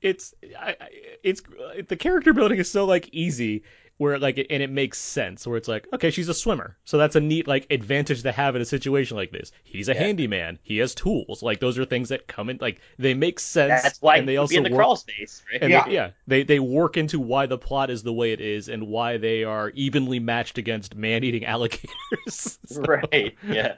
it's 0.00 0.34
I, 0.58 0.76
I- 0.80 0.88
it's 1.22 1.42
the 1.88 1.96
character 1.96 2.32
building 2.32 2.58
is 2.58 2.70
so 2.70 2.84
like 2.86 3.08
easy 3.12 3.64
where 3.98 4.18
like 4.18 4.38
and 4.50 4.62
it 4.62 4.70
makes 4.70 4.98
sense 4.98 5.46
where 5.46 5.56
it's 5.56 5.68
like 5.68 5.86
okay 5.92 6.10
she's 6.10 6.28
a 6.28 6.34
swimmer. 6.34 6.76
So 6.84 6.98
that's 6.98 7.14
a 7.16 7.20
neat 7.20 7.46
like 7.46 7.66
advantage 7.70 8.22
to 8.22 8.32
have 8.32 8.56
in 8.56 8.62
a 8.62 8.64
situation 8.64 9.16
like 9.16 9.30
this. 9.30 9.52
He's 9.62 9.88
a 9.88 9.94
Yeah. 9.94 10.00
handyman. 10.00 10.58
He 10.62 10.78
has 10.78 10.94
tools. 10.94 11.42
Like 11.42 11.60
those 11.60 11.78
are 11.78 11.84
things 11.84 12.08
that 12.08 12.26
come 12.26 12.50
in 12.50 12.58
like 12.60 12.80
they 12.98 13.14
make 13.14 13.38
sense 13.38 13.82
That's 13.82 14.02
why 14.02 14.16
and 14.16 14.28
they 14.28 14.32
he'd 14.32 14.38
also 14.38 14.50
be 14.50 14.56
in 14.56 14.62
the 14.64 14.70
work, 14.70 14.78
crawl 14.78 14.96
space, 14.96 15.42
right? 15.52 15.70
Yeah. 15.70 15.84
they, 15.86 15.92
yeah. 15.94 16.10
they 16.26 16.42
they 16.42 16.58
work 16.58 16.96
into 16.96 17.20
why 17.20 17.46
the 17.46 17.58
plot 17.58 17.90
is 17.90 18.02
the 18.02 18.12
way 18.12 18.32
it 18.32 18.40
is 18.40 18.68
and 18.68 18.88
why 18.88 19.16
they 19.16 19.44
are 19.44 19.70
evenly 19.70 20.18
matched 20.18 20.58
against 20.58 20.94
man-eating 20.96 21.44
alligators. 21.46 22.58
So- 22.66 22.82
right 22.82 23.36
yeah. 23.46 23.76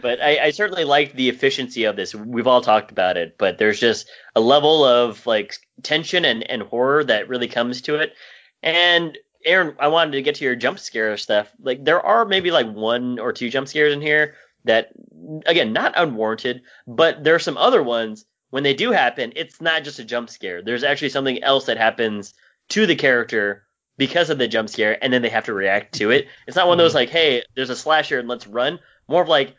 But 0.00 0.20
I, 0.20 0.46
I 0.46 0.50
certainly 0.50 0.82
liked 0.84 1.14
the 1.14 1.28
efficiency 1.28 1.84
of 1.84 1.94
this. 1.94 2.14
We've 2.16 2.48
all 2.48 2.60
talked 2.60 2.90
about 2.90 3.16
it 3.16 3.36
but 3.38 3.58
there's 3.58 3.80
just 3.80 4.08
a 4.36 4.40
level 4.40 4.84
of 4.84 5.26
like 5.26 5.54
tension 5.82 6.24
and, 6.24 6.48
and 6.48 6.62
horror 6.62 7.02
that 7.04 7.28
really 7.28 7.48
comes 7.48 7.82
to 7.82 7.96
it 7.96 8.12
and 8.64 9.16
aaron 9.44 9.76
i 9.78 9.86
wanted 9.88 10.12
to 10.12 10.22
get 10.22 10.36
to 10.36 10.44
your 10.44 10.56
jump 10.56 10.78
scare 10.78 11.16
stuff. 11.16 11.52
Like 11.62 11.84
there 11.84 12.00
are 12.00 12.24
maybe 12.24 12.50
like 12.50 12.66
one 12.66 13.18
or 13.20 13.32
two 13.32 13.50
jump 13.50 13.68
scares 13.68 13.92
in 13.92 14.00
here 14.00 14.34
that 14.64 14.90
again 15.46 15.72
not 15.74 15.92
unwarranted 15.96 16.62
but 16.86 17.22
there 17.22 17.34
are 17.34 17.38
some 17.38 17.58
other 17.58 17.82
ones 17.82 18.24
when 18.50 18.62
they 18.62 18.72
do 18.74 18.90
happen 18.90 19.32
it's 19.36 19.60
not 19.60 19.84
just 19.84 19.98
a 19.98 20.04
jump 20.04 20.30
scare. 20.30 20.62
There's 20.62 20.82
actually 20.84 21.10
something 21.10 21.42
else 21.42 21.66
that 21.66 21.76
happens 21.76 22.32
to 22.70 22.86
the 22.86 22.96
character 22.96 23.64
because 23.98 24.30
of 24.30 24.38
the 24.38 24.48
jump 24.48 24.68
scare 24.70 24.96
and 25.04 25.12
then 25.12 25.20
they 25.22 25.28
have 25.28 25.44
to 25.44 25.52
react 25.54 25.94
to 25.96 26.10
it. 26.10 26.26
It's 26.46 26.56
not 26.56 26.66
one 26.66 26.80
of 26.80 26.84
those 26.84 26.94
like 26.94 27.10
hey 27.10 27.42
there's 27.54 27.70
a 27.70 27.76
slasher 27.76 28.18
and 28.18 28.28
let's 28.28 28.46
run. 28.46 28.80
More 29.06 29.22
of 29.22 29.28
like 29.28 29.54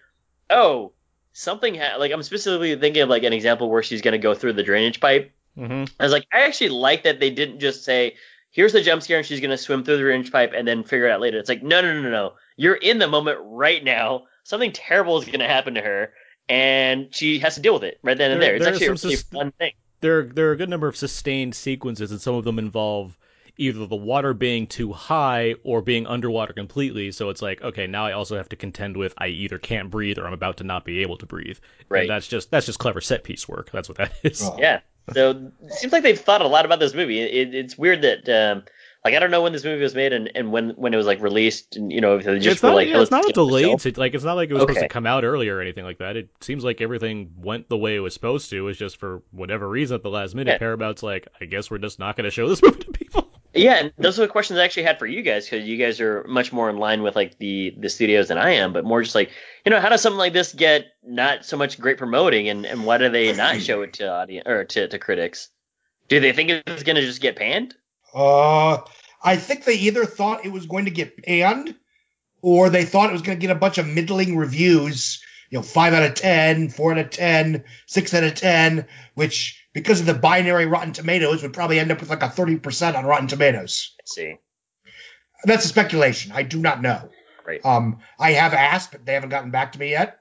oh 0.49 0.93
something 1.33 1.75
ha- 1.75 1.97
like 1.99 2.11
i'm 2.11 2.23
specifically 2.23 2.75
thinking 2.75 3.03
of 3.03 3.09
like 3.09 3.23
an 3.23 3.33
example 3.33 3.69
where 3.69 3.83
she's 3.83 4.01
going 4.01 4.13
to 4.13 4.17
go 4.17 4.33
through 4.33 4.53
the 4.53 4.63
drainage 4.63 4.99
pipe. 4.99 5.31
Mhm. 5.57 5.89
i 5.99 6.03
was 6.03 6.11
like 6.11 6.25
i 6.33 6.41
actually 6.43 6.69
like 6.69 7.03
that 7.03 7.19
they 7.19 7.29
didn't 7.29 7.59
just 7.59 7.83
say 7.83 8.15
here's 8.55 8.73
the 8.73 8.81
jump 8.81 9.03
scare 9.03 9.17
and 9.17 9.25
she's 9.27 9.39
going 9.41 9.51
to 9.51 9.57
swim 9.57 9.83
through 9.83 9.97
the 9.97 10.03
drainage 10.03 10.31
pipe 10.31 10.53
and 10.55 10.67
then 10.67 10.83
figure 10.83 11.07
it 11.07 11.11
out 11.11 11.19
later 11.21 11.37
it's 11.37 11.49
like 11.49 11.61
no 11.61 11.81
no 11.81 12.01
no 12.01 12.09
no 12.09 12.33
you're 12.55 12.75
in 12.75 12.97
the 12.99 13.07
moment 13.07 13.37
right 13.43 13.83
now 13.83 14.23
something 14.43 14.71
terrible 14.71 15.17
is 15.19 15.25
going 15.25 15.39
to 15.39 15.47
happen 15.47 15.73
to 15.75 15.81
her 15.81 16.11
and 16.47 17.07
she 17.13 17.39
has 17.39 17.55
to 17.55 17.61
deal 17.61 17.73
with 17.73 17.83
it 17.83 17.99
right 18.03 18.17
then 18.17 18.31
and 18.31 18.41
There- 18.41 18.49
there, 18.49 18.55
it's 18.55 18.65
there 18.65 18.73
actually 18.73 18.87
a 18.87 18.89
really 18.91 19.15
sus- 19.15 19.23
fun 19.23 19.51
thing 19.59 19.73
there 20.01 20.23
there 20.23 20.49
are 20.49 20.51
a 20.51 20.57
good 20.57 20.69
number 20.69 20.87
of 20.87 20.95
sustained 20.95 21.55
sequences, 21.55 22.11
and 22.11 22.21
some 22.21 22.35
of 22.35 22.43
them 22.43 22.59
involve 22.59 23.17
either 23.57 23.87
the 23.87 23.95
water 23.95 24.33
being 24.33 24.67
too 24.67 24.91
high 24.91 25.55
or 25.63 25.81
being 25.81 26.05
underwater 26.05 26.53
completely. 26.53 27.11
So 27.11 27.29
it's 27.29 27.41
like, 27.41 27.61
okay, 27.63 27.87
now 27.87 28.05
I 28.05 28.11
also 28.11 28.35
have 28.35 28.49
to 28.49 28.55
contend 28.57 28.97
with 28.97 29.13
I 29.17 29.27
either 29.27 29.57
can't 29.57 29.89
breathe 29.89 30.19
or 30.19 30.27
I'm 30.27 30.33
about 30.33 30.57
to 30.57 30.63
not 30.63 30.83
be 30.85 31.01
able 31.01 31.17
to 31.17 31.25
breathe. 31.25 31.57
Right. 31.89 32.01
And 32.01 32.09
that's 32.09 32.27
just 32.27 32.51
that's 32.51 32.65
just 32.67 32.77
clever 32.77 33.01
set 33.01 33.23
piece 33.23 33.47
work. 33.47 33.71
That's 33.71 33.87
what 33.87 33.97
that 33.97 34.11
is. 34.23 34.43
Oh. 34.43 34.57
Yeah. 34.59 34.81
So 35.13 35.51
it 35.63 35.73
seems 35.73 35.93
like 35.93 36.03
they've 36.03 36.19
thought 36.19 36.41
a 36.41 36.47
lot 36.47 36.65
about 36.65 36.79
this 36.79 36.93
movie. 36.93 37.19
It, 37.21 37.53
it's 37.53 37.77
weird 37.77 38.01
that 38.01 38.27
um, 38.29 38.63
like 39.03 39.13
I 39.13 39.19
don't 39.19 39.29
know 39.29 39.43
when 39.43 39.53
this 39.53 39.63
movie 39.63 39.83
was 39.83 39.93
made 39.93 40.13
and, 40.13 40.31
and 40.33 40.51
when 40.51 40.71
when 40.71 40.93
it 40.93 40.97
was 40.97 41.05
like 41.05 41.21
released 41.21 41.75
and 41.75 41.91
you 41.91 42.01
know 42.01 42.17
if 42.17 42.25
they 42.25 42.39
just 42.39 42.55
it's 42.55 42.63
were 42.63 42.69
not, 42.69 42.75
like 42.75 42.87
yeah, 42.87 42.99
it's 42.99 43.11
not 43.11 43.17
a 43.23 43.27
let's 43.27 43.27
get 43.27 43.35
delayed 43.35 43.81
shelf." 43.81 43.97
like 43.97 44.15
it's 44.15 44.23
not 44.23 44.33
like 44.33 44.49
it 44.49 44.53
was 44.53 44.63
supposed 44.63 44.79
to 44.79 44.87
come 44.87 45.05
out 45.05 45.23
earlier 45.23 45.57
or 45.57 45.61
anything 45.61 45.83
like 45.83 45.99
that. 45.99 46.17
It 46.17 46.29
seems 46.41 46.63
like 46.63 46.81
everything 46.81 47.31
went 47.37 47.69
the 47.69 47.77
way 47.77 47.95
it 47.95 47.99
was 47.99 48.15
supposed 48.15 48.49
to. 48.49 48.67
It's 48.67 48.79
just 48.79 48.97
for 48.97 49.21
whatever 49.31 49.69
reason 49.69 49.93
at 49.95 50.01
the 50.01 50.09
last 50.09 50.33
minute, 50.33 50.53
Yeah. 50.53 50.57
Paramount's 50.57 51.03
like, 51.03 51.27
I 51.39 51.45
guess 51.45 51.69
we're 51.69 51.77
just 51.77 51.99
not 51.99 52.17
going 52.17 52.25
to 52.25 52.31
show 52.31 52.49
this 52.49 52.61
movie 52.63 52.79
to 52.79 52.91
people. 52.91 53.29
Yeah, 53.55 53.75
and 53.75 53.93
those 53.97 54.19
are 54.19 54.23
the 54.23 54.27
questions 54.27 54.59
I 54.59 54.65
actually 54.65 54.83
had 54.83 54.99
for 54.99 55.05
you 55.05 55.21
guys 55.21 55.49
because 55.49 55.65
you 55.65 55.77
guys 55.77 56.01
are 56.01 56.25
much 56.27 56.51
more 56.51 56.69
in 56.69 56.77
line 56.77 57.03
with 57.03 57.15
like 57.15 57.37
the 57.37 57.73
the 57.77 57.89
studios 57.89 58.27
than 58.27 58.37
I 58.37 58.51
am, 58.51 58.73
but 58.73 58.83
more 58.83 59.01
just 59.01 59.15
like 59.15 59.31
you 59.65 59.69
know 59.69 59.79
how 59.79 59.89
does 59.89 60.01
something 60.01 60.17
like 60.17 60.33
this 60.33 60.53
get 60.53 60.87
not 61.03 61.45
so 61.45 61.55
much 61.55 61.79
great 61.79 61.97
promoting 61.97 62.49
and 62.49 62.65
and 62.65 62.85
why 62.85 62.97
do 62.97 63.09
they 63.09 63.33
not 63.33 63.61
show 63.61 63.81
it 63.81 63.93
to 63.93 64.11
audience 64.11 64.47
or 64.47 64.65
to 64.65 64.87
to 64.87 64.99
critics? 64.99 65.49
Do 66.07 66.19
they 66.19 66.33
think 66.33 66.49
it's 66.67 66.83
gonna 66.83 67.01
just 67.01 67.21
get 67.21 67.37
panned? 67.37 67.75
Uh, 68.13 68.79
I 69.23 69.37
think 69.37 69.65
they 69.65 69.73
either 69.73 70.05
thought 70.05 70.45
it 70.45 70.51
was 70.51 70.67
going 70.67 70.85
to 70.85 70.91
get 70.91 71.23
panned, 71.23 71.75
or 72.41 72.69
they 72.69 72.85
thought 72.85 73.09
it 73.09 73.13
was 73.13 73.23
going 73.23 73.37
to 73.37 73.41
get 73.41 73.55
a 73.55 73.59
bunch 73.59 73.77
of 73.77 73.87
middling 73.87 74.37
reviews. 74.37 75.21
You 75.49 75.59
know, 75.59 75.63
five 75.63 75.93
out 75.93 76.03
of 76.03 76.15
10, 76.15 76.69
4 76.69 76.91
out 76.93 76.97
of 76.97 77.09
10, 77.11 77.63
6 77.87 78.13
out 78.13 78.23
of 78.23 78.35
10, 78.35 78.87
which, 79.13 79.63
because 79.73 79.99
of 79.99 80.05
the 80.05 80.13
binary 80.13 80.65
Rotten 80.65 80.91
Tomatoes, 80.93 81.43
would 81.43 81.53
probably 81.53 81.79
end 81.79 81.91
up 81.91 81.99
with 81.99 82.09
like 82.09 82.23
a 82.23 82.27
30% 82.27 82.95
on 82.95 83.05
Rotten 83.05 83.27
Tomatoes. 83.27 83.93
Let's 83.99 84.15
see. 84.15 84.35
That's 85.43 85.65
a 85.65 85.67
speculation. 85.67 86.31
I 86.33 86.43
do 86.43 86.59
not 86.59 86.81
know. 86.81 87.09
Right. 87.45 87.63
Um, 87.63 87.99
I 88.19 88.31
have 88.31 88.53
asked, 88.53 88.91
but 88.91 89.05
they 89.05 89.13
haven't 89.13 89.29
gotten 89.29 89.51
back 89.51 89.73
to 89.73 89.79
me 89.79 89.91
yet. 89.91 90.17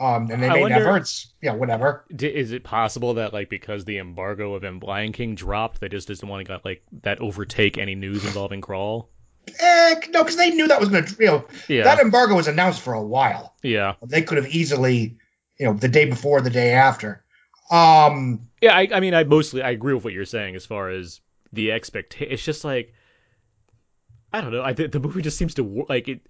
Um, 0.00 0.30
and 0.30 0.42
they 0.42 0.48
I 0.48 0.54
may 0.54 0.60
wonder- 0.62 0.78
never. 0.78 0.96
It's, 0.96 1.32
yeah, 1.42 1.52
whatever. 1.52 2.06
D- 2.14 2.26
is 2.26 2.52
it 2.52 2.64
possible 2.64 3.14
that 3.14 3.32
like 3.34 3.50
because 3.50 3.84
the 3.84 3.98
embargo 3.98 4.54
of 4.54 4.64
M. 4.64 4.80
Lion 4.80 5.12
King 5.12 5.34
dropped, 5.34 5.80
they 5.80 5.90
just 5.90 6.08
didn't 6.08 6.26
want 6.26 6.46
to 6.46 6.60
like 6.64 6.82
that 7.02 7.20
overtake 7.20 7.76
any 7.78 7.94
news 7.94 8.24
involving 8.24 8.62
Crawl? 8.62 9.10
Eh, 9.48 9.94
no, 10.10 10.22
because 10.22 10.36
they 10.36 10.50
knew 10.50 10.68
that 10.68 10.80
was 10.80 10.88
going 10.88 11.04
to, 11.04 11.16
you 11.18 11.26
know, 11.26 11.44
Yeah, 11.68 11.84
that 11.84 11.98
embargo 11.98 12.34
was 12.36 12.48
announced 12.48 12.80
for 12.80 12.94
a 12.94 13.02
while. 13.02 13.54
yeah, 13.62 13.94
They 14.02 14.22
could 14.22 14.36
have 14.38 14.48
easily, 14.54 15.16
you 15.58 15.66
know, 15.66 15.72
the 15.74 15.88
day 15.88 16.04
before, 16.06 16.40
the 16.40 16.50
day 16.50 16.72
after. 16.72 17.24
Um, 17.70 18.48
yeah. 18.60 18.74
I, 18.76 18.88
I 18.94 19.00
mean, 19.00 19.14
I 19.14 19.24
mostly 19.24 19.62
I 19.62 19.70
agree 19.70 19.94
with 19.94 20.04
what 20.04 20.12
you're 20.12 20.24
saying 20.24 20.56
as 20.56 20.66
far 20.66 20.90
as 20.90 21.20
the 21.52 21.72
expectation. 21.72 22.32
It's 22.32 22.44
just 22.44 22.64
like 22.64 22.94
I 24.32 24.40
don't 24.40 24.52
know. 24.52 24.62
I 24.62 24.74
think 24.74 24.92
the 24.92 25.00
movie 25.00 25.22
just 25.22 25.36
seems 25.38 25.54
to 25.54 25.86
like 25.88 26.08
it 26.08 26.20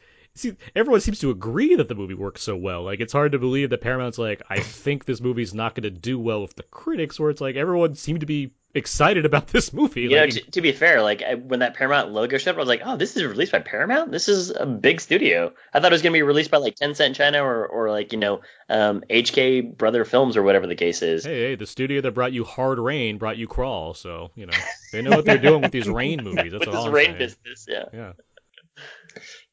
see, 0.41 0.57
everyone 0.75 1.01
seems 1.01 1.21
to 1.21 1.31
agree 1.31 1.77
that 1.77 1.89
the 1.89 1.95
movie 1.95 2.15
works 2.15 2.43
so 2.43 2.57
well. 2.57 2.83
Like, 2.83 3.01
it's 3.01 3.13
hard 3.13 3.33
to 3.33 3.39
believe 3.39 3.71
that 3.71 3.81
Paramount's 3.81 4.19
like, 4.19 4.43
I 4.49 4.61
think 4.61 5.05
this 5.05 5.21
movie's 5.21 5.55
not 5.55 5.75
going 5.75 5.85
to 5.85 5.91
do 5.91 6.19
well 6.19 6.43
with 6.43 6.55
the 6.55 6.63
critics. 6.65 7.19
Where 7.19 7.31
it's 7.31 7.41
like 7.41 7.57
everyone 7.57 7.95
seemed 7.95 8.21
to 8.21 8.27
be 8.27 8.53
excited 8.75 9.27
about 9.27 9.49
this 9.49 9.73
movie. 9.73 10.03
You 10.03 10.11
know, 10.11 10.27
to, 10.27 10.51
to 10.53 10.61
be 10.61 10.73
fair, 10.73 11.03
like 11.03 11.23
I, 11.23 11.35
when 11.35 11.61
that 11.61 11.75
Paramount 11.75 12.11
logo 12.13 12.39
showed 12.39 12.53
up, 12.53 12.57
I 12.57 12.61
was 12.61 12.69
like, 12.69 12.83
"Oh, 12.85 12.97
this 12.97 13.17
is 13.17 13.25
released 13.25 13.53
by 13.53 13.61
Paramount. 13.61 14.13
This 14.13 14.29
is 14.29 14.51
a 14.51 14.67
big 14.67 15.01
studio." 15.01 15.53
I 15.73 15.81
thought 15.81 15.93
it 15.93 15.95
was 15.95 16.03
gonna 16.03 16.13
be 16.13 16.23
released 16.23 16.51
by 16.51 16.59
like 16.59 16.77
Tencent 16.77 17.07
in 17.07 17.15
China 17.15 17.43
or, 17.45 17.67
or 17.67 17.91
like 17.91 18.13
you 18.13 18.19
know, 18.19 18.41
um, 18.69 19.03
HK 19.11 19.77
Brother 19.77 20.05
Films 20.05 20.37
or 20.37 20.43
whatever 20.43 20.67
the 20.67 20.77
case 20.77 21.03
is. 21.03 21.25
hey, 21.25 21.41
hey, 21.41 21.55
the 21.55 21.67
studio 21.67 22.01
that 22.01 22.13
brought 22.13 22.33
you 22.33 22.45
Hard 22.45 22.79
Rain 22.79 23.19
brought 23.19 23.37
you 23.37 23.49
Crawl, 23.49 23.95
so 23.95 24.31
you 24.35 24.47
know 24.47 24.59
they 24.93 25.03
know 25.03 25.11
what 25.11 25.25
they're 25.25 25.39
doing 25.39 25.63
with 25.63 25.73
these 25.73 25.89
Rain 25.91 26.23
movies. 26.23 26.53
That's 26.53 26.61
with 26.61 26.69
what 26.69 26.77
this 26.77 26.87
I'm 26.87 26.93
rain 26.93 27.07
saying. 27.07 27.19
business, 27.19 27.67
yeah. 27.69 27.85
Yeah. 27.93 28.13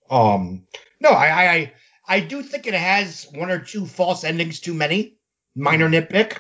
Um, 0.10 0.66
no, 1.00 1.10
I, 1.10 1.54
I, 1.54 1.74
I, 2.08 2.20
do 2.22 2.42
think 2.42 2.68
it 2.68 2.74
has 2.74 3.28
one 3.34 3.52
or 3.52 3.60
two 3.60 3.86
false 3.86 4.24
endings 4.24 4.60
too 4.60 4.74
many. 4.74 5.18
Minor 5.56 5.90
nitpick. 5.90 6.40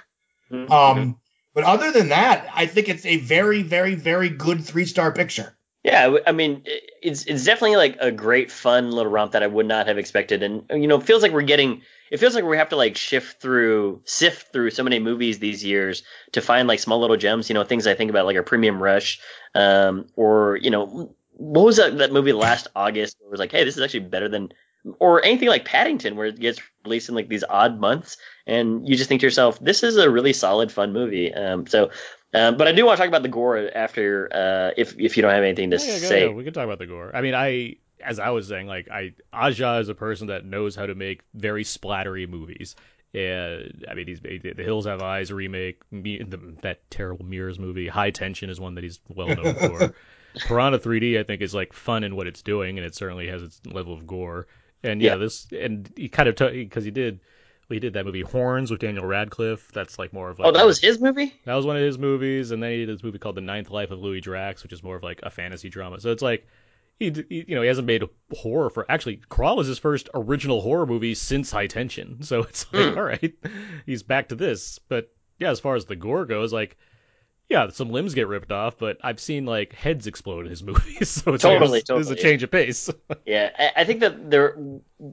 Mhm. 0.51 0.70
Um, 0.72 1.20
but 1.53 1.63
other 1.63 1.91
than 1.91 2.09
that, 2.09 2.47
I 2.53 2.68
think 2.68 2.88
it's 2.88 3.05
a 3.05 3.18
very, 3.18 3.63
very, 3.63 3.95
very 3.95 4.30
good 4.30 4.63
three 4.63 4.86
star 4.86 5.11
picture. 5.11 5.57
Yeah, 5.84 6.18
I 6.28 6.34
mean, 6.34 6.63
it's 7.01 7.24
it's 7.26 7.45
definitely 7.45 7.78
like 7.78 7.97
a 8.01 8.11
great, 8.11 8.51
fun 8.51 8.91
little 8.91 9.11
romp 9.11 9.32
that 9.32 9.43
I 9.43 9.47
would 9.47 9.65
not 9.65 9.88
have 9.88 9.97
expected, 9.97 10.43
and 10.43 10.65
you 10.70 10.86
know, 10.88 10.97
it 10.97 11.03
feels 11.03 11.24
like 11.24 11.32
we're 11.32 11.43
getting. 11.43 11.82
It 12.11 12.18
feels 12.18 12.36
like 12.36 12.43
we 12.43 12.57
have 12.57 12.70
to 12.70 12.76
like 12.76 12.97
shift 12.97 13.41
through, 13.41 14.01
sift 14.03 14.51
through 14.51 14.72
so 14.72 14.84
many 14.84 14.99
movies 14.99 15.39
these 15.39 15.63
years 15.63 16.03
to 16.34 16.41
find 16.41 16.68
like 16.68 16.80
small 16.80 16.99
little 16.99 17.15
gems. 17.15 17.49
You 17.49 17.53
know, 17.53 17.63
things 17.63 17.88
I 17.88 17.95
think 17.95 18.09
about 18.09 18.26
like 18.26 18.36
a 18.36 18.43
Premium 18.43 18.84
Rush, 18.84 19.20
um, 19.55 20.07
or 20.15 20.57
you 20.57 20.72
know, 20.72 21.15
what 21.38 21.65
was 21.65 21.77
that 21.77 21.97
that 21.99 22.11
movie 22.11 22.33
last 22.33 22.67
August? 22.75 23.17
Where 23.19 23.27
it 23.27 23.31
was 23.31 23.39
like, 23.39 23.51
hey, 23.51 23.63
this 23.63 23.77
is 23.77 23.83
actually 23.83 24.01
better 24.01 24.27
than, 24.27 24.49
or 24.99 25.23
anything 25.23 25.49
like 25.49 25.65
Paddington, 25.65 26.15
where 26.15 26.27
it 26.27 26.39
gets 26.39 26.59
released 26.83 27.09
in 27.09 27.15
like 27.15 27.29
these 27.29 27.43
odd 27.47 27.79
months, 27.79 28.17
and 28.45 28.88
you 28.88 28.95
just 28.95 29.07
think 29.07 29.21
to 29.21 29.27
yourself, 29.27 29.59
this 29.59 29.83
is 29.83 29.97
a 29.97 30.09
really 30.09 30.33
solid, 30.33 30.71
fun 30.71 30.93
movie. 30.93 31.33
Um, 31.33 31.67
so. 31.67 31.91
Um, 32.33 32.57
but 32.57 32.67
I 32.67 32.73
do 32.73 32.85
want 32.85 32.97
to 32.97 33.01
talk 33.01 33.07
about 33.07 33.23
the 33.23 33.29
gore 33.29 33.71
after, 33.73 34.27
uh, 34.31 34.73
if 34.75 34.99
if 34.99 35.15
you 35.15 35.23
don't 35.23 35.31
have 35.31 35.43
anything 35.43 35.71
to 35.71 35.77
Yeah, 35.77 35.85
yeah, 35.85 35.97
say. 35.97 36.25
yeah, 36.25 36.33
we 36.33 36.43
can 36.43 36.51
talk 36.51 36.65
about 36.65 36.77
the 36.77 36.85
gore. 36.85 37.09
I 37.15 37.21
mean, 37.21 37.33
I 37.33 37.77
as 38.03 38.19
I 38.19 38.29
was 38.31 38.49
saying, 38.49 38.67
like 38.67 38.89
I 38.89 39.13
Aja 39.33 39.79
is 39.79 39.88
a 39.89 39.95
person 39.95 40.27
that 40.27 40.45
knows 40.45 40.75
how 40.75 40.85
to 40.85 40.93
make 40.93 41.21
very 41.33 41.63
splattery 41.63 42.27
movies. 42.27 42.75
And 43.13 43.85
I 43.89 43.93
mean, 43.93 44.07
he's 44.07 44.19
the 44.19 44.53
Hills 44.57 44.85
Have 44.85 45.01
Eyes 45.01 45.31
remake, 45.31 45.79
the, 45.91 46.57
that 46.61 46.89
terrible 46.91 47.25
Mirrors 47.25 47.57
movie. 47.57 47.88
High 47.88 48.11
Tension 48.11 48.49
is 48.49 48.59
one 48.59 48.75
that 48.75 48.83
he's 48.83 48.99
well 49.07 49.29
known 49.29 49.55
for. 49.55 49.95
Piranha 50.45 50.79
3D, 50.79 51.19
I 51.19 51.23
think, 51.23 51.41
is 51.41 51.53
like 51.53 51.73
fun 51.73 52.03
in 52.03 52.15
what 52.15 52.27
it's 52.27 52.41
doing, 52.41 52.77
and 52.77 52.85
it 52.85 52.95
certainly 52.95 53.27
has 53.27 53.43
its 53.43 53.61
level 53.65 53.93
of 53.93 54.05
gore. 54.07 54.47
And 54.83 55.01
yeah, 55.01 55.13
Yeah. 55.13 55.17
this 55.17 55.47
and 55.51 55.91
he 55.95 56.07
kind 56.09 56.29
of 56.29 56.35
because 56.35 56.83
he 56.83 56.91
did. 56.91 57.19
He 57.69 57.79
did 57.81 57.93
that 57.93 58.05
movie 58.05 58.21
Horns 58.21 58.71
with 58.71 58.79
Daniel 58.79 59.03
Radcliffe. 59.05 59.69
That's 59.73 59.99
like 59.99 60.13
more 60.13 60.29
of 60.29 60.39
like 60.39 60.47
Oh, 60.47 60.51
that 60.53 60.65
was 60.65 60.79
his 60.79 61.01
movie. 61.01 61.33
that 61.43 61.53
was 61.55 61.65
one 61.65 61.75
of 61.75 61.81
his 61.81 61.97
movies, 61.99 62.51
and 62.51 62.63
then 62.63 62.71
he 62.71 62.85
did 62.85 62.95
this 62.97 63.03
movie 63.03 63.17
called 63.19 63.35
The 63.35 63.41
Ninth 63.41 63.69
Life 63.69 63.91
of 63.91 63.99
Louis 63.99 64.21
Drax, 64.21 64.63
which 64.63 64.71
is 64.71 64.81
more 64.81 64.95
of 64.95 65.03
like 65.03 65.19
a 65.23 65.29
fantasy 65.29 65.67
drama. 65.67 65.99
So 65.99 66.11
it's 66.11 66.21
like 66.21 66.47
he, 66.97 67.11
he 67.27 67.43
you 67.49 67.55
know, 67.55 67.61
he 67.61 67.67
hasn't 67.67 67.85
made 67.85 68.03
a 68.03 68.09
horror 68.33 68.69
for 68.69 68.89
actually 68.89 69.17
Crawl 69.27 69.59
is 69.59 69.67
his 69.67 69.79
first 69.79 70.07
original 70.13 70.61
horror 70.61 70.85
movie 70.85 71.13
since 71.13 71.51
High 71.51 71.67
Tension. 71.67 72.19
So 72.23 72.43
it's 72.43 72.65
like, 72.71 72.93
Hmm. 72.93 72.97
all 72.97 73.03
right, 73.03 73.33
he's 73.85 74.03
back 74.03 74.29
to 74.29 74.35
this. 74.35 74.79
But 74.88 75.11
yeah, 75.38 75.49
as 75.51 75.59
far 75.59 75.75
as 75.75 75.83
the 75.83 75.97
gore 75.97 76.25
goes, 76.25 76.53
like 76.53 76.77
yeah, 77.49 77.69
some 77.69 77.89
limbs 77.91 78.13
get 78.13 78.27
ripped 78.27 78.51
off, 78.51 78.77
but 78.77 78.97
I've 79.03 79.19
seen 79.19 79.45
like 79.45 79.73
heads 79.73 80.05
explode 80.07 80.45
in 80.45 80.49
his 80.49 80.63
movies. 80.69 81.09
So 81.09 81.33
it's 81.33 81.43
like, 81.43 81.59
Totally, 81.59 81.79
this, 81.79 81.87
this 81.89 82.05
is 82.07 82.11
a 82.11 82.15
change 82.15 82.43
of 82.43 82.51
pace. 82.51 82.89
Yeah, 83.25 83.49
I, 83.57 83.81
I 83.81 83.83
think 83.85 83.99
that 84.01 84.29
they're 84.29 84.57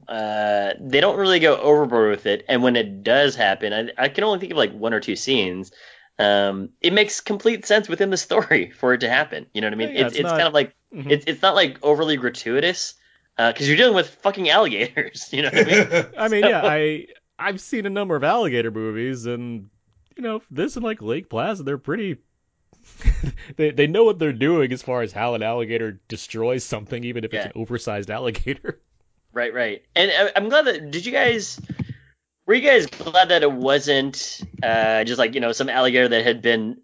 uh, 0.07 0.73
they 0.79 1.01
don't 1.01 1.17
really 1.17 1.39
go 1.39 1.57
overboard 1.57 2.11
with 2.11 2.25
it, 2.25 2.45
and 2.47 2.63
when 2.63 2.75
it 2.75 3.03
does 3.03 3.35
happen, 3.35 3.73
I, 3.73 4.05
I 4.05 4.09
can 4.09 4.23
only 4.23 4.39
think 4.39 4.51
of 4.51 4.57
like 4.57 4.73
one 4.73 4.93
or 4.93 4.99
two 4.99 5.15
scenes. 5.15 5.71
Um, 6.17 6.69
it 6.79 6.93
makes 6.93 7.19
complete 7.19 7.65
sense 7.65 7.89
within 7.89 8.09
the 8.09 8.17
story 8.17 8.71
for 8.77 8.93
it 8.93 8.99
to 8.99 9.09
happen. 9.09 9.47
You 9.53 9.61
know 9.61 9.67
what 9.67 9.73
I 9.73 9.77
mean? 9.77 9.89
Yeah, 9.95 10.05
it's 10.05 10.13
it's 10.13 10.19
it's 10.19 10.23
not- 10.23 10.37
kind 10.37 10.47
of 10.47 10.53
like 10.53 10.73
Mhm. 10.93 11.11
it's 11.11 11.25
it's 11.27 11.41
not 11.41 11.55
like 11.55 11.77
overly 11.83 12.15
gratuitous 12.15 12.93
because 13.37 13.67
you're 13.67 13.75
dealing 13.75 13.95
with 13.95 14.07
fucking 14.21 14.49
alligators. 14.49 15.27
You 15.33 15.41
know 15.41 15.49
what 15.51 15.67
I 15.67 15.71
mean? 15.71 16.05
I 16.17 16.27
mean, 16.29 16.43
So- 16.43 16.49
yeah, 16.49 16.61
I 16.63 17.07
I've 17.37 17.59
seen 17.59 17.85
a 17.85 17.89
number 17.89 18.15
of 18.15 18.23
alligator 18.23 18.71
movies, 18.71 19.25
and 19.25 19.69
you 20.15 20.23
know, 20.23 20.41
this 20.49 20.75
and 20.75 20.85
like 20.85 21.01
Lake 21.01 21.29
Placid, 21.29 21.65
they're 21.65 21.77
pretty. 21.77 22.17
they 23.57 23.71
they 23.71 23.87
know 23.87 24.03
what 24.03 24.19
they're 24.19 24.33
doing 24.33 24.71
as 24.71 24.81
far 24.81 25.01
as 25.01 25.11
how 25.11 25.33
an 25.33 25.43
alligator 25.43 25.99
destroys 26.07 26.63
something, 26.63 27.03
even 27.03 27.23
if 27.23 27.33
it's 27.33 27.45
an 27.45 27.51
oversized 27.55 28.09
alligator. 28.09 28.79
Right, 29.35 29.53
right. 29.53 29.83
And 29.97 30.09
I, 30.17 30.31
I'm 30.37 30.47
glad 30.47 30.63
that. 30.63 30.91
Did 30.91 31.05
you 31.05 31.11
guys? 31.11 31.59
Were 32.45 32.53
you 32.53 32.61
guys 32.61 32.85
glad 32.85 33.27
that 33.29 33.43
it 33.43 33.51
wasn't 33.51 34.39
uh, 34.63 35.03
just 35.03 35.19
like 35.19 35.35
you 35.35 35.41
know 35.41 35.51
some 35.51 35.67
alligator 35.67 36.07
that 36.07 36.25
had 36.25 36.41
been 36.41 36.77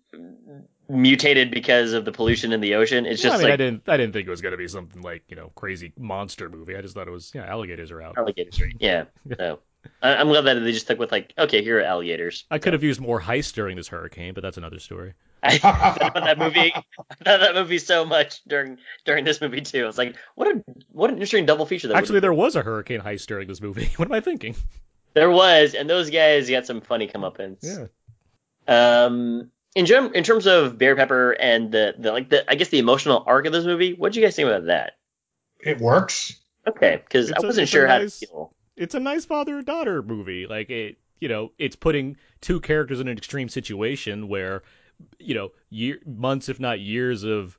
mutated 0.90 1.50
because 1.50 1.94
of 1.94 2.04
the 2.04 2.12
pollution 2.12 2.52
in 2.52 2.60
the 2.60 2.76
ocean? 2.76 3.06
It's 3.06 3.22
just 3.22 3.36
I 3.36 3.38
mean, 3.38 3.46
like 3.46 3.54
I 3.54 3.56
didn't 3.56 3.88
I 3.88 3.96
didn't 3.96 4.12
think 4.12 4.28
it 4.28 4.32
was 4.32 4.42
gonna 4.42 4.58
be 4.58 4.68
something 4.68 5.02
like 5.02 5.24
you 5.30 5.38
know 5.38 5.50
crazy 5.56 5.94
monster 5.98 6.50
movie. 6.50 6.76
I 6.76 6.82
just 6.82 6.94
thought 6.94 7.08
it 7.08 7.12
was 7.12 7.32
yeah, 7.34 7.46
alligators 7.46 7.90
are 7.90 8.02
out. 8.02 8.18
alligators, 8.18 8.62
right? 8.62 8.76
Yeah. 8.80 9.06
So 9.38 9.60
I, 10.02 10.16
I'm 10.16 10.28
glad 10.28 10.42
that 10.42 10.60
they 10.60 10.72
just 10.72 10.86
stuck 10.86 11.00
with 11.00 11.12
like, 11.12 11.34
okay, 11.38 11.64
here 11.64 11.80
are 11.80 11.84
alligators. 11.84 12.46
I 12.52 12.60
could 12.60 12.74
have 12.74 12.84
used 12.84 13.00
more 13.00 13.22
heist 13.22 13.54
during 13.54 13.78
this 13.78 13.88
hurricane, 13.88 14.34
but 14.34 14.42
that's 14.42 14.58
another 14.58 14.80
story. 14.80 15.14
I 15.44 15.58
thought 15.58 15.98
about 15.98 16.14
that 16.14 16.38
movie. 16.38 16.72
I 16.76 16.84
thought 17.24 17.40
that 17.40 17.56
movie 17.56 17.80
so 17.80 18.06
much 18.06 18.44
during 18.46 18.78
during 19.06 19.26
this 19.26 19.42
movie 19.42 19.62
too. 19.62 19.84
I 19.84 19.88
was 19.88 19.98
like, 19.98 20.16
what 20.36 20.48
a 20.48 20.64
what 20.92 21.10
an 21.10 21.16
interesting 21.16 21.46
double 21.46 21.66
feature 21.66 21.88
that. 21.88 21.98
Actually, 21.98 22.18
would 22.18 22.24
there 22.24 22.34
was 22.34 22.56
a 22.56 22.62
hurricane 22.62 23.02
heist 23.02 23.26
during 23.26 23.48
this 23.48 23.62
movie. 23.62 23.90
What 23.98 24.08
am 24.08 24.14
I 24.14 24.20
thinking? 24.22 24.56
there 25.14 25.30
was, 25.30 25.74
and 25.74 25.90
those 25.90 26.10
guys 26.10 26.50
got 26.50 26.66
some 26.66 26.82
funny 26.82 27.08
comeuppance. 27.08 27.60
Yeah. 27.62 27.86
Um, 28.68 29.52
in 29.76 29.86
germ, 29.86 30.14
in 30.14 30.24
terms 30.24 30.48
of 30.48 30.78
Barry 30.78 30.96
Pepper 30.96 31.32
and 31.32 31.72
the, 31.72 31.96
the 31.98 32.12
like 32.12 32.30
the 32.30 32.50
I 32.50 32.56
guess 32.56 32.70
the 32.70 32.80
emotional 32.80 33.24
arc 33.26 33.46
of 33.46 33.54
this 33.54 33.66
movie, 33.66 33.94
what 33.94 34.02
would 34.02 34.16
you 34.16 34.24
guys 34.24 34.36
think 34.36 34.48
about 34.48 34.66
that? 34.66 34.94
It 35.60 35.80
works. 35.80 36.40
Okay, 36.68 37.02
because 37.04 37.32
I 37.32 37.40
wasn't 37.40 37.64
it's 37.64 37.72
a 37.72 37.74
sure 37.74 37.88
how 37.88 38.00
to 38.00 38.10
feel. 38.10 38.54
It's 38.78 38.96
a 38.96 39.00
nice 39.00 39.26
father 39.26 39.62
daughter 39.62 40.02
movie. 40.02 40.48
Like 40.48 40.70
it, 40.70 40.98
you 41.20 41.28
know, 41.28 41.52
it's 41.58 41.76
putting 41.76 42.18
two 42.42 42.60
characters 42.60 43.00
in 43.00 43.08
an 43.08 43.18
extreme 43.18 43.50
situation 43.50 44.28
where, 44.28 44.64
you 45.20 45.34
know, 45.36 45.52
year, 45.70 46.00
months 46.06 46.50
if 46.50 46.60
not 46.60 46.80
years 46.80 47.24
of 47.24 47.58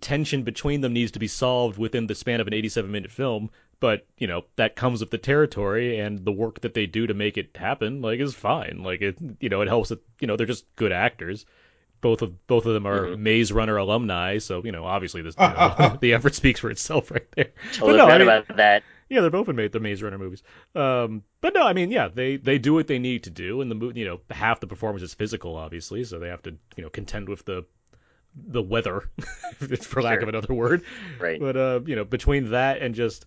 tension 0.00 0.42
between 0.42 0.80
them 0.80 0.92
needs 0.92 1.12
to 1.12 1.18
be 1.20 1.28
solved 1.28 1.78
within 1.78 2.06
the 2.06 2.14
span 2.14 2.40
of 2.40 2.46
an 2.48 2.54
87 2.54 2.90
minute 2.90 3.10
film. 3.10 3.50
But 3.80 4.06
you 4.18 4.26
know 4.26 4.44
that 4.56 4.76
comes 4.76 5.00
with 5.00 5.10
the 5.10 5.18
territory 5.18 5.98
and 6.00 6.24
the 6.24 6.32
work 6.32 6.60
that 6.62 6.72
they 6.72 6.86
do 6.86 7.06
to 7.06 7.12
make 7.12 7.36
it 7.36 7.54
happen. 7.54 8.00
Like 8.00 8.18
is 8.18 8.32
fine. 8.34 8.80
Like 8.82 9.02
it, 9.02 9.18
you 9.40 9.48
know, 9.50 9.60
it 9.60 9.68
helps 9.68 9.90
that 9.90 10.00
you 10.20 10.26
know 10.26 10.36
they're 10.36 10.46
just 10.46 10.64
good 10.76 10.92
actors. 10.92 11.44
Both 12.00 12.22
of 12.22 12.46
both 12.46 12.64
of 12.66 12.72
them 12.72 12.86
are 12.86 13.08
Mhm. 13.08 13.18
Maze 13.18 13.52
Runner 13.52 13.76
alumni, 13.76 14.38
so 14.38 14.62
you 14.64 14.72
know 14.72 14.84
obviously 14.84 15.20
this 15.22 15.34
you 15.38 15.46
know, 15.46 15.96
the 16.00 16.14
effort 16.14 16.34
speaks 16.34 16.60
for 16.60 16.70
itself 16.70 17.10
right 17.10 17.26
there. 17.36 17.50
Totally 17.74 17.98
no, 17.98 18.06
I 18.06 18.18
mean- 18.18 18.22
about 18.28 18.56
that. 18.56 18.82
Yeah, 19.14 19.20
they're 19.20 19.30
both 19.30 19.48
made 19.48 19.72
the 19.72 19.80
Maze 19.80 20.02
Runner 20.02 20.18
movies. 20.18 20.42
Um, 20.74 21.22
but 21.40 21.54
no, 21.54 21.62
I 21.66 21.72
mean, 21.72 21.90
yeah, 21.90 22.08
they 22.08 22.36
they 22.36 22.58
do 22.58 22.74
what 22.74 22.86
they 22.88 22.98
need 22.98 23.24
to 23.24 23.30
do, 23.30 23.60
and 23.60 23.70
the 23.70 23.74
mo- 23.74 23.92
you 23.94 24.04
know 24.04 24.20
half 24.30 24.60
the 24.60 24.66
performance 24.66 25.02
is 25.02 25.14
physical, 25.14 25.56
obviously, 25.56 26.04
so 26.04 26.18
they 26.18 26.28
have 26.28 26.42
to 26.42 26.56
you 26.76 26.82
know 26.82 26.90
contend 26.90 27.28
with 27.28 27.44
the 27.44 27.64
the 28.36 28.62
weather, 28.62 29.08
for 29.82 30.02
lack 30.02 30.14
Sure. 30.20 30.22
of 30.24 30.28
another 30.28 30.52
word. 30.54 30.82
Right. 31.20 31.38
But 31.40 31.56
uh, 31.56 31.80
you 31.86 31.96
know, 31.96 32.04
between 32.04 32.50
that 32.50 32.82
and 32.82 32.94
just 32.94 33.26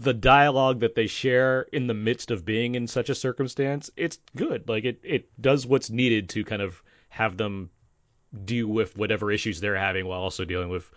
the 0.00 0.14
dialogue 0.14 0.80
that 0.80 0.94
they 0.94 1.06
share 1.06 1.62
in 1.72 1.86
the 1.86 1.94
midst 1.94 2.30
of 2.30 2.44
being 2.44 2.74
in 2.74 2.86
such 2.86 3.08
a 3.10 3.14
circumstance, 3.14 3.90
it's 3.96 4.18
good. 4.36 4.68
Like 4.68 4.84
it 4.84 5.00
it 5.02 5.28
does 5.40 5.66
what's 5.66 5.90
needed 5.90 6.28
to 6.30 6.44
kind 6.44 6.62
of 6.62 6.80
have 7.08 7.36
them 7.36 7.70
deal 8.44 8.68
with 8.68 8.96
whatever 8.96 9.32
issues 9.32 9.60
they're 9.60 9.76
having 9.76 10.06
while 10.06 10.20
also 10.20 10.44
dealing 10.44 10.68
with 10.68 10.88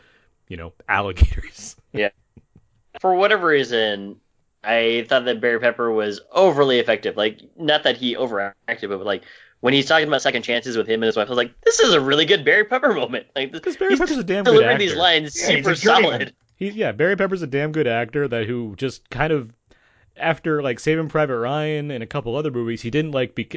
you 0.48 0.58
know 0.58 0.74
alligators. 0.90 1.76
For 3.00 3.16
whatever 3.16 3.48
reason, 3.48 4.18
I 4.64 5.06
thought 5.10 5.26
that 5.26 5.42
Barry 5.42 5.60
Pepper 5.60 5.92
was 5.92 6.22
overly 6.32 6.80
effective. 6.80 7.18
Like, 7.18 7.40
not 7.58 7.84
that 7.84 7.98
he 7.98 8.16
overacted, 8.16 8.90
but 8.90 9.06
like 9.06 9.24
when 9.62 9.74
he's 9.74 9.86
talking 9.88 10.08
about 10.08 10.22
second 10.22 10.44
chances 10.44 10.76
with 10.76 10.88
him 10.88 10.96
and 11.02 11.06
his 11.08 11.16
wife, 11.16 11.28
I 11.28 11.30
was 11.30 11.38
like, 11.38 11.60
this 11.62 11.80
is 11.80 11.94
a 11.94 12.02
really 12.02 12.26
good 12.26 12.44
Barry 12.44 12.66
Pepper 12.66 12.94
moment. 12.94 13.28
Like, 13.36 13.52
Because 13.52 13.78
Barry 13.78 13.92
he's 13.92 14.00
Pepper's 14.00 14.18
a 14.18 14.24
damn 14.24 14.44
good 14.44 14.52
delivering 14.52 14.76
actor. 14.76 14.86
these 14.86 14.96
lines 14.96 15.40
Yeah, 15.40 15.48
super 15.48 15.72
a 15.72 15.76
solid. 15.76 16.34
He 16.58 16.70
yeah, 16.70 16.92
Barry 16.92 17.16
Pepper's 17.16 17.42
a 17.42 17.48
damn 17.48 17.72
good 17.72 17.88
actor 17.88 18.28
that 18.28 18.46
who 18.46 18.76
just 18.76 19.10
kind 19.10 19.34
of 19.34 19.52
after 20.18 20.62
like 20.62 20.80
Saving 20.80 21.08
Private 21.08 21.38
Ryan 21.38 21.92
and 21.92 22.04
a 22.04 22.08
couple 22.08 22.36
other 22.36 22.52
movies, 22.52 22.82
he 22.82 22.90
didn't 22.90 23.12
like 23.12 23.36
be 23.36 23.50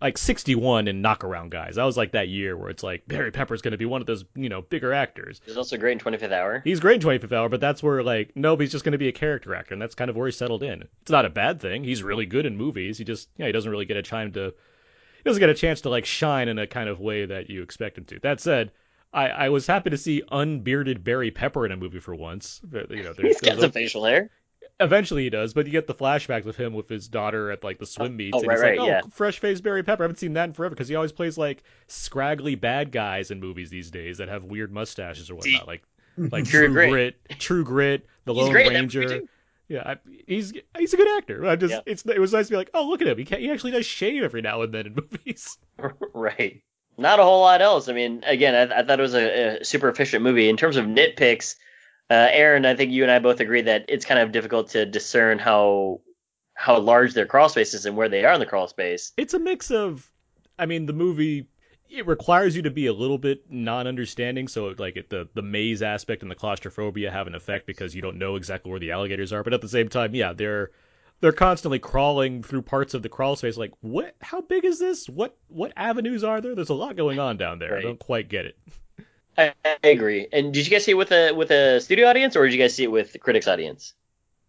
like 0.00 0.18
61 0.18 0.88
and 0.88 1.04
Knockaround 1.04 1.50
Guys. 1.50 1.76
That 1.76 1.84
was 1.84 1.96
like 1.96 2.12
that 2.12 2.28
year 2.28 2.56
where 2.56 2.70
it's 2.70 2.82
like 2.82 3.06
Barry 3.06 3.30
Pepper's 3.30 3.62
going 3.62 3.72
to 3.72 3.78
be 3.78 3.86
one 3.86 4.00
of 4.00 4.06
those 4.06 4.24
you 4.34 4.48
know 4.48 4.62
bigger 4.62 4.92
actors. 4.92 5.40
He's 5.44 5.56
also 5.56 5.76
great 5.76 5.92
in 5.92 5.98
25th 5.98 6.32
Hour. 6.32 6.62
He's 6.64 6.80
great 6.80 7.02
in 7.02 7.08
25th 7.08 7.32
Hour, 7.32 7.48
but 7.48 7.60
that's 7.60 7.82
where 7.82 8.02
like 8.02 8.32
nope, 8.34 8.60
he's 8.60 8.72
just 8.72 8.84
going 8.84 8.92
to 8.92 8.98
be 8.98 9.08
a 9.08 9.12
character 9.12 9.54
actor, 9.54 9.74
and 9.74 9.80
that's 9.80 9.94
kind 9.94 10.10
of 10.10 10.16
where 10.16 10.26
he 10.26 10.32
settled 10.32 10.62
in. 10.62 10.84
It's 11.02 11.10
not 11.10 11.24
a 11.24 11.30
bad 11.30 11.60
thing. 11.60 11.84
He's 11.84 12.02
really 12.02 12.26
good 12.26 12.46
in 12.46 12.56
movies. 12.56 12.98
He 12.98 13.04
just 13.04 13.28
yeah, 13.36 13.46
he 13.46 13.52
doesn't 13.52 13.70
really 13.70 13.86
get 13.86 13.96
a 13.96 14.02
time 14.02 14.32
to 14.32 14.52
he 15.18 15.22
doesn't 15.24 15.40
get 15.40 15.50
a 15.50 15.54
chance 15.54 15.82
to 15.82 15.90
like 15.90 16.04
shine 16.04 16.48
in 16.48 16.58
a 16.58 16.66
kind 16.66 16.88
of 16.88 17.00
way 17.00 17.26
that 17.26 17.50
you 17.50 17.62
expect 17.62 17.98
him 17.98 18.04
to. 18.06 18.18
That 18.20 18.40
said. 18.40 18.72
I, 19.12 19.28
I 19.28 19.48
was 19.48 19.66
happy 19.66 19.90
to 19.90 19.96
see 19.96 20.22
unbearded 20.30 21.02
Barry 21.02 21.32
Pepper 21.32 21.66
in 21.66 21.72
a 21.72 21.76
movie 21.76 21.98
for 21.98 22.14
once. 22.14 22.60
You 22.70 23.02
know, 23.02 23.12
there's, 23.12 23.18
He's 23.18 23.40
got 23.40 23.58
some 23.58 23.72
facial 23.72 24.04
hair. 24.04 24.30
Eventually 24.80 25.24
he 25.24 25.30
does, 25.30 25.52
but 25.54 25.66
you 25.66 25.72
get 25.72 25.86
the 25.86 25.94
flashbacks 25.94 26.46
of 26.46 26.56
him 26.56 26.72
with 26.72 26.88
his 26.88 27.06
daughter 27.08 27.50
at 27.50 27.62
like 27.62 27.78
the 27.78 27.84
oh, 27.84 27.86
swim 27.86 28.16
meets, 28.16 28.34
oh, 28.34 28.40
and 28.40 28.48
right, 28.48 28.54
he's 28.56 28.62
right, 28.62 28.78
like, 28.78 28.88
"Oh, 28.88 28.90
yeah. 28.90 29.00
fresh 29.10 29.38
faced 29.38 29.62
Barry 29.62 29.82
Pepper." 29.82 30.02
I 30.02 30.04
haven't 30.04 30.18
seen 30.18 30.32
that 30.32 30.44
in 30.44 30.52
forever 30.54 30.74
because 30.74 30.88
he 30.88 30.94
always 30.94 31.12
plays 31.12 31.36
like 31.36 31.62
scraggly 31.86 32.54
bad 32.54 32.90
guys 32.90 33.30
in 33.30 33.40
movies 33.40 33.70
these 33.70 33.90
days 33.90 34.18
that 34.18 34.28
have 34.28 34.44
weird 34.44 34.72
mustaches 34.72 35.30
or 35.30 35.36
whatnot, 35.36 35.66
like 35.66 35.82
like 36.16 36.44
True 36.46 36.66
True 36.66 36.72
Grit. 36.72 36.90
Grit, 36.90 37.38
True 37.38 37.64
Grit, 37.64 38.06
The 38.24 38.34
Lone 38.34 38.50
great 38.52 38.66
in 38.68 38.72
that 38.72 38.82
movie, 38.82 38.98
Ranger. 38.98 39.22
Yeah, 39.68 39.82
I, 39.86 39.96
he's 40.26 40.52
he's 40.76 40.94
a 40.94 40.96
good 40.96 41.16
actor. 41.16 41.46
I 41.46 41.54
just 41.54 41.72
Yeah. 41.72 41.80
it's 41.86 42.04
it 42.04 42.18
was 42.18 42.32
nice 42.32 42.46
to 42.46 42.50
be 42.50 42.56
like, 42.56 42.70
oh 42.74 42.88
look 42.88 43.00
at 43.02 43.06
him, 43.06 43.18
he 43.18 43.24
can, 43.24 43.38
he 43.38 43.52
actually 43.52 43.70
does 43.70 43.86
shave 43.86 44.24
every 44.24 44.42
now 44.42 44.62
and 44.62 44.74
then 44.74 44.86
in 44.86 44.94
movies. 45.12 45.58
right. 46.12 46.60
Not 46.98 47.20
a 47.20 47.22
whole 47.22 47.40
lot 47.40 47.62
else. 47.62 47.88
I 47.88 47.92
mean, 47.92 48.24
again, 48.26 48.54
I, 48.54 48.80
I 48.80 48.82
thought 48.82 48.98
it 48.98 49.02
was 49.02 49.14
a, 49.14 49.60
a 49.60 49.64
super 49.64 49.88
efficient 49.88 50.22
movie. 50.22 50.48
In 50.48 50.56
terms 50.56 50.76
of 50.76 50.86
nitpicks, 50.86 51.54
uh, 52.10 52.28
Aaron, 52.30 52.66
I 52.66 52.74
think 52.74 52.92
you 52.92 53.02
and 53.02 53.12
I 53.12 53.20
both 53.20 53.40
agree 53.40 53.62
that 53.62 53.84
it's 53.88 54.04
kind 54.04 54.20
of 54.20 54.32
difficult 54.32 54.70
to 54.70 54.84
discern 54.84 55.38
how 55.38 56.00
how 56.54 56.78
large 56.78 57.14
their 57.14 57.24
crawl 57.24 57.48
space 57.48 57.72
is 57.72 57.86
and 57.86 57.96
where 57.96 58.10
they 58.10 58.22
are 58.24 58.34
in 58.34 58.40
the 58.40 58.44
crawl 58.44 58.68
space. 58.68 59.12
it's 59.16 59.32
a 59.32 59.38
mix 59.38 59.70
of 59.70 60.10
i 60.58 60.66
mean 60.66 60.84
the 60.84 60.92
movie 60.92 61.46
it 61.88 62.06
requires 62.06 62.54
you 62.54 62.60
to 62.60 62.70
be 62.70 62.86
a 62.86 62.92
little 62.92 63.16
bit 63.16 63.50
non-understanding 63.50 64.46
so 64.46 64.74
like 64.78 64.96
it, 64.96 65.08
the 65.08 65.26
the 65.32 65.40
maze 65.40 65.80
aspect 65.80 66.20
and 66.20 66.30
the 66.30 66.34
claustrophobia 66.34 67.10
have 67.10 67.26
an 67.26 67.34
effect 67.34 67.66
because 67.66 67.94
you 67.94 68.02
don't 68.02 68.18
know 68.18 68.36
exactly 68.36 68.70
where 68.70 68.78
the 68.78 68.90
alligators 68.90 69.32
are 69.32 69.42
but 69.42 69.54
at 69.54 69.62
the 69.62 69.68
same 69.68 69.88
time 69.88 70.14
yeah 70.14 70.34
they're 70.34 70.70
they're 71.20 71.32
constantly 71.32 71.78
crawling 71.78 72.42
through 72.42 72.62
parts 72.62 72.94
of 72.94 73.02
the 73.02 73.08
crawl 73.08 73.36
space 73.36 73.56
like 73.56 73.72
what 73.80 74.14
how 74.20 74.40
big 74.40 74.64
is 74.64 74.78
this? 74.78 75.08
What 75.08 75.36
what 75.48 75.72
avenues 75.76 76.24
are 76.24 76.40
there? 76.40 76.54
There's 76.54 76.70
a 76.70 76.74
lot 76.74 76.96
going 76.96 77.18
on 77.18 77.36
down 77.36 77.58
there. 77.58 77.76
I 77.76 77.82
don't 77.82 77.98
quite 77.98 78.28
get 78.28 78.46
it 78.46 78.56
I, 79.38 79.54
I 79.64 79.76
agree. 79.88 80.26
And 80.32 80.52
did 80.52 80.66
you 80.66 80.70
guys 80.70 80.84
see 80.84 80.90
it 80.92 80.96
with 80.96 81.12
a 81.12 81.32
with 81.32 81.50
a 81.50 81.80
studio 81.80 82.08
audience, 82.08 82.36
or 82.36 82.44
did 82.44 82.52
you 82.54 82.60
guys 82.60 82.74
see 82.74 82.84
it 82.84 82.90
with 82.92 83.12
the 83.12 83.18
critics 83.18 83.46
audience? 83.48 83.94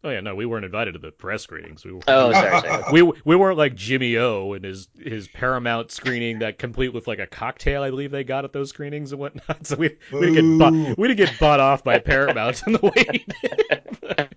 oh 0.03 0.09
yeah 0.09 0.19
no 0.19 0.33
we 0.33 0.47
weren't 0.47 0.65
invited 0.65 0.93
to 0.93 0.97
the 0.97 1.11
press 1.11 1.43
screenings 1.43 1.85
we 1.85 1.91
were 1.91 1.99
Oh, 2.07 2.31
sorry, 2.33 2.59
sorry. 2.61 2.83
we 2.91 3.03
we 3.23 3.35
weren't 3.35 3.59
like 3.59 3.75
Jimmy 3.75 4.17
O 4.17 4.53
and 4.53 4.65
his 4.65 4.87
his 4.99 5.27
Paramount 5.27 5.91
screening 5.91 6.39
that 6.39 6.57
complete 6.57 6.91
with 6.91 7.07
like 7.07 7.19
a 7.19 7.27
cocktail 7.27 7.83
I 7.83 7.91
believe 7.91 8.09
they 8.09 8.23
got 8.23 8.43
at 8.43 8.51
those 8.51 8.69
screenings 8.69 9.11
and 9.11 9.21
whatnot. 9.21 9.63
So 9.67 9.75
we 9.75 9.95
we 10.11 10.21
didn't 10.21 10.33
get 10.33 10.57
bought, 10.57 10.97
we 10.97 11.07
didn't 11.07 11.17
get 11.27 11.39
bought 11.39 11.59
off 11.59 11.83
by 11.83 11.99
Paramount 11.99 12.63
in 12.65 12.73
the 12.73 12.79
way. 12.81 14.27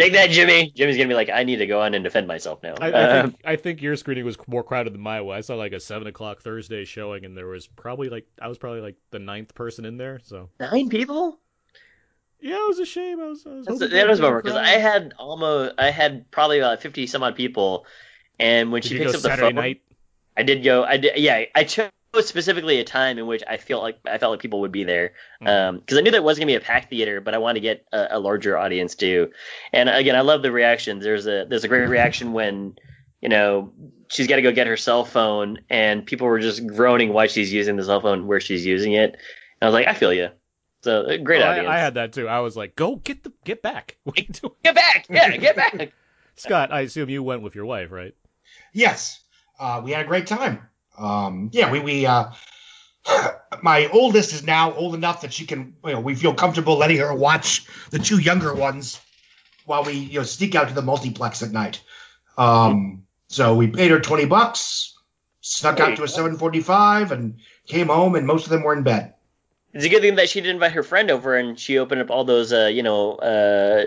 Take 0.00 0.12
that, 0.14 0.30
Jimmy. 0.30 0.70
Jimmy's 0.74 0.96
gonna 0.96 1.08
be 1.08 1.14
like, 1.14 1.30
I 1.30 1.44
need 1.44 1.56
to 1.56 1.66
go 1.66 1.80
on 1.80 1.94
and 1.94 2.02
defend 2.04 2.26
myself 2.26 2.62
now. 2.62 2.74
I, 2.80 2.90
I 2.90 3.02
Um, 3.20 3.30
think 3.32 3.40
I 3.44 3.56
think 3.56 3.82
your 3.82 3.96
screening 3.96 4.24
was 4.24 4.36
more 4.46 4.62
crowded 4.62 4.94
than 4.94 5.00
my 5.00 5.20
one. 5.20 5.36
I 5.36 5.40
saw 5.42 5.54
like 5.56 5.72
a 5.72 5.80
seven 5.80 6.06
o'clock 6.08 6.42
Thursday 6.42 6.84
showing 6.84 7.24
and 7.24 7.36
there 7.36 7.46
was 7.46 7.66
probably 7.66 8.08
like 8.08 8.26
I 8.40 8.48
was 8.48 8.58
probably 8.58 8.80
like 8.80 8.96
the 9.10 9.18
ninth 9.18 9.54
person 9.54 9.84
in 9.84 9.96
there. 9.96 10.20
So 10.24 10.48
nine 10.58 10.88
people. 10.88 11.38
yeah, 12.40 12.54
it 12.56 12.68
was 12.68 12.78
a 12.78 12.86
shame. 12.86 13.20
I 13.20 13.26
was, 13.26 13.46
I 13.46 13.50
was 13.50 13.66
That's, 13.66 13.78
for 13.80 13.88
that 13.88 14.08
was 14.08 14.18
a 14.18 14.22
bummer 14.22 14.42
because. 14.42 14.56
I 14.56 14.78
had 14.78 15.12
almost 15.18 15.74
I 15.78 15.90
had 15.90 16.30
probably 16.30 16.58
about 16.58 16.80
fifty 16.80 17.06
some 17.06 17.22
odd 17.22 17.36
people, 17.36 17.86
and 18.38 18.72
when 18.72 18.82
Did 18.82 18.88
she 18.88 18.98
picks 18.98 19.14
up 19.14 19.22
the 19.22 19.36
phone, 19.36 19.54
night? 19.56 19.82
I 20.36 20.42
did 20.42 20.62
go. 20.64 20.84
I 20.84 20.96
did. 20.96 21.18
Yeah, 21.18 21.44
I 21.54 21.64
chose 21.64 21.90
specifically 22.18 22.80
a 22.80 22.84
time 22.84 23.18
in 23.18 23.26
which 23.26 23.42
I 23.48 23.56
feel 23.56 23.80
like 23.80 23.98
I 24.04 24.18
felt 24.18 24.32
like 24.32 24.40
people 24.40 24.60
would 24.60 24.72
be 24.72 24.84
there, 24.84 25.12
mm-hmm. 25.42 25.46
um, 25.46 25.78
because 25.78 25.98
I 25.98 26.00
knew 26.00 26.10
there 26.10 26.22
was 26.22 26.38
gonna 26.38 26.46
be 26.46 26.54
a 26.54 26.60
packed 26.60 26.90
theater, 26.90 27.20
but 27.20 27.34
I 27.34 27.38
wanted 27.38 27.54
to 27.54 27.60
get 27.60 27.86
a, 27.92 28.16
a 28.16 28.18
larger 28.18 28.58
audience 28.58 28.94
too. 28.94 29.30
And 29.72 29.88
again, 29.88 30.16
I 30.16 30.20
love 30.20 30.42
the 30.42 30.52
reactions. 30.52 31.04
There's 31.04 31.26
a 31.26 31.46
there's 31.48 31.64
a 31.64 31.68
great 31.68 31.88
reaction 31.88 32.32
when 32.32 32.76
you 33.20 33.28
know 33.28 33.72
she's 34.08 34.26
got 34.26 34.36
to 34.36 34.42
go 34.42 34.52
get 34.52 34.66
her 34.66 34.76
cell 34.76 35.04
phone, 35.04 35.60
and 35.70 36.04
people 36.04 36.26
were 36.26 36.40
just 36.40 36.66
groaning 36.66 37.12
why 37.12 37.26
she's 37.26 37.52
using 37.52 37.76
the 37.76 37.84
cell 37.84 38.00
phone 38.00 38.26
where 38.26 38.40
she's 38.40 38.66
using 38.66 38.92
it. 38.92 39.14
And 39.14 39.62
I 39.62 39.66
was 39.66 39.74
like, 39.74 39.86
I 39.86 39.94
feel 39.94 40.12
you. 40.12 40.30
So 40.82 41.04
a 41.06 41.18
great 41.18 41.42
Oh, 41.42 41.46
audience. 41.48 41.68
I, 41.68 41.76
I 41.76 41.78
had 41.78 41.94
that 41.94 42.12
too. 42.12 42.26
I 42.26 42.40
was 42.40 42.56
like, 42.56 42.74
go 42.74 42.96
get 42.96 43.22
the 43.22 43.32
get 43.44 43.62
back. 43.62 43.96
What 44.04 44.18
are 44.18 44.22
you 44.22 44.28
doing? 44.28 44.54
Get 44.64 44.74
back! 44.74 45.06
Yeah, 45.08 45.36
get 45.36 45.56
back! 45.56 45.92
Scott, 46.36 46.72
I 46.72 46.80
assume 46.80 47.10
you 47.10 47.22
went 47.22 47.42
with 47.42 47.54
your 47.54 47.66
wife, 47.66 47.90
right? 47.90 48.14
Yes, 48.72 49.20
uh, 49.58 49.82
we 49.84 49.90
had 49.92 50.06
a 50.06 50.08
great 50.08 50.26
time. 50.26 50.69
Um, 51.00 51.50
yeah, 51.52 51.72
we 51.72 51.80
we 51.80 52.06
uh, 52.06 52.30
my 53.62 53.88
oldest 53.88 54.32
is 54.32 54.44
now 54.44 54.72
old 54.74 54.94
enough 54.94 55.22
that 55.22 55.32
she 55.32 55.46
can, 55.46 55.74
you 55.84 55.92
know, 55.92 56.00
we 56.00 56.14
feel 56.14 56.34
comfortable 56.34 56.76
letting 56.76 56.98
her 56.98 57.14
watch 57.14 57.66
the 57.90 57.98
two 57.98 58.18
younger 58.18 58.54
ones 58.54 59.00
while 59.64 59.84
we, 59.84 59.94
you 59.94 60.18
know, 60.18 60.24
sneak 60.24 60.54
out 60.54 60.68
to 60.68 60.74
the 60.74 60.82
multiplex 60.82 61.42
at 61.42 61.50
night. 61.50 61.82
Um, 62.36 63.04
so 63.28 63.54
we 63.54 63.66
paid 63.68 63.90
her 63.90 64.00
twenty 64.00 64.26
bucks, 64.26 64.96
snuck 65.40 65.80
out 65.80 65.96
to 65.96 66.04
a 66.04 66.08
seven 66.08 66.36
forty-five, 66.36 67.12
and 67.12 67.38
came 67.66 67.88
home, 67.88 68.14
and 68.14 68.26
most 68.26 68.44
of 68.44 68.50
them 68.50 68.62
were 68.62 68.74
in 68.74 68.82
bed. 68.82 69.14
It's 69.72 69.84
a 69.84 69.88
good 69.88 70.02
thing 70.02 70.16
that 70.16 70.28
she 70.28 70.40
didn't 70.40 70.56
invite 70.56 70.72
her 70.72 70.82
friend 70.82 71.12
over 71.12 71.36
and 71.36 71.56
she 71.56 71.78
opened 71.78 72.00
up 72.00 72.10
all 72.10 72.24
those, 72.24 72.52
uh, 72.52 72.66
you 72.66 72.82
know, 72.82 73.14
uh, 73.14 73.84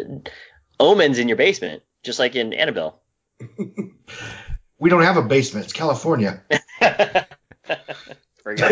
omens 0.79 1.19
in 1.19 1.27
your 1.27 1.35
basement, 1.35 1.83
just 2.03 2.19
like 2.19 2.37
in 2.37 2.53
Annabelle. 2.53 3.01
We 4.83 4.89
don't 4.89 5.03
have 5.03 5.15
a 5.15 5.21
basement; 5.21 5.63
it's 5.63 5.71
California. 5.71 6.43
Forget 8.43 8.71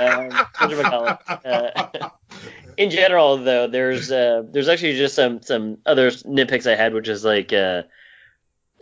um, 0.00 0.30
whatchamacallit. 0.30 1.18
uh, 1.44 2.08
in 2.76 2.90
general, 2.90 3.38
though, 3.38 3.66
there's 3.66 4.10
uh, 4.12 4.42
there's 4.50 4.68
actually 4.68 4.96
just 4.96 5.14
some 5.14 5.42
some 5.42 5.78
other 5.86 6.10
nitpicks 6.10 6.70
I 6.70 6.76
had, 6.76 6.94
which 6.94 7.08
is 7.08 7.24
like, 7.24 7.52
uh, 7.52 7.82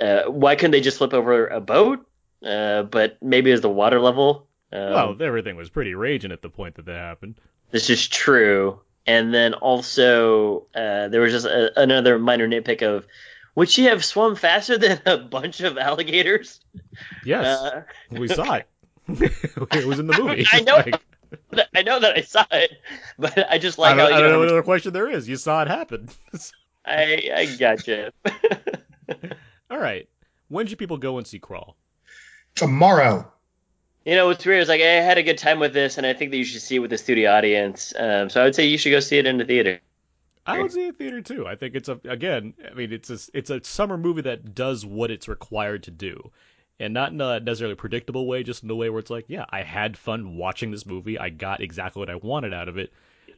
uh, 0.01 0.25
why 0.25 0.57
couldn't 0.57 0.73
they 0.73 0.81
just 0.81 0.99
flip 0.99 1.15
over 1.15 1.47
a 1.47 1.61
boat? 1.61 2.07
Uh, 2.45 2.83
but 2.83 3.17
maybe 3.23 3.51
it's 3.51 3.63
the 3.63 3.71
water 3.71 4.01
level. 4.01 4.47
Um, 4.73 4.81
well, 4.81 5.17
everything 5.21 5.57
was 5.57 5.71
pretty 5.71 5.95
raging 5.95 6.33
at 6.33 6.43
the 6.43 6.51
point 6.51 6.75
that 6.75 6.87
that 6.87 6.97
happened. 6.97 7.37
This 7.71 7.91
is 7.91 8.07
true. 8.07 8.81
And 9.07 9.35
then 9.35 9.55
also, 9.55 10.67
uh, 10.75 11.09
there 11.09 11.21
was 11.21 11.33
just 11.33 11.47
a, 11.47 11.79
another 11.81 12.19
minor 12.19 12.49
nitpick 12.49 12.83
of, 12.83 13.07
would 13.55 13.69
she 13.71 13.85
have 13.85 14.05
swum 14.05 14.37
faster 14.37 14.79
than 14.79 15.01
a 15.07 15.17
bunch 15.19 15.61
of 15.61 15.79
alligators? 15.79 16.61
Yes, 17.25 17.47
Uh, 17.47 17.83
we 18.11 18.29
saw 18.29 18.55
it. 18.55 18.67
it 19.09 19.87
was 19.87 19.99
in 19.99 20.07
the 20.07 20.17
movie. 20.19 20.47
I 20.53 20.61
know. 20.61 20.77
Like, 21.53 21.69
I 21.75 21.83
know 21.83 21.99
that 22.01 22.17
I 22.17 22.21
saw 22.23 22.45
it, 22.53 22.73
but 23.19 23.51
I 23.51 23.59
just 23.59 23.79
I 23.79 23.83
like 23.83 23.97
don't, 23.97 24.11
how 24.11 24.17
I 24.17 24.19
you 24.19 24.23
don't 24.23 24.23
know 24.23 24.33
know. 24.35 24.39
what 24.41 24.49
other 24.49 24.63
question 24.63 24.93
there 24.93 25.11
is. 25.11 25.29
You 25.29 25.37
saw 25.37 25.63
it 25.63 25.69
happen. 25.69 26.09
I 26.87 27.31
I 27.35 27.57
gotcha. 27.59 28.13
All 29.71 29.79
right. 29.79 30.09
When 30.49 30.67
should 30.67 30.79
people 30.79 30.97
go 30.99 31.19
and 31.19 31.27
see 31.27 31.39
Crawl? 31.39 31.77
Tomorrow, 32.55 33.27
you 34.05 34.15
know 34.15 34.27
what's 34.27 34.45
weird 34.47 34.63
is 34.63 34.69
like 34.69 34.81
I 34.81 34.85
had 34.85 35.19
a 35.19 35.23
good 35.25 35.39
time 35.39 35.59
with 35.59 35.73
this, 35.73 35.99
and 35.99 36.07
I 36.07 36.13
think 36.13 36.31
that 36.31 36.37
you 36.37 36.45
should 36.45 36.61
see 36.63 36.77
it 36.77 36.81
with 36.81 36.91
the 36.91 36.99
studio 36.99 37.33
audience. 37.33 37.93
Um, 37.99 38.31
so 38.31 38.41
I 38.41 38.45
would 38.45 38.55
say 38.55 38.67
you 38.67 38.79
should 38.79 38.91
go 38.91 39.01
see 39.01 39.19
it 39.19 39.27
in 39.27 39.39
the 39.39 39.45
theater. 39.45 39.81
I 40.47 40.61
would 40.61 40.73
see 40.73 40.87
it 40.87 40.99
theater 40.99 41.21
too. 41.23 41.47
I 41.47 41.57
think 41.57 41.75
it's 41.75 41.89
a 41.89 41.99
again. 42.05 42.55
I 42.71 42.75
mean, 42.75 42.93
it's 42.93 43.11
a 43.11 43.19
it's 43.33 43.51
a 43.51 43.63
summer 43.65 43.97
movie 43.97 44.23
that 44.23 44.55
does 44.55 44.85
what 44.85 45.11
it's 45.11 45.29
required 45.29 45.85
to 45.85 45.91
do, 45.91 46.31
and 46.79 46.93
not 46.93 47.13
in 47.13 47.21
a 47.21 47.41
necessarily 47.41 47.77
predictable 47.77 48.27
way, 48.27 48.43
just 48.43 48.63
in 48.63 48.71
a 48.71 48.75
way 48.75 48.91
where 48.91 49.01
it's 49.01 49.11
like, 49.11 49.25
yeah, 49.29 49.47
I 49.51 49.63
had 49.63 49.97
fun 49.97 50.37
watching 50.37 50.71
this 50.71 50.85
movie. 50.85 51.19
I 51.19 51.31
got 51.31 51.61
exactly 51.61 52.01
what 52.01 52.11
I 52.11 52.17
wanted 52.17 52.53
out 52.53 52.69
of 52.69 52.77
it, 52.77 52.93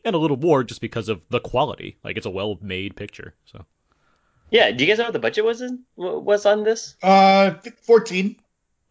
and 0.04 0.14
a 0.14 0.18
little 0.18 0.36
more 0.36 0.64
just 0.64 0.80
because 0.80 1.08
of 1.08 1.22
the 1.28 1.40
quality. 1.40 1.96
Like 2.02 2.16
it's 2.16 2.26
a 2.26 2.30
well 2.30 2.58
made 2.60 2.96
picture. 2.96 3.34
So 3.44 3.64
Yeah. 4.50 4.70
Do 4.72 4.84
you 4.84 4.90
guys 4.90 4.98
know 4.98 5.04
what 5.04 5.12
the 5.12 5.18
budget 5.18 5.44
was 5.44 5.60
in 5.60 5.84
was 5.96 6.44
on 6.46 6.64
this? 6.64 6.96
uh, 7.02 7.54
fourteen. 7.82 8.36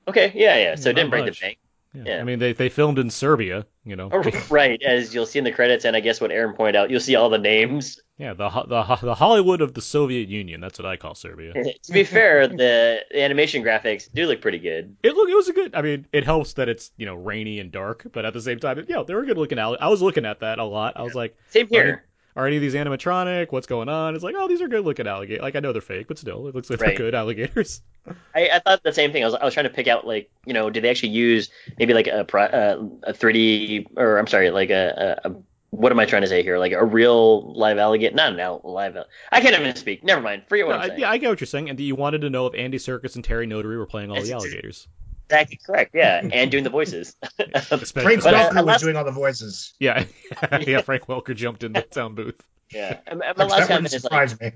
Okay. 0.08 0.32
Yeah. 0.36 0.58
Yeah. 0.58 0.76
So 0.76 0.90
it 0.90 0.94
didn't 0.94 1.10
break 1.10 1.26
much. 1.26 1.40
the 1.40 1.48
bank. 1.48 1.58
Yeah. 1.96 2.04
Yeah. 2.06 2.22
I 2.22 2.24
mean, 2.24 2.40
they 2.40 2.54
they 2.54 2.70
filmed 2.70 3.00
in 3.00 3.10
Serbia. 3.10 3.66
You 3.84 3.96
know. 3.96 4.10
Oh, 4.12 4.24
right, 4.50 4.82
as 4.82 5.14
you'll 5.14 5.26
see 5.26 5.40
in 5.40 5.46
the 5.46 5.52
credits, 5.52 5.86
and 5.86 5.96
I 5.96 6.00
guess 6.00 6.20
what 6.20 6.32
Aaron 6.32 6.56
pointed 6.56 6.76
out, 6.76 6.90
you'll 6.90 7.00
see 7.00 7.16
all 7.16 7.30
the 7.30 7.38
names. 7.38 8.00
yeah. 8.18 8.34
The 8.34 8.50
the 8.50 8.98
the 9.02 9.16
Hollywood 9.16 9.62
of 9.62 9.74
the 9.74 9.82
Soviet 9.82 10.28
Union. 10.28 10.62
That's 10.62 10.80
what 10.80 10.86
I 10.86 10.98
call 10.98 11.16
Serbia. 11.16 11.54
to 11.84 11.92
be 11.92 12.04
fair, 12.04 12.48
the, 12.48 13.00
the 13.12 13.22
animation 13.22 13.64
graphics 13.64 14.12
do 14.14 14.26
look 14.28 14.42
pretty 14.42 14.60
good. 14.60 14.96
It 15.04 15.16
look 15.16 15.30
it 15.30 15.36
was 15.36 15.50
a 15.50 15.54
good. 15.54 15.76
I 15.76 15.82
mean, 15.82 16.08
it 16.12 16.24
helps 16.24 16.54
that 16.54 16.70
it's 16.70 16.92
you 16.98 17.06
know 17.06 17.16
rainy 17.16 17.60
and 17.60 17.72
dark, 17.72 18.08
but 18.12 18.26
at 18.26 18.34
the 18.34 18.42
same 18.42 18.60
time, 18.60 18.84
yeah, 18.88 19.04
they 19.04 19.14
were 19.14 19.26
good 19.26 19.38
looking. 19.38 19.60
Out. 19.60 19.82
I 19.82 19.90
was 19.90 20.02
looking 20.02 20.26
at 20.26 20.40
that 20.42 20.60
a 20.60 20.64
lot. 20.64 20.94
I 20.98 21.04
was 21.04 21.16
like, 21.16 21.38
Same 21.50 21.68
here. 21.68 22.06
Are 22.36 22.46
any 22.48 22.58
of 22.58 22.62
these 22.62 22.74
animatronic? 22.74 23.52
What's 23.52 23.68
going 23.68 23.88
on? 23.88 24.14
It's 24.14 24.24
like, 24.24 24.36
oh, 24.38 24.48
these 24.50 24.62
are 24.62 24.68
good 24.68 24.84
looking 24.84 25.08
alligators. 25.08 25.42
Like 25.42 25.56
I 25.56 25.62
know 25.62 25.72
they're 25.72 25.82
fake, 25.82 26.08
but 26.10 26.18
still, 26.18 26.48
it 26.48 26.56
looks 26.56 26.70
like 26.70 26.82
Right. 26.82 26.90
they're 26.98 27.08
good 27.08 27.16
alligators. 27.16 27.82
I, 28.36 28.50
I 28.54 28.60
thought 28.60 28.84
the 28.84 28.92
same 28.94 29.12
thing. 29.14 29.24
I 29.24 29.28
was, 29.28 29.36
I 29.36 29.46
was 29.46 29.54
trying 29.54 29.66
to 29.66 29.70
pick 29.70 29.88
out 29.88 30.06
like 30.06 30.30
you 30.46 30.54
know, 30.54 30.70
did 30.70 30.84
they 30.84 30.90
actually 30.90 31.10
use 31.10 31.50
maybe 31.80 31.94
like 31.94 32.08
a 32.08 32.20
uh, 32.22 32.86
a 33.04 33.14
3D 33.14 33.88
or 33.98 34.18
I'm 34.18 34.28
sorry, 34.28 34.50
like 34.52 34.70
a, 34.70 35.20
a, 35.26 35.30
a 35.30 35.36
what 35.72 35.92
am 35.92 36.00
I 36.00 36.06
trying 36.06 36.22
to 36.22 36.28
say 36.28 36.44
here? 36.44 36.58
Like 36.58 36.72
a 36.74 36.84
real 36.86 37.54
live 37.54 37.78
alligator? 37.78 38.16
Not 38.16 38.34
an 38.34 38.40
al- 38.40 38.62
live. 38.64 38.96
al- 38.98 39.08
I 39.32 39.40
can't 39.42 39.58
even 39.60 39.76
speak. 39.76 40.04
Never 40.04 40.22
mind. 40.22 40.44
Forget 40.48 40.68
what 40.68 40.74
No, 40.74 40.78
I'm 40.80 40.84
I, 40.84 40.88
saying. 40.88 41.00
yeah, 41.02 41.10
I 41.12 41.18
get 41.18 41.30
what 41.30 41.40
you're 41.42 41.48
saying. 41.48 41.70
And 41.70 41.80
you 41.80 41.96
wanted 41.96 42.22
to 42.22 42.30
know 42.30 42.48
if 42.48 42.56
Andy 42.56 42.78
Serkis 42.78 43.16
and 43.16 43.24
Terry 43.24 43.46
Notary 43.46 43.78
were 43.78 43.86
playing 43.86 44.10
all 44.12 44.22
the 44.22 44.32
alligators. 44.34 44.88
Exactly 45.30 45.60
correct. 45.66 45.92
Yeah, 45.94 46.22
and 46.34 46.52
doing 46.52 46.64
the 46.64 46.70
voices. 46.70 47.16
Especially, 47.40 47.86
Frank 48.04 48.24
But, 48.24 48.34
uh, 48.34 48.38
Welker 48.38 48.48
was 48.50 48.56
unless- 48.58 48.82
doing 48.82 48.96
all 48.96 49.04
the 49.06 49.12
voices. 49.12 49.74
yeah, 49.80 50.06
yeah. 50.62 50.82
Frank 50.82 51.08
Welker 51.08 51.36
jumped 51.36 51.64
in 51.64 51.74
the 51.74 51.86
sound 51.92 52.16
booth. 52.16 52.42
yeah. 52.72 53.00
And 53.08 53.20
my 53.20 53.34
That 53.34 53.50
last 53.50 53.68
comment 53.68 53.94
is 53.94 54.04
like, 54.06 54.40
me. 54.42 54.52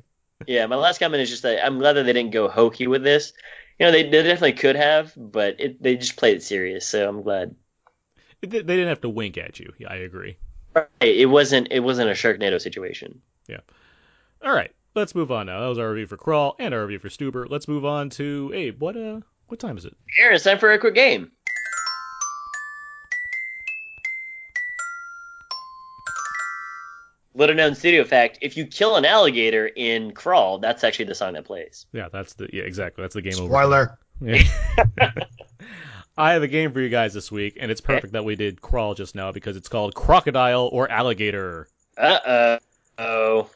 Yeah, 0.48 0.66
my 0.68 0.76
last 0.78 1.00
comment 1.00 1.22
is 1.22 1.30
just 1.30 1.44
that 1.44 1.66
I'm 1.66 1.80
glad 1.80 1.94
that 1.94 2.04
they 2.04 2.14
didn't 2.14 2.32
go 2.32 2.48
hokey 2.48 2.88
with 2.88 3.04
this. 3.04 3.34
You 3.78 3.86
know, 3.86 3.91
they, 3.91 4.04
they 4.04 4.24
definitely 4.24 4.54
could 4.54 4.76
have, 4.76 5.14
but 5.18 5.60
it, 5.60 5.82
they 5.82 5.96
just 5.96 6.16
played 6.18 6.38
it 6.38 6.44
serious. 6.44 6.86
So 6.88 7.08
I'm 7.10 7.22
glad. 7.24 7.56
They 8.41 8.48
they 8.48 8.62
didn't 8.62 8.88
have 8.90 9.02
to 9.02 9.10
wink 9.10 9.38
at 9.38 9.60
you. 9.60 9.74
Yeah, 9.78 9.90
I 9.91 9.96
agree. 9.98 10.38
It 11.02 11.28
wasn't 11.30 11.70
it 11.72 11.80
wasn't 11.82 12.10
a 12.10 12.14
Sharknado 12.14 12.62
situation. 12.62 13.22
Yeah. 13.48 13.60
All 14.41 14.54
right. 14.54 14.72
let's 14.96 15.14
move 15.16 15.32
on 15.32 15.48
now. 15.48 15.60
That 15.62 15.68
was 15.68 15.78
our 15.80 15.90
review 15.90 16.08
for 16.08 16.16
Crawl 16.18 16.56
and 16.60 16.74
our 16.74 16.82
review 16.82 17.00
for 17.00 17.10
Stuber. 17.10 17.50
Let's 17.50 17.68
move 17.68 17.84
on 17.86 18.10
to 18.12 18.52
Abe. 18.54 18.80
What 18.82 18.96
uh, 18.96 19.20
what 19.50 19.60
time 19.60 19.78
is 19.78 19.86
it? 19.86 19.96
Aaron, 20.18 20.36
it's 20.36 20.44
time 20.44 20.60
for 20.60 20.72
a 20.72 20.80
quick 20.80 20.96
game. 20.96 21.32
Little 27.36 27.56
known 27.56 27.76
studio 27.76 28.04
fact: 28.04 28.40
If 28.42 28.58
you 28.58 28.66
kill 28.66 28.96
an 28.96 29.06
alligator 29.06 29.68
in 29.68 30.12
Crawl, 30.12 30.58
that's 30.58 30.84
actually 30.84 31.06
the 31.06 31.16
song 31.16 31.34
that 31.34 31.46
plays. 31.46 31.86
Yeah, 31.94 32.10
that's 32.12 32.34
the 32.34 32.50
yeah 32.52 32.64
exactly. 32.64 33.04
That's 33.04 33.14
the 33.14 33.22
game 33.22 33.36
over. 33.40 33.48
Spoiler. 33.50 34.00
Yeah. 34.22 34.44
I 36.18 36.34
have 36.34 36.44
a 36.44 36.48
game 36.48 36.74
for 36.74 36.82
you 36.82 36.90
guys 36.90 37.14
this 37.14 37.32
week, 37.32 37.58
and 37.62 37.72
it's 37.72 37.80
perfect 37.80 38.12
that 38.14 38.26
we 38.26 38.36
did 38.36 38.62
Crawl 38.62 38.94
just 38.94 39.16
now 39.16 39.32
because 39.32 39.56
it's 39.56 39.70
called 39.70 39.96
Crocodile 39.96 40.70
or 40.74 40.90
Alligator. 40.92 41.68
Uh 41.98 42.58
oh. 42.98 43.50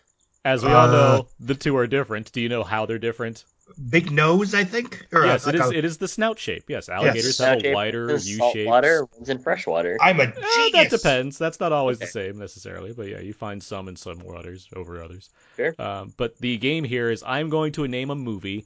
As 0.46 0.64
we 0.64 0.72
all 0.72 0.88
Uh. 0.88 0.92
know, 0.92 1.28
the 1.40 1.56
two 1.56 1.76
are 1.76 1.88
different. 1.88 2.32
Do 2.32 2.40
you 2.42 2.48
know 2.50 2.64
how 2.64 2.86
they're 2.86 3.00
different? 3.00 3.44
Big 3.90 4.12
nose, 4.12 4.54
I 4.54 4.64
think. 4.66 5.08
Or, 5.14 5.24
uh, 5.24 5.28
yes, 5.28 5.48
it 5.48 5.56
like 5.56 5.64
is. 5.66 5.72
a- 5.72 5.78
It 5.78 5.86
is 5.86 5.98
the 5.98 6.08
snout 6.08 6.38
shape. 6.38 6.66
Yes, 6.68 6.90
alligators 6.90 7.38
have 7.40 7.64
a 7.64 7.74
wider 7.74 8.12
U 8.12 8.18
shape. 8.18 8.38
Saltwater, 8.40 9.08
one's 9.16 9.30
in 9.30 9.40
freshwater. 9.40 9.98
I'm 10.02 10.20
a 10.20 10.24
Eh, 10.24 10.70
that 10.74 10.90
depends. 10.90 11.38
That's 11.38 11.60
not 11.60 11.72
always 11.72 11.98
the 12.00 12.08
same 12.08 12.38
necessarily, 12.38 12.92
but 12.94 13.08
yeah, 13.08 13.20
you 13.20 13.34
find 13.34 13.64
some 13.64 13.88
in 13.88 13.96
some 13.96 14.20
waters 14.20 14.68
over 14.76 15.02
others. 15.02 15.30
Sure. 15.56 15.74
Um, 15.80 16.14
but 16.18 16.38
the 16.40 16.58
game 16.58 16.84
here 16.84 17.10
is 17.10 17.24
I'm 17.26 17.50
going 17.50 17.72
to 17.74 17.88
name 17.88 18.10
a 18.10 18.16
movie, 18.16 18.66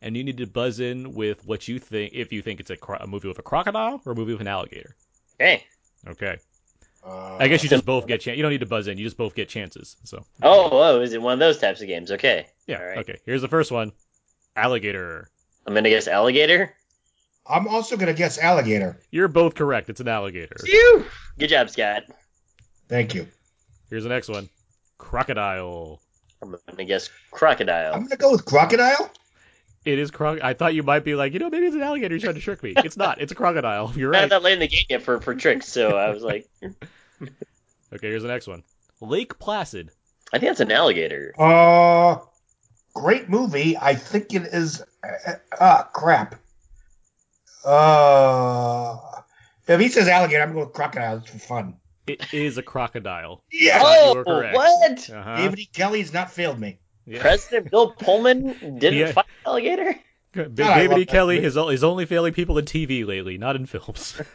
and 0.00 0.16
you 0.16 0.24
need 0.24 0.38
to 0.38 0.46
buzz 0.46 0.80
in 0.80 1.12
with 1.14 1.44
what 1.46 1.68
you 1.68 1.78
think. 1.78 2.14
If 2.14 2.32
you 2.32 2.40
think 2.42 2.60
it's 2.60 2.70
a, 2.70 2.76
cro- 2.76 2.98
a 3.00 3.06
movie 3.06 3.28
with 3.28 3.38
a 3.38 3.42
crocodile 3.42 4.00
or 4.06 4.12
a 4.12 4.14
movie 4.14 4.32
with 4.32 4.40
an 4.40 4.48
alligator. 4.48 4.96
Okay. 5.40 5.62
Okay. 6.06 6.38
Uh, 7.04 7.36
I 7.38 7.48
guess 7.48 7.62
you 7.62 7.68
just 7.68 7.84
both 7.86 8.06
get. 8.06 8.20
Chan- 8.22 8.36
you 8.36 8.42
don't 8.42 8.50
need 8.50 8.60
to 8.60 8.66
buzz 8.66 8.88
in. 8.88 8.98
You 8.98 9.04
just 9.04 9.16
both 9.16 9.34
get 9.34 9.48
chances. 9.48 9.96
So 10.04 10.24
Oh, 10.42 10.68
oh, 10.72 11.00
is 11.00 11.12
it 11.12 11.22
one 11.22 11.34
of 11.34 11.38
those 11.38 11.58
types 11.58 11.80
of 11.80 11.86
games? 11.86 12.10
Okay. 12.10 12.46
yeah. 12.66 12.78
All 12.78 12.84
right. 12.86 12.98
Okay. 12.98 13.18
Here's 13.24 13.42
the 13.42 13.48
first 13.48 13.70
one. 13.70 13.92
Alligator. 14.58 15.30
I'm 15.66 15.74
gonna 15.74 15.88
guess 15.88 16.08
alligator. 16.08 16.74
I'm 17.46 17.68
also 17.68 17.96
gonna 17.96 18.14
guess 18.14 18.38
alligator. 18.38 19.00
You're 19.10 19.28
both 19.28 19.54
correct. 19.54 19.88
It's 19.88 20.00
an 20.00 20.08
alligator. 20.08 20.56
Phew! 20.64 21.04
Good 21.38 21.48
job, 21.48 21.70
Scott. 21.70 22.04
Thank 22.88 23.14
you. 23.14 23.28
Here's 23.88 24.02
the 24.02 24.08
next 24.08 24.28
one. 24.28 24.48
Crocodile. 24.98 26.00
I'm 26.42 26.56
gonna 26.68 26.84
guess 26.84 27.08
crocodile. 27.30 27.94
I'm 27.94 28.02
gonna 28.02 28.16
go 28.16 28.32
with 28.32 28.44
crocodile. 28.44 29.10
It 29.84 29.98
is 29.98 30.10
croc. 30.10 30.40
I 30.42 30.54
thought 30.54 30.74
you 30.74 30.82
might 30.82 31.04
be 31.04 31.14
like, 31.14 31.32
you 31.32 31.38
know, 31.38 31.48
maybe 31.48 31.66
it's 31.66 31.76
an 31.76 31.82
alligator. 31.82 32.14
You're 32.14 32.20
trying 32.20 32.34
to 32.34 32.40
trick 32.40 32.62
me. 32.62 32.74
It's 32.76 32.96
not. 32.96 33.20
It's 33.20 33.32
a 33.32 33.34
crocodile. 33.34 33.92
You're 33.96 34.10
right. 34.10 34.18
Not 34.18 34.22
right. 34.22 34.30
that 34.30 34.42
late 34.42 34.54
in 34.54 34.58
the 34.58 34.68
game 34.68 34.84
yet 34.90 35.02
for, 35.02 35.20
for 35.20 35.34
tricks, 35.34 35.68
so 35.68 35.96
I 35.96 36.10
was 36.10 36.22
like, 36.22 36.48
Okay, 36.62 38.08
here's 38.08 38.22
the 38.22 38.28
next 38.28 38.46
one. 38.46 38.64
Lake 39.00 39.38
Placid. 39.38 39.90
I 40.32 40.38
think 40.38 40.50
that's 40.50 40.60
an 40.60 40.72
alligator. 40.72 41.32
Uh, 41.38 42.18
great 43.00 43.28
movie. 43.28 43.76
I 43.76 43.94
think 43.94 44.34
it 44.34 44.42
is. 44.42 44.82
Uh, 45.02 45.32
uh, 45.60 45.82
crap. 45.84 46.34
Uh, 47.64 48.96
if 49.66 49.80
he 49.80 49.88
says 49.88 50.08
alligator, 50.08 50.42
I'm 50.42 50.52
going 50.52 50.66
with 50.66 50.74
crocodile. 50.74 51.18
It's 51.18 51.30
for 51.30 51.38
fun. 51.38 51.76
It 52.06 52.32
is 52.32 52.56
a 52.56 52.62
crocodile. 52.62 53.44
Yeah. 53.52 53.80
Oh, 53.82 54.10
you 54.10 54.16
were 54.18 54.24
correct. 54.24 54.56
what? 54.56 55.10
Uh-huh. 55.10 55.36
David 55.36 55.58
E. 55.58 55.68
Kelley's 55.72 56.12
not 56.12 56.30
failed 56.30 56.58
me. 56.58 56.78
Yeah. 57.06 57.20
President 57.20 57.70
Bill 57.70 57.90
Pullman 57.98 58.78
didn't 58.78 58.98
Yeah. 58.98 59.12
fight 59.12 59.26
alligator? 59.44 59.94
Good. 60.32 60.54
God, 60.56 60.74
David 60.76 60.98
E. 60.98 61.06
Kelley 61.06 61.42
is, 61.42 61.56
is 61.56 61.84
only 61.84 62.06
failing 62.06 62.32
people 62.32 62.58
in 62.58 62.64
TV 62.64 63.06
lately, 63.06 63.38
not 63.38 63.56
in 63.56 63.66
films. 63.66 64.20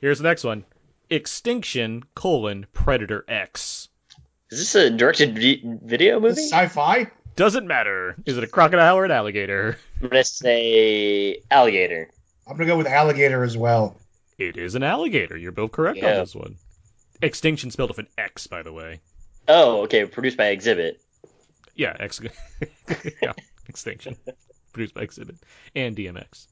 Here's 0.00 0.18
the 0.18 0.24
next 0.24 0.44
one. 0.44 0.64
Extinction 1.10 2.02
colon 2.14 2.66
Predator 2.72 3.24
X. 3.28 3.88
Is 4.54 4.60
this 4.60 4.74
a 4.76 4.90
directed 4.90 5.36
vi- 5.36 5.62
video 5.64 6.20
movie? 6.20 6.40
sci-fi. 6.42 7.10
Doesn't 7.34 7.66
matter. 7.66 8.14
Is 8.24 8.38
it 8.38 8.44
a 8.44 8.46
crocodile 8.46 8.96
or 8.96 9.04
an 9.04 9.10
alligator? 9.10 9.76
I'm 10.00 10.08
gonna 10.08 10.22
say 10.22 11.42
alligator. 11.50 12.08
I'm 12.46 12.56
gonna 12.56 12.66
go 12.68 12.76
with 12.76 12.86
alligator 12.86 13.42
as 13.42 13.56
well. 13.56 13.96
It 14.38 14.56
is 14.56 14.76
an 14.76 14.84
alligator. 14.84 15.36
You're 15.36 15.50
both 15.50 15.72
correct 15.72 15.98
Yeah. 15.98 16.10
on 16.12 16.16
this 16.20 16.34
one. 16.36 16.54
Extinction 17.20 17.72
spelled 17.72 17.90
with 17.90 17.98
an 17.98 18.06
X, 18.16 18.46
by 18.46 18.62
the 18.62 18.72
way. 18.72 19.00
Oh, 19.48 19.82
okay. 19.82 20.04
Produced 20.06 20.36
by 20.36 20.46
Exhibit. 20.46 21.00
Yeah, 21.74 21.96
X. 21.98 22.20
yeah, 23.22 23.32
Extinction. 23.68 24.16
Produced 24.72 24.94
by 24.94 25.02
Exhibit 25.02 25.36
and 25.74 25.96
DMX. 25.96 26.46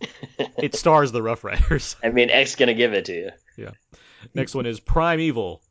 It 0.58 0.74
stars 0.74 1.10
the 1.12 1.22
Rough 1.22 1.42
Riders. 1.44 1.96
I 2.04 2.10
mean, 2.10 2.28
X 2.30 2.56
gonna 2.56 2.74
give 2.74 2.92
it 2.92 3.06
to 3.06 3.14
you. 3.14 3.30
Yeah. 3.56 3.70
Next 4.34 4.54
one 4.54 4.66
is 4.66 4.78
Primeval. 4.80 5.62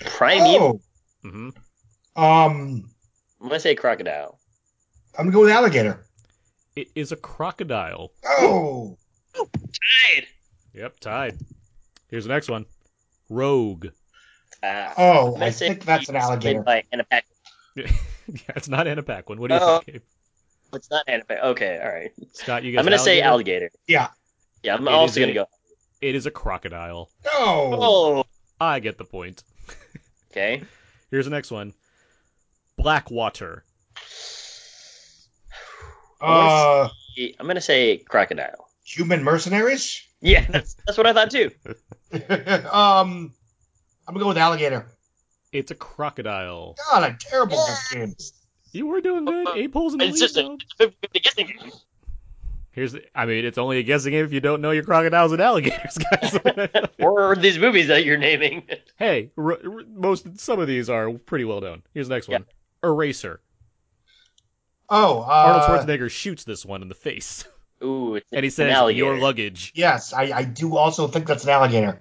Primeval. 0.00 0.80
Oh, 1.24 1.28
hmm 1.28 1.48
um, 2.16 2.90
I'm 3.40 3.48
gonna 3.48 3.60
say 3.60 3.74
crocodile. 3.74 4.38
I'm 5.18 5.26
gonna 5.26 5.32
go 5.32 5.40
with 5.42 5.50
alligator. 5.50 6.04
It 6.76 6.88
is 6.94 7.12
a 7.12 7.16
crocodile. 7.16 8.12
Oh, 8.24 8.98
Tied. 9.34 10.26
Yep, 10.74 11.00
tied. 11.00 11.38
Here's 12.08 12.24
the 12.24 12.30
next 12.32 12.48
one. 12.50 12.66
Rogue. 13.28 13.86
Uh, 14.62 14.92
oh, 14.98 15.26
I'm 15.28 15.32
gonna 15.34 15.44
I 15.46 15.50
say 15.50 15.68
think 15.68 15.84
that's 15.84 16.08
an 16.08 16.16
alligator. 16.16 16.62
By 16.62 16.84
Anna 16.92 17.04
Paquin. 17.04 17.30
yeah, 17.76 17.90
it's 18.56 18.68
not 18.68 18.86
Anna 18.86 19.02
Paquin. 19.02 19.38
What 19.40 19.48
do 19.48 19.54
you 19.54 19.60
Oh. 19.62 19.78
think, 19.78 19.86
Gabe? 19.86 20.02
It's 20.74 20.90
not 20.90 21.04
Anna 21.08 21.24
Paquin. 21.24 21.44
Okay, 21.50 21.80
all 21.82 21.92
right. 21.92 22.12
Scott? 22.32 22.62
You 22.64 22.72
guys 22.72 22.80
I'm 22.80 22.84
gonna 22.84 22.98
say 22.98 23.22
alligator. 23.22 23.70
Yeah. 23.86 24.08
Yeah, 24.62 24.74
I'm 24.74 24.86
It 24.86 24.92
also 24.92 25.20
gonna 25.20 25.32
a- 25.32 25.34
go. 25.34 25.46
It 26.00 26.14
is 26.14 26.26
a 26.26 26.30
crocodile. 26.30 27.10
No. 27.24 27.30
Oh. 27.40 28.24
I 28.60 28.80
get 28.80 28.98
the 28.98 29.04
point. 29.04 29.42
Okay. 30.30 30.62
Here's 31.10 31.24
the 31.24 31.30
next 31.30 31.50
one. 31.50 31.74
Blackwater. 32.76 33.64
Uh, 36.22 36.88
I'm 37.38 37.46
gonna 37.46 37.62
say 37.62 37.96
crocodile. 37.98 38.68
human 38.84 39.22
mercenaries. 39.24 40.02
Yeah, 40.20 40.44
that's, 40.46 40.76
that's 40.86 40.98
what 40.98 41.06
I 41.06 41.14
thought 41.14 41.30
too. 41.30 41.50
um, 42.70 43.32
I'm 44.06 44.14
gonna 44.14 44.18
go 44.20 44.28
with 44.28 44.36
alligator. 44.36 44.86
It's 45.50 45.70
a 45.70 45.74
crocodile. 45.74 46.76
God, 46.90 47.04
I'm 47.04 47.16
terrible 47.18 47.58
at 47.58 47.78
game. 47.90 48.14
You 48.72 48.86
were 48.86 49.00
doing 49.00 49.24
good. 49.24 49.48
Eight 49.56 49.72
pulls 49.72 49.94
in 49.94 49.98
the 50.00 50.04
It's 50.08 50.20
lead. 50.20 50.20
just 50.20 50.36
a, 50.36 50.42
though. 50.42 50.54
it's 50.60 50.80
a 50.80 50.90
50 51.00 51.20
guessing 51.20 51.46
game. 51.46 51.72
Here's 52.72 52.92
the, 52.92 53.02
I 53.14 53.26
mean, 53.26 53.44
it's 53.44 53.58
only 53.58 53.78
a 53.78 53.82
guessing 53.82 54.12
game 54.12 54.24
if 54.24 54.32
you 54.32 54.40
don't 54.40 54.60
know 54.60 54.70
your 54.70 54.84
crocodiles 54.84 55.32
and 55.32 55.40
alligators, 55.42 55.98
guys. 56.10 56.38
Or 57.00 57.34
these 57.34 57.58
movies 57.58 57.88
that 57.88 58.04
you're 58.04 58.16
naming. 58.18 58.62
hey, 58.96 59.30
r- 59.36 59.52
r- 59.64 59.82
most 59.92 60.38
some 60.38 60.60
of 60.60 60.68
these 60.68 60.88
are 60.88 61.10
pretty 61.12 61.44
well 61.44 61.60
known. 61.60 61.82
Here's 61.94 62.08
the 62.08 62.14
next 62.14 62.28
one. 62.28 62.44
Eraser. 62.84 63.40
Oh, 64.88 65.22
Arnold 65.22 65.62
uh, 65.62 65.84
Schwarzenegger 65.86 66.10
shoots 66.10 66.44
this 66.44 66.64
one 66.64 66.82
in 66.82 66.88
the 66.88 66.94
face, 66.94 67.44
Ooh, 67.82 68.16
it's 68.16 68.26
and 68.32 68.42
he 68.44 68.50
says, 68.50 68.72
alligator. 68.72 69.04
"Your 69.06 69.18
luggage." 69.18 69.72
yes, 69.74 70.12
I, 70.12 70.32
I 70.34 70.44
do 70.44 70.76
also 70.76 71.06
think 71.06 71.26
that's 71.26 71.44
an 71.44 71.50
alligator. 71.50 72.00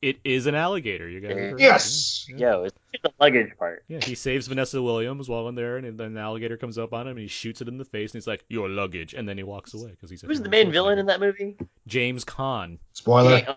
It 0.00 0.18
is 0.24 0.46
an 0.46 0.54
alligator. 0.54 1.08
You 1.08 1.20
guys. 1.20 1.32
are. 1.32 1.56
Yes. 1.58 2.26
Yeah, 2.28 2.36
yeah. 2.36 2.50
Yo, 2.52 2.62
it's 2.64 2.78
the 3.02 3.12
luggage 3.20 3.56
part. 3.58 3.84
Yeah, 3.88 4.00
he 4.02 4.14
saves 4.14 4.46
Vanessa 4.46 4.80
Williams 4.82 5.28
while 5.28 5.48
in 5.48 5.54
there, 5.54 5.76
and 5.76 5.98
then 5.98 6.14
the 6.14 6.20
alligator 6.20 6.56
comes 6.56 6.78
up 6.78 6.92
on 6.92 7.02
him 7.06 7.12
and 7.12 7.20
he 7.20 7.28
shoots 7.28 7.60
it 7.60 7.68
in 7.68 7.78
the 7.78 7.84
face, 7.84 8.12
and 8.12 8.18
he's 8.20 8.26
like, 8.26 8.44
"Your 8.48 8.68
luggage," 8.68 9.14
and 9.14 9.28
then 9.28 9.36
he 9.36 9.44
walks 9.44 9.74
away 9.74 9.90
because 9.90 10.10
he's. 10.10 10.22
Who's 10.22 10.40
the 10.40 10.48
main 10.48 10.72
villain 10.72 10.98
in 10.98 11.06
that 11.06 11.20
movie? 11.20 11.56
James 11.86 12.24
Caan. 12.24 12.78
Spoiler. 12.92 13.38
Yeah, 13.38 13.54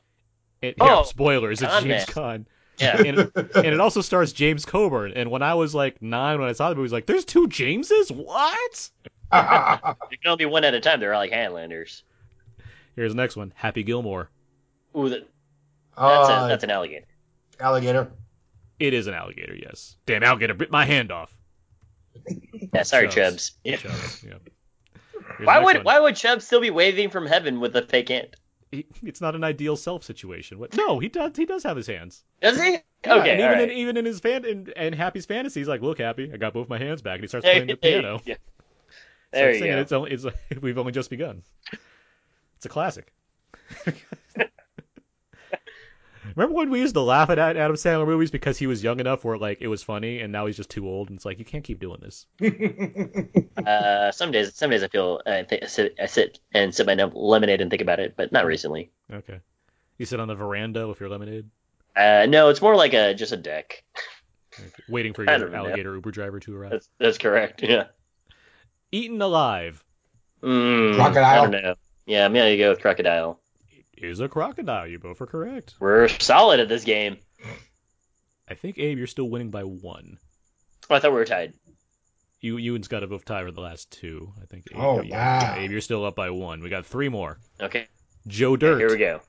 It, 0.61 0.75
Oh, 0.79 1.03
spoilers. 1.03 1.61
It's 1.61 1.71
Con 1.71 1.83
James 1.83 1.89
Man. 1.89 2.05
Caan. 2.07 2.45
yeah. 2.77 2.97
and, 3.07 3.19
it, 3.19 3.31
and 3.55 3.65
it 3.67 3.79
also 3.79 4.01
stars 4.01 4.33
James 4.33 4.65
Coburn. 4.65 5.13
And 5.15 5.31
when 5.31 5.41
I 5.41 5.53
was 5.55 5.73
like 5.73 6.01
nine, 6.01 6.39
when 6.39 6.49
I 6.49 6.53
saw 6.53 6.69
the 6.69 6.75
movie, 6.75 6.83
I 6.83 6.87
was 6.87 6.93
like, 6.93 7.05
"There's 7.05 7.25
two 7.25 7.47
Jameses? 7.47 8.11
What?" 8.11 8.89
there 9.31 9.39
can 9.41 9.95
only 10.25 10.37
be 10.37 10.45
one 10.45 10.63
at 10.65 10.73
a 10.73 10.79
time. 10.81 10.99
They're 10.99 11.13
all 11.13 11.19
like 11.19 11.31
Highlanders. 11.31 12.03
Here's 12.97 13.13
the 13.13 13.17
next 13.17 13.37
one. 13.37 13.53
Happy 13.55 13.83
Gilmore. 13.83 14.29
Ooh, 14.97 15.07
that, 15.07 15.19
that's, 15.97 16.29
Uh, 16.29 16.41
a, 16.45 16.47
that's 16.49 16.63
an 16.65 16.69
alligator. 16.71 17.05
alligator. 17.61 18.11
It 18.81 18.95
is 18.95 19.05
an 19.05 19.13
alligator. 19.13 19.55
Yes. 19.55 19.95
Damn 20.07 20.23
alligator 20.23 20.55
bit 20.55 20.71
my 20.71 20.85
hand 20.85 21.11
off. 21.11 21.31
Yeah, 22.73 22.83
sorry, 22.83 23.09
Chubbs. 23.09 23.51
Chubbs. 23.65 23.81
Chubbs, 23.81 24.23
yeah. 24.23 24.35
Why 25.43 25.59
would 25.59 25.77
one. 25.77 25.83
why 25.83 25.99
would 25.99 26.15
Chubbs 26.15 26.45
still 26.45 26.61
be 26.61 26.69
waving 26.69 27.09
from 27.09 27.25
heaven 27.25 27.59
with 27.59 27.75
a 27.75 27.81
fake 27.81 28.07
hand? 28.09 28.35
He, 28.71 28.85
it's 29.03 29.19
not 29.19 29.35
an 29.35 29.43
ideal 29.43 29.75
self 29.75 30.03
situation. 30.03 30.57
What? 30.57 30.75
No, 30.77 30.99
he 30.99 31.09
does. 31.09 31.35
He 31.35 31.45
does 31.45 31.63
have 31.63 31.75
his 31.75 31.87
hands. 31.87 32.23
Does 32.41 32.61
he? 32.61 32.77
Yeah, 33.05 33.15
okay, 33.15 33.31
and 33.31 33.41
even 33.41 33.51
right. 33.51 33.69
in 33.69 33.77
even 33.77 33.97
in 33.97 34.05
his 34.05 34.19
fan 34.21 34.45
in, 34.45 34.71
and 34.77 34.95
Happy's 34.95 35.25
fantasy, 35.25 35.59
he's 35.59 35.67
like, 35.67 35.81
"Look, 35.81 35.99
Happy, 35.99 36.31
I 36.33 36.37
got 36.37 36.53
both 36.53 36.69
my 36.69 36.77
hands 36.77 37.01
back," 37.01 37.15
and 37.15 37.23
he 37.23 37.27
starts 37.27 37.45
playing 37.45 37.67
the 37.67 37.75
piano. 37.81 38.21
yeah. 38.25 38.35
It's 38.35 38.41
There 39.33 39.51
like 39.51 39.61
you 39.61 39.67
go. 39.67 39.79
It's 39.79 39.91
only, 39.91 40.11
it's 40.11 40.25
we've 40.61 40.77
only 40.77 40.91
just 40.93 41.09
begun. 41.09 41.43
It's 42.55 42.65
a 42.65 42.69
classic. 42.69 43.11
Remember 46.35 46.55
when 46.55 46.69
we 46.69 46.79
used 46.79 46.93
to 46.95 47.01
laugh 47.01 47.29
at 47.29 47.39
Adam 47.39 47.75
Sandler 47.75 48.05
movies 48.07 48.31
because 48.31 48.57
he 48.57 48.67
was 48.67 48.83
young 48.83 48.99
enough 48.99 49.23
where 49.25 49.37
like 49.37 49.61
it 49.61 49.67
was 49.67 49.83
funny, 49.83 50.19
and 50.21 50.31
now 50.31 50.45
he's 50.45 50.57
just 50.57 50.69
too 50.69 50.87
old, 50.87 51.09
and 51.09 51.17
it's 51.17 51.25
like 51.25 51.39
you 51.39 51.45
can't 51.45 51.63
keep 51.63 51.79
doing 51.79 51.99
this. 52.01 52.25
Uh, 53.65 54.11
some 54.11 54.31
days, 54.31 54.55
some 54.55 54.71
days 54.71 54.81
I 54.81 54.87
feel 54.87 55.21
I, 55.25 55.43
th- 55.43 55.61
I 55.63 55.67
sit, 55.67 55.95
I 56.01 56.07
sit 56.07 56.39
and 56.53 56.73
sip 56.73 56.87
my 56.87 56.95
lemonade 56.95 57.61
and 57.61 57.69
think 57.69 57.81
about 57.81 57.99
it, 57.99 58.15
but 58.17 58.31
not 58.31 58.45
recently. 58.45 58.89
Okay. 59.13 59.39
You 59.99 60.05
sit 60.07 60.19
on 60.19 60.27
the 60.27 60.33
veranda 60.35 60.87
with 60.87 60.99
your 60.99 61.09
lemonade. 61.09 61.45
Uh, 61.95 62.25
no, 62.27 62.49
it's 62.49 62.61
more 62.61 62.75
like 62.75 62.93
a 62.93 63.13
just 63.13 63.31
a 63.33 63.37
deck. 63.37 63.83
Waiting 64.89 65.13
for 65.13 65.23
your 65.25 65.37
don't 65.37 65.51
know. 65.51 65.59
alligator 65.59 65.93
Uber 65.93 66.09
driver 66.11 66.39
to 66.39 66.55
arrive. 66.55 66.71
That's 66.71 66.89
that's 66.99 67.17
correct. 67.19 67.61
Yeah. 67.61 67.85
Eaten 68.91 69.21
alive 69.21 69.83
Mm, 70.41 70.95
Crocodile. 70.95 71.23
I 71.25 71.35
don't 71.35 71.51
know. 71.51 71.75
Yeah, 72.07 72.25
I'm 72.25 72.33
gonna 72.33 72.57
go 72.57 72.71
with 72.71 72.81
crocodile. 72.81 73.39
Is 74.01 74.19
a 74.19 74.27
crocodile. 74.27 74.87
You 74.87 74.99
both 74.99 75.21
are 75.21 75.25
correct. 75.27 75.75
We're 75.79 76.07
solid 76.07 76.59
at 76.59 76.69
this 76.69 76.83
game. 76.83 77.17
I 78.49 78.55
think 78.55 78.77
Abe, 78.77 78.97
you're 78.97 79.07
still 79.07 79.29
winning 79.29 79.49
by 79.51 79.63
one. 79.63 80.17
Oh, 80.89 80.95
I 80.95 80.99
thought 80.99 81.11
we 81.11 81.17
were 81.17 81.25
tied. 81.25 81.53
You 82.41 82.57
you 82.57 82.73
and 82.75 82.83
Scott 82.83 83.03
have 83.03 83.11
both 83.11 83.23
tied 83.25 83.45
for 83.45 83.51
the 83.51 83.61
last 83.61 83.91
two. 83.91 84.33
I 84.41 84.45
think. 84.45 84.65
Abe, 84.71 84.79
Oh, 84.79 85.01
yeah, 85.01 85.53
wow. 85.53 85.55
Abe, 85.59 85.71
you're 85.71 85.81
still 85.81 86.03
up 86.05 86.15
by 86.15 86.31
one. 86.31 86.61
We 86.61 86.69
got 86.69 86.85
three 86.85 87.07
more. 87.09 87.39
Okay. 87.61 87.87
Joe 88.27 88.57
Dirt. 88.57 88.79
Here 88.79 88.89
we 88.89 88.97
go. 88.97 89.21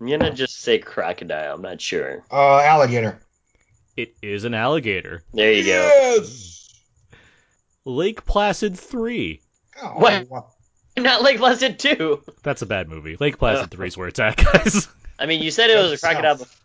I'm 0.00 0.08
gonna 0.08 0.32
just 0.32 0.60
say 0.60 0.78
crocodile. 0.78 1.54
I'm 1.54 1.62
not 1.62 1.80
sure. 1.80 2.24
Uh, 2.30 2.58
alligator. 2.60 3.20
It 3.96 4.14
is 4.22 4.44
an 4.44 4.54
alligator. 4.54 5.22
There 5.32 5.52
you 5.52 5.64
go. 5.64 5.70
Yes. 6.16 6.68
Lake 7.84 8.24
Placid 8.24 8.78
3. 8.78 9.40
Oh, 9.82 9.86
What? 9.90 10.26
Wow. 10.96 11.02
Not 11.02 11.22
Lake 11.22 11.38
Placid 11.38 11.78
too. 11.78 12.22
That's 12.42 12.62
a 12.62 12.66
bad 12.66 12.88
movie. 12.88 13.16
Lake 13.18 13.38
Placid 13.38 13.70
3 13.70 13.86
is 13.88 13.96
where 13.96 14.08
it's 14.08 14.20
at, 14.20 14.36
guys. 14.52 14.88
I 15.18 15.26
mean, 15.26 15.42
you 15.42 15.50
said 15.50 15.70
it 15.70 15.76
was 15.80 15.92
a 15.92 15.98
crocodile 15.98 16.38
south. 16.38 16.60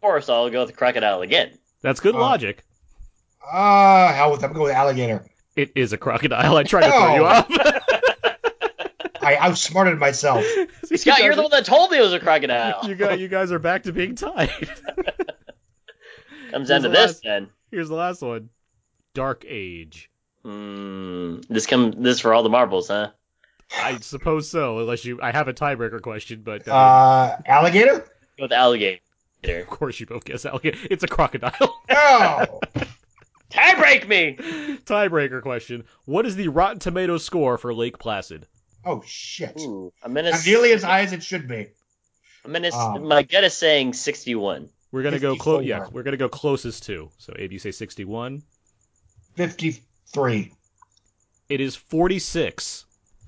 before, 0.00 0.20
so 0.20 0.34
I'll 0.34 0.50
go 0.50 0.64
with 0.64 0.76
crocodile 0.76 1.22
again. 1.22 1.56
That's 1.82 2.00
good 2.00 2.14
Uh, 2.14 2.20
logic. 2.20 2.64
Uh, 3.50 4.12
hell 4.12 4.32
with 4.32 4.40
them. 4.40 4.52
Go 4.52 4.64
with 4.64 4.72
alligator. 4.72 5.24
It 5.54 5.72
is 5.76 5.92
a 5.92 5.96
crocodile. 5.96 6.56
I 6.56 6.64
tried 6.64 6.82
to 6.82 6.90
throw 6.90 7.14
you 7.14 7.20
No. 7.20 7.24
off. 7.26 7.46
I 9.22 9.36
outsmarted 9.36 9.98
myself. 9.98 10.44
See, 10.84 10.96
Scott, 10.98 11.18
you 11.18 11.24
you're 11.24 11.32
guys 11.32 11.36
the 11.36 11.42
one 11.42 11.50
that 11.52 11.64
told 11.64 11.90
me 11.90 11.98
it 11.98 12.02
was 12.02 12.12
a 12.12 12.20
crocodile. 12.20 12.80
are- 12.82 12.88
you 12.88 12.94
guys, 12.94 13.18
you 13.20 13.28
guys 13.28 13.50
are 13.52 13.58
back 13.58 13.84
to 13.84 13.92
being 13.92 14.14
tied. 14.14 14.50
Comes 16.50 16.68
down 16.68 16.82
to 16.82 16.82
Here's 16.82 16.82
the 16.82 16.88
this 16.88 16.98
last- 17.06 17.22
then. 17.24 17.48
Here's 17.70 17.88
the 17.88 17.94
last 17.96 18.22
one. 18.22 18.50
Dark 19.14 19.44
Age. 19.48 20.10
Hmm. 20.44 21.40
This 21.48 21.66
come 21.66 21.90
this 22.02 22.20
for 22.20 22.32
all 22.34 22.42
the 22.44 22.48
marbles, 22.48 22.88
huh? 22.88 23.10
I 23.74 23.98
suppose 24.00 24.48
so, 24.48 24.78
unless 24.78 25.04
you. 25.04 25.20
I 25.22 25.32
have 25.32 25.48
a 25.48 25.54
tiebreaker 25.54 26.00
question, 26.00 26.42
but 26.44 26.66
uh, 26.68 26.72
Uh, 26.72 27.36
alligator? 27.46 27.98
Go 28.38 28.44
with 28.44 28.52
alligator. 28.52 29.00
of 29.44 29.66
course 29.66 29.98
you 30.00 30.06
both 30.06 30.24
guess 30.24 30.44
alligator. 30.44 30.78
It's 30.90 31.04
a 31.04 31.08
crocodile. 31.08 31.52
No. 31.90 32.60
Tie 33.48 33.74
break 33.76 34.06
me. 34.08 34.36
tiebreaker 34.84 35.40
question. 35.40 35.84
What 36.04 36.26
is 36.26 36.36
the 36.36 36.48
Rotten 36.48 36.78
Tomato 36.78 37.16
score 37.16 37.56
for 37.58 37.72
Lake 37.72 37.98
Placid? 37.98 38.46
Oh, 38.84 39.02
shit. 39.06 39.58
Ooh, 39.60 39.92
I'm 40.02 40.14
gonna. 40.14 40.30
Not 40.32 40.44
nearly 40.46 40.72
as 40.72 40.82
high 40.82 41.00
as 41.00 41.12
it 41.12 41.22
should 41.22 41.48
be. 41.48 41.68
I'm 42.44 42.52
gonna. 42.52 42.74
Um, 42.74 43.06
my 43.08 43.22
gut 43.22 43.44
is 43.44 43.56
saying 43.56 43.94
61. 43.94 44.68
We're 44.92 45.02
gonna 45.02 45.18
go 45.18 45.36
close. 45.36 45.64
Yeah, 45.64 45.86
we're 45.90 46.02
gonna 46.02 46.16
go 46.16 46.28
closest 46.28 46.84
to. 46.84 47.10
So, 47.18 47.34
Abe, 47.36 47.52
you 47.52 47.58
say 47.58 47.70
61. 47.72 48.42
53. 49.36 50.52
It 51.48 51.60
is 51.60 51.76
46. 51.76 52.85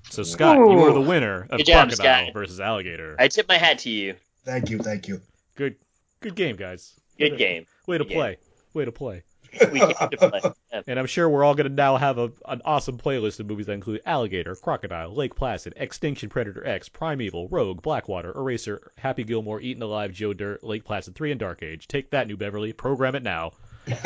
So, 0.09 0.23
Scott, 0.23 0.57
you 0.57 0.79
are 0.79 0.93
the 0.93 1.01
winner 1.01 1.47
of 1.49 1.57
Good 1.57 1.67
job, 1.67 1.89
crocodile 1.89 2.25
Scott. 2.25 2.33
versus 2.33 2.59
alligator. 2.59 3.15
I 3.19 3.27
tip 3.27 3.47
my 3.47 3.57
hat 3.57 3.79
to 3.79 3.89
you. 3.89 4.15
Thank 4.43 4.69
you, 4.69 4.79
thank 4.79 5.07
you. 5.07 5.21
Good, 5.55 5.75
good 6.19 6.35
game, 6.35 6.55
guys. 6.55 6.99
Good 7.17 7.37
game. 7.37 7.65
Way 7.85 7.97
to 7.99 8.05
Good 8.05 8.13
play. 8.13 8.37
Way 8.73 8.85
to 8.85 8.91
play. 8.91 9.23
We 9.71 9.79
came 9.79 10.09
to 10.09 10.17
play. 10.17 10.41
Yeah. 10.43 10.51
And 10.87 10.99
I'm 10.99 11.07
sure 11.07 11.27
we're 11.27 11.43
all 11.43 11.55
gonna 11.55 11.69
now 11.69 11.97
have 11.97 12.19
a, 12.19 12.31
an 12.47 12.61
awesome 12.63 12.97
playlist 12.99 13.39
of 13.39 13.47
movies 13.47 13.65
that 13.65 13.73
include 13.73 14.01
Alligator, 14.05 14.55
Crocodile, 14.55 15.13
Lake 15.13 15.35
Placid, 15.35 15.73
Extinction 15.77 16.29
Predator 16.29 16.65
X, 16.65 16.87
Primeval, 16.89 17.47
Rogue, 17.49 17.81
Blackwater, 17.81 18.31
Eraser, 18.35 18.91
Happy 18.95 19.23
Gilmore, 19.23 19.59
Eaten 19.59 19.81
Alive, 19.81 20.13
Joe 20.13 20.33
Dirt, 20.33 20.63
Lake 20.63 20.85
Placid 20.85 21.15
3, 21.15 21.31
and 21.31 21.39
Dark 21.39 21.63
Age. 21.63 21.87
Take 21.87 22.11
that, 22.11 22.27
New 22.27 22.37
Beverly. 22.37 22.71
Program 22.71 23.15
it 23.15 23.23
now. 23.23 23.53
Um, 23.87 23.95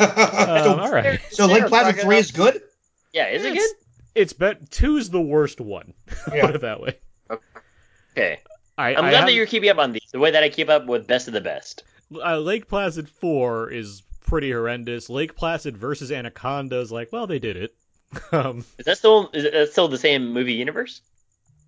all 0.80 0.90
right. 0.90 1.20
so 1.30 1.46
Lake 1.46 1.66
Placid 1.66 2.00
3 2.00 2.16
is 2.16 2.30
good? 2.30 2.62
Yeah, 3.12 3.28
is 3.28 3.44
it 3.44 3.52
good? 3.52 3.58
It's 3.62 3.74
bet 4.38 4.70
two's 4.70 5.10
the 5.10 5.20
worst 5.20 5.60
one. 5.60 5.94
Yeah. 6.32 6.46
Put 6.46 6.54
it 6.56 6.60
that 6.62 6.80
way. 6.80 6.98
Okay. 8.12 8.40
I, 8.76 8.94
I'm 8.94 9.04
I 9.04 9.10
glad 9.10 9.14
have- 9.14 9.26
that 9.26 9.34
you're 9.34 9.46
keeping 9.46 9.70
up 9.70 9.78
on 9.78 9.92
these. 9.92 10.08
The 10.12 10.18
way 10.18 10.30
that 10.32 10.42
I 10.42 10.48
keep 10.48 10.68
up 10.68 10.86
with 10.86 11.06
best 11.06 11.28
of 11.28 11.34
the 11.34 11.40
best. 11.40 11.84
uh, 12.14 12.38
Lake 12.38 12.68
Placid 12.68 13.08
4 13.08 13.70
is 13.70 14.02
pretty 14.26 14.50
horrendous. 14.50 15.10
Lake 15.10 15.36
Placid 15.36 15.76
versus 15.76 16.10
Anaconda 16.10 16.80
is 16.80 16.90
like, 16.90 17.12
well, 17.12 17.26
they 17.26 17.38
did 17.38 17.56
it. 17.56 17.74
um, 18.32 18.64
Is 18.78 18.86
that 18.86 18.98
still 18.98 19.30
is 19.32 19.42
that 19.44 19.72
still 19.72 19.88
the 19.88 19.98
same 19.98 20.32
movie 20.32 20.54
universe? 20.54 21.00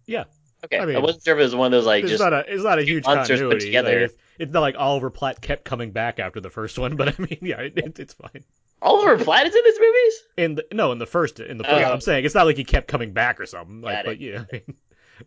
Yeah. 0.06 0.24
Okay. 0.64 0.78
I 0.78 0.98
I, 0.98 0.98
wasn't 0.98 1.24
sure 1.24 1.34
if 1.34 1.40
it 1.40 1.42
was 1.44 1.54
one 1.54 1.66
of 1.66 1.72
those 1.72 1.86
like 1.86 2.04
it's 2.04 2.10
just 2.12 2.22
not 2.22 2.32
a 2.32 2.44
it's 2.46 2.62
not 2.64 2.78
a 2.78 2.82
huge 2.82 3.04
monsters 3.04 3.40
put 3.40 3.50
continuity. 3.50 3.76
Like, 3.76 3.84
together. 3.84 4.04
it's, 4.04 4.14
it's 4.38 4.52
not 4.52 4.60
like 4.60 4.74
Oliver 4.78 5.10
Platt 5.10 5.40
kept 5.40 5.64
coming 5.64 5.90
back 5.90 6.18
after 6.18 6.40
the 6.40 6.50
first 6.50 6.78
one, 6.78 6.96
but 6.96 7.08
I 7.08 7.14
mean, 7.18 7.38
yeah, 7.42 7.60
it, 7.60 7.76
it, 7.76 7.98
it's 7.98 8.14
fine. 8.14 8.44
Oliver 8.86 9.22
Platt 9.22 9.46
is 9.46 9.54
in 9.54 9.64
his 9.64 9.78
movies. 9.80 10.22
In 10.36 10.54
the, 10.54 10.66
no, 10.72 10.92
in 10.92 10.98
the 10.98 11.06
first, 11.06 11.40
in 11.40 11.58
the 11.58 11.64
first, 11.64 11.84
Oh. 11.84 11.92
I'm 11.92 12.00
saying 12.00 12.24
it's 12.24 12.34
not 12.34 12.46
like 12.46 12.56
he 12.56 12.64
kept 12.64 12.86
coming 12.88 13.12
back 13.12 13.40
or 13.40 13.46
something. 13.46 13.80
Like, 13.82 14.04
but 14.04 14.20
yeah, 14.20 14.44
I 14.52 14.54
mean, 14.54 14.74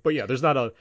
but 0.03 0.14
yeah, 0.14 0.26
there's 0.26 0.41
not 0.41 0.56
a, 0.57 0.73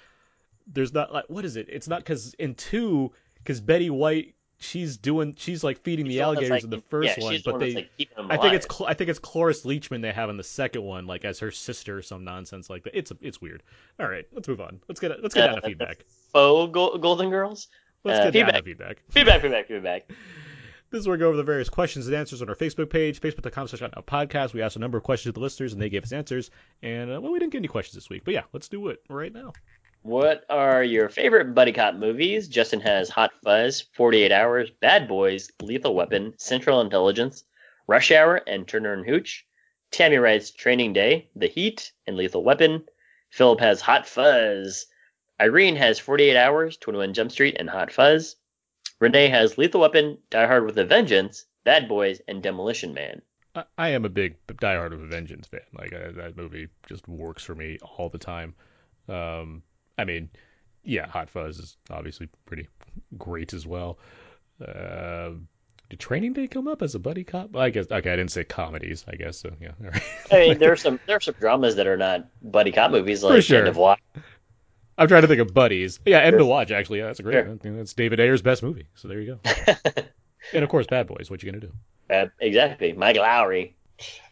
there's 0.67 0.93
not 0.95 1.13
like 1.13 1.25
what 1.29 1.45
is 1.45 1.57
it? 1.57 1.67
It's 1.69 1.89
not 1.89 2.01
because 2.01 2.35
in 2.35 2.55
two, 2.55 3.13
because 3.39 3.61
Betty 3.61 3.91
White, 3.91 4.35
she's 4.59 4.97
doing, 4.97 5.35
she's 5.37 5.65
like 5.65 5.83
feeding 5.83 6.07
She's 6.07 6.15
the 6.15 6.21
the 6.21 6.27
one 6.27 6.35
that's, 6.35 6.45
alligators 6.51 6.51
like, 6.51 6.65
in 6.65 6.71
the 6.71 6.85
first 6.89 7.19
yeah, 7.19 7.25
one, 7.25 7.33
she's 7.33 7.43
but 7.43 7.53
one 7.55 7.61
they, 7.61 7.75
like, 7.75 7.91
I 8.31 8.37
think 8.37 8.55
it's, 8.55 8.67
I 8.87 8.95
think 8.95 9.11
it's 9.11 9.19
Cloris 9.19 9.65
Leachman 9.65 10.03
they 10.03 10.13
have 10.13 10.31
in 10.31 10.37
the 10.37 10.45
second 10.45 10.83
one, 10.83 11.07
like 11.07 11.25
as 11.25 11.39
her 11.41 11.51
sister 11.51 11.99
or 11.99 12.03
some 12.03 12.25
nonsense 12.25 12.69
like 12.71 12.85
that. 12.85 12.97
It's 12.97 13.13
it's 13.21 13.41
weird. 13.41 13.63
All 13.99 14.07
right, 14.09 14.27
let's 14.33 14.47
move 14.47 14.61
on. 14.61 14.81
Let's 14.89 15.01
get 15.01 15.21
let's 15.23 15.35
get 15.35 15.47
down 15.47 15.57
to 15.57 15.63
Uh, 15.65 15.69
feedback. 15.69 16.05
Faux 16.33 16.73
Golden 16.73 17.31
Girls. 17.31 17.69
Let's 18.05 18.21
uh, 18.21 18.31
get 18.31 18.47
down 18.53 18.63
feedback. 18.63 18.99
to 18.99 19.13
feedback. 19.13 19.41
Feedback, 19.41 19.41
feedback, 19.43 19.67
feedback. 19.69 20.11
This 20.91 21.01
is 21.01 21.07
where 21.07 21.17
we 21.17 21.21
go 21.21 21.29
over 21.29 21.37
the 21.37 21.43
various 21.43 21.69
questions 21.69 22.07
and 22.07 22.17
answers 22.17 22.41
on 22.41 22.49
our 22.49 22.55
Facebook 22.55 22.89
page, 22.89 23.21
facebook.com 23.21 23.69
slash 23.69 23.91
podcast. 24.07 24.55
We 24.55 24.63
asked 24.63 24.77
a 24.77 24.79
number 24.79 24.97
of 24.97 25.05
questions 25.05 25.35
to 25.35 25.39
the 25.39 25.41
listeners, 25.41 25.75
and 25.75 25.83
they 25.83 25.91
gave 25.91 26.03
us 26.03 26.13
answers. 26.13 26.51
And, 26.83 27.13
uh, 27.13 27.21
well, 27.21 27.31
we 27.31 27.39
didn't 27.39 27.53
get 27.53 27.59
any 27.59 27.69
questions 27.69 27.95
this 27.95 28.09
week. 28.09 28.25
But 28.25 28.33
yeah, 28.33 28.45
let's 28.55 28.69
do 28.69 28.89
it 28.89 29.03
right 29.11 29.33
now. 29.33 29.53
What 30.01 30.47
are 30.49 30.83
your 30.83 31.11
favorite 31.11 31.55
buddy 31.55 31.73
cop 31.73 31.97
movies? 31.97 32.49
Justin 32.49 32.81
has 32.81 33.11
Hot 33.11 33.33
Fuzz, 33.45 33.83
48 33.93 34.33
Hours, 34.33 34.71
Bad 34.81 35.09
Boys, 35.09 35.51
Lethal 35.61 35.95
Weapon, 35.95 36.33
Central 36.39 36.81
Intelligence, 36.81 37.45
Rush 37.87 38.11
Hour, 38.11 38.37
and 38.47 38.67
Turner 38.67 38.95
and 38.95 39.05
Hooch. 39.07 39.45
Tammy 39.91 40.17
writes 40.17 40.51
Training 40.51 40.95
Day, 40.95 41.29
The 41.37 41.49
Heat, 41.49 41.93
and 42.07 42.17
Lethal 42.17 42.43
Weapon. 42.43 42.87
Philip 43.31 43.61
has 43.61 43.83
Hot 43.83 44.07
Fuzz. 44.07 44.87
Irene 45.39 45.77
has 45.77 45.99
48 45.99 46.37
Hours, 46.37 46.79
21 46.79 47.13
Jump 47.13 47.31
Street, 47.31 47.57
and 47.59 47.69
Hot 47.69 47.93
Fuzz. 47.93 48.37
Renee 49.01 49.29
has 49.29 49.59
Lethal 49.59 49.81
Weapon, 49.81 50.19
Die 50.31 50.47
Hard 50.47 50.65
with 50.65 50.79
a 50.79 50.85
Vengeance, 50.85 51.47
Bad 51.65 51.89
Boys, 51.89 52.21
and 52.27 52.43
Demolition 52.43 52.95
Man. 52.95 53.23
I, 53.77 53.89
am 53.91 54.05
a 54.05 54.09
big 54.09 54.37
Die 54.47 54.77
Hard 54.77 54.93
with 54.93 55.03
a 55.03 55.07
Vengeance 55.07 55.47
fan. 55.47 55.61
Like, 55.73 55.93
uh, 55.93 56.13
that 56.13 56.37
movie 56.37 56.69
just 56.89 57.09
works 57.09 57.43
for 57.43 57.55
me 57.55 57.79
all 57.83 58.09
the 58.09 58.19
time. 58.19 58.55
Um, 59.09 59.63
I 59.97 60.05
mean, 60.05 60.31
yeah, 60.85 61.07
Hot 61.07 61.29
Fuzz 61.31 61.59
is 61.59 61.77
obviously 61.91 62.29
pretty 62.47 62.69
great 63.17 63.53
as 63.53 63.67
well. 63.67 63.99
Uh, 64.65 65.31
did 65.91 65.99
Training 65.99 66.35
Day 66.35 66.47
come 66.47 66.69
up 66.69 66.83
as 66.83 66.95
a 66.95 66.99
buddy 66.99 67.25
cop? 67.25 67.57
I 67.57 67.71
guess, 67.71 67.87
okay, 67.91 68.13
I 68.13 68.17
didn't 68.17 68.31
say 68.31 68.45
comedies, 68.45 69.05
I 69.09 69.17
guess, 69.17 69.39
so 69.39 69.51
yeah. 69.61 69.73
All 69.83 69.91
right. 69.91 70.03
I 70.31 70.39
mean, 70.41 70.59
there 70.59 70.73
are 70.73 70.77
some 70.85 71.01
there 71.07 71.17
are 71.17 71.21
some 71.21 71.35
dramas 71.41 71.77
that 71.77 71.87
are 71.87 71.97
not 71.97 72.29
buddy 72.43 72.73
cop 72.73 72.91
movies 72.91 73.23
like 73.23 73.43
sure. 73.43 73.61
End 73.61 73.69
of 73.69 73.77
Watch. 73.77 74.01
I'm 74.99 75.09
trying 75.09 75.23
to 75.23 75.29
think 75.29 75.41
of 75.41 75.55
buddies. 75.55 76.01
Yeah, 76.05 76.19
End 76.19 76.33
Sure. 76.33 76.39
to 76.41 76.45
Watch 76.45 76.71
actually. 76.73 76.99
Yeah, 76.99 77.07
that's 77.07 77.21
a 77.21 77.23
great. 77.23 77.35
Sure. 77.45 77.53
I 77.53 77.57
think 77.57 77.77
that's 77.77 77.95
David 77.95 78.19
Ayer's 78.21 78.43
best 78.43 78.63
movie. 78.63 78.87
So 78.97 79.09
there 79.09 79.21
you 79.21 79.39
go. 79.45 79.51
and 80.53 80.65
of 80.65 80.69
course, 80.69 80.87
Bad 80.87 81.07
Boys. 81.07 81.31
What 81.31 81.43
you 81.43 81.51
gonna 81.53 81.61
do? 81.67 81.73
Uh, 82.13 82.27
exactly, 82.41 82.93
Mike 82.93 83.17
Lowrey. 83.17 83.73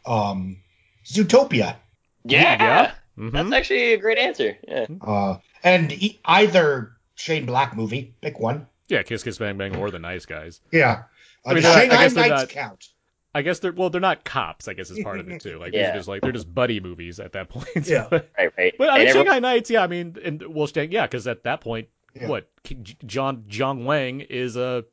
Um, 0.04 0.58
Zootopia. 1.04 1.76
Yeah, 2.24 2.40
Yeah. 2.62 2.92
Mhm. 3.18 3.32
that's 3.32 3.52
actually 3.52 3.92
a 3.94 3.96
great 3.98 4.18
answer. 4.18 4.56
Yeah. 4.66 4.86
Uh, 5.00 5.36
and 5.62 5.92
e- 5.92 6.18
either 6.24 6.92
Shane 7.14 7.46
Black 7.46 7.76
movie. 7.76 8.14
Pick 8.20 8.38
one. 8.40 8.66
Yeah, 8.88 9.02
Kiss 9.02 9.22
Kiss 9.22 9.38
Bang 9.38 9.56
Bang 9.56 9.76
or 9.76 9.90
The 9.90 9.98
Nice 9.98 10.26
Guys. 10.26 10.60
Yeah. 10.72 11.04
Uh, 11.44 11.50
I 11.50 11.54
mean, 11.54 11.62
the 11.62 11.68
they're 11.68 11.78
I 11.78 11.86
guess 11.86 12.14
they're 12.14 12.28
Nights 12.28 12.42
not- 12.42 12.48
count. 12.50 12.88
I 13.36 13.42
guess 13.42 13.58
they're 13.58 13.72
well, 13.72 13.90
they're 13.90 14.00
not 14.00 14.24
cops. 14.24 14.66
I 14.68 14.72
guess 14.74 14.90
is 14.90 15.02
part 15.04 15.20
of 15.20 15.28
it 15.28 15.40
too. 15.40 15.58
Like 15.58 15.72
Yeah. 15.74 15.86
they're 15.88 15.96
just 15.96 16.08
like 16.08 16.22
they're 16.22 16.32
just 16.32 16.52
buddy 16.52 16.80
movies 16.80 17.20
at 17.20 17.32
that 17.32 17.48
point. 17.50 17.86
Yeah. 17.86 18.06
but 18.10 18.30
Right, 18.38 18.50
right. 18.56 18.74
But 18.78 18.88
I 18.88 18.92
mean, 18.92 19.00
And 19.00 19.08
everyone- 19.10 19.26
Shanghai 19.26 19.38
Nights. 19.40 19.70
Yeah, 19.70 19.82
I 19.82 19.86
mean, 19.86 20.16
and 20.24 20.42
well, 20.54 20.66
Stan- 20.66 20.90
yeah, 20.90 21.06
because 21.06 21.26
at 21.26 21.44
that 21.44 21.60
point, 21.60 21.88
Yeah. 22.14 22.28
what 22.28 22.48
K- 22.64 22.76
J- 22.76 22.96
John 23.04 23.44
Chon 23.48 23.84
Wang 23.84 24.20
is 24.22 24.56
a 24.56 24.84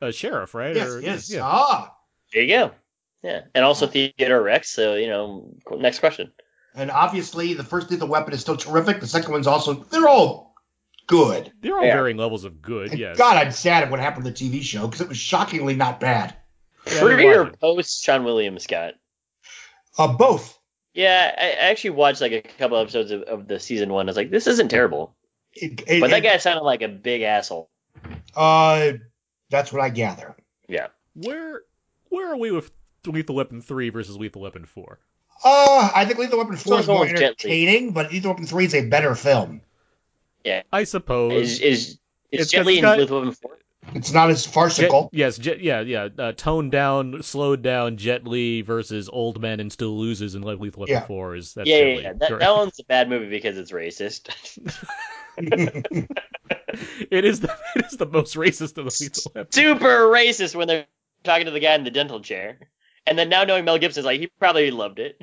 a 0.00 0.12
sheriff, 0.12 0.54
right? 0.54 0.76
Yes, 0.76 0.88
Or- 0.88 1.00
yes. 1.00 1.32
Yeah. 1.32 1.40
Ah. 1.44 1.94
there 2.32 2.42
you 2.42 2.48
go. 2.56 2.70
Yeah, 3.22 3.40
and 3.54 3.64
also 3.64 3.86
Theodore 3.86 4.42
Rex. 4.42 4.68
So 4.70 4.94
you 4.94 5.08
know, 5.08 5.54
next 5.72 5.98
question. 6.00 6.32
And 6.74 6.90
obviously, 6.90 7.54
the 7.54 7.64
first 7.64 7.90
Lethal 7.90 8.06
Weapon 8.08 8.32
is 8.34 8.40
still 8.40 8.56
terrific. 8.56 9.00
The 9.00 9.06
second 9.08 9.32
one's 9.32 9.46
also, 9.48 9.72
they're 9.74 10.06
all 10.06 10.54
good. 11.08 11.50
They're 11.60 11.74
all 11.76 11.84
Yeah. 11.84 11.94
varying 11.94 12.18
levels 12.18 12.44
of 12.44 12.60
good. 12.62 12.90
And 12.90 13.00
Yes. 13.00 13.16
God, 13.18 13.36
I'm 13.36 13.50
sad 13.50 13.82
at 13.82 13.90
what 13.90 13.98
happened 13.98 14.26
to 14.26 14.30
the 14.30 14.36
TV 14.36 14.62
show 14.62 14.86
because 14.86 15.00
it 15.00 15.08
was 15.08 15.16
shockingly 15.18 15.74
not 15.74 15.98
bad. 15.98 16.36
Yeah, 16.92 17.00
Pre 17.00 17.26
or 17.34 17.50
post 17.52 18.02
Sean 18.02 18.24
Williams, 18.24 18.64
Scott? 18.64 18.94
Uh, 19.96 20.08
both. 20.08 20.58
Yeah, 20.94 21.34
I, 21.36 21.42
I 21.66 21.70
actually 21.70 21.90
watched 21.90 22.20
like 22.20 22.32
a 22.32 22.40
couple 22.42 22.76
episodes 22.78 23.10
of, 23.10 23.22
of 23.22 23.48
the 23.48 23.60
season 23.60 23.92
one. 23.92 24.06
I 24.06 24.10
was 24.10 24.16
like, 24.16 24.30
this 24.30 24.46
isn't 24.46 24.68
terrible. 24.68 25.14
It- 25.54 25.82
it- 25.86 26.00
But 26.00 26.10
that 26.10 26.18
it- 26.18 26.28
guy 26.28 26.36
sounded 26.38 26.62
like 26.64 26.82
a 26.82 26.88
big 26.88 27.22
asshole. 27.22 27.70
Uh, 28.36 28.92
that's 29.50 29.72
what 29.72 29.82
I 29.82 29.88
gather. 29.90 30.36
Yeah. 30.68 30.88
Where 31.14 31.62
where 32.10 32.32
are 32.32 32.36
we 32.36 32.50
with 32.52 32.70
Lethal 33.06 33.34
Weapon 33.34 33.60
three 33.60 33.90
versus 33.90 34.16
Lethal 34.16 34.42
Weapon 34.42 34.66
four? 34.66 34.98
Uh, 35.44 35.90
I 35.94 36.04
think 36.04 36.18
Lethal 36.18 36.38
Weapon 36.38 36.56
4 36.56 36.58
So 36.72 36.78
is 36.78 36.86
more 36.88 36.96
going 36.98 37.12
with 37.12 37.20
Jet 37.20 37.44
Li. 37.44 37.50
entertaining, 37.66 37.92
but 37.92 38.10
Lethal 38.10 38.32
Weapon 38.32 38.46
3 38.46 38.64
is 38.64 38.74
a 38.74 38.88
better 38.88 39.14
film. 39.14 39.60
Yeah, 40.44 40.62
I 40.72 40.82
suppose 40.82 41.32
Is 41.42 41.60
is 41.60 41.98
It's 42.32 42.42
is 42.46 42.50
Jet 42.50 42.58
'cause 42.58 42.66
Li 42.66 42.78
it's 42.78 42.82
in 42.84 42.98
Lethal 42.98 43.18
Weapon 43.20 43.32
four? 43.34 43.58
It's 43.94 44.12
not 44.12 44.30
as 44.30 44.44
Jet, 44.44 44.52
farcical. 44.52 45.10
yes, 45.12 45.38
Jet, 45.38 45.60
yeah, 45.60 45.80
yeah. 45.80 46.08
Uh, 46.18 46.32
toned 46.32 46.72
down, 46.72 47.22
slowed 47.22 47.62
down 47.62 47.96
Jet 47.96 48.26
Li 48.26 48.62
versus 48.62 49.08
Old 49.08 49.40
Men 49.40 49.60
and 49.60 49.72
still 49.72 49.98
loses 49.98 50.34
in 50.34 50.42
Lethal 50.42 50.80
Weapon 50.80 50.86
Yeah. 50.88 51.06
four 51.06 51.34
is 51.36 51.54
that's 51.54 51.68
Yeah, 51.68 51.78
yeah, 51.78 51.98
yeah. 52.00 52.12
That, 52.14 52.38
that 52.38 52.54
one's 52.54 52.78
a 52.78 52.84
bad 52.84 53.08
movie 53.08 53.28
because 53.28 53.56
it's 53.56 53.72
racist. 53.72 54.28
it 55.38 57.24
is 57.24 57.40
the 57.40 57.56
it 57.76 57.86
is 57.86 57.96
the 57.96 58.06
most 58.06 58.34
racist 58.36 58.76
of 58.78 58.84
the 58.84 58.96
Lethal 59.00 59.32
Weapon. 59.34 59.52
Super 59.52 60.08
racist 60.08 60.54
when 60.54 60.68
they're 60.68 60.86
talking 61.24 61.46
to 61.46 61.50
the 61.50 61.60
guy 61.60 61.74
in 61.74 61.84
the 61.84 61.90
dental 61.90 62.20
chair. 62.20 62.58
And 63.06 63.18
then 63.18 63.28
now 63.30 63.44
knowing 63.44 63.64
Mel 63.64 63.78
Gibson's 63.78 64.04
like 64.06 64.20
he 64.20 64.26
probably 64.38 64.70
loved 64.70 64.98
it. 64.98 65.20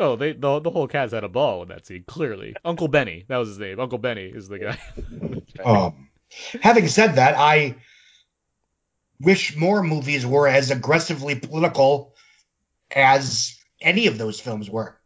Oh, 0.00 0.16
they 0.16 0.32
the 0.32 0.58
the 0.58 0.70
whole 0.70 0.88
cast 0.88 1.14
had 1.14 1.22
a 1.22 1.28
ball 1.28 1.62
in 1.62 1.68
that 1.68 1.86
scene. 1.86 2.02
Clearly, 2.06 2.56
Uncle 2.64 2.88
Benny, 2.88 3.24
that 3.28 3.36
was 3.36 3.48
his 3.50 3.58
name. 3.58 3.78
Uncle 3.78 3.98
Benny 3.98 4.24
is 4.26 4.48
the 4.48 4.58
guy. 4.58 4.78
Um, 5.64 6.08
having 6.62 6.88
said 6.88 7.16
that, 7.16 7.36
I 7.36 7.76
wish 9.20 9.56
more 9.56 9.82
movies 9.82 10.26
were 10.26 10.48
as 10.48 10.70
aggressively 10.70 11.34
political 11.34 12.14
as 12.94 13.56
any 13.80 14.06
of 14.06 14.18
those 14.18 14.40
films 14.40 14.68
were 14.70 14.98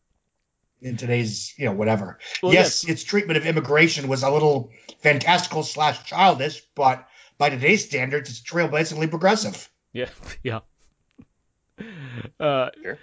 in 0.81 0.97
today's, 0.97 1.55
you 1.57 1.65
know, 1.65 1.73
whatever. 1.73 2.19
Well, 2.43 2.53
yes, 2.53 2.89
its 2.89 3.03
treatment 3.05 3.37
of 3.37 3.47
immigration 3.47 4.09
was 4.09 4.23
a 4.23 4.31
little 4.31 4.71
fantastical 5.01 5.63
slash 5.63 6.05
childish, 6.05 6.63
but 6.75 7.07
by 7.37 7.51
today's 7.51 7.85
standards, 7.85 8.31
it's 8.31 8.43
trailblazingly 8.43 9.11
progressive. 9.11 9.69
Yeah, 9.93 10.09
yeah. 10.43 10.61
Uh, 12.41 12.71
Sure. 12.83 12.99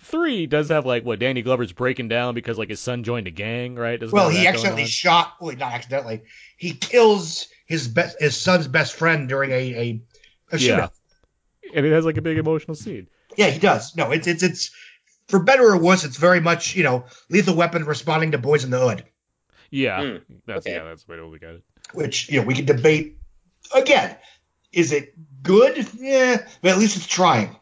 three 0.00 0.46
does 0.46 0.70
have 0.70 0.86
like 0.86 1.04
what 1.04 1.18
Danny 1.18 1.42
Glover's 1.42 1.72
breaking 1.72 2.08
down 2.08 2.34
because 2.34 2.58
like 2.58 2.70
his 2.70 2.80
son 2.80 3.04
joined 3.04 3.26
a 3.26 3.30
gang, 3.30 3.74
right? 3.74 4.00
Doesn't 4.00 4.14
Well, 4.16 4.30
he 4.30 4.46
accidentally 4.46 4.86
shot, 4.86 5.34
well, 5.40 5.54
not 5.56 5.72
accidentally, 5.72 6.22
he 6.56 6.72
kills 6.72 7.48
his 7.66 7.88
best, 7.88 8.20
his 8.20 8.36
son's 8.36 8.68
best 8.68 8.94
friend 8.94 9.28
during 9.28 9.50
a 9.50 9.54
a, 9.54 10.02
a 10.52 10.58
Yeah. 10.58 10.80
shootout. 10.88 10.90
and 11.74 11.86
it 11.86 11.92
has 11.92 12.04
like 12.04 12.16
a 12.16 12.22
big 12.22 12.38
emotional 12.38 12.74
scene. 12.74 13.08
Yeah, 13.36 13.48
he 13.50 13.58
does. 13.58 13.96
No, 13.96 14.10
it's 14.12 14.26
it's 14.26 14.42
it's 14.42 14.70
for 15.28 15.42
better 15.42 15.64
or 15.64 15.78
worse, 15.78 16.04
it's 16.04 16.16
very 16.16 16.40
much 16.40 16.76
you 16.76 16.82
know 16.82 17.06
Lethal 17.30 17.56
Weapon 17.56 17.84
responding 17.84 18.32
to 18.32 18.38
Boys 18.38 18.64
in 18.64 18.70
the 18.70 18.78
Hood, 18.78 19.04
Yeah, 19.70 20.02
Hmm, 20.02 20.16
that's 20.46 20.66
okay. 20.66 20.76
yeah, 20.76 20.84
that's 20.84 21.04
the 21.04 21.12
way 21.12 21.18
to 21.18 21.26
look 21.26 21.42
at 21.42 21.54
it. 21.56 21.62
which 21.94 22.30
you 22.30 22.40
know 22.40 22.46
we 22.46 22.54
can 22.54 22.66
debate. 22.66 23.16
Again, 23.74 24.16
is 24.72 24.92
it 24.92 25.14
good? 25.42 25.88
Yeah, 25.94 26.46
but 26.60 26.72
at 26.72 26.78
least 26.78 26.96
it's 26.96 27.06
trying. 27.06 27.56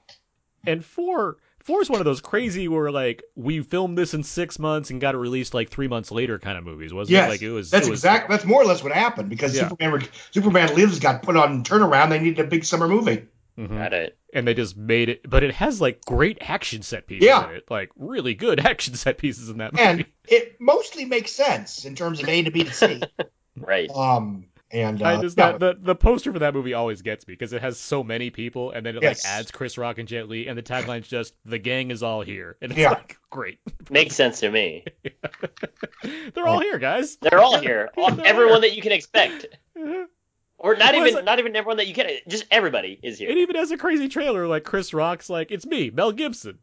And 0.66 0.84
four, 0.84 1.38
four 1.64 1.80
is 1.82 1.88
one 1.90 2.00
of 2.00 2.04
those 2.04 2.20
crazy 2.20 2.68
where 2.68 2.90
like 2.90 3.22
we 3.34 3.60
filmed 3.62 3.96
this 3.98 4.14
in 4.14 4.22
six 4.22 4.58
months 4.58 4.90
and 4.90 5.00
got 5.00 5.14
it 5.14 5.18
released 5.18 5.54
like 5.54 5.70
three 5.70 5.88
months 5.88 6.10
later 6.10 6.38
kind 6.38 6.58
of 6.58 6.64
movies, 6.64 6.92
wasn't 6.92 7.12
Yes, 7.12 7.26
it? 7.26 7.30
Like 7.30 7.42
it 7.42 7.50
was. 7.50 7.70
that's 7.70 7.86
it 7.86 7.90
was, 7.90 8.00
exact. 8.00 8.28
That's 8.28 8.44
more 8.44 8.62
or 8.62 8.64
less 8.64 8.82
what 8.82 8.92
happened 8.92 9.28
because 9.28 9.54
Yeah. 9.56 9.68
Superman 9.68 10.02
Superman 10.30 10.74
Lives 10.74 10.98
got 11.00 11.22
put 11.22 11.36
on 11.36 11.64
turnaround. 11.64 12.10
They 12.10 12.18
needed 12.18 12.44
a 12.44 12.48
big 12.48 12.64
summer 12.64 12.88
movie. 12.88 13.26
Mhm. 13.58 13.68
Got 13.78 13.92
it. 13.92 14.18
And 14.34 14.48
they 14.48 14.54
just 14.54 14.76
made 14.78 15.10
it, 15.10 15.28
but 15.28 15.42
it 15.42 15.52
has 15.54 15.80
like 15.80 16.04
great 16.06 16.38
action 16.40 16.80
set 16.82 17.06
pieces 17.06 17.26
Yeah. 17.26 17.48
in 17.50 17.56
it, 17.56 17.64
like 17.70 17.90
really 17.96 18.34
good 18.34 18.60
action 18.66 18.94
set 18.94 19.18
pieces 19.18 19.48
in 19.50 19.58
that 19.58 19.72
movie. 19.74 19.82
and 19.84 20.04
it 20.26 20.60
mostly 20.60 21.04
makes 21.04 21.32
sense 21.32 21.84
in 21.84 21.94
terms 21.94 22.22
of 22.22 22.28
A 22.28 22.42
to 22.42 22.50
B 22.50 22.64
to 22.64 22.72
C. 22.72 23.02
Right. 23.54 23.90
Um, 23.90 24.46
and 24.72 25.02
uh, 25.02 25.06
I 25.06 25.20
just 25.20 25.36
no, 25.36 25.58
that 25.58 25.60
the 25.60 25.78
the 25.86 25.94
poster 25.94 26.32
for 26.32 26.38
that 26.40 26.54
movie 26.54 26.74
always 26.74 27.02
gets 27.02 27.26
me 27.28 27.34
because 27.34 27.52
it 27.52 27.60
has 27.62 27.78
so 27.78 28.02
many 28.02 28.30
people, 28.30 28.70
and 28.70 28.84
then 28.86 28.96
it 28.96 29.02
Yes. 29.02 29.24
like 29.24 29.32
adds 29.32 29.50
Chris 29.50 29.76
Rock 29.78 29.98
and 29.98 30.08
Jet 30.08 30.28
Li, 30.28 30.46
and 30.48 30.56
the 30.58 30.62
tagline's 30.62 31.08
just 31.08 31.34
"the 31.44 31.58
gang 31.58 31.90
is 31.90 32.02
all 32.02 32.22
here," 32.22 32.56
and 32.62 32.72
it's 32.72 32.80
Yeah. 32.80 32.90
like 32.90 33.18
great. 33.30 33.58
Makes 33.90 34.14
sense 34.16 34.40
to 34.40 34.50
me. 34.50 34.84
They're 36.34 36.46
all 36.46 36.60
here, 36.60 36.78
guys. 36.78 37.16
They're 37.16 37.40
all 37.40 37.58
here. 37.58 37.90
All, 37.96 38.20
everyone 38.24 38.62
that 38.62 38.74
you 38.74 38.82
can 38.82 38.92
expect. 38.92 39.46
Mhm. 39.78 40.06
Or 40.58 40.76
not 40.76 40.94
Well, 40.94 41.02
even 41.02 41.14
like- 41.16 41.24
not 41.24 41.38
even 41.40 41.56
everyone 41.56 41.78
that 41.78 41.88
you 41.88 41.94
can 41.94 42.08
just 42.28 42.44
everybody 42.50 42.98
is 43.02 43.18
here. 43.18 43.30
It 43.30 43.38
even 43.38 43.56
has 43.56 43.72
a 43.72 43.76
crazy 43.76 44.08
trailer 44.08 44.46
like 44.46 44.62
Chris 44.64 44.94
Rock's 44.94 45.28
like, 45.28 45.50
"It's 45.50 45.66
me, 45.66 45.90
Mel 45.90 46.12
Gibson." 46.12 46.58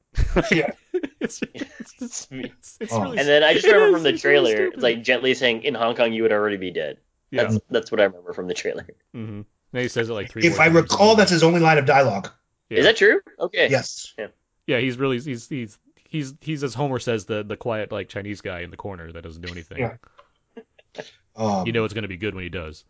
Yeah. 0.52 0.72
it's, 1.20 1.42
it's, 1.54 1.94
it's, 2.00 2.28
it's, 2.32 2.78
it's 2.80 2.94
Oh. 2.94 3.02
really 3.02 3.18
And 3.20 3.28
then 3.28 3.44
I 3.44 3.54
just 3.54 3.66
remember 3.68 3.88
is, 3.88 3.94
from 3.96 4.04
the 4.04 4.10
it's 4.10 4.24
really 4.26 4.52
trailer, 4.52 4.56
stupid. 4.68 4.74
it's 4.76 4.84
like 4.84 5.04
gently 5.04 5.34
saying, 5.34 5.64
"In 5.64 5.76
Hong 5.76 5.96
Kong, 5.96 6.14
you 6.14 6.24
would 6.24 6.32
already 6.32 6.58
be 6.58 6.72
dead." 6.72 6.98
Yeah. 7.32 7.44
That's 7.44 7.60
that's 7.70 7.92
what 7.92 8.00
I 8.02 8.06
remember 8.06 8.34
from 8.34 8.48
the 8.48 8.54
trailer. 8.54 8.88
hmm 9.14 9.42
And 9.74 9.82
he 9.82 9.88
says 9.88 10.10
it 10.10 10.14
like 10.14 10.30
three. 10.32 10.46
if 10.46 10.60
I 10.60 10.68
recall, 10.68 11.16
that's 11.16 11.32
his 11.32 11.44
only 11.44 11.60
line 11.60 11.78
of 11.78 11.86
dialogue. 11.86 12.30
Yeah. 12.70 12.80
Is 12.80 12.86
that 12.86 12.98
true? 12.98 13.22
Okay. 13.40 13.70
Yes. 13.70 14.14
Yeah, 14.18 14.28
yeah. 14.68 14.80
he's 14.80 14.98
really 14.98 15.20
he's 15.20 15.48
he's 15.48 15.78
he's 16.08 16.34
he's 16.42 16.64
as 16.64 16.74
Homer 16.74 17.00
says 17.00 17.26
the 17.26 17.44
the 17.44 17.58
quiet 17.58 17.92
like 17.92 18.10
Chinese 18.10 18.42
guy 18.42 18.62
in 18.62 18.72
the 18.72 18.78
corner 18.78 19.12
that 19.12 19.24
doesn't 19.24 19.42
do 19.42 19.52
anything. 19.52 19.80
Yeah. 19.80 21.04
Um, 21.36 21.66
You 21.66 21.72
know 21.72 21.86
it's 21.86 21.94
going 21.94 22.04
to 22.04 22.08
be 22.10 22.18
good 22.18 22.36
when 22.36 22.44
he 22.44 22.50
does. 22.50 22.84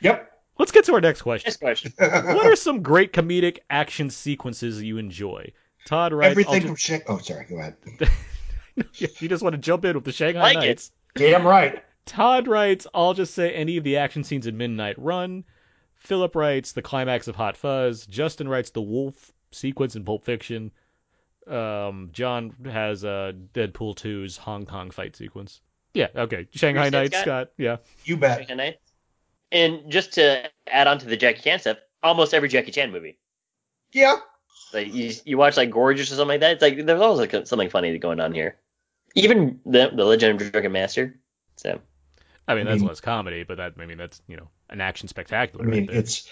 Yep. 0.00 0.28
Let's 0.58 0.72
get 0.72 0.84
to 0.86 0.94
our 0.94 1.00
next 1.00 1.22
question. 1.22 1.48
Next 1.48 1.60
question. 1.60 1.92
what 1.98 2.46
are 2.46 2.56
some 2.56 2.82
great 2.82 3.12
comedic 3.12 3.58
action 3.70 4.10
sequences 4.10 4.82
you 4.82 4.98
enjoy? 4.98 5.52
Todd 5.86 6.12
writes. 6.12 6.30
Everything 6.30 6.62
I'll 6.62 6.68
from 6.68 6.76
Shanghai. 6.76 7.04
Oh, 7.08 7.18
sorry. 7.18 7.46
Go 7.48 7.58
ahead. 7.58 7.76
you 8.96 9.28
just 9.28 9.42
want 9.42 9.54
to 9.54 9.58
jump 9.58 9.84
in 9.84 9.94
with 9.94 10.04
the 10.04 10.12
Shanghai 10.12 10.40
Like 10.40 10.56
it. 10.58 10.60
Nights. 10.60 10.92
Damn 11.14 11.46
right. 11.46 11.82
Todd 12.06 12.48
writes, 12.48 12.86
I'll 12.94 13.14
just 13.14 13.34
say 13.34 13.52
any 13.52 13.76
of 13.76 13.84
the 13.84 13.96
action 13.96 14.24
scenes 14.24 14.46
in 14.46 14.56
Midnight 14.56 14.96
Run. 14.98 15.44
Philip 15.94 16.34
writes, 16.34 16.72
the 16.72 16.82
climax 16.82 17.28
of 17.28 17.36
Hot 17.36 17.56
Fuzz. 17.56 18.06
Justin 18.06 18.48
writes, 18.48 18.70
the 18.70 18.82
wolf 18.82 19.32
sequence 19.52 19.94
in 19.94 20.04
Pulp 20.04 20.24
Fiction. 20.24 20.72
Um, 21.46 22.10
John 22.12 22.54
has 22.64 23.04
uh, 23.04 23.32
Deadpool 23.54 23.96
2's 23.96 24.36
Hong 24.36 24.66
Kong 24.66 24.90
fight 24.90 25.16
sequence. 25.16 25.60
Yeah, 25.94 26.08
okay. 26.14 26.48
Shanghai 26.50 26.84
Yours, 26.84 26.92
Nights, 26.92 27.16
Scott? 27.16 27.24
Scott. 27.24 27.48
Yeah. 27.56 27.76
You 28.04 28.16
bet. 28.16 28.38
Second 28.38 28.56
night. 28.56 28.76
And 29.50 29.90
just 29.90 30.14
to 30.14 30.50
add 30.66 30.86
on 30.86 30.98
to 30.98 31.06
the 31.06 31.16
Jackie 31.16 31.42
Chan 31.42 31.60
stuff, 31.60 31.78
almost 32.02 32.32
every 32.32 32.48
Jackie 32.48 32.72
Chan 32.72 32.90
movie. 32.90 33.18
Yeah. 33.92 34.16
Like 34.72 34.92
you, 34.92 35.12
you 35.24 35.36
watch 35.36 35.56
like 35.56 35.70
Gorgeous 35.70 36.10
or 36.10 36.14
something 36.14 36.28
like 36.28 36.40
that. 36.40 36.52
It's 36.52 36.62
like 36.62 36.86
there's 36.86 37.00
always 37.00 37.20
like 37.20 37.46
something 37.46 37.68
funny 37.68 37.96
going 37.98 38.20
on 38.20 38.32
here. 38.32 38.56
Even 39.14 39.60
the 39.66 39.90
the 39.94 40.04
Legend 40.04 40.40
of 40.40 40.50
Drunken 40.50 40.72
Master. 40.72 41.20
So 41.56 41.80
I 42.48 42.54
mean, 42.54 42.66
I 42.66 42.70
that's 42.70 42.80
mean- 42.80 42.88
less 42.88 43.00
comedy, 43.00 43.44
but 43.44 43.58
that, 43.58 43.74
I 43.78 43.86
mean, 43.86 43.98
that's, 43.98 44.20
you 44.26 44.36
know, 44.36 44.48
an 44.70 44.80
action 44.80 45.08
spectacular. 45.08 45.64
I 45.64 45.68
mean, 45.68 45.86
right 45.86 45.96
it's 45.96 46.28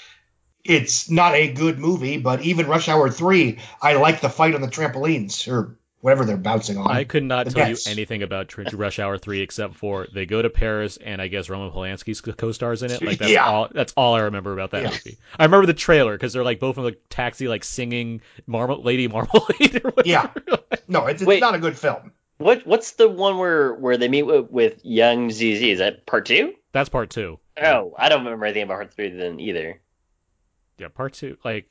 it's 0.65 1.09
not 1.11 1.35
a 1.35 1.53
good 1.53 1.79
movie, 1.79 2.19
but 2.19 2.43
even 2.43 2.67
Rush 2.67 2.89
Hour 2.89 3.09
Three, 3.11 3.59
I 3.81 3.95
like 3.95 4.21
the 4.21 4.29
fight 4.29 4.55
on 4.55 4.61
the 4.61 4.69
trampolines 4.69 5.51
or 5.51 5.79
whatever 6.01 6.25
they're 6.25 6.37
bouncing 6.37 6.77
on. 6.79 6.91
I 6.91 7.05
could 7.05 7.23
not 7.25 7.47
the 7.47 7.53
tell 7.53 7.67
best. 7.67 7.87
you 7.87 7.93
anything 7.93 8.23
about 8.23 8.49
Tr- 8.49 8.63
Rush 8.75 8.99
Hour 8.99 9.17
Three 9.19 9.41
except 9.41 9.75
for 9.77 10.07
they 10.13 10.27
go 10.27 10.43
to 10.43 10.51
Paris 10.51 10.97
and 10.99 11.21
I 11.23 11.29
guess 11.29 11.49
Roman 11.49 11.71
Polanski's 11.71 12.21
co- 12.21 12.33
co-stars 12.33 12.83
in 12.83 12.91
it. 12.91 13.01
Like 13.03 13.19
that's 13.19 13.31
Yeah. 13.31 13.47
all. 13.47 13.69
That's 13.73 13.93
all 13.97 14.15
I 14.15 14.21
remember 14.23 14.53
about 14.53 14.73
that 14.73 14.83
Yeah. 14.83 14.91
movie. 14.91 15.19
I 15.39 15.45
remember 15.45 15.67
the 15.67 15.75
trailer 15.75 16.13
because 16.13 16.33
they're 16.35 16.45
like 16.45 16.61
both 16.61 16.77
in 16.77 16.85
the 16.85 16.93
taxi, 17.09 17.49
like 17.49 17.65
singing 17.65 18.21
Marmal- 18.47 18.83
Lady 18.83 19.09
Marmalade 19.09 19.81
or 19.85 19.91
whatever. 19.93 20.03
Yeah. 20.05 20.31
No, 20.89 21.07
it's, 21.07 21.23
it's 21.23 21.29
Wait. 21.29 21.41
not 21.41 21.55
a 21.55 21.59
good 21.59 21.79
film. 21.79 22.13
What 22.41 22.67
what's 22.67 22.93
the 22.93 23.07
one 23.07 23.37
where 23.37 23.75
where 23.75 23.99
they 23.99 24.09
meet 24.09 24.23
with, 24.23 24.51
with 24.51 24.83
Zhang 24.83 25.27
Ziyi? 25.27 25.73
Is 25.73 25.79
that 25.81 26.07
part 26.07 26.25
two? 26.25 26.55
that's 26.73 26.89
part 26.89 27.11
two. 27.11 27.39
Oh, 27.63 27.95
I 27.99 28.09
don't 28.09 28.25
remember 28.25 28.47
anything 28.47 28.63
about 28.63 28.77
part 28.77 28.95
three 28.95 29.11
then 29.11 29.39
either. 29.41 29.79
Yeah, 30.79 30.89
part 30.89 31.13
two. 31.13 31.37
Like 31.45 31.69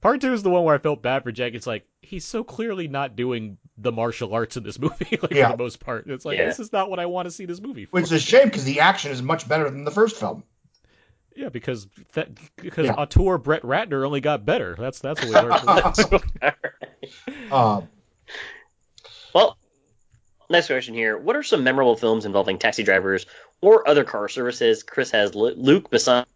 part 0.00 0.22
two 0.22 0.32
is 0.32 0.42
the 0.42 0.48
one 0.48 0.64
where 0.64 0.74
I 0.74 0.78
felt 0.78 1.02
bad 1.02 1.22
for 1.22 1.32
Jack. 1.32 1.52
It's 1.52 1.66
like 1.66 1.84
he's 2.00 2.24
so 2.24 2.42
clearly 2.42 2.88
not 2.88 3.14
doing 3.14 3.58
the 3.76 3.92
martial 3.92 4.32
arts 4.32 4.56
in 4.56 4.62
this 4.62 4.78
movie, 4.80 5.18
like 5.20 5.32
Yeah. 5.34 5.50
for 5.50 5.56
the 5.58 5.62
most 5.62 5.80
part. 5.80 6.06
It's 6.06 6.24
like 6.24 6.38
Yeah. 6.38 6.46
this 6.46 6.60
is 6.60 6.72
not 6.72 6.88
what 6.88 6.98
I 6.98 7.04
want 7.04 7.26
to 7.26 7.30
see 7.30 7.44
this 7.44 7.60
movie 7.60 7.84
for. 7.84 7.90
Which 7.90 8.04
is 8.04 8.12
a 8.12 8.18
shame 8.18 8.44
because 8.46 8.64
the 8.64 8.80
action 8.80 9.10
is 9.12 9.20
much 9.20 9.46
better 9.46 9.68
than 9.68 9.84
the 9.84 9.90
first 9.90 10.16
film. 10.16 10.44
Yeah, 11.36 11.50
because 11.50 11.88
that 12.14 12.30
because 12.56 12.86
Yeah. 12.86 12.94
auteur 12.94 13.36
Brett 13.36 13.62
Ratner 13.62 14.06
only 14.06 14.22
got 14.22 14.46
better. 14.46 14.76
That's 14.78 15.00
that's 15.00 15.20
what 15.22 15.28
we 15.28 15.34
learned. 15.34 15.58
From 15.60 16.22
that. 16.40 16.56
Um, 17.50 17.88
Well, 19.34 19.58
next 20.50 20.66
question 20.66 20.94
here. 20.94 21.16
What 21.16 21.36
are 21.36 21.42
some 21.42 21.64
memorable 21.64 21.96
films 21.96 22.24
involving 22.24 22.58
taxi 22.58 22.82
drivers 22.82 23.26
or 23.60 23.88
other 23.88 24.04
car 24.04 24.28
services? 24.28 24.82
Chris 24.82 25.10
has 25.10 25.34
Luc 25.34 25.90
Besson's 25.90 26.26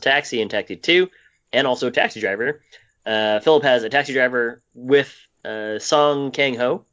Taxi 0.00 0.40
and 0.42 0.50
Taxi 0.50 0.76
2, 0.76 1.08
and 1.52 1.66
also 1.66 1.90
Taxi 1.90 2.20
Driver. 2.20 2.62
Uh, 3.04 3.40
Philip 3.40 3.64
has 3.64 3.82
a 3.82 3.88
taxi 3.88 4.12
driver 4.12 4.62
with 4.74 5.14
uh, 5.44 5.78
Song 5.78 6.30
Kang 6.30 6.54
Ho. 6.54 6.84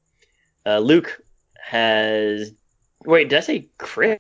Uh, 0.66 0.80
Luke 0.80 1.22
has. 1.62 2.52
Wait, 3.06 3.30
did 3.30 3.38
I 3.38 3.42
say 3.42 3.68
Chris? 3.78 4.20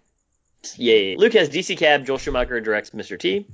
Yeah. 0.76 1.16
Luke 1.18 1.34
has 1.34 1.50
DC 1.50 1.78
Cab. 1.78 2.06
Joel 2.06 2.18
Schumacher 2.18 2.62
directs 2.62 2.92
Mr. 2.92 3.20
T. 3.20 3.48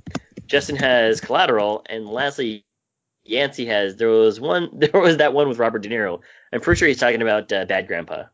Justin 0.46 0.76
has 0.76 1.20
Collateral, 1.20 1.84
and 1.88 2.06
lastly, 2.06 2.64
Yancey 3.24 3.66
has. 3.66 3.96
There 3.96 4.08
was 4.08 4.38
one. 4.40 4.70
There 4.78 5.00
was 5.00 5.16
that 5.16 5.32
one 5.32 5.48
with 5.48 5.58
Robert 5.58 5.82
De 5.82 5.88
Niro. 5.88 6.20
I'm 6.52 6.60
pretty 6.60 6.78
sure 6.78 6.88
he's 6.88 6.98
talking 6.98 7.22
about 7.22 7.52
uh, 7.52 7.64
Bad 7.64 7.88
Grandpa. 7.88 8.24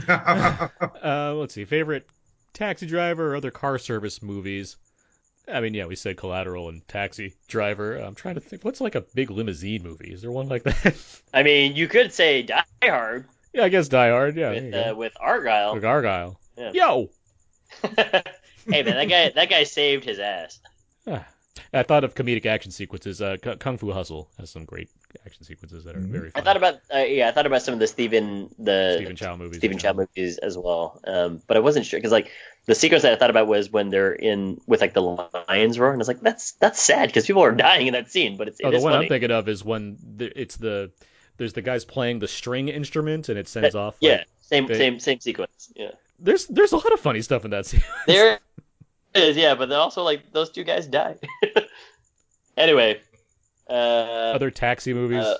Uh, 1.02 1.34
let's 1.34 1.54
see. 1.54 1.64
Favorite 1.64 2.06
taxi 2.52 2.86
driver 2.86 3.32
or 3.32 3.36
other 3.36 3.50
car 3.50 3.78
service 3.78 4.22
movies? 4.22 4.76
I 5.46 5.60
mean, 5.60 5.74
yeah, 5.74 5.86
we 5.86 5.94
said 5.94 6.16
Collateral 6.16 6.68
and 6.68 6.86
Taxi 6.88 7.34
Driver. 7.46 7.96
I'm 7.96 8.16
trying 8.16 8.34
to 8.34 8.40
think. 8.40 8.64
What's 8.64 8.80
like 8.80 8.96
a 8.96 9.02
big 9.02 9.30
limousine 9.30 9.84
movie? 9.84 10.12
Is 10.12 10.22
there 10.22 10.32
one 10.32 10.48
like 10.48 10.64
that? 10.64 10.96
I 11.34 11.44
mean, 11.44 11.76
you 11.76 11.86
could 11.86 12.12
say 12.12 12.42
Die 12.42 12.64
Hard 12.82 13.26
yeah, 13.56 13.64
I 13.64 13.68
guess 13.70 13.88
Die 13.88 14.10
Hard. 14.10 14.36
Yeah, 14.36 14.50
with 14.50 14.74
uh, 14.74 14.94
with 14.94 15.12
Argyle. 15.18 15.74
With 15.74 15.84
Argyle. 15.84 16.38
Yeah. 16.58 16.72
Yo. 16.72 17.10
hey 17.82 18.82
man, 18.82 18.84
that 18.84 19.08
guy 19.08 19.30
that 19.30 19.48
guy 19.48 19.64
saved 19.64 20.04
his 20.04 20.18
ass. 20.18 20.60
Ah. 21.06 21.26
I 21.72 21.82
thought 21.82 22.04
of 22.04 22.14
comedic 22.14 22.46
action 22.46 22.70
sequences. 22.70 23.20
Uh, 23.22 23.36
K- 23.40 23.56
Kung 23.56 23.78
Fu 23.78 23.90
Hustle 23.92 24.28
has 24.38 24.50
some 24.50 24.64
great 24.64 24.88
action 25.24 25.44
sequences 25.44 25.84
that 25.84 25.96
are 25.96 26.00
very 26.00 26.28
I 26.28 26.30
funny. 26.30 26.44
thought 26.44 26.56
about 26.56 26.74
uh, 26.94 26.98
yeah, 26.98 27.28
I 27.28 27.32
thought 27.32 27.46
about 27.46 27.62
some 27.62 27.74
of 27.74 27.80
the 27.80 27.86
Stephen 27.86 28.54
the 28.58 28.94
Stephen 28.98 29.16
Chow 29.16 29.36
movies. 29.36 29.58
Stephen 29.58 29.78
Chow 29.78 29.92
movies 29.92 30.38
as 30.38 30.56
well. 30.56 31.00
Um, 31.06 31.42
but 31.46 31.56
I 31.56 31.60
wasn't 31.60 31.86
sure 31.86 31.98
because 31.98 32.12
like 32.12 32.30
the 32.66 32.74
sequence 32.74 33.02
that 33.04 33.12
I 33.12 33.16
thought 33.16 33.30
about 33.30 33.46
was 33.46 33.70
when 33.70 33.90
they're 33.90 34.12
in 34.12 34.60
with 34.66 34.80
like 34.80 34.92
the 34.94 35.02
lions 35.02 35.78
roar, 35.78 35.90
and 35.92 35.98
I 35.98 36.02
was 36.02 36.08
like, 36.08 36.20
that's 36.20 36.52
that's 36.52 36.80
sad 36.80 37.08
because 37.08 37.26
people 37.26 37.42
are 37.42 37.52
dying 37.52 37.86
in 37.86 37.92
that 37.94 38.10
scene. 38.10 38.36
But 38.36 38.48
it's 38.48 38.60
Oh, 38.62 38.68
it 38.68 38.70
the 38.72 38.76
is 38.78 38.82
one 38.82 38.92
funny. 38.92 39.04
I'm 39.06 39.08
thinking 39.08 39.30
of 39.30 39.48
is 39.48 39.64
when 39.64 39.96
the, 40.16 40.40
it's 40.40 40.56
the 40.56 40.90
there's 41.38 41.52
the 41.52 41.62
guys 41.62 41.84
playing 41.84 42.18
the 42.18 42.28
string 42.28 42.68
instrument 42.68 43.28
and 43.28 43.38
it 43.38 43.48
sends 43.48 43.72
That- 43.74 43.78
off. 43.78 43.94
like- 44.00 44.10
yeah, 44.10 44.24
same 44.40 44.66
they- 44.66 44.78
same 44.78 44.98
same 45.00 45.20
sequence. 45.20 45.72
Yeah, 45.76 45.90
There's 46.18 46.46
there's 46.46 46.72
a 46.72 46.76
lot 46.76 46.92
of 46.92 47.00
funny 47.00 47.22
stuff 47.22 47.44
in 47.44 47.50
that 47.52 47.66
scene. 47.66 47.82
there 48.06 48.40
is. 49.16 49.36
Yeah, 49.36 49.54
but 49.54 49.68
then 49.68 49.78
also 49.78 50.02
like 50.02 50.32
those 50.32 50.50
two 50.50 50.64
guys 50.64 50.86
die. 50.86 51.16
anyway, 52.56 53.00
uh, 53.68 53.72
Other 53.72 54.50
taxi 54.50 54.92
movies. 54.94 55.24
uh, 55.24 55.36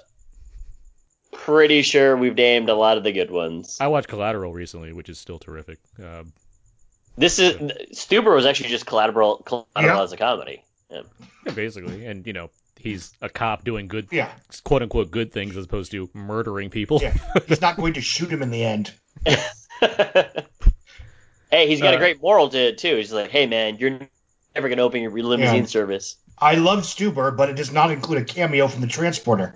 pretty 1.32 1.82
sure 1.82 2.16
we've 2.16 2.34
named 2.34 2.68
a 2.68 2.74
lot 2.74 2.96
of 2.96 3.04
the 3.04 3.12
good 3.12 3.30
ones. 3.30 3.78
I 3.80 3.88
watched 3.88 4.08
Collateral 4.08 4.52
recently, 4.52 4.92
which 4.92 5.08
is 5.08 5.18
still 5.18 5.38
terrific. 5.38 5.78
Um, 6.02 6.32
This 7.16 7.38
is 7.38 7.56
Stuber 7.92 8.34
was 8.34 8.46
actually 8.46 8.70
just 8.70 8.86
collateral 8.86 9.38
collateral 9.44 9.96
Yeah. 9.98 10.02
as 10.02 10.12
a 10.12 10.16
comedy. 10.16 10.62
Yeah. 10.90 11.02
yeah, 11.46 11.52
basically, 11.52 12.06
and 12.06 12.26
you 12.26 12.32
know 12.32 12.50
he's 12.78 13.12
a 13.20 13.28
cop 13.28 13.64
doing 13.64 13.88
good, 13.88 14.06
Yeah. 14.12 14.30
quote 14.64 14.82
unquote, 14.82 15.10
good 15.10 15.32
things 15.32 15.56
as 15.56 15.64
opposed 15.64 15.90
to 15.92 16.08
murdering 16.14 16.70
people. 16.70 17.00
Yeah. 17.02 17.16
He's 17.48 17.60
not 17.60 17.76
going 17.80 17.94
to 17.94 18.00
shoot 18.00 18.30
him 18.30 18.42
in 18.42 18.50
the 18.50 18.62
end. 18.64 18.92
hey, 21.50 21.68
he's 21.68 21.80
got 21.80 21.94
a 21.94 21.96
Uh, 21.96 22.00
great 22.00 22.20
moral 22.22 22.48
to 22.48 22.58
it 22.58 22.78
too. 22.78 22.96
He's 22.96 23.12
like, 23.12 23.30
hey 23.30 23.46
man, 23.46 23.76
you're 23.78 23.98
never 24.54 24.68
gonna 24.68 24.82
open 24.82 25.02
your 25.02 25.10
limousine 25.12 25.62
Yeah. 25.62 25.66
service. 25.66 26.16
I 26.38 26.56
love 26.56 26.80
Stuber, 26.80 27.34
but 27.36 27.48
it 27.48 27.56
does 27.56 27.72
not 27.72 27.90
include 27.90 28.18
a 28.18 28.24
cameo 28.24 28.68
from 28.68 28.82
the 28.82 28.86
transporter. 28.86 29.54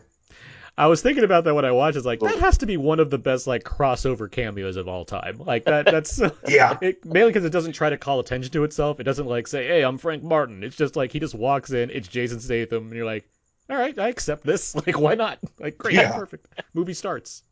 I 0.79 0.87
was 0.87 1.03
thinking 1.03 1.25
about 1.25 1.45
that 1.45 1.55
when 1.55 1.67
I 1.67 1.73
watched. 1.73 1.99
It's 1.99 2.07
like 2.07 2.21
that 2.21 2.39
has 2.39 2.59
to 2.59 2.67
be 2.67 2.79
one 2.79 3.01
of 3.01 3.11
the 3.11 3.19
best 3.19 3.47
like 3.47 3.65
crossover 3.65 4.31
cameos 4.31 4.77
of 4.77 4.89
all 4.89 5.05
time. 5.05 5.39
Like 5.39 5.65
that. 5.65 5.85
That's 5.85 6.19
Yeah. 6.49 6.79
it, 6.81 7.05
mainly 7.05 7.31
because 7.33 7.45
it 7.45 7.51
doesn't 7.51 7.73
try 7.73 7.91
to 7.91 7.99
call 7.99 8.19
attention 8.21 8.51
to 8.53 8.65
itself. 8.65 8.99
It 8.99 9.03
doesn't 9.05 9.27
like 9.27 9.47
say, 9.47 9.67
"Hey, 9.67 9.83
I'm 9.83 9.99
Frank 9.99 10.23
Martin." 10.23 10.65
It's 10.65 10.77
just 10.77 10.97
like 10.97 11.13
he 11.13 11.21
just 11.21 11.35
walks 11.35 11.71
in. 11.73 11.91
It's 11.91 12.09
Jason 12.09 12.41
Statham, 12.41 12.85
and 12.85 12.95
you're 12.95 13.05
like, 13.05 13.29
"All 13.69 13.77
right, 13.77 13.99
I 13.99 14.09
accept 14.09 14.45
this. 14.45 14.75
Like, 14.87 14.99
why 14.99 15.17
not? 15.17 15.39
Like, 15.59 15.77
great, 15.77 15.97
Yeah. 15.97 16.13
perfect." 16.13 16.47
Movie 16.73 16.95
starts. 16.95 17.43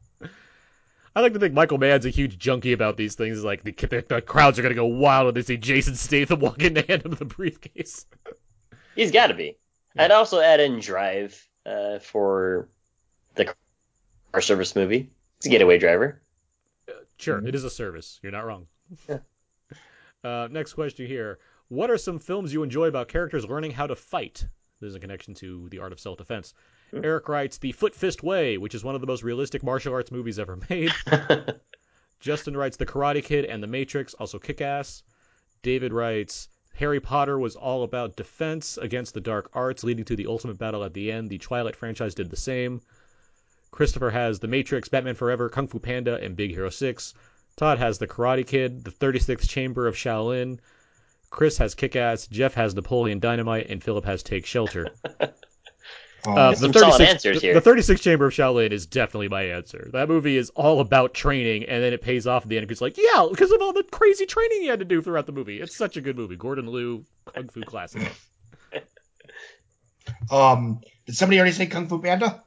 I 1.18 1.20
like 1.20 1.32
to 1.32 1.40
think 1.40 1.52
Michael 1.52 1.78
Mann's 1.78 2.06
a 2.06 2.10
huge 2.10 2.38
junkie 2.38 2.72
about 2.72 2.96
these 2.96 3.16
things. 3.16 3.42
Like 3.42 3.64
the, 3.64 3.72
the, 3.72 4.04
the 4.08 4.22
crowds 4.22 4.56
are 4.56 4.62
gonna 4.62 4.76
go 4.76 4.86
wild 4.86 5.26
when 5.26 5.34
they 5.34 5.42
see 5.42 5.56
Jason 5.56 5.96
Statham 5.96 6.38
walk 6.38 6.62
in 6.62 6.76
to 6.76 6.82
hand 6.82 7.04
him 7.04 7.10
the 7.10 7.24
briefcase. 7.24 8.06
He's 8.94 9.10
got 9.10 9.26
to 9.26 9.34
be. 9.34 9.58
I'd 9.98 10.12
also 10.12 10.38
add 10.38 10.60
in 10.60 10.78
Drive 10.78 11.48
uh, 11.66 11.98
for 11.98 12.68
the 13.34 13.52
car 14.32 14.40
service 14.40 14.76
movie. 14.76 15.10
It's 15.38 15.46
a 15.46 15.48
getaway 15.48 15.78
driver. 15.78 16.22
Sure, 17.16 17.44
it 17.44 17.52
is 17.52 17.64
a 17.64 17.70
service. 17.70 18.20
You're 18.22 18.30
not 18.30 18.46
wrong. 18.46 18.68
uh, 20.22 20.48
next 20.52 20.74
question 20.74 21.08
here. 21.08 21.40
What 21.66 21.90
are 21.90 21.98
some 21.98 22.20
films 22.20 22.52
you 22.52 22.62
enjoy 22.62 22.86
about 22.86 23.08
characters 23.08 23.44
learning 23.44 23.72
how 23.72 23.88
to 23.88 23.96
fight? 23.96 24.46
There's 24.78 24.94
a 24.94 25.00
connection 25.00 25.34
to 25.34 25.68
the 25.70 25.80
art 25.80 25.90
of 25.90 25.98
self 25.98 26.18
defense. 26.18 26.54
Eric 27.02 27.28
writes 27.28 27.58
The 27.58 27.72
Foot 27.72 27.94
Fist 27.94 28.22
Way, 28.22 28.58
which 28.58 28.74
is 28.74 28.84
one 28.84 28.94
of 28.94 29.00
the 29.00 29.06
most 29.06 29.22
realistic 29.22 29.62
martial 29.62 29.92
arts 29.92 30.10
movies 30.10 30.38
ever 30.38 30.58
made. 30.70 30.92
Justin 32.20 32.56
writes 32.56 32.76
The 32.76 32.86
Karate 32.86 33.22
Kid 33.22 33.44
and 33.44 33.62
The 33.62 33.66
Matrix, 33.66 34.14
also 34.14 34.38
kick 34.38 34.60
ass. 34.60 35.02
David 35.62 35.92
writes 35.92 36.48
Harry 36.74 37.00
Potter 37.00 37.38
was 37.38 37.56
all 37.56 37.82
about 37.82 38.16
defense 38.16 38.78
against 38.78 39.12
the 39.12 39.20
dark 39.20 39.50
arts, 39.52 39.82
leading 39.82 40.04
to 40.04 40.16
the 40.16 40.28
ultimate 40.28 40.58
battle 40.58 40.84
at 40.84 40.94
the 40.94 41.10
end. 41.10 41.28
The 41.28 41.38
Twilight 41.38 41.74
franchise 41.76 42.14
did 42.14 42.30
the 42.30 42.36
same. 42.36 42.80
Christopher 43.70 44.10
has 44.10 44.38
The 44.38 44.48
Matrix, 44.48 44.88
Batman 44.88 45.14
Forever, 45.14 45.48
Kung 45.48 45.66
Fu 45.66 45.78
Panda, 45.78 46.14
and 46.22 46.36
Big 46.36 46.50
Hero 46.50 46.70
6. 46.70 47.14
Todd 47.56 47.78
has 47.78 47.98
The 47.98 48.06
Karate 48.06 48.46
Kid, 48.46 48.84
The 48.84 48.92
36th 48.92 49.48
Chamber 49.48 49.86
of 49.88 49.96
Shaolin. 49.96 50.60
Chris 51.30 51.58
has 51.58 51.74
Kick 51.74 51.96
Ass, 51.96 52.26
Jeff 52.28 52.54
has 52.54 52.74
Napoleon 52.74 53.18
Dynamite, 53.18 53.66
and 53.68 53.82
Philip 53.82 54.04
has 54.04 54.22
Take 54.22 54.46
Shelter. 54.46 54.88
Um, 56.26 56.36
Uh, 56.36 56.54
Some 56.54 56.72
solid 56.72 57.00
answers 57.00 57.40
the, 57.40 57.46
here. 57.46 57.60
the 57.60 57.60
36th 57.70 58.00
Chamber 58.00 58.26
of 58.26 58.32
Shaolin 58.32 58.72
is 58.72 58.86
definitely 58.86 59.28
my 59.28 59.42
answer. 59.44 59.88
That 59.92 60.08
movie 60.08 60.36
is 60.36 60.50
all 60.50 60.80
about 60.80 61.14
training, 61.14 61.64
and 61.64 61.82
then 61.82 61.92
it 61.92 62.02
pays 62.02 62.26
off 62.26 62.42
at 62.42 62.48
the 62.48 62.58
end. 62.58 62.70
It's 62.70 62.80
like, 62.80 62.98
yeah, 62.98 63.26
because 63.30 63.52
of 63.52 63.62
all 63.62 63.72
the 63.72 63.84
crazy 63.84 64.26
training 64.26 64.62
he 64.62 64.66
had 64.66 64.80
to 64.80 64.84
do 64.84 65.00
throughout 65.00 65.26
the 65.26 65.32
movie. 65.32 65.60
It's 65.60 65.76
such 65.76 65.96
a 65.96 66.00
good 66.00 66.16
movie. 66.16 66.36
Gordon 66.36 66.66
Liu, 66.70 67.04
Kung 67.34 67.48
Fu 67.48 67.62
classic. 67.62 68.10
um, 70.30 70.80
did 71.06 71.16
somebody 71.16 71.38
already 71.38 71.52
say 71.54 71.66
Kung 71.66 71.88
Fu 71.88 72.00
Panda? 72.00 72.42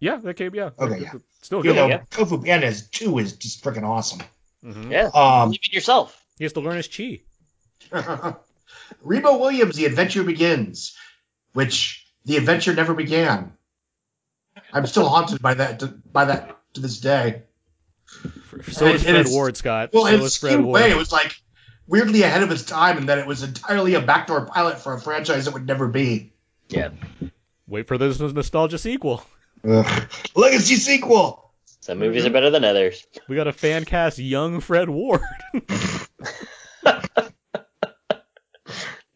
Yeah, 0.00 0.16
that 0.16 0.34
came, 0.34 0.54
yeah. 0.54 0.70
Okay, 0.78 1.00
yeah. 1.02 1.12
Still 1.42 1.60
a 1.60 1.64
You 1.64 1.74
know, 1.74 1.86
yeah. 1.86 2.00
Kung 2.10 2.26
Fu 2.26 2.42
Panda 2.42 2.66
is, 2.66 2.88
2 2.88 3.18
is 3.18 3.34
just 3.36 3.62
freaking 3.62 3.84
awesome. 3.84 4.20
Mhm. 4.64 4.90
yeah, 4.90 5.10
Um, 5.14 5.48
believe 5.50 5.60
in 5.70 5.74
yourself. 5.74 6.20
He 6.38 6.44
has 6.44 6.52
to 6.54 6.60
learn 6.60 6.76
his 6.76 6.88
chi. 6.88 7.20
Remo 9.02 9.38
Williams, 9.38 9.76
The 9.76 9.84
Adventure 9.86 10.24
Begins, 10.24 10.96
which 11.52 12.03
the 12.24 12.36
adventure 12.36 12.74
never 12.74 12.94
began. 12.94 13.52
I'm 14.72 14.86
still 14.86 15.08
haunted 15.08 15.42
by 15.42 15.54
that 15.54 15.80
to, 15.80 15.86
by 15.88 16.26
that 16.26 16.56
to 16.74 16.80
this 16.80 16.98
day. 17.00 17.42
So 18.70 18.86
And- 18.86 18.94
is 18.96 19.02
Fred 19.02 19.26
Ward, 19.28 19.56
Scott. 19.56 19.90
Well, 19.92 20.04
so 20.04 20.08
in 20.14 20.20
a 20.20 20.24
is 20.24 20.36
Fred 20.36 20.52
skewed 20.52 20.64
Ward. 20.64 20.80
way, 20.82 20.90
it 20.90 20.96
was 20.96 21.12
like 21.12 21.34
weirdly 21.86 22.22
ahead 22.22 22.42
of 22.42 22.50
its 22.50 22.62
time, 22.62 22.96
and 22.98 23.08
that 23.08 23.18
it 23.18 23.26
was 23.26 23.42
entirely 23.42 23.94
a 23.94 24.00
backdoor 24.00 24.46
pilot 24.46 24.78
for 24.78 24.94
a 24.94 25.00
franchise 25.00 25.44
that 25.46 25.54
would 25.54 25.66
never 25.66 25.88
be. 25.88 26.32
Yeah, 26.68 26.90
Wait 27.66 27.88
for 27.88 27.98
this 27.98 28.18
nostalgia 28.20 28.78
sequel. 28.78 29.22
Ugh. 29.68 30.08
Legacy 30.34 30.76
sequel. 30.76 31.52
some 31.80 31.98
movies 31.98 32.24
are 32.26 32.30
better 32.30 32.50
than 32.50 32.64
others. 32.64 33.06
We 33.28 33.36
got 33.36 33.46
a 33.48 33.52
fan 33.52 33.84
cast 33.84 34.18
young 34.18 34.60
Fred 34.60 34.88
Ward. 34.88 35.20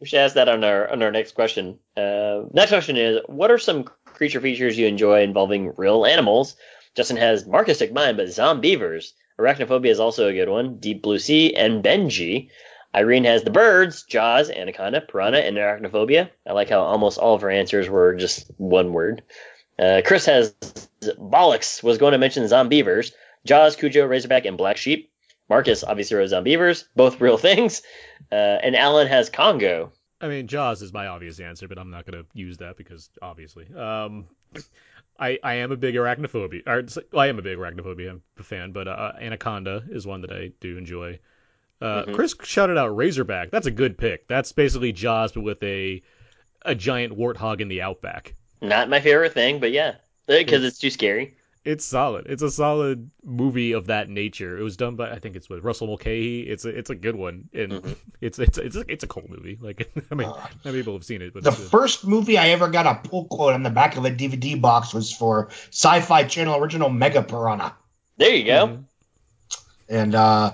We 0.01 0.07
should 0.07 0.21
ask 0.21 0.35
that 0.35 0.49
on 0.49 0.63
our 0.65 0.91
on 0.91 1.03
our 1.03 1.11
next 1.11 1.33
question. 1.33 1.79
Uh, 1.97 2.43
next 2.53 2.71
question 2.71 2.97
is: 2.97 3.21
What 3.27 3.51
are 3.51 3.59
some 3.59 3.85
creature 4.05 4.41
features 4.41 4.79
you 4.79 4.87
enjoy 4.87 5.23
involving 5.23 5.73
real 5.77 6.07
animals? 6.07 6.57
Justin 6.95 7.17
has 7.17 7.47
Marcus 7.47 7.79
took 7.79 7.93
mine, 7.93 8.17
but 8.17 8.27
Zombeavers. 8.27 9.13
Arachnophobia 9.39 9.91
is 9.91 10.01
also 10.01 10.29
a 10.29 10.33
good 10.33 10.49
one. 10.49 10.79
Deep 10.79 11.03
Blue 11.03 11.19
Sea 11.19 11.55
and 11.55 11.83
Benji. 11.83 12.51
Irene 12.95 13.25
has 13.25 13.43
the 13.43 13.51
birds, 13.51 14.05
Jaws, 14.05 14.51
Anaconda, 14.51 15.01
Piranha, 15.01 15.39
and 15.39 15.57
Arachnophobia. 15.57 16.31
I 16.47 16.53
like 16.53 16.71
how 16.71 16.81
almost 16.81 17.19
all 17.19 17.35
of 17.35 17.43
her 17.43 17.51
answers 17.51 17.89
were 17.89 18.15
just 18.15 18.51
one 18.57 18.93
word. 18.93 19.23
Uh, 19.79 20.01
Chris 20.05 20.27
has 20.27 20.55
Bollocks, 21.03 21.83
was 21.83 21.99
going 21.99 22.13
to 22.13 22.19
mention 22.19 22.45
Zombeavers, 22.45 23.13
Jaws, 23.45 23.77
Cujo, 23.77 24.07
Razorback, 24.07 24.47
and 24.47 24.57
Black 24.57 24.77
Sheep. 24.77 25.13
Marcus 25.49 25.83
obviously 25.85 26.17
wrote 26.17 26.31
Zombeavers, 26.31 26.85
both 26.97 27.21
real 27.21 27.39
things. 27.49 27.83
Uh, 28.31 28.35
and 28.35 28.77
Alan 28.77 29.07
has 29.09 29.31
Congo. 29.31 29.93
I 30.21 30.29
mean, 30.29 30.49
Jaws 30.49 30.83
is 30.83 30.93
my 30.93 31.07
obvious 31.07 31.39
answer, 31.41 31.69
but 31.69 31.79
I'm 31.79 31.91
not 31.91 32.05
going 32.05 32.23
to 32.23 32.29
use 32.35 32.59
that 32.59 32.77
because 32.77 33.09
obviously. 33.23 33.73
Um, 33.75 34.27
I 35.19 35.39
I 35.43 35.55
am 35.55 35.73
a 35.73 35.77
big 35.77 35.95
arachnophobia. 35.95 36.63
Or, 36.67 36.83
well, 37.13 37.23
I 37.23 37.29
am 37.29 37.39
a 37.39 37.43
big 37.43 37.57
arachnophobia 37.59 38.21
fan, 38.43 38.73
but 38.73 38.89
uh, 38.89 39.13
Anaconda 39.21 39.85
is 39.91 40.07
one 40.07 40.21
that 40.23 40.33
I 40.33 40.51
do 40.61 40.77
enjoy. 40.77 41.19
Uh, 41.81 42.05
Mhm. 42.05 42.15
Chris 42.15 42.35
shouted 42.43 42.77
out 42.77 42.97
Razorback. 42.97 43.51
That's 43.51 43.69
a 43.69 43.71
good 43.71 43.97
pick. 43.97 44.27
That's 44.27 44.51
basically 44.53 44.93
Jaws, 44.93 45.33
but 45.33 45.43
with 45.43 45.63
a 45.63 46.03
a 46.63 46.75
giant 46.75 47.17
warthog 47.17 47.61
in 47.61 47.69
the 47.69 47.83
outback. 47.83 48.35
Not 48.61 48.89
my 48.89 49.01
favorite 49.01 49.33
thing, 49.33 49.61
but 49.61 49.71
yeah, 49.71 49.95
because 50.27 50.65
it's 50.65 50.79
too 50.81 50.91
scary. 50.91 51.37
It's 51.69 51.85
solid. 51.85 52.27
It's 52.29 52.43
a 52.43 52.51
solid 52.51 53.11
movie 53.23 53.73
of 53.73 53.89
that 53.89 54.09
nature. 54.09 54.57
It 54.57 54.63
was 54.63 54.79
done 54.79 54.97
by 54.97 55.11
I 55.11 55.19
think 55.19 55.37
it's 55.37 55.51
with 55.51 55.63
Russell 55.63 55.87
Mulcahy. 55.89 56.41
It's 56.49 56.65
a 56.65 56.71
it's 56.71 56.89
a 56.89 56.95
good 56.95 57.15
one, 57.15 57.49
and 57.53 57.73
Mhm. 57.83 57.97
it's 58.23 58.39
it's 58.39 58.57
it's 58.57 58.75
a, 58.77 58.85
it's 58.91 59.05
a 59.05 59.07
cult 59.07 59.29
movie. 59.29 59.59
Like 59.61 59.91
I 60.11 60.15
mean, 60.15 60.29
not 60.29 60.51
many 60.65 60.79
people 60.79 60.95
have 60.95 61.05
seen 61.05 61.21
it, 61.21 61.35
but 61.35 61.43
The 61.45 61.51
it's 61.51 61.69
first 61.69 62.07
movie 62.07 62.39
I 62.39 62.49
ever 62.51 62.69
got 62.69 62.87
a 62.87 63.07
pull 63.09 63.27
quote 63.27 63.53
on 63.53 63.63
the 63.63 63.71
back 63.71 63.97
of 63.99 64.05
a 64.07 64.11
DVD 64.11 64.59
box 64.59 64.95
was 64.95 65.13
for 65.13 65.49
Sci-Fi 65.71 66.25
Channel 66.25 66.57
original 66.59 66.89
Mega 66.89 67.23
Piranha, 67.23 67.75
There 68.17 68.35
you 68.35 68.45
go. 68.47 68.67
Mhm. 68.69 68.85
and 69.91 70.15
uh, 70.15 70.53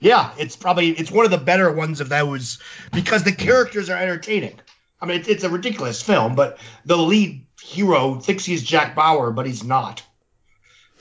yeah, 0.00 0.32
it's 0.36 0.56
probably 0.56 0.90
it's 0.90 1.12
one 1.12 1.24
of 1.24 1.30
the 1.30 1.38
better 1.38 1.70
ones 1.72 2.00
of 2.00 2.08
those 2.08 2.58
because 2.92 3.22
the 3.22 3.32
characters 3.32 3.88
are 3.88 3.96
entertaining. 3.96 4.58
I 5.00 5.06
mean, 5.06 5.20
it's, 5.20 5.28
it's 5.28 5.44
a 5.44 5.48
ridiculous 5.50 6.02
film, 6.02 6.34
but 6.34 6.58
the 6.84 6.96
lead 6.96 7.46
hero 7.62 8.16
thinks 8.16 8.44
he's 8.44 8.62
Jack 8.64 8.94
Bauer, 8.96 9.30
but 9.30 9.46
he's 9.46 9.62
not, 9.62 10.02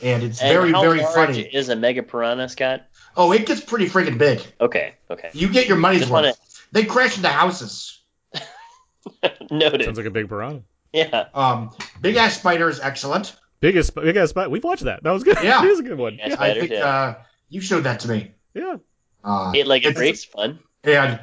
and 0.01 0.23
it's 0.23 0.41
And 0.41 0.51
very 0.53 0.71
how 0.71 0.81
very 0.81 0.99
large 1.01 1.13
funny. 1.13 1.41
Is 1.41 1.69
a 1.69 1.75
mega 1.75 2.03
piranha, 2.03 2.49
Scott? 2.49 2.83
Oh, 3.17 3.31
it 3.31 3.45
gets 3.45 3.61
pretty 3.61 3.87
freaking 3.87 4.17
big. 4.17 4.41
Okay, 4.59 4.95
okay. 5.09 5.29
You 5.33 5.49
get 5.49 5.67
your 5.67 5.77
money's 5.77 6.01
worth. 6.01 6.11
wanna- 6.11 6.33
They 6.71 6.83
crash 6.85 7.15
into 7.17 7.29
houses. 7.29 7.99
Noted. 9.51 9.83
Sounds 9.85 9.97
like 9.97 10.07
a 10.07 10.11
big 10.11 10.27
piranha. 10.29 10.61
yeah. 10.93 11.25
Um, 11.33 11.71
Big 12.01 12.15
Ass 12.15 12.37
Spider 12.37 12.69
is 12.69 12.79
excellent. 12.79 13.35
Biggest, 13.61 13.95
big 13.95 14.15
ass 14.17 14.29
spider. 14.29 14.49
We've 14.49 14.63
watched 14.63 14.83
that. 14.83 15.01
That 15.03 15.11
was 15.11 15.23
good. 15.23 15.37
Yeah. 15.43 15.63
it 15.63 15.69
was 15.69 15.79
a 15.79 15.83
good 15.83 15.97
one. 15.97 16.15
Yeah. 16.17 16.27
Yeah, 16.27 16.33
I 16.33 16.35
Spider, 16.35 16.59
think 16.59 16.71
yeah. 16.73 16.85
uh, 16.85 17.15
you 17.49 17.61
showed 17.61 17.85
that 17.85 18.01
to 18.01 18.09
me. 18.09 18.31
yeah. 18.53 18.75
Uh, 19.23 19.53
Eight 19.55 19.65
legged 19.65 19.91
it's- 19.91 19.97
freaks, 19.97 20.23
fun. 20.25 20.59
And 20.83 21.19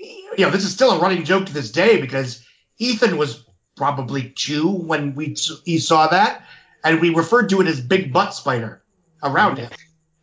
you 0.00 0.44
know, 0.44 0.50
this 0.50 0.64
is 0.64 0.72
still 0.72 0.90
a 0.92 0.98
running 0.98 1.24
joke 1.24 1.46
to 1.46 1.52
this 1.54 1.70
day 1.70 2.00
because 2.00 2.44
Ethan 2.78 3.16
was 3.16 3.44
probably 3.76 4.30
two 4.30 4.68
when 4.68 5.14
we 5.14 5.36
he 5.64 5.78
saw 5.78 6.08
that, 6.08 6.44
and 6.84 7.00
we 7.00 7.10
referred 7.10 7.48
to 7.50 7.60
it 7.62 7.66
as 7.66 7.80
Big 7.80 8.12
Butt 8.12 8.34
Spider 8.34 8.82
around 9.22 9.56
him. 9.58 9.70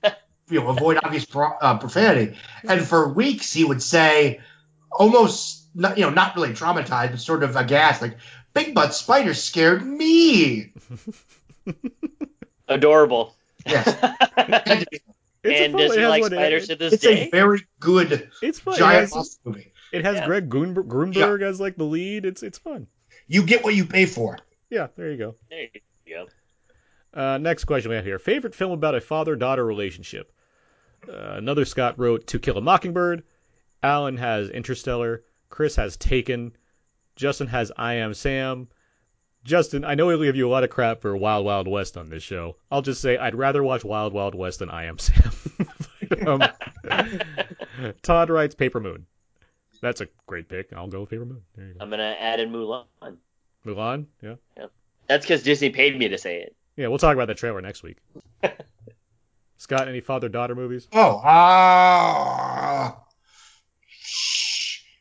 you 0.50 0.60
know, 0.62 0.68
avoid 0.70 1.00
obvious 1.04 1.26
pro, 1.26 1.50
uh, 1.50 1.78
profanity. 1.80 2.38
And 2.68 2.82
for 2.82 3.12
weeks, 3.12 3.52
he 3.52 3.64
would 3.66 3.82
say, 3.82 4.40
almost 4.92 5.66
not, 5.74 5.98
you 5.98 6.04
know, 6.06 6.12
not 6.12 6.36
really 6.36 6.50
traumatized, 6.54 7.12
but 7.12 7.20
sort 7.20 7.44
of 7.44 7.56
aghast, 7.56 8.02
like 8.02 8.18
Big 8.54 8.74
Butt 8.76 8.94
Spider 8.94 9.34
scared 9.34 9.86
me. 9.86 10.74
Adorable. 12.68 13.36
Yes, 13.66 13.86
Had 14.36 14.80
to 14.82 14.86
be. 14.92 15.02
It's 15.44 15.60
a 15.60 15.64
and 15.66 15.74
fun- 15.74 15.82
does 15.82 15.96
he 15.96 16.06
like 16.06 16.22
one- 16.22 16.34
it- 16.34 16.36
spiders 16.36 16.68
to 16.68 16.76
this 16.76 16.94
it's 16.94 17.04
day? 17.04 17.24
It's 17.24 17.28
a 17.28 17.30
very 17.32 17.66
good 17.80 18.30
It's 18.44 18.60
fun. 18.60 18.76
It 18.76 18.80
has, 18.80 19.14
monster 19.14 19.40
movie. 19.44 19.74
it 19.92 20.06
has 20.06 20.16
Yeah. 20.18 20.26
Greg 20.28 20.50
Grunberg, 20.50 20.88
Grunberg 20.88 21.42
as 21.42 21.60
like 21.60 21.76
the 21.78 21.84
lead. 21.84 22.26
It's 22.26 22.44
it's 22.44 22.60
fun. 22.60 22.88
You 23.28 23.44
get 23.44 23.64
what 23.64 23.74
you 23.74 23.86
pay 23.86 24.06
for. 24.06 24.38
Yeah, 24.70 24.88
there 24.96 25.10
you 25.12 25.18
go. 25.18 25.36
There 25.50 25.68
you 26.06 26.16
go. 26.16 26.28
Uh, 27.14 27.38
next 27.38 27.66
question 27.66 27.90
we 27.90 27.96
have 27.96 28.06
here: 28.06 28.20
favorite 28.20 28.56
film 28.56 28.72
about 28.72 28.96
a 28.96 29.02
father-daughter 29.02 29.66
relationship. 29.66 30.32
Uh, 31.08 31.34
another 31.36 31.66
Scott 31.66 32.00
wrote 32.00 32.28
To 32.28 32.40
Kill 32.40 32.58
a 32.58 32.62
Mockingbird. 32.62 33.24
Alan 33.84 34.18
has 34.18 34.50
Interstellar. 34.50 35.24
Chris 35.50 35.76
has 35.76 35.98
Taken. 35.98 36.54
Justin 37.16 37.48
has 37.48 37.72
I 37.76 37.96
Am 37.96 38.14
Sam. 38.14 38.68
Justin, 39.44 39.84
I 39.84 39.96
know 39.96 40.06
we'll 40.06 40.22
give 40.22 40.36
you 40.36 40.48
a 40.48 40.52
lot 40.52 40.64
of 40.64 40.70
crap 40.70 41.02
for 41.02 41.18
Wild 41.18 41.46
Wild 41.46 41.68
West 41.68 41.98
on 41.98 42.10
this 42.10 42.22
show. 42.22 42.58
I'll 42.72 42.84
just 42.84 43.02
say 43.02 43.18
I'd 43.18 43.36
rather 43.36 43.64
watch 43.64 43.84
Wild 43.84 44.14
Wild 44.14 44.36
West 44.36 44.60
than 44.60 44.70
I 44.70 44.86
Am 44.86 45.00
Sam. 45.00 45.32
um, 46.28 46.44
Todd 48.04 48.30
writes 48.30 48.56
Paper 48.56 48.80
Moon. 48.80 49.08
That's 49.82 50.02
a 50.02 50.08
great 50.28 50.48
pick. 50.48 50.72
I'll 50.74 50.88
go 50.88 51.02
with 51.02 51.10
Paper 51.10 51.26
Moon. 51.26 51.42
There 51.56 51.68
you 51.68 51.74
go. 51.74 51.80
I'm 51.82 51.90
gonna 51.90 52.16
add 52.20 52.40
in 52.40 52.52
Mulan. 52.52 52.86
Mulan. 53.66 54.06
Yeah. 54.22 54.36
That's 55.08 55.26
because 55.26 55.42
Disney 55.42 55.72
paid 55.72 55.98
me 55.98 56.10
to 56.10 56.20
say 56.20 56.42
it. 56.42 56.56
Yeah, 56.78 56.88
we'll 56.88 56.98
talk 56.98 57.14
about 57.14 57.28
that 57.28 57.38
trailer 57.38 57.62
next 57.62 57.84
week. 57.84 57.98
Scott, 59.58 59.88
any 59.88 60.00
father-daughter 60.02 60.56
movies? 60.56 60.88
Oh, 60.94 61.22
ah. 61.24 62.98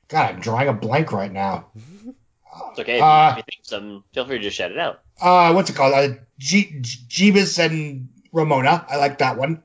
God, 0.09 0.35
I'm 0.35 0.41
drawing 0.41 0.69
a 0.69 0.73
blank 0.73 1.13
right 1.13 1.33
now. 1.33 1.69
It's 2.71 2.81
okay. 2.81 2.97
If, 2.99 3.03
Uh, 3.03 3.07
you, 3.07 3.31
if 3.31 3.37
you 3.39 3.43
think 3.49 3.61
some, 3.63 4.05
feel 4.13 4.27
free 4.27 4.39
to 4.39 4.45
just 4.45 4.57
shout 4.57 4.73
it 4.73 4.79
out. 4.79 5.01
Uh, 5.21 5.53
what's 5.53 5.71
it 5.71 5.77
called? 5.77 5.95
Uh, 5.95 6.15
G- 6.39 6.81
G- 6.81 7.33
Jeebus 7.33 7.59
and 7.65 8.09
Ramona. 8.33 8.85
I 8.89 8.97
like 8.97 9.19
that 9.19 9.37
one. 9.39 9.63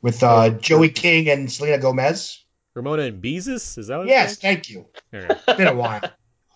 With 0.00 0.22
uh, 0.22 0.50
Joey 0.50 0.88
King 0.90 1.28
and 1.28 1.50
Selena 1.50 1.78
Gomez. 1.78 2.42
Ramona 2.74 3.02
and 3.02 3.22
Beezus? 3.22 3.78
Is 3.78 3.86
that 3.86 3.98
what? 3.98 4.06
Yes, 4.06 4.36
thank 4.38 4.70
you. 4.70 4.86
called? 5.12 5.24
Okay. 5.24 5.40
It's 5.46 5.56
been 5.58 5.68
a 5.68 5.74
while. 5.74 6.02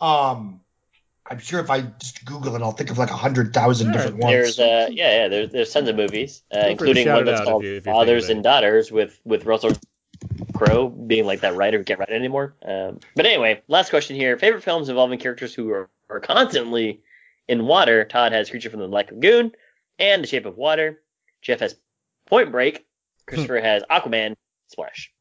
Um, 0.01 0.61
I'm 1.31 1.39
sure 1.39 1.61
if 1.61 1.71
I 1.71 1.83
just 1.83 2.25
Google 2.25 2.57
it, 2.57 2.63
I'll 2.63 2.73
think 2.73 2.91
of 2.91 2.99
like 2.99 3.11
a 3.11 3.17
hundred 3.17 3.53
thousand 3.53 3.89
All 3.89 3.93
right. 3.93 3.99
different 4.03 4.19
ones. 4.23 4.33
There's 4.33 4.59
uh 4.59 4.89
yeah 4.91 5.23
yeah 5.23 5.29
there's 5.29 5.51
there's 5.53 5.73
tons 5.73 5.89
of 5.89 5.97
movies, 5.97 6.43
uh, 6.51 6.55
Feel 6.55 6.63
free 6.63 6.69
to 6.69 6.71
including 6.73 7.13
one 7.13 7.25
that's 7.25 7.41
called 7.45 7.63
if 7.65 7.71
you- 7.71 7.77
if 7.79 7.87
you 7.87 7.93
Fathers 7.93 8.29
and 8.31 8.43
Daughters 8.43 8.91
with 8.91 9.21
with 9.25 9.45
Russell 9.45 9.73
Crowe 10.55 10.89
being 10.89 11.27
like 11.27 11.41
that 11.43 11.55
writer 11.55 11.79
who 11.79 11.85
can't 11.85 12.01
write 12.01 12.09
anymore. 12.11 12.55
Um, 12.65 13.01
but 13.15 13.27
anyway, 13.27 13.63
last 13.69 13.91
question 13.91 14.17
here: 14.17 14.37
favorite 14.39 14.63
films 14.65 14.89
involving 14.89 15.19
characters 15.19 15.55
who 15.55 15.71
are, 15.71 15.91
are 16.09 16.21
constantly 16.21 17.01
in 17.47 17.67
water. 17.67 18.05
Todd 18.05 18.33
has 18.33 18.51
Creature 18.51 18.71
from 18.71 18.81
the 18.81 18.89
Black 18.89 19.11
Lagoon 19.11 19.53
and 19.99 20.23
The 20.23 20.27
Shape 20.29 20.47
of 20.47 20.57
Water. 20.57 21.01
Jeff 21.43 21.61
has 21.61 21.77
Point 22.27 22.51
Break. 22.53 22.87
Christopher 23.27 23.61
has 23.63 23.83
Aquaman. 23.91 24.35
Splash. 24.69 25.13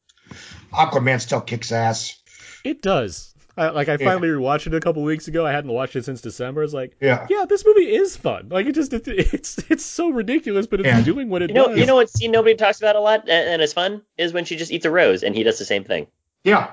Aquaman 0.72 1.20
still 1.20 1.40
kicks 1.40 1.70
ass. 1.72 2.20
It 2.64 2.82
does. 2.82 3.34
I, 3.58 3.70
like 3.70 3.88
I 3.88 3.92
Yeah. 4.00 4.06
finally 4.06 4.28
rewatched 4.28 4.66
it 4.68 4.74
a 4.74 4.80
couple 4.80 5.02
weeks 5.02 5.28
ago. 5.28 5.44
I 5.44 5.52
hadn't 5.52 5.70
watched 5.72 5.96
it 5.96 6.04
since 6.04 6.20
December. 6.20 6.62
It's 6.62 6.72
like, 6.72 6.96
Yeah. 7.00 7.26
yeah, 7.28 7.44
this 7.48 7.64
movie 7.66 7.94
is 7.94 8.16
fun. 8.16 8.48
Like 8.50 8.66
it 8.66 8.74
just 8.74 8.92
it, 8.92 9.06
it's 9.08 9.58
it's 9.68 9.84
so 9.84 10.10
ridiculous, 10.10 10.66
but 10.66 10.80
it's 10.80 10.86
Yeah. 10.86 11.00
doing 11.02 11.28
what 11.28 11.42
it 11.42 11.50
You 11.50 11.54
know, 11.54 11.68
does. 11.68 11.78
you 11.78 11.86
know 11.86 11.96
what 11.96 12.08
scene 12.10 12.30
nobody 12.30 12.54
talks 12.54 12.78
about 12.78 12.96
a 12.96 13.00
lot 13.00 13.22
and, 13.22 13.30
and 13.48 13.62
it's 13.62 13.72
fun 13.72 14.02
is 14.16 14.32
when 14.32 14.44
she 14.44 14.56
just 14.56 14.70
eats 14.70 14.86
a 14.86 14.90
rose 14.90 15.22
and 15.22 15.34
he 15.34 15.42
does 15.42 15.58
the 15.58 15.64
same 15.64 15.84
thing. 15.84 16.06
Yeah. 16.44 16.70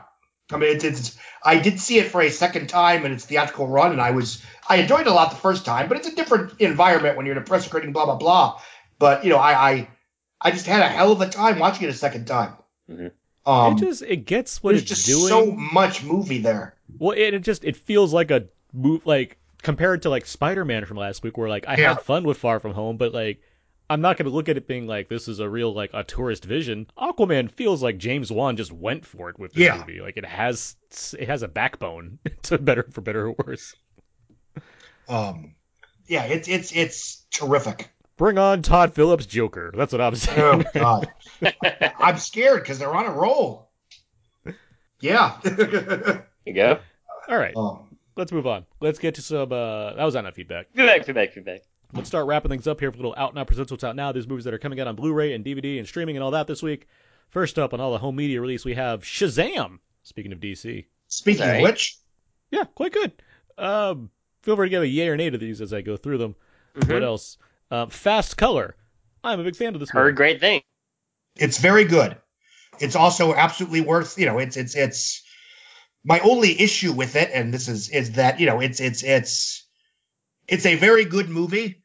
I 0.52 0.58
mean, 0.58 0.76
it's, 0.76 0.84
it's, 0.84 1.18
I 1.44 1.58
did 1.58 1.80
see 1.80 1.98
it 1.98 2.12
for 2.12 2.22
a 2.22 2.30
second 2.30 2.68
time 2.70 3.04
in 3.04 3.12
its 3.14 3.26
theatrical 3.26 3.68
run, 3.68 3.92
and 3.92 4.00
I 4.00 4.12
was, 4.12 4.44
I 4.70 4.76
enjoyed 4.76 5.02
it 5.02 5.08
a 5.08 5.12
lot 5.12 5.32
the 5.32 5.38
first 5.38 5.66
time, 5.66 5.88
but 5.90 5.98
it's 5.98 6.08
a 6.08 6.16
different 6.16 6.62
environment 6.62 7.18
when 7.18 7.26
you're 7.26 7.36
in 7.36 7.42
a 7.42 7.46
press 7.46 7.66
screening, 7.66 7.94
blah, 7.94 8.06
blah, 8.06 8.18
blah. 8.18 8.62
But, 9.00 9.24
you 9.24 9.32
know, 9.32 9.38
I, 9.40 9.72
I, 9.72 9.88
I 10.40 10.52
just 10.52 10.68
had 10.68 10.84
a 10.84 10.88
hell 10.88 11.12
of 11.12 11.20
a 11.22 11.28
time 11.28 11.58
watching 11.58 11.86
it 11.88 11.90
a 11.90 11.94
second 11.98 12.26
time. 12.26 12.54
Mhm. 12.88 13.12
Um, 13.48 13.74
it 13.76 13.80
just 13.80 14.02
it 14.04 14.26
gets 14.26 14.62
what 14.62 14.72
there's 14.72 14.82
it's 14.84 14.90
just 14.90 15.06
doing. 15.08 15.28
so 15.28 15.52
much 15.52 16.04
movie 16.04 16.40
there. 16.40 16.75
Well, 17.00 17.12
it, 17.18 17.34
it 17.34 17.40
just 17.44 17.64
it 17.64 17.76
feels 17.76 18.14
like 18.14 18.32
a 18.32 18.46
move 18.74 19.06
like 19.06 19.38
compared 19.62 20.04
to 20.04 20.10
like 20.10 20.26
Spider-Man 20.26 20.86
from 20.86 20.98
last 20.98 21.24
week, 21.24 21.38
where 21.38 21.50
like 21.50 21.66
I 21.68 21.76
Yeah. 21.78 21.90
had 21.96 22.02
fun 22.02 22.24
with 22.24 22.38
Far 22.38 22.60
From 22.60 22.74
Home, 22.74 22.98
but 22.98 23.14
like 23.14 23.42
I'm 23.90 24.02
not 24.02 24.18
gonna 24.18 24.30
look 24.32 24.50
at 24.50 24.58
it 24.58 24.68
being 24.68 24.88
like 24.88 25.10
this 25.10 25.28
is 25.28 25.40
a 25.40 25.50
real 25.50 25.74
like 25.74 25.92
a 25.94 26.04
tourist 26.04 26.44
vision. 26.46 26.88
Aquaman 26.98 27.52
feels 27.52 27.84
like 27.84 27.98
James 27.98 28.32
Wan 28.32 28.58
just 28.58 28.72
went 28.72 29.06
for 29.06 29.30
it 29.30 29.38
with 29.40 29.54
this 29.54 29.64
Yeah. 29.66 29.78
movie. 29.78 30.02
Like 30.02 30.18
it 30.18 30.26
has 30.26 30.76
it 31.18 31.28
has 31.28 31.44
a 31.44 31.48
backbone 31.48 32.20
to 32.44 32.58
better 32.58 32.84
for 32.92 33.02
better 33.02 33.28
or 33.30 33.36
worse. 33.46 33.76
Um, 35.08 35.54
yeah, 36.08 36.24
it's, 36.24 36.48
it's, 36.48 36.72
it's 36.76 37.26
terrific. 37.32 37.92
Bring 38.18 38.38
on 38.40 38.62
Todd 38.64 38.94
Phillips 38.96 39.26
Joker. 39.28 39.72
That's 39.76 39.92
what 39.92 40.02
I'm 40.02 40.16
saying. 40.16 40.40
Oh, 40.40 40.52
saying. 40.62 40.66
God. 40.74 41.94
I'm 42.00 42.18
scared 42.18 42.62
because 42.64 42.80
they're 42.80 42.94
on 42.96 43.06
a 43.06 43.12
roll. 43.12 43.70
Yeah. 45.00 45.40
You 46.46 46.54
go. 46.54 46.80
All 47.28 47.38
right, 47.38 47.56
um, 47.56 47.98
let's 48.16 48.32
move 48.32 48.46
on. 48.48 48.66
Let's 48.80 49.00
get 49.00 49.16
to 49.16 49.22
some. 49.22 49.52
uh 49.52 49.94
That 49.94 50.04
was 50.04 50.14
not 50.14 50.22
enough 50.22 50.36
feedback. 50.36 50.68
Feedback, 50.76 51.06
feedback, 51.06 51.34
feedback. 51.34 51.62
Let's 51.94 52.08
start 52.08 52.28
wrapping 52.28 52.50
things 52.50 52.68
up 52.68 52.80
here 52.80 52.90
with 52.90 52.96
a 53.00 53.02
little 53.02 53.16
Out 53.18 53.34
Now 53.36 53.46
Presents 53.46 53.72
What's 53.72 53.84
Out 53.84 53.96
Now. 53.96 54.12
These 54.12 54.28
movies 54.28 54.46
that 54.46 54.54
are 54.54 54.58
coming 54.60 54.80
out 54.82 54.88
on 54.88 54.96
Blu-ray 54.96 55.34
and 55.34 55.46
DVD 55.46 55.78
and 55.80 55.88
streaming 55.88 56.18
and 56.18 56.24
all 56.24 56.32
that 56.32 56.46
this 56.48 56.62
week. 56.62 56.88
First 57.30 57.58
up 57.58 57.74
on 57.74 57.80
all 57.82 57.92
the 57.94 57.98
home 57.98 58.16
media 58.16 58.42
release, 58.42 58.66
we 58.66 58.74
have 58.76 59.02
Shazam. 59.04 59.80
Speaking 60.04 60.34
of 60.34 60.40
DC, 60.40 60.86
speaking 61.08 61.40
Sorry. 61.44 61.58
of 61.58 61.64
which, 61.64 61.98
yeah, 62.52 62.66
quite 62.76 62.94
good. 62.94 63.12
Um, 63.58 64.12
feel 64.44 64.56
free 64.56 64.68
to 64.68 64.70
give 64.70 64.84
a 64.84 64.88
yay 64.88 65.08
or 65.08 65.18
nay 65.18 65.30
to 65.30 65.38
these 65.38 65.62
as 65.62 65.74
I 65.74 65.82
go 65.82 65.98
through 65.98 66.20
them. 66.20 66.36
Mhm. 66.76 66.94
What 66.94 67.04
else? 67.04 67.38
Um, 67.72 67.90
Fast 67.90 68.38
Color. 68.38 68.76
I'm 69.24 69.40
a 69.40 69.44
big 69.44 69.56
fan 69.56 69.74
of 69.74 69.80
this 69.80 69.90
Heard 69.90 70.06
movie. 70.06 70.16
great 70.16 70.40
thing. 70.40 70.62
it's 71.38 71.58
very 71.58 71.86
good. 71.86 72.16
It's 72.80 72.96
also 72.96 73.34
absolutely 73.34 73.82
worth, 73.82 74.20
you 74.20 74.26
know, 74.28 74.38
it's 74.38 74.58
it's 74.58 74.76
it's 74.76 75.24
my 76.08 76.20
only 76.20 76.62
issue 76.62 76.94
with 76.94 77.16
it, 77.16 77.32
and 77.34 77.54
this 77.54 77.68
is 77.68 77.90
is 77.90 78.12
that, 78.14 78.40
you 78.40 78.46
know, 78.46 78.62
it's 78.62 78.80
it's 78.80 79.04
it's 79.04 79.66
it's 80.48 80.66
a 80.66 80.76
very 80.76 81.04
good 81.06 81.28
movie, 81.28 81.84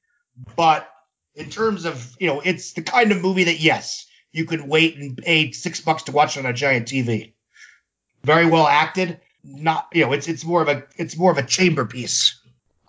but 0.57 0.89
in 1.35 1.49
terms 1.49 1.87
of, 1.87 2.15
you 2.21 2.27
know, 2.29 2.41
it's 2.45 2.75
the 2.75 2.83
kind 2.83 3.11
of 3.13 3.23
movie 3.23 3.45
that 3.45 3.59
yes, 3.61 4.07
you 4.33 4.45
could 4.45 4.61
wait 4.61 4.97
and 4.97 5.17
pay 5.17 5.51
six 5.53 5.81
bucks 5.81 6.03
to 6.05 6.13
watch 6.13 6.37
on 6.37 6.45
a 6.47 6.53
giant 6.53 6.87
TV. 6.87 7.33
Very 8.23 8.47
well 8.47 8.67
acted. 8.67 9.21
Not 9.43 9.89
you 9.95 10.05
know, 10.05 10.13
it's 10.13 10.29
it's 10.29 10.45
more 10.45 10.61
of 10.61 10.69
a 10.69 10.85
it's 10.97 11.17
more 11.17 11.31
of 11.33 11.39
a 11.39 11.43
chamber 11.43 11.87
piece. 11.87 12.39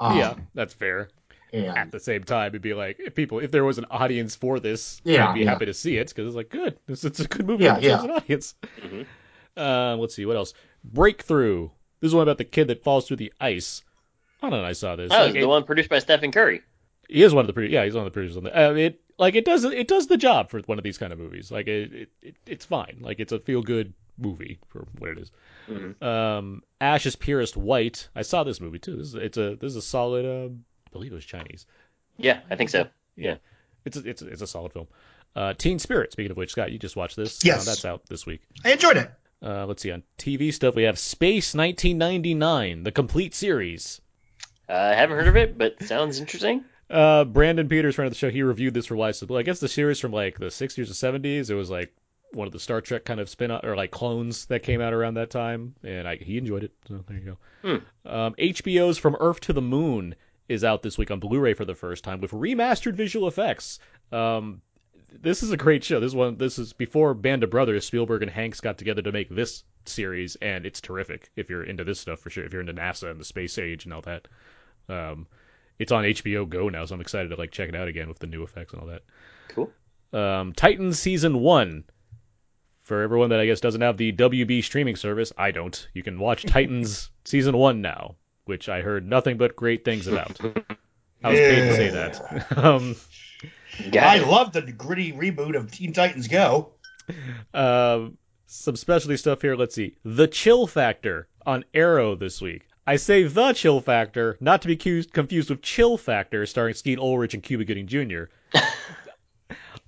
Um, 0.02 0.18
yeah, 0.18 0.34
that's 0.54 0.74
fair. 0.74 1.10
and- 1.54 1.66
At 1.78 1.92
the 1.92 2.00
same 2.02 2.24
time, 2.26 2.48
it'd 2.48 2.62
be 2.62 2.74
like 2.74 3.00
if 3.00 3.16
people, 3.16 3.40
if 3.40 3.52
there 3.52 3.64
was 3.64 3.78
an 3.78 3.86
audience 3.90 4.36
for 4.36 4.60
this, 4.60 5.00
Yeah, 5.06 5.30
I'd 5.30 5.34
be 5.36 5.42
yeah. 5.42 5.50
happy 5.52 5.66
to 5.68 5.74
see 5.74 5.96
it 5.98 6.10
because 6.10 6.28
it's 6.28 6.36
like 6.36 6.50
good. 6.50 6.78
It's, 6.90 7.06
it's 7.06 7.22
a 7.22 7.28
good 7.28 7.48
movie. 7.48 7.64
Yeah, 7.64 7.78
yeah. 7.80 8.04
an 8.04 8.10
audience. 8.12 8.56
Mhm. 8.82 9.06
Uh, 9.56 9.96
let's 9.98 10.16
see 10.16 10.26
what 10.26 10.36
else. 10.38 10.54
Breakthrough. 10.84 11.70
This 12.00 12.10
is 12.10 12.16
one 12.16 12.24
about 12.24 12.38
the 12.38 12.44
kid 12.46 12.68
that 12.68 12.84
falls 12.84 13.08
through 13.08 13.18
the 13.18 13.34
ice. 13.40 13.84
I 14.42 14.50
don't 14.50 14.62
know. 14.62 14.66
I 14.68 14.74
saw 14.74 14.96
this. 14.96 15.12
Oh, 15.14 15.26
Like, 15.26 15.34
the 15.34 15.40
it- 15.42 15.46
one 15.48 15.64
produced 15.64 15.90
by 15.90 16.00
Stephen 16.00 16.32
Curry. 16.32 16.62
he 17.08 17.22
is 17.24 17.34
one 17.34 17.42
of 17.44 17.48
the 17.48 17.54
pro- 17.54 17.64
yeah 17.64 17.84
he's 17.84 17.94
one 17.94 18.02
of 18.06 18.06
the 18.06 18.12
producers 18.14 18.38
on 18.38 18.44
the 18.44 18.58
uh, 18.58 18.72
it 18.74 19.02
like 19.20 19.36
it 19.36 19.44
does 19.46 19.64
it 19.66 19.88
does 19.88 20.08
the 20.08 20.16
job 20.18 20.50
for 20.50 20.60
one 20.62 20.78
of 20.78 20.84
these 20.84 20.98
kind 20.98 21.12
of 21.12 21.20
movies 21.20 21.52
like 21.52 21.68
it, 21.68 21.94
it, 21.94 22.10
it 22.22 22.36
it's 22.48 22.64
fine 22.66 23.00
like 23.02 23.20
it's 23.20 23.34
a 23.34 23.40
feel 23.40 23.62
good 23.62 23.94
movie 24.18 24.60
for 24.70 24.88
what 24.98 25.10
it 25.12 25.18
is 25.18 25.32
Mhm. 25.70 26.02
um 26.02 26.64
ash 26.80 27.06
is 27.06 27.18
purest 27.18 27.58
white 27.58 28.08
i 28.16 28.22
saw 28.22 28.44
this 28.46 28.62
movie 28.62 28.80
too 28.80 28.96
this 28.96 29.08
is 29.08 29.16
it's 29.16 29.38
a 29.38 29.56
this 29.58 29.72
is 29.72 29.76
a 29.76 29.82
solid 29.82 30.26
um 30.26 30.64
i 30.88 30.90
believe 30.94 31.12
it 31.12 31.16
was 31.16 31.26
chinese 31.26 31.66
Yeah, 32.18 32.40
I 32.50 32.56
think 32.56 32.70
so. 32.70 32.88
yeah 33.18 33.36
it's 33.84 33.98
a, 33.98 34.08
it's 34.10 34.22
a, 34.22 34.28
it's 34.28 34.42
a 34.42 34.48
solid 34.48 34.72
film 34.72 34.88
uh 35.36 35.54
teen 35.56 35.80
spirit 35.80 36.14
speaking 36.14 36.32
of 36.32 36.38
which 36.38 36.52
scott 36.52 36.72
you 36.72 36.80
just 36.80 36.96
watched 36.96 37.18
this 37.18 37.44
Yes. 37.44 37.68
Uh, 37.68 37.72
that's 37.72 37.84
out 37.84 38.06
this 38.08 38.26
week 38.26 38.42
I 38.64 38.72
enjoyed 38.72 38.96
it. 38.98 39.12
Uh 39.42 39.66
let's 39.66 39.82
see 39.82 39.92
on 39.92 40.04
tv 40.18 40.54
stuff 40.54 40.76
we 40.76 40.84
have 40.84 41.00
space 41.00 41.54
1999 41.56 42.84
the 42.84 42.92
complete 42.92 43.34
series 43.34 44.02
Uh, 44.70 44.74
I 44.74 44.94
haven't 44.96 45.18
heard 45.18 45.28
of 45.28 45.36
it, 45.36 45.58
but 45.58 45.82
sounds 45.84 46.20
interesting. 46.20 46.64
Uh, 46.90 47.24
Brandon 47.26 47.68
Peters, 47.68 47.96
friend 47.96 48.08
of 48.08 48.14
the 48.14 48.18
show, 48.18 48.30
he 48.30 48.44
reviewed 48.44 48.74
this 48.74 48.86
for 48.86 48.96
Why 48.96 49.12
So 49.12 49.26
Blu. 49.26 49.38
I 49.38 49.44
guess 49.44 49.60
the 49.60 49.68
series 49.68 50.00
from 50.00 50.12
like 50.12 50.38
the 50.38 50.46
60s 50.48 50.90
or 50.90 50.94
70s. 50.94 51.50
It 51.50 51.56
was 51.56 51.70
like 51.70 51.94
one 52.34 52.48
of 52.48 52.54
the 52.54 52.60
Star 52.60 52.80
Trek 52.82 53.04
kind 53.04 53.20
of 53.20 53.30
spin 53.30 53.52
off 53.52 53.64
or 53.64 53.76
like 53.76 53.92
clones 53.92 54.46
that 54.46 54.64
came 54.64 54.80
out 54.82 54.94
around 54.94 55.16
that 55.16 55.30
time, 55.30 55.76
and 55.84 56.08
I, 56.08 56.16
he 56.18 56.38
enjoyed 56.38 56.64
it. 56.64 56.72
So 56.88 57.04
there 57.08 57.18
you 57.18 57.38
go. 57.64 57.82
Um, 58.06 58.34
HBO's 58.36 58.98
From 58.98 59.16
Earth 59.20 59.40
to 59.42 59.54
the 59.54 59.62
Moon 59.62 60.16
is 60.48 60.64
out 60.64 60.82
this 60.84 60.98
week 60.98 61.12
on 61.12 61.20
Blu-ray 61.20 61.54
for 61.54 61.66
the 61.66 61.76
first 61.76 62.04
time 62.04 62.22
with 62.22 62.32
remastered 62.32 62.96
visual 62.96 63.28
effects. 63.28 63.80
Um, 64.12 64.62
this 65.12 65.44
is 65.44 65.52
a 65.52 65.58
great 65.58 65.84
show. 65.84 66.00
This 66.00 66.14
one, 66.14 66.38
this 66.38 66.58
is 66.58 66.74
before 66.74 67.14
Band 67.14 67.44
of 67.44 67.50
Brothers. 67.50 67.86
Spielberg 67.86 68.22
and 68.22 68.32
Hanks 68.32 68.62
got 68.62 68.78
together 68.78 69.02
to 69.02 69.12
make 69.12 69.30
this 69.30 69.64
series, 69.86 70.36
and 70.38 70.66
it's 70.66 70.82
terrific. 70.82 71.30
If 71.36 71.50
you're 71.50 71.64
into 71.64 71.84
this 71.84 72.00
stuff, 72.00 72.20
for 72.20 72.30
sure. 72.30 72.46
If 72.46 72.54
you're 72.54 72.62
into 72.62 72.74
NASA 72.74 73.12
and 73.12 73.20
the 73.20 73.26
space 73.26 73.58
age 73.58 73.86
and 73.86 73.94
all 73.94 74.02
that, 74.02 74.28
um, 74.90 75.28
it's 75.80 75.92
on 75.92 76.04
HBO 76.04 76.48
Go 76.48 76.70
now, 76.70 76.86
so 76.86 76.96
I'm 76.96 77.02
excited 77.02 77.30
to 77.30 77.36
like 77.36 77.52
check 77.52 77.70
it 77.70 77.76
out 77.76 77.88
again 77.88 78.08
with 78.08 78.20
the 78.20 78.28
new 78.28 78.44
effects 78.44 78.74
and 78.74 78.82
all 78.82 78.88
that. 78.88 79.02
Cool. 79.50 79.72
Um, 80.14 80.54
Titans 80.54 81.00
season 81.00 81.40
one. 81.40 81.84
For 82.84 83.04
everyone 83.04 83.30
that 83.30 83.40
I 83.40 83.46
guess 83.46 83.62
doesn't 83.62 83.82
have 83.82 83.96
the 83.96 84.12
WB 84.12 84.64
streaming 84.64 84.96
service, 84.96 85.32
I 85.38 85.52
don't. 85.52 85.88
You 85.94 86.04
can 86.04 86.20
watch 86.20 86.44
Titans 86.48 87.10
season 87.26 87.56
one 87.56 87.82
now, 87.82 88.16
which 88.46 88.70
I 88.70 88.82
heard 88.82 89.08
nothing 89.08 89.38
but 89.38 89.56
great 89.56 89.86
things 89.86 90.08
about. 90.08 90.40
I 91.24 91.30
was 91.30 91.40
paid 91.40 91.56
to 91.56 91.76
say 91.76 91.90
that. 91.90 92.58
um, 92.58 92.96
I 93.80 94.20
love 94.20 94.54
the 94.54 94.62
gritty 94.62 95.14
reboot 95.14 95.56
of 95.56 95.72
Teen 95.72 95.94
Titans 95.94 96.28
Go. 96.28 96.72
Um, 97.54 98.18
some 98.48 98.76
specialty 98.76 99.18
stuff 99.18 99.42
here. 99.42 99.56
Let's 99.56 99.76
see. 99.76 99.96
The 100.04 100.28
Chill 100.28 100.68
Factor 100.68 101.28
on 101.46 101.66
Arrow 101.74 102.16
this 102.16 102.42
week. 102.42 102.64
I 102.86 102.96
say 102.96 103.24
The 103.24 103.54
Chill 103.54 103.80
Factor, 103.80 104.38
not 104.40 104.64
to 104.64 104.68
be 104.68 104.76
cu- 104.76 105.04
confused 105.04 105.50
with 105.50 105.62
Chill 105.62 105.98
Factor, 105.98 106.46
starring 106.46 106.74
Skeet 106.74 107.00
Ulrich 107.00 107.34
and 107.34 107.44
Cuba 107.44 107.64
Gooding 107.64 107.88
Jr. 107.88 108.24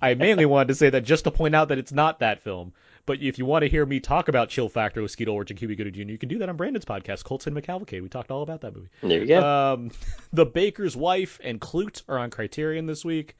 I 0.02 0.14
mainly 0.14 0.46
wanted 0.46 0.68
to 0.68 0.74
say 0.74 0.90
that 0.90 1.04
just 1.04 1.24
to 1.24 1.30
point 1.30 1.54
out 1.54 1.68
that 1.68 1.78
it's 1.78 1.92
not 1.92 2.20
that 2.20 2.42
film. 2.42 2.72
But 3.06 3.20
if 3.20 3.38
you 3.38 3.44
want 3.44 3.62
to 3.62 3.68
hear 3.68 3.84
me 3.84 4.00
talk 4.00 4.28
about 4.28 4.48
Chill 4.48 4.68
Factor 4.68 5.02
with 5.02 5.10
Skeet 5.10 5.28
Ulrich 5.28 5.50
and 5.50 5.58
Cuba 5.58 5.74
Gooding 5.74 5.92
Jr., 5.92 6.12
you 6.12 6.18
can 6.18 6.28
do 6.28 6.38
that 6.38 6.48
on 6.48 6.56
Brandon's 6.56 6.86
podcast, 6.86 7.24
Colton 7.24 7.54
McCavalcade. 7.54 8.02
We 8.02 8.08
talked 8.08 8.30
all 8.30 8.42
about 8.42 8.62
that 8.62 8.74
movie. 8.74 8.88
There 9.02 9.20
you 9.20 9.26
go. 9.26 9.74
Um, 9.74 9.90
the 10.32 10.46
Baker's 10.46 10.96
Wife 10.96 11.38
and 11.42 11.60
Klute 11.60 12.02
are 12.08 12.18
on 12.18 12.30
Criterion 12.30 12.86
this 12.86 13.04
week. 13.04 13.36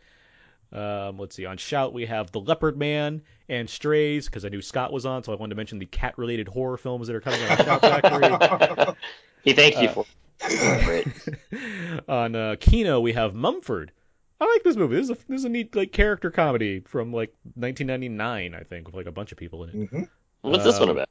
Um, 0.75 1.19
let's 1.19 1.37
see. 1.37 1.47
On 1.47 1.57
Shout, 1.57 1.93
we 1.93 2.07
have 2.07 2.33
The 2.33 2.41
Leopard 2.41 2.77
Man 2.77 3.23
and 3.49 3.69
Strays, 3.71 4.27
because 4.27 4.45
I 4.45 4.49
knew 4.49 4.61
Scott 4.63 4.93
was 4.93 5.07
on, 5.07 5.23
so 5.23 5.33
I 5.33 5.37
wanted 5.37 5.51
to 5.51 5.57
mention 5.57 5.79
the 5.79 5.87
cat 5.87 6.19
related 6.19 6.49
horror 6.49 6.77
films 6.77 7.07
that 7.07 7.15
are 7.17 7.21
coming 7.21 7.41
out 7.43 7.61
on 7.61 7.67
Shout 7.67 7.81
Factory. 7.81 8.95
he 9.45 9.53
thanked 9.53 9.79
you 9.81 9.89
Uh, 9.89 9.93
for, 9.93 10.05
for 10.49 10.93
it. 10.93 12.05
on 12.09 12.35
uh, 12.35 12.57
Kino, 12.59 13.01
we 13.01 13.13
have 13.13 13.35
Mumford. 13.35 13.93
I 14.41 14.47
like 14.47 14.65
this 14.65 14.75
movie. 14.77 14.97
This 14.97 15.05
is 15.05 15.11
a 15.11 15.15
this 15.29 15.39
is 15.39 15.45
a 15.45 15.49
neat 15.49 15.77
like 15.77 15.93
character 15.93 16.31
comedy 16.31 16.81
from 16.81 17.13
like 17.13 17.33
1999, 17.55 18.55
I 18.55 18.65
think, 18.65 18.87
with 18.87 18.97
like 18.97 19.07
a 19.07 19.13
bunch 19.13 19.31
of 19.33 19.39
people 19.39 19.63
in 19.65 19.89
it. 19.93 20.09
What's 20.43 20.65
this 20.65 20.79
one 20.81 20.91
Um, 20.91 20.97
about? 20.97 21.09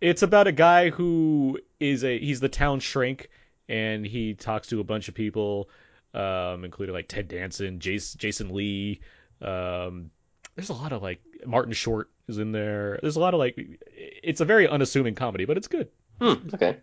It's 0.00 0.22
about 0.22 0.46
a 0.46 0.52
guy 0.52 0.90
who 0.90 1.58
is 1.80 2.04
a 2.04 2.18
he's 2.18 2.40
the 2.40 2.48
town 2.50 2.80
shrink, 2.80 3.30
and 3.68 4.06
he 4.06 4.34
talks 4.34 4.68
to 4.68 4.80
a 4.80 4.84
bunch 4.84 5.08
of 5.08 5.14
people, 5.14 5.70
um, 6.14 6.64
including 6.64 6.94
like 6.94 7.08
Ted 7.08 7.28
Danson, 7.28 7.80
Jason, 7.80 8.18
Jason 8.18 8.54
Lee. 8.54 9.00
Um, 9.42 10.10
there's 10.56 10.70
a 10.70 10.74
lot 10.74 10.92
of 10.92 11.02
like 11.02 11.20
Martin 11.46 11.72
Short 11.72 12.10
is 12.26 12.38
in 12.38 12.52
there. 12.52 12.98
There's 13.00 13.16
a 13.16 13.20
lot 13.20 13.34
of 13.34 13.38
like 13.38 13.56
it's 13.94 14.40
a 14.40 14.44
very 14.44 14.66
unassuming 14.68 15.14
comedy, 15.14 15.44
but 15.44 15.56
it's 15.56 15.68
good. 15.68 15.88
Hmm, 16.20 16.34
okay. 16.54 16.78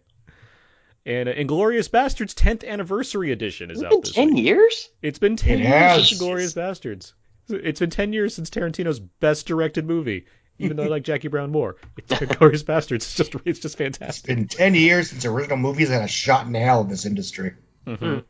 And 1.06 1.30
uh, 1.30 1.34
Inglourious 1.34 1.90
Basterds 1.90 2.34
10th 2.34 2.68
anniversary 2.68 3.32
edition 3.32 3.70
is 3.70 3.78
It's 3.78 3.86
out 3.86 3.92
been 3.92 4.02
this 4.02 4.12
ten 4.14 4.34
week. 4.34 4.46
years. 4.46 4.90
It's 5.02 5.20
been 5.20 5.36
10 5.36 5.60
It 5.60 5.68
years 5.68 6.10
since 6.10 6.22
Inglourious 6.22 6.56
Basterds. 6.56 7.14
It's 7.48 7.80
been 7.80 7.92
10 7.92 8.14
years 8.14 8.34
since 8.34 8.50
Tarantino's 8.50 9.00
best 9.00 9.46
directed 9.46 9.86
movie. 9.86 10.26
Even 10.58 10.78
though 10.78 10.84
I 10.84 10.88
like 10.88 11.04
Jackie 11.04 11.28
Brown 11.28 11.52
more, 11.52 11.76
it's 11.98 12.12
Inglourious 12.14 12.64
Basterds. 12.64 12.96
It's 12.96 13.16
just 13.16 13.36
it's 13.46 13.60
just 13.60 13.76
It's 13.80 13.98
fantastic. 13.98 14.28
been 14.36 14.48
10 14.48 14.74
years 14.74 15.10
since 15.10 15.26
original 15.26 15.58
movies 15.58 15.90
had 15.90 16.02
a 16.02 16.08
shot 16.08 16.48
in 16.48 16.54
hell 16.54 16.82
in 16.82 16.88
this 16.88 17.06
industry. 17.06 17.52
Mhm. 17.86 18.24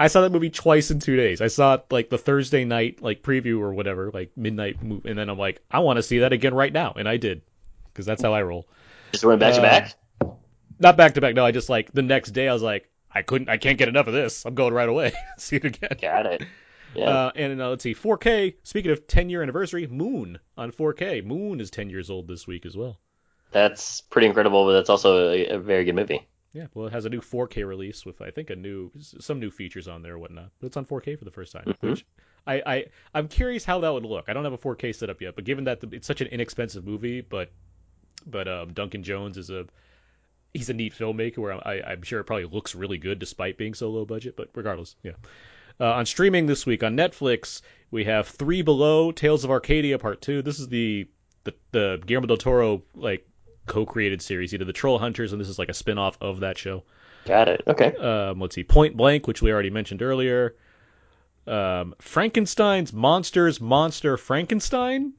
I 0.00 0.08
saw 0.08 0.22
that 0.22 0.32
movie 0.32 0.50
twice 0.50 0.90
in 0.90 0.98
two 0.98 1.16
days. 1.16 1.40
I 1.40 1.48
saw 1.48 1.74
it 1.74 1.84
like 1.90 2.08
the 2.10 2.18
Thursday 2.18 2.64
night 2.64 3.02
like 3.02 3.22
preview 3.22 3.60
or 3.60 3.72
whatever, 3.74 4.10
like 4.12 4.30
midnight, 4.36 4.82
mo- 4.82 5.02
and 5.04 5.16
then 5.18 5.28
I'm 5.28 5.38
like, 5.38 5.60
I 5.70 5.80
want 5.80 5.98
to 5.98 6.02
see 6.02 6.20
that 6.20 6.32
again 6.32 6.54
right 6.54 6.72
now, 6.72 6.94
and 6.96 7.08
I 7.08 7.16
did, 7.18 7.42
because 7.92 8.06
that's 8.06 8.22
how 8.22 8.32
I 8.32 8.42
roll. 8.42 8.66
Just 9.12 9.24
went 9.24 9.38
back 9.40 9.54
to 9.54 9.60
Uh, 9.60 9.62
back. 9.62 9.94
Not 10.78 10.96
back 10.96 11.14
to 11.14 11.20
back. 11.20 11.34
No, 11.34 11.44
I 11.44 11.52
just 11.52 11.68
like 11.68 11.92
the 11.92 12.02
next 12.02 12.30
day 12.30 12.48
I 12.48 12.52
was 12.52 12.62
like, 12.62 12.88
I 13.14 13.22
couldn't, 13.22 13.48
I 13.50 13.58
can't 13.58 13.76
get 13.78 13.88
enough 13.88 14.06
of 14.06 14.14
this. 14.14 14.46
I'm 14.46 14.54
going 14.54 14.72
right 14.72 14.88
away. 14.88 15.12
see 15.38 15.56
it 15.56 15.64
again. 15.66 15.98
Got 16.00 16.26
it. 16.26 16.42
Yeah. 16.94 17.08
Uh, 17.10 17.32
and 17.36 17.60
uh, 17.60 17.68
let's 17.70 17.82
see, 17.84 17.94
4K. 17.94 18.54
Speaking 18.62 18.90
of 18.90 19.06
10 19.06 19.28
year 19.28 19.42
anniversary, 19.42 19.86
Moon 19.86 20.38
on 20.56 20.72
4K. 20.72 21.24
Moon 21.24 21.60
is 21.60 21.70
10 21.70 21.90
years 21.90 22.08
old 22.10 22.26
this 22.26 22.46
week 22.46 22.64
as 22.66 22.76
well. 22.76 22.98
that's 23.52 24.00
pretty 24.00 24.26
incredible, 24.28 24.64
but 24.64 24.72
that's 24.72 24.88
also 24.90 25.28
a, 25.28 25.46
a 25.48 25.58
very 25.58 25.84
good 25.84 25.94
movie. 25.94 26.26
Yeah, 26.52 26.66
well, 26.74 26.86
it 26.88 26.92
has 26.92 27.04
a 27.04 27.08
new 27.10 27.20
4K 27.20 27.66
release 27.66 28.04
with 28.04 28.20
I 28.20 28.30
think 28.30 28.50
a 28.50 28.56
new 28.56 28.90
some 28.98 29.38
new 29.38 29.50
features 29.50 29.86
on 29.88 30.02
there 30.02 30.14
or 30.14 30.18
whatnot. 30.18 30.50
But 30.60 30.66
it's 30.68 30.76
on 30.76 30.84
4K 30.84 31.16
for 31.18 31.24
the 31.24 31.30
first 31.30 31.52
time, 31.52 31.64
Mhm. 31.66 31.90
which 31.90 32.04
I, 32.46 32.62
I 32.66 32.84
I'm 33.14 33.28
curious 33.28 33.64
how 33.64 33.80
that 33.80 33.92
would 33.92 34.04
look. 34.04 34.28
I 34.28 34.32
don't 34.32 34.44
have 34.44 34.52
a 34.52 34.58
4K 34.58 34.94
set 34.94 35.10
up 35.10 35.20
yet, 35.20 35.36
but 35.36 35.44
given 35.44 35.64
that 35.64 35.80
the, 35.80 35.88
it's 35.92 36.06
such 36.06 36.20
an 36.20 36.26
inexpensive 36.28 36.84
movie, 36.84 37.20
but 37.20 37.50
but 38.26 38.48
um, 38.48 38.72
Duncan 38.72 39.02
Jones 39.04 39.38
is 39.38 39.50
a 39.50 39.66
he's 40.52 40.68
a 40.70 40.74
neat 40.74 40.92
filmmaker 40.94 41.38
where 41.38 41.52
I, 41.66 41.80
I'm 41.82 42.02
sure 42.02 42.18
it 42.20 42.24
probably 42.24 42.46
looks 42.46 42.74
really 42.74 42.98
good 42.98 43.18
despite 43.20 43.56
being 43.56 43.74
so 43.74 43.88
low 43.90 44.04
budget. 44.04 44.36
But 44.36 44.48
regardless, 44.54 44.96
yeah. 45.02 45.12
Uh, 45.78 45.92
on 45.92 46.04
streaming 46.04 46.44
this 46.46 46.66
week 46.66 46.82
on 46.82 46.96
Netflix, 46.96 47.62
we 47.90 48.04
have 48.04 48.26
Three 48.28 48.60
Below, 48.62 49.12
Tales 49.12 49.44
of 49.44 49.50
Arcadia 49.50 49.98
Part 49.98 50.20
Two. 50.20 50.42
This 50.42 50.58
is 50.58 50.68
the 50.68 51.06
the, 51.44 51.54
the 51.70 52.02
Guillermo 52.04 52.26
del 52.26 52.36
Toro 52.36 52.82
like 52.94 53.26
co-created 53.70 54.20
series. 54.20 54.50
He 54.50 54.58
did 54.58 54.66
the 54.66 54.72
Troll 54.74 54.98
Hunters, 54.98 55.32
and 55.32 55.40
this 55.40 55.48
is 55.48 55.58
like 55.58 55.70
a 55.70 55.74
spin-off 55.74 56.18
of 56.20 56.40
that 56.40 56.58
show. 56.58 56.82
Got 57.24 57.48
it. 57.48 57.62
Okay. 57.66 57.94
Um, 57.96 58.40
let's 58.40 58.54
see, 58.54 58.64
Point 58.64 58.96
Blank, 58.96 59.26
which 59.26 59.40
we 59.40 59.52
already 59.52 59.70
mentioned 59.70 60.02
earlier. 60.02 60.56
Um, 61.46 61.94
Frankenstein's 62.00 62.92
Monsters 62.92 63.60
Monster 63.60 64.16
Frankenstein. 64.16 65.14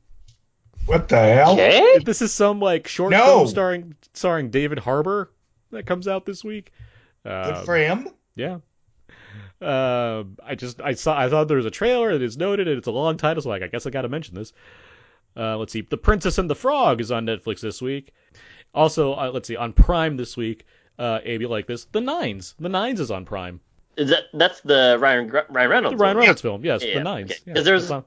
What 0.85 1.09
the 1.09 1.17
hell? 1.19 1.53
Okay. 1.53 1.99
This 2.03 2.21
is 2.21 2.33
some 2.33 2.59
like 2.59 2.87
short 2.87 3.11
No. 3.11 3.25
film 3.25 3.47
starring 3.47 3.95
starring 4.13 4.49
David 4.49 4.79
Harbour 4.79 5.31
that 5.71 5.85
comes 5.85 6.07
out 6.07 6.25
this 6.25 6.43
week. 6.43 6.71
Good 7.23 7.31
Um, 7.31 7.65
for 7.65 7.75
him. 7.75 8.07
yeah. 8.35 8.57
Um, 9.61 10.37
I 10.43 10.55
just 10.57 10.81
I 10.81 10.93
saw 10.93 11.15
I 11.17 11.29
thought 11.29 11.47
there 11.47 11.57
was 11.57 11.67
a 11.67 11.71
trailer 11.71 12.13
that 12.13 12.21
is 12.23 12.35
noted 12.35 12.67
and 12.67 12.77
it's 12.79 12.87
a 12.87 12.91
long 12.91 13.17
title, 13.17 13.43
so 13.43 13.49
like 13.49 13.61
I 13.61 13.67
guess 13.67 13.85
I 13.85 13.91
got 13.91 14.01
to 14.01 14.09
mention 14.09 14.33
this. 14.35 14.53
Uh, 15.35 15.57
let's 15.57 15.71
see, 15.73 15.81
The 15.81 15.97
Princess 15.97 16.37
and 16.37 16.49
the 16.49 16.55
Frog 16.55 16.99
is 17.01 17.11
on 17.11 17.25
Netflix 17.25 17.61
this 17.61 17.81
week. 17.81 18.13
Also, 18.73 19.13
uh, 19.13 19.31
let's 19.33 19.47
see, 19.47 19.55
on 19.55 19.73
Prime 19.73 20.17
this 20.17 20.35
week. 20.37 20.65
Uh, 20.99 21.19
Abe, 21.23 21.43
like 21.49 21.67
this? 21.67 21.85
The 21.85 22.01
Nines. 22.01 22.53
The 22.59 22.69
Nines 22.69 22.99
is 22.99 23.11
on 23.11 23.25
Prime. 23.25 23.59
Is 23.97 24.09
that 24.09 24.25
that's 24.33 24.61
the 24.61 24.97
Ryan 24.99 25.29
Ryan 25.49 25.69
Reynolds? 25.69 25.97
The 25.97 26.01
Ryan 26.03 26.15
one? 26.17 26.21
Reynolds 26.21 26.41
film, 26.41 26.63
yes, 26.65 26.83
Yeah, 26.83 26.95
The 26.95 27.03
Nines. 27.03 27.31
okay. 27.31 27.39
Yeah, 27.45 27.61
there's- 27.61 27.89
on- 27.91 28.05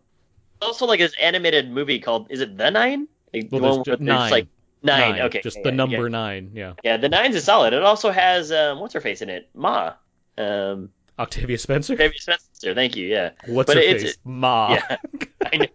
Also, 0.62 0.86
like 0.86 1.00
this 1.00 1.14
animated 1.20 1.70
movie 1.70 1.98
called 1.98 2.26
is 2.30 2.40
it 2.40 2.56
The 2.56 2.70
Nine? 2.70 3.08
Like, 3.32 3.48
well, 3.50 3.60
the 3.60 3.66
one 3.68 3.82
where 3.84 3.96
nine. 3.98 4.30
like 4.30 4.46
nine. 4.82 5.20
Okay. 5.22 5.40
just 5.42 5.56
yeah, 5.58 5.62
the 5.64 5.72
number 5.72 6.08
nine. 6.08 6.52
Yeah, 6.54 6.74
yeah, 6.84 6.96
the 6.96 7.08
Nines 7.08 7.34
is 7.34 7.44
solid. 7.44 7.72
It 7.72 7.82
also 7.82 8.10
has 8.10 8.52
um, 8.52 8.78
what's 8.80 8.94
her 8.94 9.00
face 9.00 9.20
in 9.22 9.28
it? 9.28 9.48
Ma. 9.54 9.94
Um, 10.38 10.90
Octavia 11.18 11.58
Spencer. 11.58 11.94
Davy 11.96 12.18
Spencer. 12.18 12.74
Thank 12.74 12.96
you. 12.96 13.06
Yeah. 13.06 13.30
What's 13.46 13.68
but 13.68 13.76
her 13.76 13.82
it's- 13.82 14.02
face? 14.02 14.18
Ma. 14.24 14.72
Yeah. 14.74 14.96
I 15.52 15.56
know. 15.58 15.66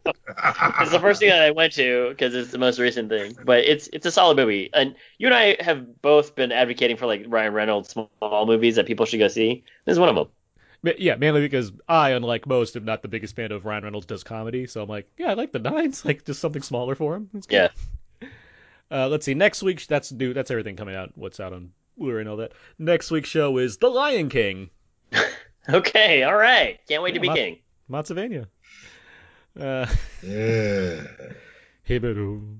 It's 0.82 0.92
the 0.92 1.00
first 1.00 1.20
thing 1.20 1.30
that 1.30 1.42
I 1.42 1.52
went 1.52 1.74
to 1.74 2.10
because 2.10 2.34
it's 2.36 2.52
the 2.52 2.58
most 2.58 2.80
recent 2.80 3.10
thing. 3.10 3.38
But 3.46 3.60
it's 3.66 3.88
it's 3.94 4.06
a 4.06 4.12
solid 4.12 4.38
movie, 4.38 4.70
and 4.74 4.96
you 5.18 5.28
and 5.28 5.36
I 5.36 5.58
have 5.62 6.02
both 6.02 6.36
been 6.36 6.52
advocating 6.52 6.98
for 6.98 7.06
like 7.06 7.26
Ryan 7.28 7.54
Reynolds 7.54 7.90
small 7.90 8.46
movies 8.46 8.76
that 8.76 8.86
people 8.86 9.06
should 9.06 9.20
go 9.20 9.28
see. 9.28 9.64
This 9.86 9.94
is 9.94 10.00
one 10.00 10.10
of 10.10 10.16
them. 10.16 10.28
Yeah, 10.98 11.16
mainly 11.16 11.42
because 11.42 11.72
I, 11.88 12.12
unlike 12.12 12.48
most, 12.48 12.76
am 12.78 12.86
not 12.86 13.02
the 13.02 13.10
biggest 13.10 13.36
fan 13.36 13.52
of 13.52 13.66
Ryan 13.66 13.84
Reynolds 13.84 14.06
does 14.06 14.24
comedy. 14.24 14.66
So 14.66 14.82
I'm 14.82 14.88
like, 14.90 15.10
yeah, 15.18 15.32
I 15.32 15.34
like 15.34 15.52
the 15.52 15.60
nines, 15.60 16.06
like 16.06 16.26
just 16.26 16.40
something 16.40 16.62
smaller 16.62 16.96
for 16.96 17.16
him. 17.16 17.30
Good. 17.34 17.46
Yeah. 17.50 17.68
Uh, 18.92 19.08
let's 19.08 19.24
see. 19.24 19.36
Next 19.36 19.62
week, 19.62 19.86
that's 19.86 20.12
new. 20.12 20.34
That's 20.34 20.50
everything 20.50 20.76
coming 20.76 20.96
out. 20.96 21.12
What's 21.14 21.40
out 21.40 21.54
on 21.54 21.74
Blu-ray 22.00 22.22
and 22.22 22.28
all 22.30 22.38
that. 22.38 22.54
Next 22.80 23.12
week's 23.12 23.30
show 23.30 23.60
is 23.60 23.78
The 23.78 23.88
Lion 23.88 24.30
King, 24.30 24.72
Okay. 25.70 26.24
All 26.24 26.36
right. 26.36 26.80
Can't 26.88 27.04
wait 27.04 27.12
to 27.12 27.16
Yeah, 27.18 27.22
be 27.22 27.28
my- 27.28 27.36
king. 27.36 27.60
Motsavania. 27.90 28.48
Uh, 29.60 29.86
Yeah. 30.24 31.04
Hibiru. 31.90 32.58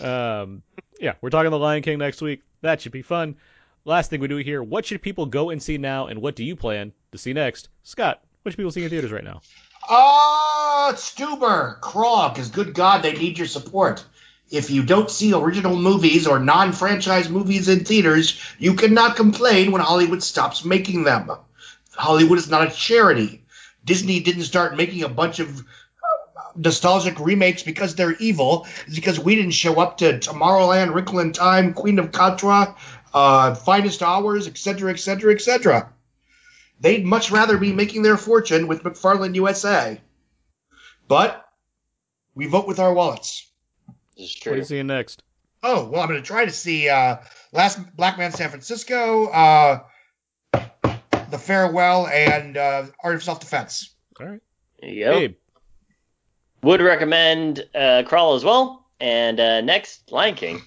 um, 0.00 0.62
yeah, 1.00 1.14
we're 1.20 1.30
talking 1.30 1.50
The 1.50 1.58
Lion 1.58 1.82
King 1.82 1.98
next 1.98 2.20
week. 2.20 2.42
That 2.62 2.80
should 2.80 2.92
be 2.92 3.02
fun. 3.02 3.36
Last 3.84 4.10
thing 4.10 4.20
we 4.20 4.28
do 4.28 4.36
here: 4.36 4.62
What 4.62 4.84
should 4.84 5.00
people 5.00 5.26
go 5.26 5.50
and 5.50 5.62
see 5.62 5.78
now, 5.78 6.06
and 6.08 6.20
what 6.20 6.36
do 6.36 6.44
you 6.44 6.54
plan 6.54 6.92
to 7.12 7.18
see 7.18 7.32
next? 7.32 7.68
Scott, 7.82 8.22
what 8.42 8.52
should 8.52 8.58
people 8.58 8.70
see 8.72 8.84
in 8.84 8.90
theaters 8.90 9.10
right 9.10 9.24
now? 9.24 9.40
Ah, 9.88 10.92
Stuber, 10.94 11.80
Crawl, 11.80 12.28
because 12.28 12.50
good 12.50 12.74
God, 12.74 13.02
they 13.02 13.12
need 13.14 13.38
your 13.38 13.46
support. 13.46 14.04
If 14.50 14.70
you 14.70 14.82
don't 14.82 15.10
see 15.10 15.32
original 15.32 15.76
movies 15.76 16.26
or 16.26 16.38
non 16.38 16.72
franchise 16.72 17.28
movies 17.30 17.68
in 17.68 17.84
theaters, 17.84 18.38
you 18.58 18.74
cannot 18.74 19.16
complain 19.16 19.72
when 19.72 19.80
Hollywood 19.80 20.22
stops 20.22 20.64
making 20.64 21.04
them. 21.04 21.30
Hollywood 22.00 22.38
is 22.38 22.48
not 22.48 22.66
a 22.66 22.70
charity. 22.70 23.44
Disney 23.84 24.20
didn't 24.20 24.44
start 24.44 24.76
making 24.76 25.04
a 25.04 25.08
bunch 25.08 25.38
of 25.38 25.60
uh, 25.60 25.62
nostalgic 26.56 27.20
remakes 27.20 27.62
because 27.62 27.94
they're 27.94 28.16
evil. 28.16 28.66
It's 28.86 28.96
because 28.96 29.20
we 29.20 29.36
didn't 29.36 29.52
show 29.52 29.80
up 29.80 29.98
to 29.98 30.18
Tomorrowland, 30.18 30.94
Wrinkle 30.94 31.20
in 31.20 31.32
Time, 31.32 31.74
Queen 31.74 31.98
of 31.98 32.10
Katwe, 32.10 32.74
uh, 33.12 33.54
Finest 33.54 34.02
Hours, 34.02 34.46
etc., 34.46 34.90
etc., 34.90 35.34
etc. 35.34 35.92
They'd 36.80 37.04
much 37.04 37.30
rather 37.30 37.58
be 37.58 37.72
making 37.72 38.02
their 38.02 38.16
fortune 38.16 38.66
with 38.66 38.82
McFarland 38.82 39.34
USA. 39.34 40.00
But 41.06 41.46
we 42.34 42.46
vote 42.46 42.66
with 42.66 42.78
our 42.78 42.94
wallets. 42.94 43.46
This 44.16 44.30
is 44.30 44.46
What 44.46 44.54
are 44.54 44.56
you 44.58 44.64
seeing 44.64 44.86
next? 44.86 45.22
Oh, 45.62 45.84
well, 45.88 46.00
I'm 46.00 46.08
going 46.08 46.20
to 46.20 46.26
try 46.26 46.46
to 46.46 46.50
see 46.50 46.88
uh, 46.88 47.16
Last 47.52 47.78
Black 47.96 48.16
Man 48.16 48.32
San 48.32 48.48
Francisco, 48.48 49.26
uh, 49.26 49.80
The 51.30 51.38
Farewell, 51.38 52.06
and 52.08 52.56
uh, 52.56 52.86
Art 53.02 53.14
of 53.16 53.22
Self 53.22 53.40
Defense. 53.40 53.94
All 54.20 54.26
right. 54.26 54.40
There 54.80 54.90
you 54.90 55.04
go. 55.04 55.12
Abe. 55.12 55.34
Would 56.62 56.80
recommend 56.80 57.66
uh, 57.74 58.02
Crawl 58.06 58.34
as 58.34 58.44
well. 58.44 58.86
And 59.00 59.40
uh, 59.40 59.60
next, 59.62 60.12
Lion 60.12 60.34
King. 60.34 60.62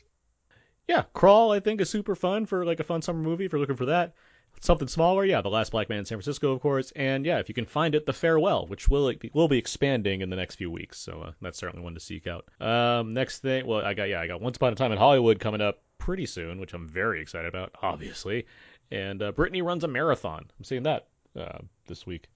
Yeah, 0.88 1.03
Crawl 1.14 1.52
I 1.52 1.60
think 1.60 1.81
is 1.81 1.90
super 1.90 2.15
fun 2.15 2.45
for 2.45 2.65
like 2.65 2.80
a 2.80 2.84
fun 2.84 3.02
summer 3.02 3.19
movie 3.19 3.45
if 3.45 3.52
you're 3.52 3.61
looking 3.61 3.77
for 3.77 3.85
that. 3.85 4.15
Something 4.60 4.88
smaller, 4.88 5.26
yeah, 5.26 5.41
The 5.41 5.49
Last 5.49 5.72
Black 5.72 5.90
Man 5.90 5.99
in 5.99 6.06
San 6.06 6.18
Francisco, 6.18 6.52
of 6.52 6.61
course, 6.61 6.91
and 6.95 7.26
yeah, 7.26 7.40
if 7.40 7.49
you 7.49 7.56
can 7.56 7.65
find 7.65 7.95
it, 7.95 8.06
The 8.06 8.14
Farewell, 8.14 8.68
which 8.68 8.88
will 8.88 9.11
will 9.34 9.48
be 9.48 9.57
expanding 9.57 10.22
in 10.22 10.30
the 10.30 10.35
next 10.35 10.56
few 10.56 10.72
weeks, 10.72 10.99
so 10.99 11.22
uh, 11.22 11.31
that's 11.41 11.57
certainly 11.57 11.84
one 11.84 11.95
to 11.95 11.99
seek 11.99 12.27
out. 12.27 12.45
Um, 12.61 13.14
next 13.14 13.40
thing, 13.40 13.65
well, 13.65 13.84
I 13.84 13.94
got 13.94 14.06
yeah, 14.06 14.22
I 14.22 14.27
got 14.27 14.41
Once 14.41 14.57
Upon 14.57 14.72
a 14.72 14.76
Time 14.76 14.91
in 14.91 14.98
Hollywood 14.98 15.40
coming 15.40 15.60
up 15.60 15.81
pretty 15.98 16.26
soon, 16.26 16.60
which 16.60 16.73
I'm 16.73 16.88
very 16.88 17.22
excited 17.22 17.48
about, 17.48 17.73
obviously, 17.81 18.45
and 18.93 19.23
uh, 19.23 19.31
Brittany 19.31 19.61
runs 19.61 19.83
a 19.83 19.87
marathon. 19.87 20.45
I'm 20.57 20.63
seeing 20.63 20.83
that 20.83 21.07
uh, 21.37 21.59
this 21.87 22.05
week, 22.05 22.29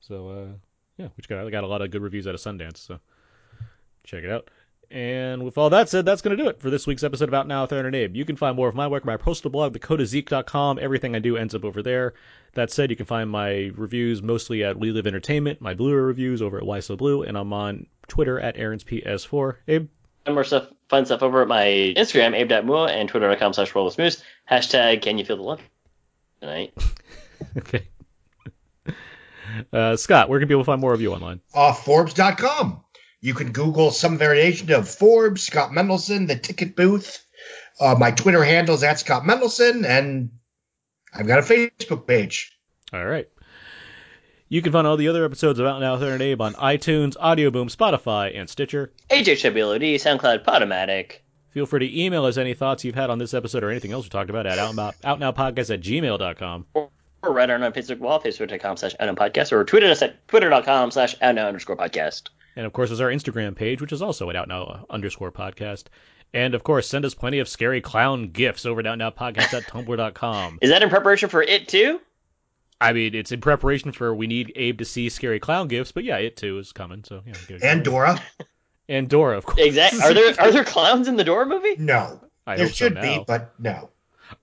so 0.00 0.28
uh, 0.28 0.46
yeah, 0.96 1.08
which 1.16 1.28
got 1.28 1.50
got 1.50 1.64
a 1.64 1.66
lot 1.66 1.82
of 1.82 1.90
good 1.90 2.02
reviews 2.02 2.26
out 2.26 2.34
of 2.34 2.40
Sundance, 2.40 2.78
so 2.78 2.98
check 4.04 4.22
it 4.22 4.30
out. 4.30 4.48
And 4.90 5.44
with 5.44 5.58
all 5.58 5.70
that 5.70 5.88
said, 5.88 6.04
that's 6.04 6.22
going 6.22 6.36
to 6.36 6.42
do 6.42 6.48
it 6.48 6.60
for 6.60 6.70
this 6.70 6.86
week's 6.86 7.02
episode 7.02 7.28
of 7.28 7.34
Out 7.34 7.48
Now 7.48 7.62
with 7.62 7.72
Aaron 7.72 7.86
and 7.86 7.96
Abe. 7.96 8.14
You 8.14 8.24
can 8.24 8.36
find 8.36 8.54
more 8.54 8.68
of 8.68 8.74
my 8.76 8.86
work 8.86 9.02
at 9.02 9.06
my 9.06 9.16
postal 9.16 9.50
blog, 9.50 9.76
thecodazeek.com. 9.76 10.78
Everything 10.80 11.16
I 11.16 11.18
do 11.18 11.36
ends 11.36 11.54
up 11.54 11.64
over 11.64 11.82
there. 11.82 12.14
That 12.52 12.70
said, 12.70 12.90
you 12.90 12.96
can 12.96 13.06
find 13.06 13.28
my 13.28 13.72
reviews 13.74 14.22
mostly 14.22 14.62
at 14.62 14.78
We 14.78 14.92
Live 14.92 15.06
Entertainment, 15.06 15.60
my 15.60 15.74
Blu-ray 15.74 16.00
reviews 16.00 16.42
over 16.42 16.58
at 16.58 16.64
Why 16.64 16.80
So 16.80 16.96
Blu, 16.96 17.22
and 17.22 17.36
I'm 17.36 17.52
on 17.52 17.86
Twitter 18.06 18.38
at 18.38 18.56
Aaron's 18.56 18.84
PS4. 18.84 19.56
Abe? 19.66 19.88
And 20.26 20.34
more 20.34 20.44
stuff, 20.44 20.68
fun 20.88 21.06
stuff 21.06 21.22
over 21.22 21.42
at 21.42 21.48
my 21.48 21.64
Instagram, 21.96 22.36
abe.mua, 22.36 22.86
and 22.86 23.08
twitter.com 23.08 23.54
slash 23.54 23.72
rollersmoose. 23.72 24.22
Hashtag 24.48 25.02
can 25.02 25.18
you 25.18 25.24
feel 25.24 25.38
the 25.38 25.42
love 25.42 25.60
tonight. 26.44 26.74
Okay. 27.58 27.86
Uh, 29.72 29.96
Scott, 29.96 30.28
where 30.28 30.38
can 30.38 30.48
people 30.48 30.64
find 30.64 30.80
more 30.80 30.94
of 30.94 31.00
you 31.00 31.12
online? 31.12 31.40
Uh, 31.52 31.72
Forbes.com. 31.72 32.82
You 33.20 33.34
can 33.34 33.52
Google 33.52 33.90
some 33.90 34.18
variation 34.18 34.72
of 34.72 34.88
Forbes, 34.88 35.42
Scott 35.42 35.70
Mendelson, 35.70 36.26
the 36.26 36.36
ticket 36.36 36.74
booth. 36.74 37.24
Uh, 37.78 37.96
my 37.98 38.12
Twitter 38.12 38.42
handle 38.42 38.74
is 38.74 38.82
at 38.82 38.98
Scott 38.98 39.24
Mendelson, 39.24 39.84
and 39.84 40.30
I've 41.12 41.26
got 41.26 41.40
a 41.40 41.42
Facebook 41.42 42.06
page. 42.06 42.56
All 42.92 43.04
right. 43.04 43.28
You 44.48 44.62
can 44.62 44.72
find 44.72 44.86
all 44.86 44.96
the 44.96 45.08
other 45.08 45.24
episodes 45.24 45.58
of 45.58 45.66
Out 45.66 45.80
Now 45.80 45.94
with 45.94 46.02
Aaron 46.02 46.14
and 46.14 46.22
Abe 46.22 46.40
on 46.40 46.54
iTunes, 46.54 47.16
Audio 47.18 47.50
Boom, 47.50 47.68
Spotify, 47.68 48.38
and 48.38 48.48
Stitcher. 48.48 48.92
HHWLOD, 49.10 49.96
SoundCloud, 49.96 50.44
Podomatic. 50.44 51.23
Feel 51.54 51.66
free 51.66 51.88
to 51.88 52.02
email 52.02 52.24
us 52.24 52.36
any 52.36 52.52
thoughts 52.52 52.84
you've 52.84 52.96
had 52.96 53.10
on 53.10 53.18
this 53.18 53.32
episode 53.32 53.62
or 53.62 53.70
anything 53.70 53.92
else 53.92 54.04
we 54.04 54.10
talked 54.10 54.28
about 54.28 54.44
at 54.44 54.58
outnow, 54.58 54.92
outnowpodcast 55.04 55.72
at 55.72 55.80
gmail.com. 55.80 56.66
or 56.74 56.90
write 57.22 57.48
on 57.48 57.62
our 57.62 57.70
Facebook 57.70 58.00
wall, 58.00 58.20
facebook.com 58.20 58.76
slash 58.76 58.94
outnow 59.00 59.14
podcast, 59.14 59.52
or 59.52 59.64
tweet 59.64 59.84
at 59.84 59.90
us 59.90 60.02
at 60.02 60.26
twitter.com 60.26 60.90
slash 60.90 61.14
outnow 61.22 61.46
underscore 61.46 61.76
podcast. 61.76 62.22
And 62.56 62.66
of 62.66 62.72
course, 62.72 62.88
there's 62.90 63.00
our 63.00 63.08
Instagram 63.08 63.54
page, 63.54 63.80
which 63.80 63.92
is 63.92 64.02
also 64.02 64.28
at 64.30 64.36
outnow 64.36 64.84
underscore 64.90 65.30
podcast. 65.30 65.84
And 66.32 66.56
of 66.56 66.64
course, 66.64 66.88
send 66.88 67.04
us 67.04 67.14
plenty 67.14 67.38
of 67.38 67.48
scary 67.48 67.80
clown 67.80 68.30
gifts 68.32 68.66
over 68.66 68.80
at 68.80 68.86
outnowpodcast.tumblr.com. 68.86 70.58
Is 70.62 70.70
that 70.70 70.82
in 70.82 70.90
preparation 70.90 71.28
for 71.28 71.40
it 71.40 71.68
too? 71.68 72.00
I 72.80 72.92
mean, 72.92 73.14
it's 73.14 73.30
in 73.30 73.40
preparation 73.40 73.92
for 73.92 74.12
we 74.12 74.26
need 74.26 74.52
Abe 74.56 74.78
to 74.78 74.84
see 74.84 75.08
scary 75.08 75.38
clown 75.38 75.68
gifts, 75.68 75.92
but 75.92 76.02
yeah, 76.02 76.16
it 76.16 76.36
too 76.36 76.58
is 76.58 76.72
coming. 76.72 77.04
So 77.04 77.22
yeah, 77.24 77.58
And. 77.62 77.84
Dora. 77.84 78.20
and 78.88 79.08
Dora, 79.08 79.38
of 79.38 79.46
course. 79.46 79.58
Exactly. 79.58 80.00
Are 80.00 80.14
there 80.14 80.34
are 80.40 80.50
there 80.52 80.64
clowns 80.64 81.08
in 81.08 81.16
the 81.16 81.24
Dora 81.24 81.46
movie? 81.46 81.76
No. 81.78 82.20
I 82.46 82.56
there 82.56 82.66
hope 82.66 82.74
so 82.74 82.88
should 82.88 83.00
be, 83.00 83.24
but 83.26 83.54
no. 83.58 83.90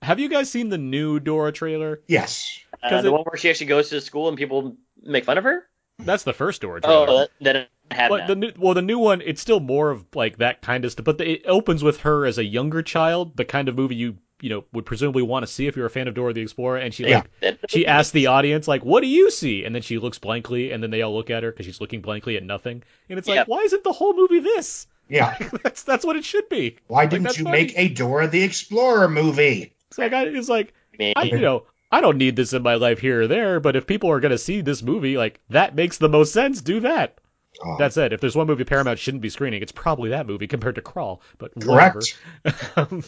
Have 0.00 0.18
you 0.20 0.28
guys 0.28 0.50
seen 0.50 0.68
the 0.68 0.78
new 0.78 1.20
Dora 1.20 1.52
trailer? 1.52 2.00
Yes. 2.06 2.58
Uh, 2.82 2.88
'Cause 2.88 3.02
the 3.02 3.08
it- 3.08 3.12
one 3.12 3.22
where 3.22 3.36
she 3.38 3.50
actually 3.50 3.66
goes 3.66 3.90
to 3.90 4.00
school 4.00 4.28
and 4.28 4.36
people 4.36 4.76
make 5.02 5.24
fun 5.24 5.38
of 5.38 5.44
her? 5.44 5.66
That's 5.98 6.22
the 6.24 6.32
first 6.32 6.62
Dora 6.62 6.80
trailer. 6.80 7.06
Oh, 7.08 7.18
that, 7.18 7.30
that 7.42 7.68
have 7.96 8.08
But 8.08 8.26
the 8.26 8.34
new, 8.36 8.52
well, 8.58 8.74
the 8.74 8.82
new 8.82 8.98
one, 8.98 9.20
it's 9.22 9.40
still 9.40 9.60
more 9.60 9.90
of 9.90 10.04
like 10.14 10.38
that 10.38 10.62
kind 10.62 10.84
of 10.84 10.92
stuff. 10.92 11.04
But 11.04 11.18
the, 11.18 11.30
it 11.30 11.42
opens 11.46 11.82
with 11.84 12.00
her 12.00 12.24
as 12.26 12.38
a 12.38 12.44
younger 12.44 12.82
child, 12.82 13.36
the 13.36 13.44
kind 13.44 13.68
of 13.68 13.76
movie 13.76 13.96
you 13.96 14.16
you 14.42 14.50
know 14.50 14.64
would 14.72 14.84
presumably 14.84 15.22
want 15.22 15.46
to 15.46 15.50
see 15.50 15.66
if 15.66 15.76
you're 15.76 15.86
a 15.86 15.90
fan 15.90 16.08
of 16.08 16.14
Dora 16.14 16.34
the 16.34 16.42
Explorer. 16.42 16.76
And 16.78 16.92
she 16.92 17.06
like 17.06 17.30
she 17.68 17.86
asks 17.86 18.10
the 18.10 18.26
audience 18.26 18.68
like, 18.68 18.84
"What 18.84 19.00
do 19.00 19.06
you 19.06 19.30
see?" 19.30 19.64
And 19.64 19.74
then 19.74 19.80
she 19.82 19.98
looks 19.98 20.18
blankly, 20.18 20.72
and 20.72 20.82
then 20.82 20.90
they 20.90 21.00
all 21.00 21.14
look 21.14 21.30
at 21.30 21.42
her 21.42 21.50
because 21.50 21.64
she's 21.64 21.80
looking 21.80 22.02
blankly 22.02 22.36
at 22.36 22.42
nothing. 22.42 22.82
And 23.08 23.18
it's 23.18 23.28
Yeah. 23.28 23.36
like, 23.36 23.48
why 23.48 23.62
isn't 23.62 23.84
the 23.84 23.92
whole 23.92 24.14
movie 24.14 24.40
this? 24.40 24.86
Yeah. 25.08 25.36
that's 25.62 25.84
that's 25.84 26.04
what 26.04 26.16
it 26.16 26.24
should 26.24 26.48
be. 26.48 26.76
Why 26.88 27.06
didn't 27.06 27.22
that's 27.22 27.38
you 27.38 27.44
funny. 27.44 27.62
make 27.62 27.72
a 27.78 27.88
Dora 27.88 28.26
the 28.26 28.42
Explorer 28.42 29.08
movie? 29.08 29.72
It's 29.88 29.98
like 29.98 30.12
I, 30.12 30.24
it's 30.24 30.48
like 30.48 30.74
I, 31.00 31.22
you 31.22 31.38
know. 31.38 31.64
I 31.94 32.00
don't 32.00 32.16
need 32.16 32.36
this 32.36 32.54
in 32.54 32.62
my 32.62 32.76
life 32.76 33.00
here 33.00 33.20
or 33.20 33.26
there, 33.26 33.60
but 33.60 33.76
if 33.76 33.86
people 33.86 34.10
are 34.10 34.18
going 34.20 34.30
to 34.32 34.38
see 34.38 34.62
this 34.62 34.82
movie, 34.82 35.18
like 35.18 35.40
that 35.50 35.74
makes 35.74 35.98
the 35.98 36.08
most 36.08 36.32
sense. 36.32 36.62
Do 36.62 36.80
that. 36.80 37.18
Oh, 37.64 37.76
That 37.78 37.92
said, 37.92 38.12
if 38.12 38.20
there's 38.20 38.34
one 38.36 38.46
movie 38.46 38.64
Paramount 38.64 38.98
shouldn't 38.98 39.22
be 39.22 39.28
screening, 39.28 39.62
it's 39.62 39.72
probably 39.72 40.10
that 40.10 40.26
movie 40.26 40.46
compared 40.46 40.74
to 40.76 40.82
Crawl. 40.82 41.22
But 41.38 41.56
whatever. 41.56 42.00
correct. 42.00 42.18
Um, 42.76 43.02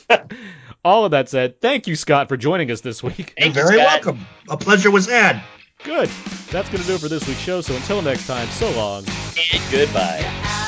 all 0.85 1.05
of 1.07 1.13
that 1.13 1.29
said, 1.29 1.61
thank 1.61 1.87
you, 1.87 1.97
Scott, 1.97 2.29
for 2.29 2.37
joining 2.37 2.71
us 2.71 2.81
this 2.83 3.03
week. 3.03 3.35
You're 3.39 3.49
you, 3.49 3.55
very 3.55 3.79
Scott. 3.79 4.05
welcome. 4.05 4.27
A 4.51 4.57
pleasure 4.57 4.91
was 4.91 5.07
had. 5.07 5.43
Good. 5.83 6.09
That's 6.51 6.69
going 6.69 6.81
to 6.83 6.87
do 6.87 6.95
it 6.95 7.01
for 7.01 7.09
this 7.09 7.27
week's 7.27 7.41
show. 7.41 7.61
So 7.61 7.75
until 7.75 8.01
next 8.03 8.27
time, 8.27 8.49
so 8.49 8.71
long. 8.73 9.05
And 9.53 9.63
goodbye. 9.71 10.64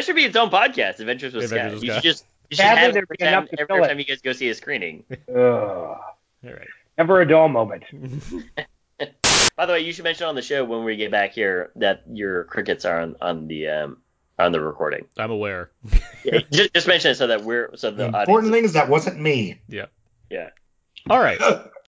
That 0.00 0.06
should 0.06 0.16
be 0.16 0.24
its 0.24 0.34
own 0.36 0.48
podcast, 0.48 1.00
Adventures 1.00 1.34
with 1.34 1.44
Adventures 1.44 1.72
Scott. 1.72 1.74
with 1.74 1.82
You 1.84 1.90
Scott. 1.90 2.02
should 2.02 2.08
just 2.10 2.24
you 2.48 2.56
should 2.56 2.62
Sadly, 2.62 2.80
have 2.80 2.96
it 2.96 3.02
every 3.02 3.16
time, 3.18 3.48
every 3.58 3.84
it. 3.84 3.86
time 3.88 3.98
you 3.98 4.04
guys 4.06 4.22
go 4.22 4.32
see 4.32 4.48
a 4.48 4.54
screening. 4.54 5.04
Ugh. 5.28 5.36
All 5.36 6.00
right. 6.42 6.66
Never 6.96 7.20
a 7.20 7.28
dull 7.28 7.48
moment. 7.48 7.84
By 9.56 9.66
the 9.66 9.74
way, 9.74 9.80
you 9.80 9.92
should 9.92 10.04
mention 10.04 10.26
on 10.26 10.36
the 10.36 10.40
show 10.40 10.64
when 10.64 10.84
we 10.84 10.96
get 10.96 11.10
back 11.10 11.32
here 11.32 11.70
that 11.76 12.04
your 12.10 12.44
crickets 12.44 12.86
are 12.86 12.98
on, 12.98 13.16
on 13.20 13.46
the 13.46 13.68
um 13.68 13.98
on 14.38 14.52
the 14.52 14.60
recording. 14.62 15.04
I'm 15.18 15.30
aware. 15.30 15.70
Yeah, 16.24 16.38
just, 16.50 16.72
just 16.72 16.86
mention 16.88 17.10
it 17.10 17.16
so 17.16 17.26
that 17.26 17.44
we're 17.44 17.76
so 17.76 17.90
the 17.90 17.96
The 17.98 18.04
audience. 18.06 18.22
important 18.28 18.52
thing 18.54 18.64
is 18.64 18.72
that 18.72 18.88
wasn't 18.88 19.20
me. 19.20 19.60
Yeah. 19.68 19.86
Yeah. 20.30 20.48
All 21.10 21.20
right. 21.20 21.38